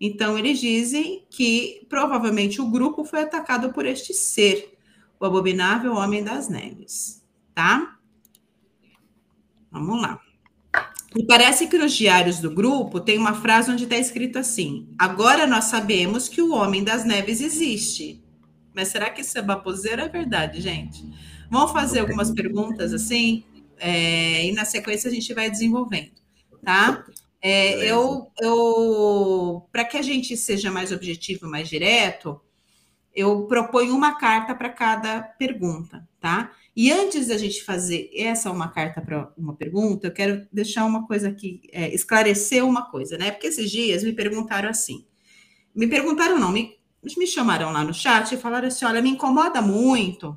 Então, 0.00 0.38
eles 0.38 0.60
dizem 0.60 1.24
que 1.30 1.86
provavelmente 1.88 2.60
o 2.60 2.70
grupo 2.70 3.04
foi 3.04 3.22
atacado 3.22 3.72
por 3.72 3.86
este 3.86 4.12
ser, 4.12 4.76
o 5.18 5.24
abominável 5.24 5.94
homem 5.94 6.22
das 6.22 6.48
neves, 6.48 7.24
tá? 7.54 7.98
Vamos 9.70 10.02
lá. 10.02 10.20
E 11.16 11.24
parece 11.24 11.68
que 11.68 11.78
nos 11.78 11.92
diários 11.92 12.40
do 12.40 12.50
grupo 12.50 13.00
tem 13.00 13.16
uma 13.16 13.34
frase 13.34 13.70
onde 13.70 13.84
está 13.84 13.96
escrito 13.96 14.38
assim: 14.38 14.88
agora 14.98 15.46
nós 15.46 15.64
sabemos 15.64 16.28
que 16.28 16.42
o 16.42 16.52
Homem 16.52 16.82
das 16.82 17.04
Neves 17.04 17.40
existe. 17.40 18.22
Mas 18.74 18.88
será 18.88 19.10
que 19.10 19.20
isso 19.20 19.38
é 19.38 19.42
baboseira 19.42 20.02
é 20.02 20.08
verdade, 20.08 20.60
gente? 20.60 21.04
Vamos 21.48 21.70
fazer 21.70 22.00
algumas 22.00 22.32
perguntas 22.32 22.92
assim, 22.92 23.44
é, 23.78 24.44
e 24.44 24.52
na 24.52 24.64
sequência 24.64 25.08
a 25.08 25.12
gente 25.12 25.32
vai 25.32 25.48
desenvolvendo, 25.48 26.10
tá? 26.64 27.04
É, 27.40 27.84
eu, 27.88 28.32
eu 28.40 29.68
para 29.70 29.84
que 29.84 29.96
a 29.96 30.02
gente 30.02 30.36
seja 30.36 30.72
mais 30.72 30.90
objetivo, 30.90 31.46
mais 31.46 31.68
direto, 31.68 32.40
eu 33.14 33.46
proponho 33.46 33.94
uma 33.94 34.16
carta 34.18 34.54
para 34.54 34.70
cada 34.70 35.22
pergunta, 35.22 36.08
tá? 36.18 36.50
E 36.76 36.90
antes 36.90 37.28
da 37.28 37.38
gente 37.38 37.62
fazer 37.62 38.10
essa 38.14 38.50
uma 38.50 38.68
carta 38.68 39.00
para 39.00 39.32
uma 39.38 39.54
pergunta, 39.54 40.08
eu 40.08 40.12
quero 40.12 40.46
deixar 40.52 40.84
uma 40.84 41.06
coisa 41.06 41.28
aqui, 41.28 41.62
é, 41.72 41.94
esclarecer 41.94 42.64
uma 42.64 42.90
coisa, 42.90 43.16
né? 43.16 43.30
Porque 43.30 43.46
esses 43.46 43.70
dias 43.70 44.02
me 44.02 44.12
perguntaram 44.12 44.68
assim, 44.68 45.04
me 45.74 45.86
perguntaram 45.86 46.38
não, 46.38 46.50
me, 46.50 46.76
me 47.16 47.26
chamaram 47.26 47.70
lá 47.70 47.84
no 47.84 47.94
chat 47.94 48.32
e 48.34 48.38
falaram 48.38 48.68
assim, 48.68 48.84
olha, 48.84 49.00
me 49.00 49.10
incomoda 49.10 49.62
muito 49.62 50.36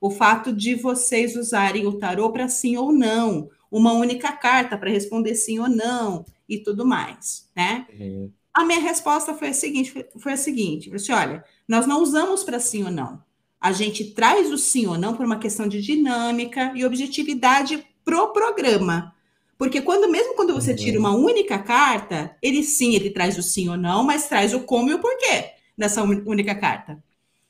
o 0.00 0.10
fato 0.10 0.52
de 0.52 0.74
vocês 0.74 1.36
usarem 1.36 1.86
o 1.86 1.98
tarô 1.98 2.30
para 2.30 2.48
sim 2.48 2.76
ou 2.76 2.92
não, 2.92 3.48
uma 3.70 3.92
única 3.92 4.32
carta 4.32 4.76
para 4.76 4.90
responder 4.90 5.34
sim 5.34 5.58
ou 5.58 5.68
não 5.68 6.24
e 6.48 6.58
tudo 6.58 6.86
mais, 6.86 7.48
né? 7.56 7.86
Uhum. 7.98 8.30
A 8.54 8.64
minha 8.64 8.80
resposta 8.80 9.34
foi 9.34 9.48
a 9.48 9.54
seguinte, 9.54 10.06
foi, 10.18 10.32
a 10.32 10.36
seguinte, 10.36 10.92
assim, 10.94 11.12
olha, 11.12 11.44
nós 11.66 11.86
não 11.86 12.02
usamos 12.02 12.42
para 12.42 12.58
sim 12.58 12.84
ou 12.84 12.90
não. 12.90 13.22
A 13.60 13.72
gente 13.72 14.12
traz 14.12 14.50
o 14.52 14.58
sim 14.58 14.86
ou 14.86 14.96
não 14.96 15.14
por 15.14 15.26
uma 15.26 15.38
questão 15.38 15.66
de 15.68 15.82
dinâmica 15.82 16.72
e 16.74 16.84
objetividade 16.84 17.84
pro 18.04 18.32
programa. 18.32 19.14
Porque 19.58 19.82
quando 19.82 20.08
mesmo 20.08 20.34
quando 20.34 20.54
você 20.54 20.72
tira 20.72 20.98
uhum. 20.98 21.06
uma 21.06 21.16
única 21.16 21.58
carta, 21.58 22.36
ele 22.40 22.62
sim, 22.62 22.94
ele 22.94 23.10
traz 23.10 23.36
o 23.36 23.42
sim 23.42 23.68
ou 23.68 23.76
não, 23.76 24.04
mas 24.04 24.28
traz 24.28 24.54
o 24.54 24.60
como 24.60 24.90
e 24.90 24.94
o 24.94 25.00
porquê 25.00 25.50
dessa 25.76 26.02
única 26.02 26.54
carta. 26.54 27.02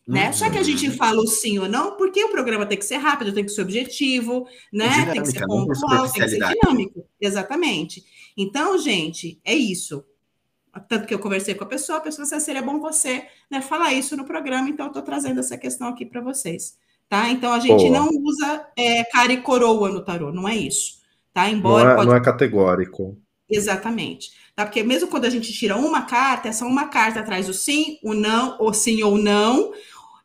Né? 0.06 0.28
Uhum. 0.28 0.32
Só 0.32 0.50
que 0.50 0.56
a 0.56 0.62
gente 0.62 0.90
fala 0.90 1.20
o 1.20 1.26
sim 1.26 1.58
ou 1.58 1.68
não, 1.68 1.96
porque 1.96 2.24
o 2.24 2.30
programa 2.30 2.64
tem 2.64 2.78
que 2.78 2.84
ser 2.86 2.96
rápido, 2.96 3.34
tem 3.34 3.44
que 3.44 3.50
ser 3.50 3.60
objetivo, 3.60 4.48
né? 4.72 4.88
Dinâmica, 4.88 5.12
tem 5.12 5.22
que 5.22 5.30
ser 5.30 5.46
pontual, 5.46 6.10
tem 6.10 6.22
que 6.22 6.28
ser 6.30 6.48
dinâmico. 6.48 7.04
Exatamente. 7.20 8.02
Então, 8.34 8.78
gente, 8.78 9.38
é 9.44 9.54
isso 9.54 10.02
tanto 10.88 11.06
que 11.06 11.14
eu 11.14 11.18
conversei 11.18 11.54
com 11.54 11.64
a 11.64 11.68
pessoa, 11.68 11.98
a 11.98 12.00
pessoa 12.00 12.24
disse, 12.24 12.40
seria 12.40 12.62
bom 12.62 12.78
você 12.78 13.26
né, 13.50 13.60
falar 13.60 13.92
isso 13.92 14.16
no 14.16 14.24
programa, 14.24 14.68
então 14.68 14.86
eu 14.86 14.90
estou 14.90 15.02
trazendo 15.02 15.40
essa 15.40 15.56
questão 15.56 15.88
aqui 15.88 16.04
para 16.04 16.20
vocês. 16.20 16.76
Tá? 17.08 17.30
Então 17.30 17.52
a 17.52 17.58
gente 17.58 17.88
Boa. 17.88 17.90
não 17.90 18.08
usa 18.08 18.66
é, 18.76 19.04
cara 19.04 19.32
e 19.32 19.40
coroa 19.40 19.88
no 19.88 20.04
tarô, 20.04 20.30
não 20.30 20.46
é 20.46 20.56
isso. 20.56 20.98
Tá? 21.32 21.48
Embora 21.48 21.84
não 21.84 21.90
é, 21.90 21.96
pode... 21.96 22.08
não 22.08 22.16
é 22.16 22.20
categórico. 22.20 23.18
Exatamente. 23.48 24.30
Tá? 24.54 24.66
Porque 24.66 24.82
mesmo 24.82 25.08
quando 25.08 25.24
a 25.24 25.30
gente 25.30 25.52
tira 25.52 25.76
uma 25.76 26.02
carta, 26.02 26.48
essa 26.48 26.66
uma 26.66 26.88
carta 26.88 27.22
traz 27.22 27.48
o 27.48 27.54
sim, 27.54 27.98
o 28.02 28.12
não, 28.12 28.58
o 28.60 28.72
sim 28.74 29.02
ou 29.02 29.16
não, 29.16 29.72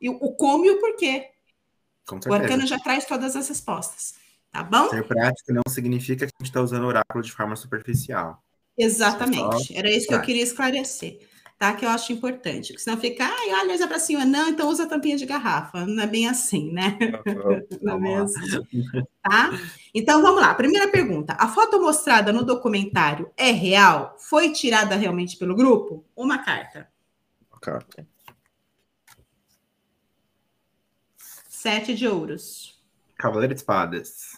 e 0.02 0.10
o 0.10 0.34
como 0.34 0.66
e 0.66 0.72
o 0.72 0.80
porquê. 0.80 1.30
o 2.28 2.34
arcano 2.34 2.68
já 2.68 2.78
traz 2.78 3.06
todas 3.06 3.36
as 3.38 3.48
respostas. 3.48 4.16
Tá 4.52 4.62
bom? 4.62 4.90
Ser 4.90 5.08
prático 5.08 5.54
não 5.54 5.64
significa 5.68 6.28
que 6.28 6.34
a 6.36 6.44
gente 6.44 6.50
está 6.50 6.62
usando 6.62 6.86
oráculo 6.86 7.24
de 7.24 7.32
forma 7.32 7.56
superficial. 7.56 8.43
Exatamente. 8.78 9.76
Era 9.76 9.90
isso 9.90 10.08
que 10.08 10.14
eu 10.14 10.22
queria 10.22 10.44
esclarecer, 10.44 11.20
tá? 11.60 11.74
Que 11.74 11.86
eu 11.86 11.90
acho 11.90 12.12
importante. 12.12 12.70
Porque 12.70 12.84
senão 12.84 12.98
fica, 12.98 13.24
ai, 13.24 13.54
olha, 13.62 13.76
usa 13.76 13.88
para 13.88 14.00
cima. 14.00 14.26
Não, 14.26 14.50
então 14.50 14.68
usa 14.70 14.84
a 14.84 14.88
tampinha 14.88 15.18
de 15.18 15.26
garrafa. 15.26 15.86
Não 15.86 16.04
é 16.04 16.08
bem 16.08 16.28
assim, 16.28 16.72
né? 16.72 16.98
Não 17.82 17.96
é 17.96 18.00
bem 18.00 18.16
assim. 18.18 18.62
Tá? 19.22 19.52
Então 19.94 20.22
vamos 20.22 20.42
lá. 20.42 20.54
Primeira 20.56 20.88
pergunta: 20.88 21.36
a 21.40 21.48
foto 21.48 21.80
mostrada 21.80 22.34
no 22.34 22.44
documentário 22.44 23.32
é 23.38 23.52
real? 23.52 24.16
Foi 24.20 24.52
tirada 24.52 24.96
realmente 24.96 25.38
pelo 25.38 25.56
grupo? 25.56 26.04
Uma 26.16 26.40
carta. 26.40 26.90
Uma 27.52 27.60
carta. 27.60 28.08
Sete 31.48 31.94
de 31.96 32.08
ouros. 32.08 32.82
Cavaleiro 33.18 33.54
de 33.54 33.62
espadas. 33.62 34.38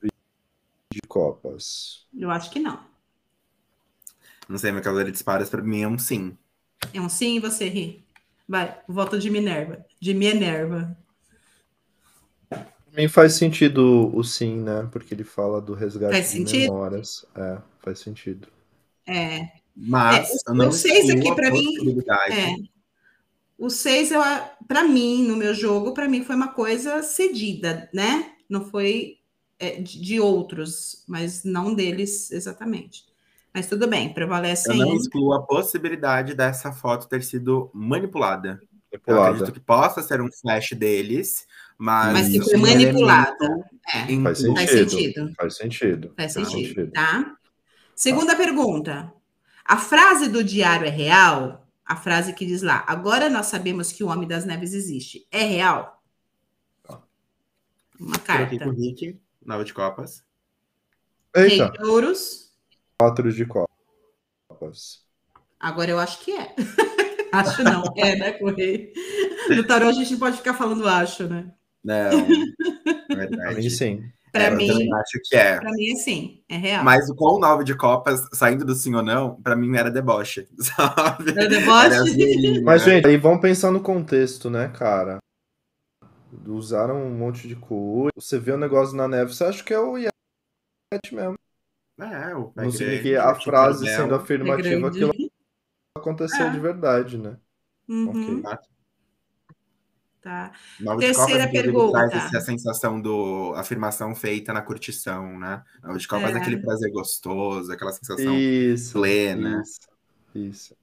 De 0.00 1.00
copas. 1.08 2.06
Eu 2.16 2.30
acho 2.30 2.52
que 2.52 2.60
não. 2.60 2.93
Não 4.48 4.58
sei, 4.58 4.72
meu 4.72 4.82
cavaleiro 4.82 5.10
de 5.10 5.16
espadas 5.16 5.48
para 5.48 5.62
mim 5.62 5.82
é 5.82 5.88
um 5.88 5.98
sim. 5.98 6.36
É 6.92 7.00
um 7.00 7.08
sim 7.08 7.36
e 7.36 7.40
você 7.40 7.68
ri. 7.68 8.04
Vai, 8.48 8.78
volta 8.86 9.18
de 9.18 9.30
Minerva. 9.30 9.84
De 10.00 10.12
Minerva. 10.12 10.96
Pra 12.48 12.66
mim 12.94 13.08
faz 13.08 13.34
sentido 13.34 14.14
o 14.14 14.22
sim, 14.22 14.56
né? 14.60 14.88
Porque 14.92 15.14
ele 15.14 15.24
fala 15.24 15.60
do 15.60 15.74
resgate 15.74 16.12
faz 16.12 16.26
de 16.26 16.32
sentido? 16.32 16.72
memórias. 16.72 17.24
É, 17.34 17.58
faz 17.80 17.98
sentido. 17.98 18.48
É. 19.06 19.48
Mas 19.74 20.30
é, 20.46 20.52
o, 20.52 20.72
seis 20.72 21.10
aqui 21.10 21.34
para 21.34 21.50
mim. 21.50 21.66
É, 22.30 22.54
o 23.58 23.68
seis, 23.70 24.10
para 24.68 24.84
mim, 24.84 25.26
no 25.26 25.36
meu 25.36 25.54
jogo, 25.54 25.94
para 25.94 26.08
mim 26.08 26.22
foi 26.22 26.36
uma 26.36 26.48
coisa 26.48 27.02
cedida, 27.02 27.88
né? 27.92 28.32
Não 28.48 28.64
foi 28.64 29.18
é, 29.58 29.80
de, 29.80 30.00
de 30.00 30.20
outros, 30.20 31.02
mas 31.08 31.42
não 31.42 31.74
deles 31.74 32.30
exatamente. 32.30 33.06
Mas 33.54 33.68
tudo 33.68 33.86
bem, 33.86 34.12
prevalece 34.12 34.68
Eu 34.68 34.78
não 34.78 34.96
excluo 34.96 35.32
a 35.32 35.42
possibilidade 35.42 36.34
dessa 36.34 36.72
foto 36.72 37.08
ter 37.08 37.22
sido 37.22 37.70
manipulada. 37.72 38.60
manipulada. 38.90 38.98
Eu 39.06 39.22
acredito 39.22 39.52
que 39.52 39.60
possa 39.60 40.02
ser 40.02 40.20
um 40.20 40.28
flash 40.28 40.72
deles, 40.72 41.46
mas. 41.78 42.12
Mas 42.12 42.28
que 42.32 42.42
foi 42.42 42.58
manipulada. 42.58 43.64
É. 43.94 44.22
Faz, 44.22 44.38
sentido. 44.38 44.54
Faz 44.56 44.70
sentido. 44.72 45.34
Faz 45.36 45.54
sentido. 45.54 46.12
Faz 46.16 46.32
sentido, 46.32 46.90
tá? 46.90 47.36
Segunda 47.94 48.32
tá. 48.32 48.36
pergunta. 48.36 49.12
A 49.64 49.76
frase 49.76 50.28
do 50.28 50.42
diário 50.42 50.86
é 50.86 50.90
real? 50.90 51.64
A 51.86 51.94
frase 51.94 52.32
que 52.32 52.44
diz 52.44 52.60
lá, 52.60 52.82
agora 52.88 53.30
nós 53.30 53.46
sabemos 53.46 53.92
que 53.92 54.02
o 54.02 54.08
Homem 54.08 54.26
das 54.26 54.44
Neves 54.44 54.72
existe. 54.72 55.28
É 55.30 55.44
real? 55.44 56.02
Tá. 56.82 57.00
Uma 58.00 58.18
carta. 58.18 58.44
Aqui 58.44 58.58
com 58.58 58.70
Rick, 58.70 59.20
nova 59.44 59.64
de 59.64 59.72
copas. 59.72 60.24
Eita. 61.36 61.66
Rei 61.66 61.72
de 61.72 61.84
ouros 61.84 62.43
quatro 63.00 63.32
de 63.32 63.46
copas. 63.46 65.04
Agora 65.58 65.90
eu 65.90 65.98
acho 65.98 66.20
que 66.20 66.32
é. 66.32 66.54
acho 67.32 67.62
não, 67.62 67.82
é, 67.96 68.16
né, 68.16 68.32
Correio? 68.32 68.92
No 69.48 69.66
tarô 69.66 69.88
a 69.88 69.92
gente 69.92 70.16
pode 70.16 70.36
ficar 70.36 70.54
falando 70.54 70.86
acho, 70.88 71.28
né? 71.28 71.52
Não, 71.82 71.94
é 71.94 73.14
verdade. 73.14 73.36
Pra 73.36 73.54
mim, 73.54 73.70
sim. 73.70 74.02
Pra 74.32 74.44
é, 74.44 74.50
mim, 74.50 74.92
acho 74.94 75.20
que 75.22 75.36
é. 75.36 75.60
Pra 75.60 75.70
mim 75.70 75.92
é 75.92 75.94
sim, 75.94 76.42
é 76.48 76.56
real. 76.56 76.82
Mas 76.82 77.08
com 77.12 77.36
o 77.36 77.38
nove 77.38 77.62
de 77.62 77.76
copas, 77.76 78.28
saindo 78.32 78.64
do 78.64 78.74
sim 78.74 78.94
ou 78.94 79.02
não, 79.02 79.40
pra 79.40 79.54
mim 79.54 79.76
era 79.76 79.90
deboche, 79.90 80.48
sabe? 80.58 81.30
Era 81.30 81.48
deboche? 81.48 81.94
Assim, 81.94 82.60
Mas, 82.62 82.84
né? 82.84 82.94
gente, 82.94 83.06
aí 83.06 83.16
vamos 83.16 83.40
pensar 83.40 83.70
no 83.70 83.80
contexto, 83.80 84.50
né, 84.50 84.68
cara? 84.68 85.18
Usaram 86.46 86.96
um 86.96 87.16
monte 87.16 87.46
de 87.46 87.54
coisa. 87.54 88.10
Você 88.16 88.38
vê 88.38 88.50
o 88.52 88.56
um 88.56 88.58
negócio 88.58 88.96
na 88.96 89.06
neve, 89.06 89.32
você 89.32 89.44
acha 89.44 89.62
que 89.62 89.72
é 89.72 89.78
o 89.78 89.96
Yeti 89.96 91.14
mesmo. 91.14 91.36
É, 91.98 92.34
o 92.34 92.52
Não 92.56 92.70
significa 92.70 93.24
a 93.24 93.34
frase 93.34 93.86
sendo 93.86 94.14
afirmativa 94.14 94.90
que 94.90 95.30
aconteceu 95.96 96.46
é. 96.46 96.50
de 96.50 96.58
verdade, 96.58 97.18
né? 97.18 97.36
Uhum. 97.88 98.40
Okay. 98.40 98.42
Tá. 100.24 100.52
Terceira 100.98 101.46
pergunta. 101.50 102.08
Traz 102.08 102.24
essa 102.24 102.40
sensação 102.40 102.98
do 102.98 103.52
afirmação 103.56 104.14
feita 104.14 104.54
na 104.54 104.62
curtição, 104.62 105.38
né? 105.38 105.62
O 105.84 105.98
de 105.98 106.08
copas 106.08 106.34
é. 106.34 106.38
aquele 106.38 106.56
prazer 106.62 106.90
gostoso, 106.90 107.70
aquela 107.70 107.92
sensação 107.92 108.34
isso, 108.34 108.94
plena. 108.94 109.62
Isso, 109.62 109.80
isso. 110.34 110.76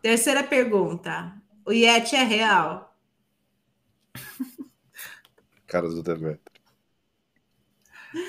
Terceira 0.00 0.42
pergunta. 0.42 1.34
O 1.64 1.72
Yeti 1.72 2.16
é 2.16 2.24
real? 2.24 2.96
Caras 5.66 5.94
do 5.94 6.02
Demetrio. 6.02 6.40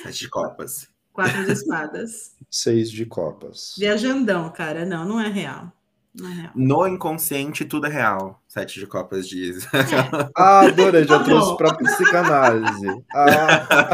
Sete 0.04 0.30
copas. 0.30 0.93
Quatro 1.14 1.46
de 1.46 1.52
espadas. 1.52 2.36
Seis 2.50 2.92
de 2.92 3.06
copas. 3.06 3.76
Viajandão, 3.78 4.50
cara. 4.50 4.84
Não, 4.84 5.06
não 5.06 5.22
é 5.22 5.30
real. 5.30 5.72
Não 6.14 6.30
é 6.30 6.34
real. 6.34 6.52
No 6.56 6.88
inconsciente, 6.88 7.66
tudo 7.66 7.88
é 7.88 7.90
real. 7.90 8.44
Sete 8.48 8.80
de 8.80 8.88
copas 8.88 9.28
diz. 9.28 9.66
É. 9.74 9.78
ah, 10.36 10.62
adorei, 10.62 11.06
já 11.06 11.20
tá 11.20 11.24
trouxe 11.24 11.56
para 11.56 11.76
psicanálise. 11.76 13.04
Ah. 13.14 13.90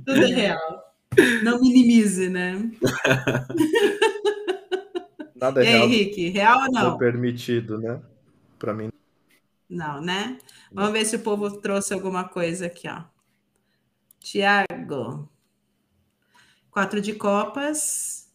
Tudo 0.06 0.22
é 0.22 0.26
real. 0.26 0.84
Não 1.44 1.60
minimize, 1.60 2.28
né? 2.28 2.70
Nada 5.36 5.64
é 5.64 5.68
e 5.68 5.70
real. 5.70 5.84
Henrique, 5.84 6.28
real 6.30 6.60
ou 6.62 6.72
não? 6.72 6.94
É 6.94 6.98
permitido, 6.98 7.78
né? 7.78 8.00
Para 8.58 8.74
mim. 8.74 8.90
Não, 9.68 10.00
né? 10.00 10.38
Vamos 10.72 10.92
ver 10.92 11.04
se 11.04 11.16
o 11.16 11.20
povo 11.20 11.60
trouxe 11.60 11.94
alguma 11.94 12.24
coisa 12.24 12.66
aqui, 12.66 12.88
ó. 12.88 13.02
Tiago. 14.18 15.28
Quatro 16.74 17.00
de 17.00 17.14
copas. 17.14 18.28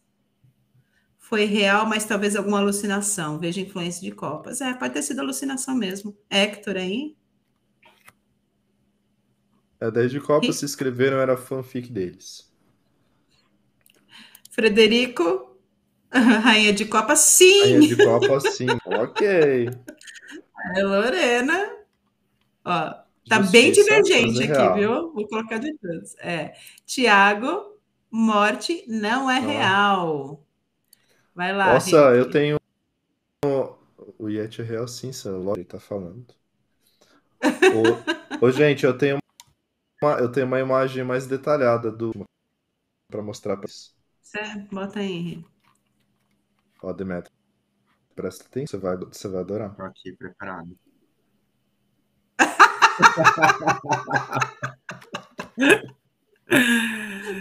Foi 1.18 1.44
real, 1.44 1.84
mas 1.86 2.06
talvez 2.06 2.34
alguma 2.34 2.58
alucinação. 2.58 3.38
Veja 3.38 3.60
influência 3.60 4.00
de 4.00 4.12
copas. 4.12 4.62
É, 4.62 4.72
pode 4.72 4.94
ter 4.94 5.02
sido 5.02 5.20
alucinação 5.20 5.74
mesmo. 5.74 6.16
Hector 6.30 6.78
aí. 6.78 7.14
É, 9.78 9.90
10 9.90 10.10
de 10.10 10.20
copas 10.20 10.56
e... 10.56 10.58
se 10.60 10.64
escreveram, 10.64 11.18
era 11.18 11.36
fanfic 11.36 11.92
deles. 11.92 12.50
Frederico, 14.50 15.60
Rainha 16.10 16.72
de 16.72 16.86
Copa, 16.86 17.14
sim. 17.16 17.60
Rainha 17.60 17.88
de 17.94 17.96
Copa, 18.02 18.40
sim. 18.40 18.68
ok. 18.86 19.68
É 20.76 20.82
Lorena. 20.82 21.76
Ó, 22.64 22.90
tá 23.28 23.42
Justiça, 23.42 23.52
bem 23.52 23.70
divergente 23.70 24.42
aqui, 24.44 24.52
real. 24.52 24.74
viu? 24.74 25.12
Vou 25.12 25.28
colocar 25.28 25.58
de 25.58 25.76
todos. 25.76 26.16
É. 26.20 26.54
Tiago, 26.86 27.69
morte 28.10 28.84
não 28.88 29.30
é 29.30 29.36
ah. 29.36 29.40
real. 29.40 30.46
Vai 31.34 31.54
lá. 31.54 31.74
Nossa, 31.74 32.10
Rick. 32.10 32.18
eu 32.18 32.30
tenho. 32.30 32.60
O 34.18 34.28
Yeti 34.28 34.60
é 34.60 34.64
real, 34.64 34.88
sim, 34.88 35.10
Lore 35.24 35.64
tá 35.64 35.78
falando. 35.78 36.26
ô, 37.42 38.46
ô, 38.46 38.50
gente, 38.50 38.84
eu 38.84 38.96
tenho 38.96 39.18
uma, 40.02 40.18
eu 40.18 40.30
tenho 40.30 40.46
uma 40.46 40.60
imagem 40.60 41.04
mais 41.04 41.26
detalhada 41.26 41.90
do 41.90 42.12
para 43.10 43.22
mostrar 43.22 43.56
para 43.56 43.68
vocês. 43.68 43.94
Certo, 44.20 44.74
bota 44.74 45.00
aí. 45.00 45.44
Ó, 46.82 46.92
Demetrio, 46.92 47.34
presta 48.14 48.44
atenção, 48.44 48.78
você 48.78 48.86
vai, 48.86 48.96
você 48.96 49.28
vai 49.28 49.40
adorar. 49.40 49.74
Tô 49.74 49.82
aqui 49.82 50.12
preparado. 50.12 50.78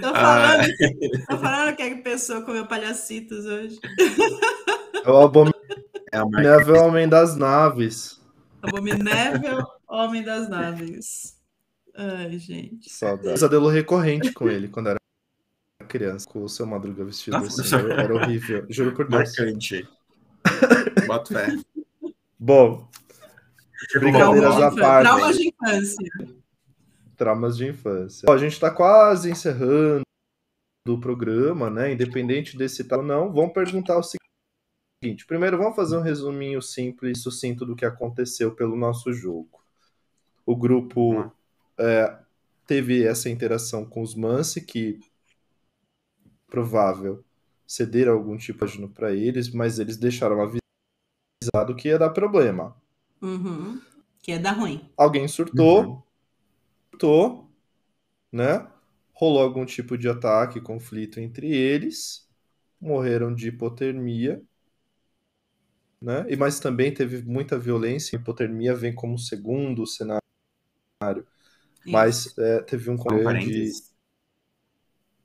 tô 0.01 0.13
falando, 0.13 0.61
ah. 0.61 1.27
tô 1.29 1.37
falando 1.37 1.75
que 1.75 1.83
a 1.83 1.97
pessoa 2.01 2.41
comeu 2.41 2.65
palhacitos 2.67 3.45
hoje. 3.45 3.79
É 5.03 5.09
o 5.09 5.17
abominável 5.17 6.75
é 6.75 6.81
homem 6.81 7.07
das 7.07 7.35
naves. 7.35 8.21
Abominável 8.61 9.65
homem 9.87 10.23
das 10.23 10.49
naves. 10.49 11.37
Ai, 11.95 12.37
gente. 12.37 12.89
Saudade. 12.89 13.33
Pesadelo 13.33 13.67
recorrente 13.67 14.31
com 14.31 14.49
ele 14.49 14.67
quando 14.67 14.89
era 14.89 14.99
criança, 15.87 16.27
com 16.29 16.43
o 16.43 16.49
seu 16.49 16.65
Madruga 16.65 17.03
vestido 17.03 17.35
assim. 17.37 17.75
Era 17.75 18.13
horrível. 18.13 18.65
Juro 18.69 18.93
por 18.95 19.07
Deus. 19.07 19.35
Marcante. 19.37 19.87
Bota 21.07 21.33
fé. 21.33 21.55
Bom. 22.37 22.87
Brincadeiras 23.95 24.61
à 24.61 24.71
parte. 24.71 25.07
Traumas 25.07 25.37
de 25.37 25.47
infância. 25.47 26.38
Traumas 27.19 27.57
de 27.57 27.67
infância. 27.67 28.25
Ó, 28.29 28.33
a 28.33 28.37
gente 28.37 28.53
está 28.53 28.71
quase 28.71 29.29
encerrando 29.29 30.03
o 30.87 30.97
programa, 30.97 31.69
né? 31.69 31.91
Independente 31.91 32.57
desse 32.57 32.81
tal 32.85 32.99
ou 32.99 33.05
não, 33.05 33.33
vamos 33.33 33.51
perguntar 33.51 33.97
o 33.97 34.03
seguinte. 35.03 35.25
Primeiro, 35.25 35.57
vamos 35.57 35.75
fazer 35.75 35.97
um 35.97 36.01
resuminho 36.01 36.61
simples 36.61 37.17
e 37.17 37.21
sucinto 37.21 37.65
do 37.65 37.75
que 37.75 37.83
aconteceu 37.83 38.55
pelo 38.55 38.77
nosso 38.77 39.11
jogo. 39.11 39.59
O 40.45 40.55
grupo 40.55 41.29
é, 41.77 42.17
teve 42.65 43.05
essa 43.05 43.29
interação 43.29 43.85
com 43.85 44.01
os 44.01 44.15
Mance, 44.15 44.61
que 44.61 45.01
provável 46.47 47.21
ceder 47.67 48.07
algum 48.07 48.37
tipo 48.37 48.65
de 48.65 48.87
para 48.87 49.13
eles, 49.13 49.49
mas 49.49 49.77
eles 49.77 49.97
deixaram 49.97 50.41
avisado 50.41 51.75
que 51.75 51.89
ia 51.89 51.99
dar 51.99 52.11
problema. 52.11 52.73
Uhum. 53.21 53.81
Que 54.21 54.31
ia 54.31 54.39
dar 54.39 54.53
ruim. 54.53 54.89
Alguém 54.95 55.27
surtou, 55.27 55.83
uhum. 55.83 56.01
Surtou, 56.99 57.49
né? 58.31 58.67
Rolou 59.13 59.41
algum 59.41 59.65
tipo 59.65 59.97
de 59.97 60.09
ataque, 60.09 60.61
conflito 60.61 61.19
entre 61.19 61.47
eles, 61.47 62.27
morreram 62.79 63.33
de 63.33 63.47
hipotermia, 63.47 64.41
né? 66.01 66.25
E 66.29 66.35
mas 66.35 66.59
também 66.59 66.93
teve 66.93 67.23
muita 67.23 67.57
violência. 67.57 68.15
Hipotermia 68.15 68.75
vem 68.75 68.93
como 68.93 69.17
segundo 69.17 69.85
cenário, 69.85 70.21
mas 71.85 72.37
é, 72.37 72.61
teve 72.61 72.89
um 72.89 72.97
grande 72.97 73.71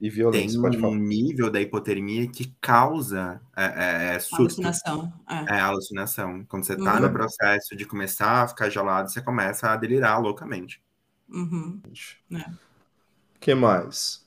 e 0.00 0.10
violência. 0.10 0.60
Tem 0.70 0.84
um 0.84 0.94
nível 0.94 1.50
da 1.50 1.60
hipotermia 1.60 2.28
que 2.28 2.54
causa 2.60 3.40
é, 3.56 3.64
é, 3.64 4.14
é 4.16 4.18
surto. 4.18 4.42
Alucinação. 4.42 5.12
É. 5.28 5.56
é. 5.56 5.60
alucinação. 5.60 6.44
Quando 6.46 6.64
você 6.64 6.74
está 6.74 6.94
uhum. 6.94 7.00
no 7.02 7.12
processo 7.12 7.76
de 7.76 7.86
começar 7.86 8.42
a 8.42 8.48
ficar 8.48 8.68
gelado, 8.68 9.10
você 9.10 9.22
começa 9.22 9.70
a 9.70 9.76
delirar 9.76 10.20
loucamente. 10.20 10.82
Uhum. 11.28 11.80
É. 12.32 12.44
que 13.40 13.54
mais? 13.54 14.24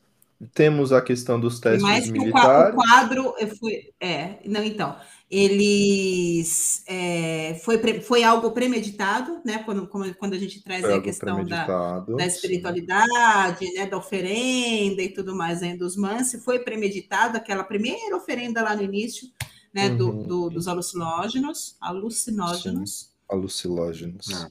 Temos 0.54 0.94
a 0.94 1.02
questão 1.02 1.40
dos 1.40 1.60
testes 1.60 1.82
mais 1.82 2.10
militares. 2.10 2.74
O 2.74 2.78
quadro 2.78 3.34
foi, 3.60 3.92
é, 4.00 4.40
não 4.46 4.64
então 4.64 4.96
eles 5.30 6.84
é, 6.88 7.60
foi, 7.64 8.02
foi 8.02 8.24
algo 8.24 8.52
premeditado, 8.52 9.42
né? 9.44 9.60
Quando, 9.60 9.86
quando 9.88 10.34
a 10.34 10.38
gente 10.38 10.64
traz 10.64 10.86
a 10.86 11.02
questão 11.02 11.44
da, 11.44 12.00
da 12.00 12.26
espiritualidade, 12.26 13.66
né? 13.74 13.86
da 13.86 13.98
oferenda 13.98 15.02
e 15.02 15.10
tudo 15.10 15.36
mais 15.36 15.62
aí 15.62 15.78
dos 15.78 15.98
Mansi, 15.98 16.40
foi 16.40 16.60
premeditado 16.60 17.36
aquela 17.36 17.66
primeira 17.66 18.16
oferenda 18.16 18.64
lá 18.64 18.74
no 18.74 18.84
início, 18.84 19.28
né? 19.74 19.90
Uhum. 19.90 19.98
Do, 19.98 20.12
do, 20.24 20.50
dos 20.50 20.68
alucinógenos, 20.68 21.76
alucinógenos. 21.82 23.00
Sim. 23.00 23.08
Alucinógenos. 23.30 24.28
Ah. 24.34 24.50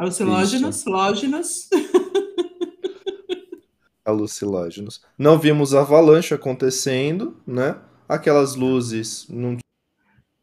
Alucinógenos, 0.00 0.86
lógenos. 0.86 1.68
Alucinógenos. 4.02 5.02
Não 5.18 5.38
vimos 5.38 5.74
avalanche 5.74 6.32
acontecendo, 6.32 7.36
né? 7.46 7.78
Aquelas 8.08 8.54
luzes 8.54 9.26
não 9.28 9.58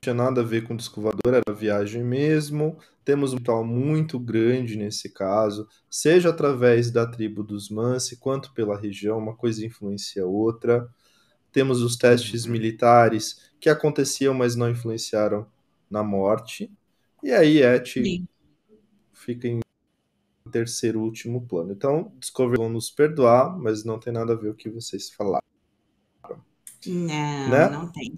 tinha 0.04 0.14
nada 0.14 0.42
a 0.42 0.44
ver 0.44 0.68
com 0.68 0.76
disco 0.76 1.02
voador, 1.02 1.34
era 1.34 1.56
viagem 1.56 2.04
mesmo. 2.04 2.78
Temos 3.04 3.34
um 3.34 3.40
tal 3.40 3.66
muito 3.66 4.20
grande 4.20 4.78
nesse 4.78 5.10
caso, 5.10 5.68
seja 5.90 6.30
através 6.30 6.92
da 6.92 7.08
tribo 7.08 7.42
dos 7.42 7.72
Mansi, 7.72 8.18
quanto 8.18 8.54
pela 8.54 8.80
região, 8.80 9.18
uma 9.18 9.36
coisa 9.36 9.66
influencia 9.66 10.22
a 10.22 10.28
outra. 10.28 10.88
Temos 11.52 11.82
os 11.82 11.98
testes 11.98 12.46
uhum. 12.46 12.52
militares 12.52 13.50
que 13.60 13.72
aconteciam, 13.72 14.36
mas 14.36 14.56
não 14.56 14.70
influenciaram 14.70 15.48
na 15.90 16.04
morte. 16.04 16.72
E 17.24 17.32
aí, 17.32 17.64
Et 17.64 18.37
fica 19.28 19.46
em 19.46 19.60
terceiro 20.50 21.02
último 21.02 21.46
plano. 21.46 21.74
Então, 21.74 22.14
Discovery 22.18 22.58
vão 22.58 22.70
nos 22.70 22.90
perdoar, 22.90 23.58
mas 23.60 23.84
não 23.84 24.00
tem 24.00 24.14
nada 24.14 24.32
a 24.32 24.36
ver 24.38 24.50
o 24.50 24.56
que 24.56 24.70
vocês 24.70 25.10
falaram. 25.10 25.46
Não, 26.86 27.50
né? 27.50 27.70
não 27.70 27.92
tem. 27.92 28.16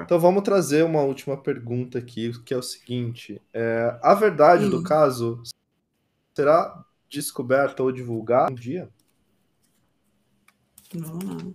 Então 0.00 0.18
vamos 0.18 0.42
trazer 0.42 0.82
uma 0.82 1.02
última 1.02 1.36
pergunta 1.36 1.98
aqui, 1.98 2.32
que 2.42 2.52
é 2.52 2.56
o 2.56 2.62
seguinte: 2.62 3.40
é, 3.52 3.96
a 4.02 4.12
verdade 4.14 4.64
hum. 4.64 4.70
do 4.70 4.82
caso 4.82 5.40
será 6.34 6.84
descoberta 7.08 7.82
ou 7.82 7.92
divulgada 7.92 8.50
um 8.50 8.56
dia? 8.56 8.88
Não, 10.92 11.18
não. 11.18 11.54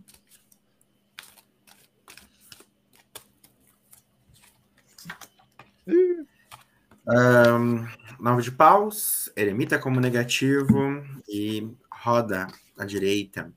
Um, 7.06 7.86
nove 8.24 8.42
de 8.42 8.52
paus, 8.52 9.30
eremita 9.36 9.78
como 9.78 10.00
negativo 10.00 11.04
e 11.28 11.70
roda 11.92 12.48
à 12.78 12.86
direita. 12.86 13.52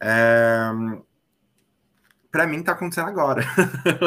Um, 0.00 1.02
para 2.30 2.46
mim 2.46 2.62
tá 2.62 2.72
acontecendo 2.72 3.08
agora. 3.08 3.44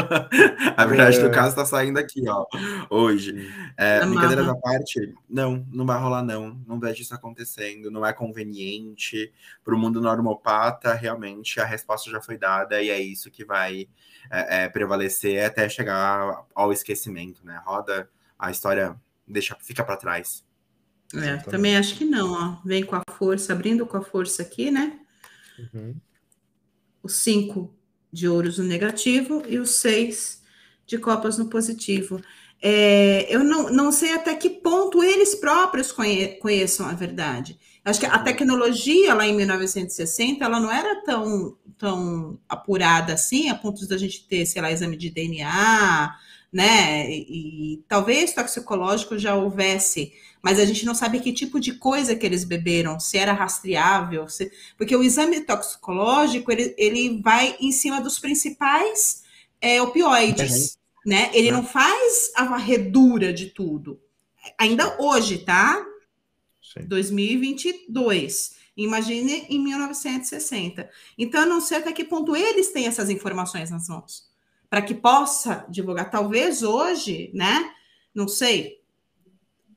a 0.77 0.85
verdade 0.85 1.19
é. 1.19 1.21
do 1.21 1.29
caso 1.29 1.57
tá 1.57 1.65
saindo 1.65 1.99
aqui, 1.99 2.23
ó, 2.25 2.45
hoje. 2.89 3.53
É, 3.75 3.99
brincadeira 4.05 4.45
da 4.45 4.55
parte, 4.55 5.13
não, 5.29 5.67
não 5.69 5.85
vai 5.85 5.99
rolar 5.99 6.23
não. 6.23 6.57
Não 6.65 6.79
vejo 6.79 7.01
isso 7.01 7.13
acontecendo, 7.13 7.91
não 7.91 8.05
é 8.05 8.13
conveniente. 8.13 9.29
Para 9.61 9.75
o 9.75 9.77
mundo 9.77 9.99
normopata, 9.99 10.93
realmente 10.93 11.59
a 11.59 11.65
resposta 11.65 12.09
já 12.09 12.21
foi 12.21 12.37
dada 12.37 12.81
e 12.81 12.89
é 12.89 12.99
isso 12.99 13.29
que 13.29 13.43
vai 13.43 13.89
é, 14.31 14.63
é, 14.63 14.69
prevalecer 14.69 15.43
até 15.43 15.67
chegar 15.67 16.45
ao 16.55 16.71
esquecimento, 16.71 17.45
né? 17.45 17.61
Roda 17.65 18.09
a 18.39 18.49
história, 18.49 18.95
deixa, 19.27 19.57
fica 19.61 19.83
para 19.83 19.97
trás. 19.97 20.43
É, 21.13 21.37
também 21.37 21.77
acho 21.77 21.95
que 21.95 22.05
não, 22.05 22.31
ó. 22.33 22.61
Vem 22.65 22.83
com 22.83 22.95
a 22.95 23.01
força, 23.17 23.53
abrindo 23.53 23.85
com 23.85 23.97
a 23.97 24.01
força 24.01 24.41
aqui, 24.41 24.71
né? 24.71 24.99
Uhum. 25.73 25.95
O 27.01 27.09
5 27.09 27.73
de 28.11 28.27
ouros 28.27 28.57
no 28.57 28.63
negativo 28.63 29.43
e 29.47 29.59
os 29.59 29.71
seis 29.71 30.41
de 30.85 30.97
copas 30.97 31.37
no 31.37 31.49
positivo. 31.49 32.21
É, 32.61 33.27
eu 33.29 33.43
não, 33.43 33.69
não 33.69 33.91
sei 33.91 34.13
até 34.13 34.33
que 34.33 34.49
ponto 34.49 35.03
eles 35.03 35.35
próprios 35.35 35.91
conhe, 35.91 36.39
conheçam 36.39 36.87
a 36.87 36.93
verdade. 36.93 37.59
Acho 37.83 37.99
que 37.99 38.05
a 38.05 38.17
tecnologia 38.17 39.13
lá 39.13 39.27
em 39.27 39.35
1960 39.35 40.43
ela 40.43 40.59
não 40.59 40.71
era 40.71 41.03
tão, 41.03 41.55
tão 41.77 42.39
apurada 42.49 43.13
assim, 43.13 43.49
a 43.49 43.55
ponto 43.55 43.87
da 43.87 43.97
gente 43.97 44.27
ter, 44.27 44.45
sei 44.45 44.61
lá, 44.61 44.71
exame 44.71 44.97
de 44.97 45.11
DNA, 45.11 46.15
né? 46.55 47.11
E, 47.11 47.73
e 47.73 47.77
talvez 47.87 48.33
toxicológico 48.33 49.17
já 49.17 49.35
houvesse 49.35 50.13
mas 50.45 50.59
a 50.59 50.65
gente 50.65 50.85
não 50.85 50.93
sabe 50.93 51.19
que 51.21 51.33
tipo 51.33 51.59
de 51.59 51.73
coisa 51.73 52.15
que 52.15 52.23
eles 52.23 52.43
beberam, 52.43 52.99
se 52.99 53.17
era 53.17 53.33
rastreável, 53.33 54.29
se... 54.29 54.51
porque 54.77 54.95
o 54.95 55.01
exame 55.01 55.41
toxicológico 55.41 56.51
ele, 56.51 56.75
ele 56.77 57.19
vai 57.19 57.57
em 57.59 57.71
cima 57.71 57.99
dos 57.99 58.19
principais 58.19 59.23
é, 59.59 59.81
opioides, 59.81 60.77
uhum. 61.03 61.11
né? 61.11 61.31
Ele 61.33 61.49
uhum. 61.49 61.57
não 61.57 61.65
faz 61.65 62.31
a 62.35 62.43
varredura 62.43 63.33
de 63.33 63.47
tudo. 63.47 63.99
Ainda 64.55 65.01
hoje, 65.01 65.39
tá? 65.39 65.83
Sim. 66.61 66.85
2022. 66.85 68.53
Imagine 68.77 69.47
em 69.49 69.57
1960. 69.57 70.87
Então, 71.17 71.41
eu 71.41 71.49
não 71.49 71.59
sei 71.59 71.79
até 71.79 71.91
que 71.91 72.03
ponto 72.03 72.35
eles 72.35 72.71
têm 72.71 72.85
essas 72.85 73.09
informações 73.09 73.71
nas 73.71 73.89
mãos, 73.89 74.29
para 74.69 74.81
que 74.81 74.93
possa 74.93 75.65
divulgar. 75.69 76.09
Talvez 76.09 76.63
hoje, 76.63 77.31
né? 77.33 77.71
Não 78.13 78.27
sei. 78.27 78.83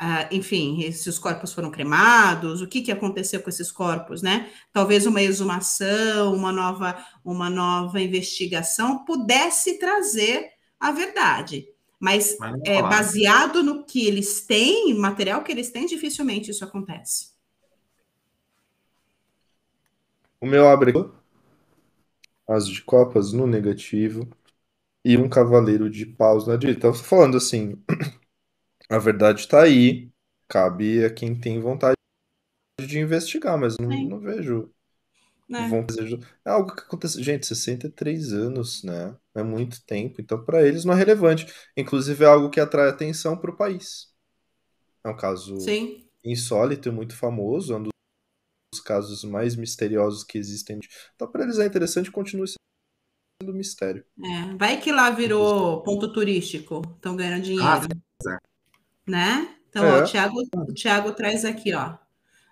Uh, 0.01 0.31
enfim, 0.31 0.93
se 0.93 1.09
os 1.09 1.19
corpos 1.19 1.52
foram 1.52 1.73
cremados, 1.73 2.62
o 2.62 2.69
que, 2.69 2.82
que 2.82 2.93
aconteceu 2.93 3.43
com 3.43 3.51
esses 3.51 3.73
corpos, 3.73 4.23
né? 4.23 4.48
Talvez 4.73 5.06
uma 5.06 5.20
exumação, 5.20 6.35
uma 6.35 6.52
nova, 6.52 7.05
uma 7.24 7.51
nova 7.51 8.01
investigação 8.01 9.05
pudesse 9.05 9.78
trazer 9.78 10.52
a 10.78 10.93
verdade. 10.93 11.69
Mas, 11.98 12.36
Mas 12.39 12.60
é, 12.65 12.81
baseado 12.81 13.60
no 13.60 13.85
que 13.85 14.06
eles 14.06 14.40
têm, 14.47 14.94
material 14.94 15.43
que 15.43 15.51
eles 15.51 15.70
têm, 15.70 15.85
dificilmente 15.85 16.51
isso 16.52 16.65
acontece. 16.65 17.32
O 20.40 20.47
meu 20.47 20.69
abre 20.69 20.93
as 22.47 22.69
de 22.69 22.81
copas 22.82 23.32
no 23.32 23.48
negativo 23.48 24.28
e 25.09 25.16
um 25.16 25.26
cavaleiro 25.26 25.89
de 25.89 26.05
paus 26.05 26.47
na 26.47 26.55
direita. 26.55 26.80
Então, 26.80 26.93
falando 26.93 27.39
assim, 27.39 27.82
a 28.90 28.98
verdade 28.98 29.40
está 29.40 29.62
aí, 29.62 30.10
cabe 30.47 31.02
a 31.02 31.09
quem 31.09 31.35
tem 31.35 31.59
vontade 31.62 31.97
de 32.78 32.98
investigar, 32.98 33.56
mas 33.56 33.78
não, 33.78 33.89
não 33.89 34.20
vejo 34.20 34.70
fazer... 35.51 36.20
É 36.44 36.51
algo 36.51 36.76
que 36.76 36.82
acontece. 36.82 37.22
Gente, 37.22 37.47
63 37.47 38.35
anos, 38.35 38.85
né? 38.85 39.16
É 39.35 39.43
muito 39.43 39.82
tempo. 39.86 40.20
Então, 40.20 40.44
para 40.44 40.62
eles 40.62 40.85
não 40.85 40.93
é 40.93 40.97
relevante. 40.97 41.51
Inclusive, 41.74 42.24
é 42.24 42.26
algo 42.26 42.51
que 42.51 42.60
atrai 42.60 42.90
atenção 42.90 43.35
para 43.35 43.51
o 43.51 43.56
país. 43.56 44.12
É 45.02 45.09
um 45.09 45.16
caso 45.16 45.59
Sim. 45.59 46.06
insólito 46.22 46.90
e 46.90 46.93
muito 46.93 47.16
famoso. 47.16 47.72
É 47.72 47.78
um 47.78 47.85
dos 47.85 48.80
casos 48.85 49.24
mais 49.24 49.56
misteriosos 49.56 50.22
que 50.22 50.36
existem. 50.36 50.78
Então, 51.14 51.32
para 51.32 51.44
eles 51.44 51.59
é 51.59 51.64
interessante 51.64 52.10
continuar 52.10 52.47
sendo 52.47 52.68
mistério. 53.44 54.05
É, 54.20 54.56
vai 54.56 54.81
que 54.81 54.90
lá 54.90 55.10
virou 55.10 55.81
ponto 55.82 56.12
turístico. 56.12 56.82
Estão 56.97 57.15
ganhando 57.15 57.43
dinheiro. 57.43 57.65
Ah, 57.65 58.39
né? 59.06 59.48
Então, 59.69 59.85
é. 59.85 60.01
ó, 60.01 60.02
o 60.02 60.05
Thiago, 60.05 60.43
o 60.56 60.74
Thiago 60.74 61.12
traz 61.12 61.44
aqui, 61.44 61.73
ó. 61.73 61.94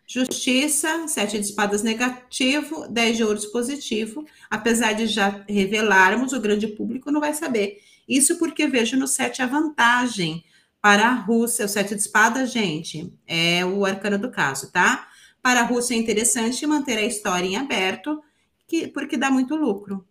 Justiça, 0.07 1.09
sete 1.09 1.39
de 1.39 1.47
espadas 1.47 1.83
negativo, 1.83 2.87
dez 2.89 3.17
de 3.17 3.25
ouros 3.25 3.47
positivo. 3.47 4.25
Apesar 4.49 4.93
de 4.93 5.09
já 5.09 5.45
revelarmos, 5.49 6.33
o 6.33 6.41
grande 6.41 6.69
público 6.69 7.11
não 7.11 7.21
vai 7.21 7.35
saber. 7.35 7.81
Isso 8.09 8.39
porque 8.39 8.69
vejo 8.69 8.97
no 8.97 9.09
sete 9.09 9.43
a 9.43 9.47
vantagem 9.47 10.45
para 10.81 11.09
a 11.09 11.15
Rússia. 11.15 11.65
O 11.65 11.69
sete 11.69 11.97
de 11.97 12.01
espadas, 12.01 12.53
gente, 12.53 13.13
é 13.27 13.65
o 13.65 13.85
arcano 13.85 14.19
do 14.19 14.31
caso, 14.31 14.71
tá? 14.71 15.09
Para 15.43 15.63
a 15.63 15.65
Rússia 15.65 15.95
é 15.95 15.99
interessante 15.99 16.65
manter 16.65 16.97
a 16.97 17.05
história 17.05 17.47
em 17.47 17.57
aberto, 17.57 18.23
que, 18.69 18.87
porque 18.87 19.17
dá 19.17 19.29
muito 19.29 19.57
lucro. 19.57 20.07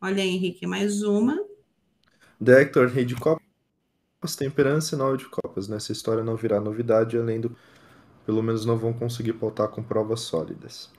Olha 0.00 0.22
aí, 0.22 0.28
Henrique, 0.28 0.64
mais 0.64 1.02
uma. 1.02 1.36
Dector, 2.40 2.86
rei 2.86 3.04
de 3.04 3.16
copas, 3.16 4.36
temperança 4.36 4.94
e 4.94 4.98
nove 4.98 5.18
de 5.18 5.28
copas. 5.28 5.66
Nessa 5.66 5.90
história 5.90 6.22
não 6.22 6.36
virá 6.36 6.60
novidade, 6.60 7.18
além 7.18 7.40
do 7.40 7.56
pelo 8.24 8.42
menos 8.42 8.64
não 8.64 8.76
vão 8.76 8.92
conseguir 8.92 9.32
pautar 9.32 9.68
com 9.68 9.82
provas 9.82 10.20
sólidas. 10.20 10.90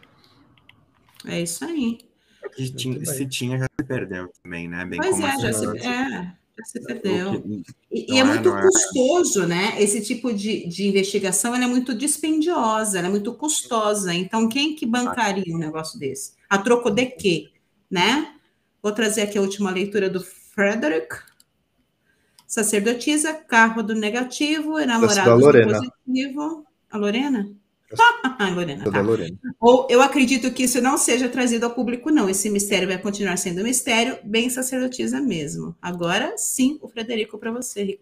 É 1.25 1.41
isso 1.41 1.63
aí. 1.63 1.99
É 2.43 2.49
tinha, 2.49 3.05
se 3.05 3.25
tinha, 3.25 3.57
já 3.57 3.67
se 3.79 3.87
perdeu 3.87 4.29
também, 4.43 4.67
né? 4.67 4.83
Bem 4.83 4.99
pois 4.99 5.17
é, 5.17 5.39
já 5.39 5.53
se, 5.53 5.65
é, 5.77 6.35
já 6.57 6.65
se 6.65 6.83
perdeu. 6.83 7.63
E, 7.89 8.13
e 8.13 8.17
é, 8.17 8.19
é, 8.19 8.23
muito 8.25 8.49
é. 8.49 8.61
custoso, 8.61 9.47
né? 9.47 9.81
Esse 9.81 10.01
tipo 10.01 10.33
de, 10.33 10.67
de 10.67 10.87
investigação 10.87 11.55
é 11.55 11.67
muito 11.67 11.95
dispendiosa, 11.95 12.99
é 12.99 13.07
muito 13.07 13.33
custosa. 13.35 14.13
Então, 14.13 14.49
quem 14.49 14.75
que 14.75 14.85
bancaria 14.85 15.55
um 15.55 15.59
negócio 15.59 15.97
desse? 15.97 16.33
A 16.49 16.57
troco 16.57 16.89
de 16.89 17.05
quê? 17.05 17.51
Né? 17.89 18.38
Vou 18.81 18.91
trazer 18.91 19.21
aqui 19.21 19.37
a 19.37 19.41
última 19.41 19.71
leitura 19.71 20.09
do 20.09 20.21
Frederick. 20.21 21.15
Sacerdotisa, 22.47 23.33
carro 23.33 23.83
do 23.83 23.93
negativo, 23.93 24.79
enamorado 24.79 25.37
do 25.37 25.51
positivo. 25.51 26.65
A 26.89 26.97
Lorena? 26.97 27.51
a 28.39 28.49
Lorena, 28.49 28.89
tá. 28.89 29.01
Lorena. 29.01 29.37
Ou 29.59 29.87
eu 29.89 30.01
acredito 30.01 30.51
que 30.51 30.63
isso 30.63 30.81
não 30.81 30.97
seja 30.97 31.27
trazido 31.27 31.65
ao 31.65 31.73
público, 31.73 32.11
não. 32.11 32.29
Esse 32.29 32.49
mistério 32.49 32.87
vai 32.87 32.97
continuar 32.97 33.37
sendo 33.37 33.61
um 33.61 33.63
mistério, 33.63 34.17
bem 34.23 34.49
sacerdotisa 34.49 35.19
mesmo. 35.19 35.75
Agora 35.81 36.37
sim, 36.37 36.79
o 36.81 36.87
Frederico 36.87 37.37
para 37.37 37.51
você, 37.51 37.99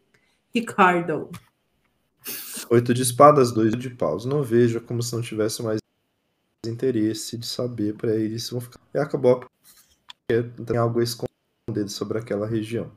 Ricardo. 0.53 1.29
Oito 2.69 2.93
de 2.93 3.01
espadas, 3.01 3.51
dois 3.51 3.77
de 3.77 3.89
paus. 3.89 4.25
Não 4.25 4.43
vejo 4.43 4.81
como 4.81 5.01
se 5.01 5.13
não 5.13 5.21
tivesse 5.21 5.63
mais 5.63 5.79
interesse 6.65 7.37
de 7.37 7.47
saber 7.47 7.95
para 7.95 8.15
eles 8.15 8.49
vão 8.49 8.59
ficar. 8.59 8.79
E 8.93 8.97
acabou 8.97 9.45
tem 10.27 10.75
algo 10.77 10.99
a 10.99 11.03
esconder 11.03 11.87
sobre 11.87 12.17
aquela 12.17 12.45
região. 12.45 12.91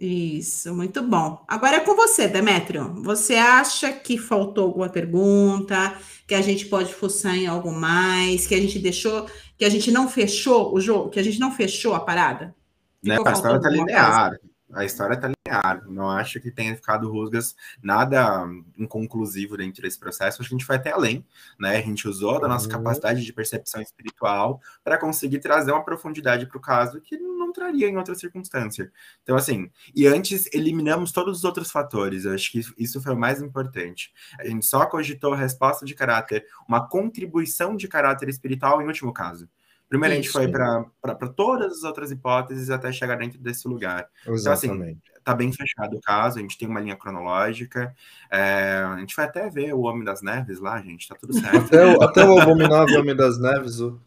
Isso, 0.00 0.74
muito 0.74 1.02
bom. 1.02 1.44
Agora 1.46 1.76
é 1.76 1.80
com 1.80 1.94
você, 1.94 2.26
Demétrio. 2.26 2.94
Você 3.02 3.34
acha 3.34 3.92
que 3.92 4.18
faltou 4.18 4.64
alguma 4.64 4.88
pergunta, 4.88 5.94
que 6.26 6.34
a 6.34 6.40
gente 6.40 6.66
pode 6.66 6.92
fuçar 6.92 7.36
em 7.36 7.46
algo 7.46 7.70
mais, 7.70 8.46
que 8.46 8.54
a 8.54 8.60
gente 8.60 8.78
deixou, 8.78 9.26
que 9.56 9.64
a 9.64 9.68
gente 9.68 9.92
não 9.92 10.08
fechou 10.08 10.74
o 10.74 10.80
jogo, 10.80 11.10
que 11.10 11.20
a 11.20 11.22
gente 11.22 11.38
não 11.38 11.52
fechou 11.52 11.94
a 11.94 12.00
parada? 12.00 12.54
Né, 13.02 13.16
a 13.24 13.32
história 13.32 13.58
está 13.58 13.68
linear. 13.68 14.30
Coisa? 14.30 14.49
A 14.72 14.84
história 14.84 15.14
está 15.14 15.28
linear. 15.28 15.84
Não 15.88 16.08
acho 16.08 16.40
que 16.40 16.50
tenha 16.50 16.74
ficado 16.76 17.10
rusgas 17.10 17.56
nada 17.82 18.46
inconclusivo 18.78 19.56
dentro 19.56 19.82
desse 19.82 19.98
processo. 19.98 20.40
Acho 20.40 20.48
que 20.48 20.54
a 20.54 20.58
gente 20.58 20.66
foi 20.66 20.76
até 20.76 20.92
além, 20.92 21.26
né? 21.58 21.76
A 21.76 21.82
gente 21.82 22.08
usou 22.08 22.40
da 22.40 22.48
nossa 22.48 22.66
uhum. 22.66 22.72
capacidade 22.72 23.24
de 23.24 23.32
percepção 23.32 23.80
espiritual 23.82 24.60
para 24.84 24.98
conseguir 24.98 25.40
trazer 25.40 25.72
uma 25.72 25.84
profundidade 25.84 26.46
para 26.46 26.58
o 26.58 26.60
caso 26.60 27.00
que 27.00 27.16
não 27.18 27.52
traria 27.52 27.88
em 27.88 27.96
outra 27.96 28.14
circunstância. 28.14 28.92
Então, 29.22 29.36
assim, 29.36 29.70
e 29.94 30.06
antes 30.06 30.48
eliminamos 30.52 31.12
todos 31.12 31.38
os 31.38 31.44
outros 31.44 31.70
fatores. 31.70 32.24
Eu 32.24 32.34
acho 32.34 32.50
que 32.52 32.60
isso 32.78 33.00
foi 33.00 33.12
o 33.12 33.18
mais 33.18 33.42
importante. 33.42 34.12
A 34.38 34.46
gente 34.46 34.64
só 34.64 34.86
cogitou 34.86 35.34
a 35.34 35.36
resposta 35.36 35.84
de 35.84 35.94
caráter, 35.94 36.46
uma 36.68 36.86
contribuição 36.86 37.76
de 37.76 37.88
caráter 37.88 38.28
espiritual 38.28 38.80
em 38.80 38.86
último 38.86 39.12
caso. 39.12 39.48
Primeiro 39.90 40.14
Isso. 40.14 40.38
a 40.38 40.42
gente 40.42 40.52
foi 40.52 40.86
para 41.02 41.28
todas 41.28 41.78
as 41.78 41.82
outras 41.82 42.12
hipóteses 42.12 42.70
até 42.70 42.92
chegar 42.92 43.16
dentro 43.16 43.40
desse 43.40 43.66
lugar. 43.66 44.08
Exatamente. 44.24 44.64
Então, 44.64 44.86
assim, 44.86 45.00
tá 45.24 45.34
bem 45.34 45.52
fechado 45.52 45.96
o 45.96 46.00
caso, 46.00 46.38
a 46.38 46.40
gente 46.40 46.56
tem 46.56 46.68
uma 46.68 46.78
linha 46.78 46.94
cronológica. 46.94 47.92
É, 48.30 48.84
a 48.86 48.96
gente 49.00 49.16
vai 49.16 49.24
até 49.24 49.50
ver 49.50 49.74
o 49.74 49.80
Homem 49.80 50.04
das 50.04 50.22
Neves 50.22 50.60
lá, 50.60 50.80
gente, 50.80 51.08
tá 51.08 51.16
tudo 51.16 51.32
certo. 51.34 51.56
até, 51.56 51.84
o, 51.84 52.02
até 52.02 52.24
o 52.24 52.38
abominável 52.38 53.00
Homem 53.00 53.16
das 53.16 53.40
Neves, 53.40 53.80
o, 53.80 54.00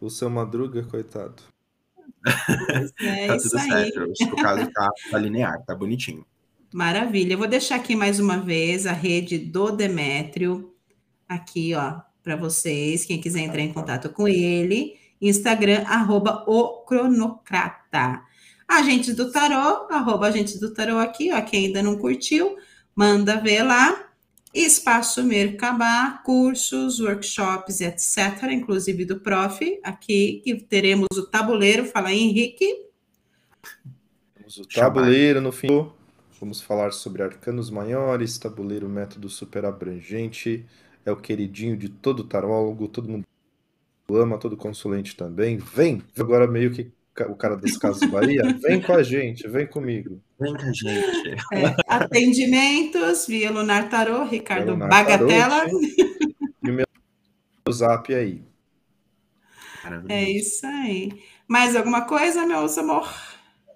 o 0.00 0.10
seu 0.10 0.28
Madruga, 0.28 0.82
coitado. 0.82 1.40
É, 3.00 3.28
tá 3.28 3.36
tudo 3.36 3.58
certo. 3.60 4.12
O 4.32 4.36
caso 4.42 4.70
tá, 4.72 4.88
tá 5.10 5.18
linear, 5.18 5.62
tá 5.64 5.74
bonitinho. 5.74 6.26
Maravilha. 6.74 7.34
Eu 7.34 7.38
vou 7.38 7.46
deixar 7.46 7.76
aqui 7.76 7.94
mais 7.94 8.18
uma 8.18 8.38
vez 8.38 8.86
a 8.86 8.92
rede 8.92 9.38
do 9.38 9.70
Demétrio, 9.70 10.74
aqui, 11.28 11.74
ó, 11.74 12.00
para 12.22 12.34
vocês, 12.34 13.04
quem 13.04 13.20
quiser 13.20 13.40
entrar 13.40 13.60
em 13.60 13.72
contato 13.72 14.08
com 14.08 14.26
ele. 14.26 15.00
Instagram, 15.22 15.84
arroba 15.86 16.44
o 16.46 16.84
cronocrata. 16.84 18.22
Do 19.14 19.30
Tarô, 19.30 19.86
arroba 19.90 20.28
Agentes 20.28 20.58
do 20.58 20.72
Tarô 20.72 20.98
aqui, 20.98 21.30
ó, 21.30 21.42
quem 21.42 21.66
ainda 21.66 21.82
não 21.82 21.98
curtiu, 21.98 22.56
manda 22.96 23.38
ver 23.38 23.62
lá. 23.62 24.08
Espaço 24.54 25.22
Mercabá, 25.22 26.22
cursos, 26.24 26.98
workshops, 27.00 27.80
etc., 27.80 28.50
inclusive 28.50 29.04
do 29.04 29.20
prof, 29.20 29.80
aqui, 29.82 30.42
que 30.44 30.54
teremos 30.56 31.08
o 31.16 31.26
tabuleiro, 31.26 31.84
fala 31.84 32.08
aí, 32.08 32.18
Henrique. 32.18 32.86
Temos 34.34 34.58
o 34.58 34.66
tabuleiro 34.66 35.40
no 35.40 35.52
fim. 35.52 35.90
Vamos 36.40 36.60
falar 36.60 36.92
sobre 36.92 37.22
arcanos 37.22 37.70
maiores, 37.70 38.36
tabuleiro 38.36 38.88
método 38.88 39.28
super 39.28 39.64
abrangente, 39.64 40.66
é 41.04 41.12
o 41.12 41.16
queridinho 41.16 41.76
de 41.76 41.88
todo 41.88 42.24
tarólogo, 42.24 42.88
todo 42.88 43.08
mundo 43.08 43.24
ama, 44.10 44.38
todo 44.38 44.56
consulente 44.56 45.16
também. 45.16 45.58
Vem! 45.58 46.02
Agora 46.18 46.46
meio 46.46 46.72
que 46.72 46.92
o 47.28 47.34
cara 47.34 47.56
das 47.56 47.76
Casas 47.76 48.08
Bahia, 48.10 48.42
vem 48.62 48.80
com 48.80 48.92
a 48.92 49.02
gente, 49.02 49.46
vem 49.46 49.66
comigo. 49.66 50.20
Vem 50.40 50.54
com 50.54 50.62
a 50.62 50.72
gente. 50.72 51.30
É, 51.52 51.76
atendimentos 51.86 53.26
via 53.26 53.50
Lunar 53.50 53.88
Tarô, 53.88 54.24
Ricardo 54.24 54.72
Lunar 54.72 54.88
Bagatella. 54.88 55.66
e 56.62 56.70
o 56.70 56.72
meu 56.72 56.86
zap 57.70 58.14
aí. 58.14 58.42
É 60.08 60.30
isso 60.30 60.64
aí. 60.66 61.22
Mais 61.46 61.76
alguma 61.76 62.02
coisa, 62.02 62.46
meu 62.46 62.66
amor? 62.66 63.08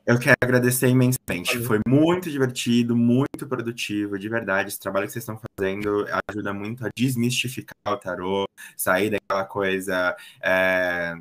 Eu 0.06 0.20
quero 0.20 0.36
agradecer 0.40 0.86
imensamente. 0.86 1.58
Foi 1.64 1.80
muito 1.86 2.30
divertido, 2.30 2.94
muito 2.94 3.44
produtivo, 3.48 4.16
de 4.16 4.28
verdade. 4.28 4.68
Esse 4.68 4.78
trabalho 4.78 5.06
que 5.06 5.12
vocês 5.12 5.24
estão 5.24 5.40
fazendo 5.58 6.06
ajuda 6.28 6.54
muito 6.54 6.86
a 6.86 6.90
desmistificar 6.96 7.74
o 7.88 7.96
tarô, 7.96 8.46
sair 8.76 9.10
daquela 9.10 9.44
coisa. 9.44 10.16
É, 10.40 11.16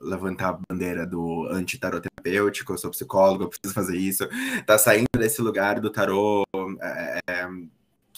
levantar 0.00 0.50
a 0.50 0.58
bandeira 0.68 1.04
do 1.04 1.48
anti-tarô 1.50 2.00
terapêutico, 2.00 2.72
eu 2.72 2.78
sou 2.78 2.92
psicólogo, 2.92 3.44
eu 3.44 3.48
preciso 3.48 3.74
fazer 3.74 3.96
isso. 3.96 4.28
Tá 4.64 4.78
saindo 4.78 5.08
desse 5.18 5.42
lugar 5.42 5.80
do 5.80 5.90
tarô. 5.90 6.44
É, 6.80 7.18
é 7.28 7.48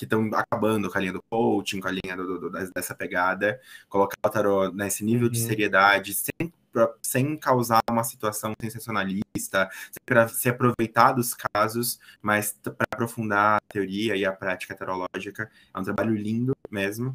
que 0.03 0.07
estão 0.07 0.29
acabando 0.35 0.91
com 0.91 0.99
a 0.99 1.01
linha 1.01 1.13
do 1.13 1.23
coaching, 1.31 1.81
com 1.81 1.87
a 1.87 1.93
linha 1.93 2.17
do, 2.17 2.41
do, 2.41 2.51
dessa 2.51 2.93
pegada, 2.93 3.61
colocar 3.89 4.17
o 4.25 4.29
tarot 4.29 4.75
nesse 4.75 5.05
nível 5.05 5.27
uhum. 5.27 5.33
de 5.33 5.39
seriedade, 5.39 6.13
sem, 6.13 6.53
sem 7.01 7.37
causar 7.37 7.81
uma 7.89 8.03
situação 8.03 8.53
sensacionalista, 8.61 9.71
para 10.05 10.27
se 10.27 10.49
aproveitar 10.49 11.13
dos 11.13 11.35
casos, 11.35 12.01
mas 12.21 12.57
para 12.61 12.75
aprofundar 12.93 13.59
a 13.59 13.73
teoria 13.73 14.17
e 14.17 14.25
a 14.25 14.33
prática 14.33 14.75
tarológica. 14.75 15.49
É 15.73 15.79
um 15.79 15.85
trabalho 15.85 16.17
lindo 16.17 16.53
mesmo. 16.69 17.15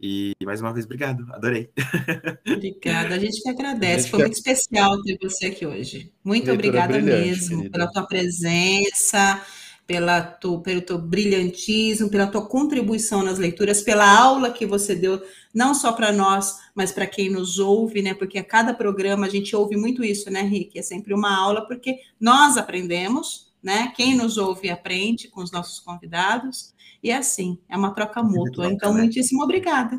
E 0.00 0.32
mais 0.44 0.60
uma 0.60 0.72
vez, 0.72 0.84
obrigado, 0.86 1.26
adorei. 1.32 1.72
Obrigada, 2.46 3.16
a 3.16 3.18
gente 3.18 3.42
que 3.42 3.48
agradece. 3.48 4.02
Gente 4.02 4.10
Foi 4.10 4.20
muito 4.20 4.34
especial 4.34 5.02
ter 5.02 5.18
você 5.20 5.46
aqui 5.46 5.66
hoje. 5.66 6.12
Muito 6.22 6.52
obrigada 6.52 7.00
mesmo 7.00 7.56
querida. 7.56 7.70
pela 7.72 7.90
tua 7.90 8.06
presença 8.06 9.44
pela 9.88 10.20
tu, 10.20 10.60
pelo 10.60 10.80
teu 10.80 10.98
brilhantismo, 10.98 12.08
pela 12.08 12.28
tua 12.28 12.46
contribuição 12.46 13.24
nas 13.24 13.38
leituras, 13.38 13.82
pela 13.82 14.06
aula 14.08 14.52
que 14.52 14.64
você 14.64 14.94
deu, 14.94 15.20
não 15.52 15.74
só 15.74 15.90
para 15.92 16.12
nós, 16.12 16.60
mas 16.74 16.92
para 16.92 17.08
quem 17.08 17.28
nos 17.28 17.58
ouve, 17.58 18.02
né? 18.02 18.14
Porque 18.14 18.38
a 18.38 18.44
cada 18.44 18.72
programa 18.72 19.26
a 19.26 19.30
gente 19.30 19.56
ouve 19.56 19.76
muito 19.76 20.04
isso, 20.04 20.30
né, 20.30 20.42
Rick? 20.42 20.78
É 20.78 20.82
sempre 20.82 21.12
uma 21.12 21.36
aula, 21.36 21.66
porque 21.66 21.96
nós 22.20 22.56
aprendemos, 22.56 23.50
né? 23.60 23.92
Quem 23.96 24.14
nos 24.14 24.36
ouve 24.36 24.70
aprende 24.70 25.26
com 25.26 25.42
os 25.42 25.50
nossos 25.50 25.80
convidados, 25.80 26.72
e 27.02 27.10
é 27.10 27.16
assim, 27.16 27.58
é 27.68 27.76
uma 27.76 27.92
troca 27.92 28.22
mútua. 28.22 28.70
Então, 28.70 28.92
né? 28.92 29.00
muitíssimo 29.00 29.42
obrigada 29.42 29.98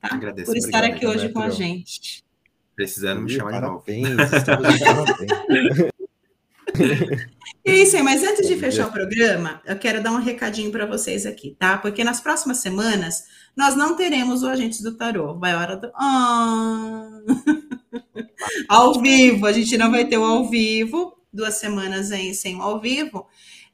tá? 0.00 0.14
Agradeço, 0.14 0.50
por 0.50 0.56
estar 0.56 0.84
aqui 0.84 1.06
hoje 1.06 1.28
com 1.30 1.40
a 1.40 1.50
gente. 1.50 2.24
Precisando 2.74 3.22
me 3.22 3.30
chamar 3.30 3.52
de 3.52 3.60
novo. 3.60 3.84
Parabéns, 3.84 4.16
É 7.64 7.72
isso 7.72 7.96
aí, 7.96 8.02
mas 8.02 8.22
antes 8.22 8.48
de 8.48 8.56
fechar 8.56 8.88
o 8.88 8.92
programa, 8.92 9.60
eu 9.66 9.78
quero 9.78 10.02
dar 10.02 10.12
um 10.12 10.20
recadinho 10.20 10.70
para 10.70 10.86
vocês 10.86 11.26
aqui, 11.26 11.54
tá? 11.58 11.76
Porque 11.76 12.02
nas 12.02 12.20
próximas 12.20 12.58
semanas 12.58 13.24
nós 13.54 13.76
não 13.76 13.94
teremos 13.94 14.42
o 14.42 14.48
Agentes 14.48 14.80
do 14.80 14.96
Tarô. 14.96 15.38
Vai 15.38 15.52
a 15.52 15.58
hora 15.58 15.76
do. 15.76 15.92
Ah! 15.94 17.10
ao 18.68 19.00
vivo, 19.00 19.46
a 19.46 19.52
gente 19.52 19.76
não 19.76 19.90
vai 19.90 20.06
ter 20.06 20.16
o 20.16 20.24
ao 20.24 20.48
vivo, 20.48 21.18
duas 21.32 21.56
semanas 21.56 22.10
aí 22.10 22.34
sem 22.34 22.56
o 22.56 22.62
ao 22.62 22.80
vivo, 22.80 23.26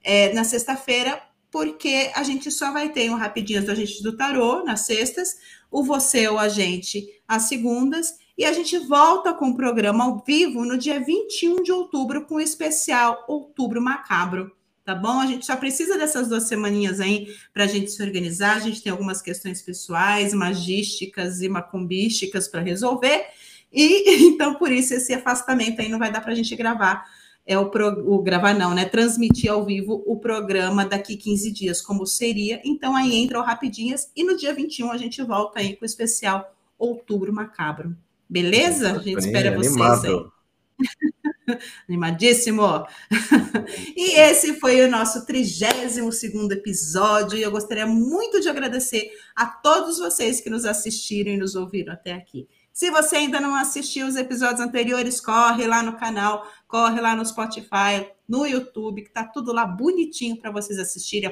é, 0.02 0.32
na 0.32 0.43
sexta-feira, 0.43 1.22
porque 1.51 2.10
a 2.14 2.22
gente 2.24 2.51
só 2.51 2.72
vai 2.72 2.89
ter 2.89 3.10
um 3.10 3.16
rapidinho 3.16 3.64
do 3.64 3.70
Agentes 3.70 4.02
do 4.02 4.16
Tarô 4.16 4.64
nas 4.64 4.81
sextas, 4.81 5.36
o 5.70 5.85
Você, 5.85 6.28
o 6.28 6.39
Agente, 6.39 7.06
às 7.28 7.44
segundas 7.44 8.24
e 8.36 8.44
a 8.44 8.52
gente 8.52 8.77
volta 8.78 9.32
com 9.32 9.51
o 9.51 9.56
programa 9.56 10.05
ao 10.05 10.23
vivo 10.24 10.65
no 10.65 10.77
dia 10.77 10.98
21 10.98 11.62
de 11.62 11.70
outubro 11.70 12.27
com 12.27 12.36
o 12.36 12.40
especial 12.40 13.24
Outubro 13.28 13.81
Macabro. 13.81 14.51
Tá 14.85 14.94
bom? 14.94 15.20
A 15.20 15.27
gente 15.27 15.47
só 15.47 15.56
precisa 15.56 15.97
dessas 15.97 16.28
duas 16.28 16.43
semaninhas 16.43 17.01
aí 17.01 17.28
para 17.55 17.65
a 17.65 17.66
gente 17.66 17.90
se 17.90 18.02
organizar. 18.02 18.56
A 18.56 18.61
gente 18.61 18.82
tem 18.82 18.93
algumas 18.93 19.23
questões 19.23 19.62
pessoais, 19.62 20.35
magísticas 20.35 21.40
e 21.40 21.48
macumbísticas 21.48 22.48
para 22.48 22.61
resolver. 22.61 23.24
E 23.73 24.27
então, 24.28 24.56
por 24.56 24.70
isso, 24.70 24.93
esse 24.93 25.15
afastamento 25.15 25.81
aí 25.81 25.89
não 25.89 25.98
vai 25.98 26.12
dar 26.12 26.20
para 26.20 26.32
a 26.32 26.35
gente 26.35 26.55
gravar. 26.55 27.06
É 27.47 27.59
o, 27.59 27.70
pro, 27.70 27.89
o 28.12 28.23
gravar, 28.23 28.52
não, 28.55 28.74
né? 28.74 28.85
Transmitir 28.85 29.51
ao 29.51 29.65
vivo 29.65 30.02
o 30.06 30.19
programa 30.19 30.85
daqui 30.85 31.16
15 31.16 31.51
dias, 31.51 31.81
como 31.81 32.06
seria. 32.06 32.61
Então, 32.65 32.94
aí 32.94 33.15
entra 33.15 33.39
o 33.39 33.43
Rapidinhas 33.43 34.11
e 34.15 34.23
no 34.23 34.36
dia 34.36 34.52
21 34.52 34.90
a 34.90 34.98
gente 34.98 35.23
volta 35.23 35.61
aí 35.61 35.77
com 35.77 35.85
o 35.85 35.86
especial 35.86 36.55
Outubro 36.78 37.32
Macabro. 37.32 37.97
Beleza? 38.29 38.93
A 38.93 38.99
gente 38.99 39.19
espera 39.19 39.57
vocês 39.57 40.05
aí. 40.05 40.35
Animadíssimo! 41.89 42.87
e 43.97 44.19
esse 44.19 44.59
foi 44.59 44.81
o 44.81 44.91
nosso 44.91 45.27
32 45.27 46.51
episódio. 46.51 47.39
E 47.39 47.43
eu 47.43 47.51
gostaria 47.51 47.87
muito 47.87 48.41
de 48.41 48.49
agradecer 48.49 49.11
a 49.37 49.47
todos 49.47 49.99
vocês 49.99 50.41
que 50.41 50.51
nos 50.51 50.65
assistiram 50.65 51.33
e 51.33 51.37
nos 51.37 51.55
ouviram 51.55 51.93
até 51.93 52.13
aqui. 52.13 52.49
Se 52.75 52.91
você 52.91 53.15
ainda 53.15 53.41
não 53.41 53.55
assistiu 53.55 54.05
os 54.05 54.17
episódios 54.17 54.61
anteriores, 54.61 55.21
corre 55.21 55.65
lá 55.65 55.81
no 55.81 55.97
canal, 55.97 56.45
corre 56.67 57.01
lá 57.01 57.15
no 57.15 57.25
Spotify, 57.25 58.05
no 58.29 58.45
YouTube, 58.45 59.03
que 59.03 59.13
tá 59.13 59.23
tudo 59.23 59.53
lá 59.53 59.65
bonitinho 59.65 60.37
para 60.41 60.51
vocês 60.51 60.77
assistirem. 60.81 61.31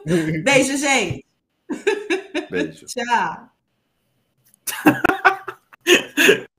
Beijo, 0.44 0.76
gente. 0.76 1.24
Beijo. 2.50 2.86
Tchau. 2.90 3.48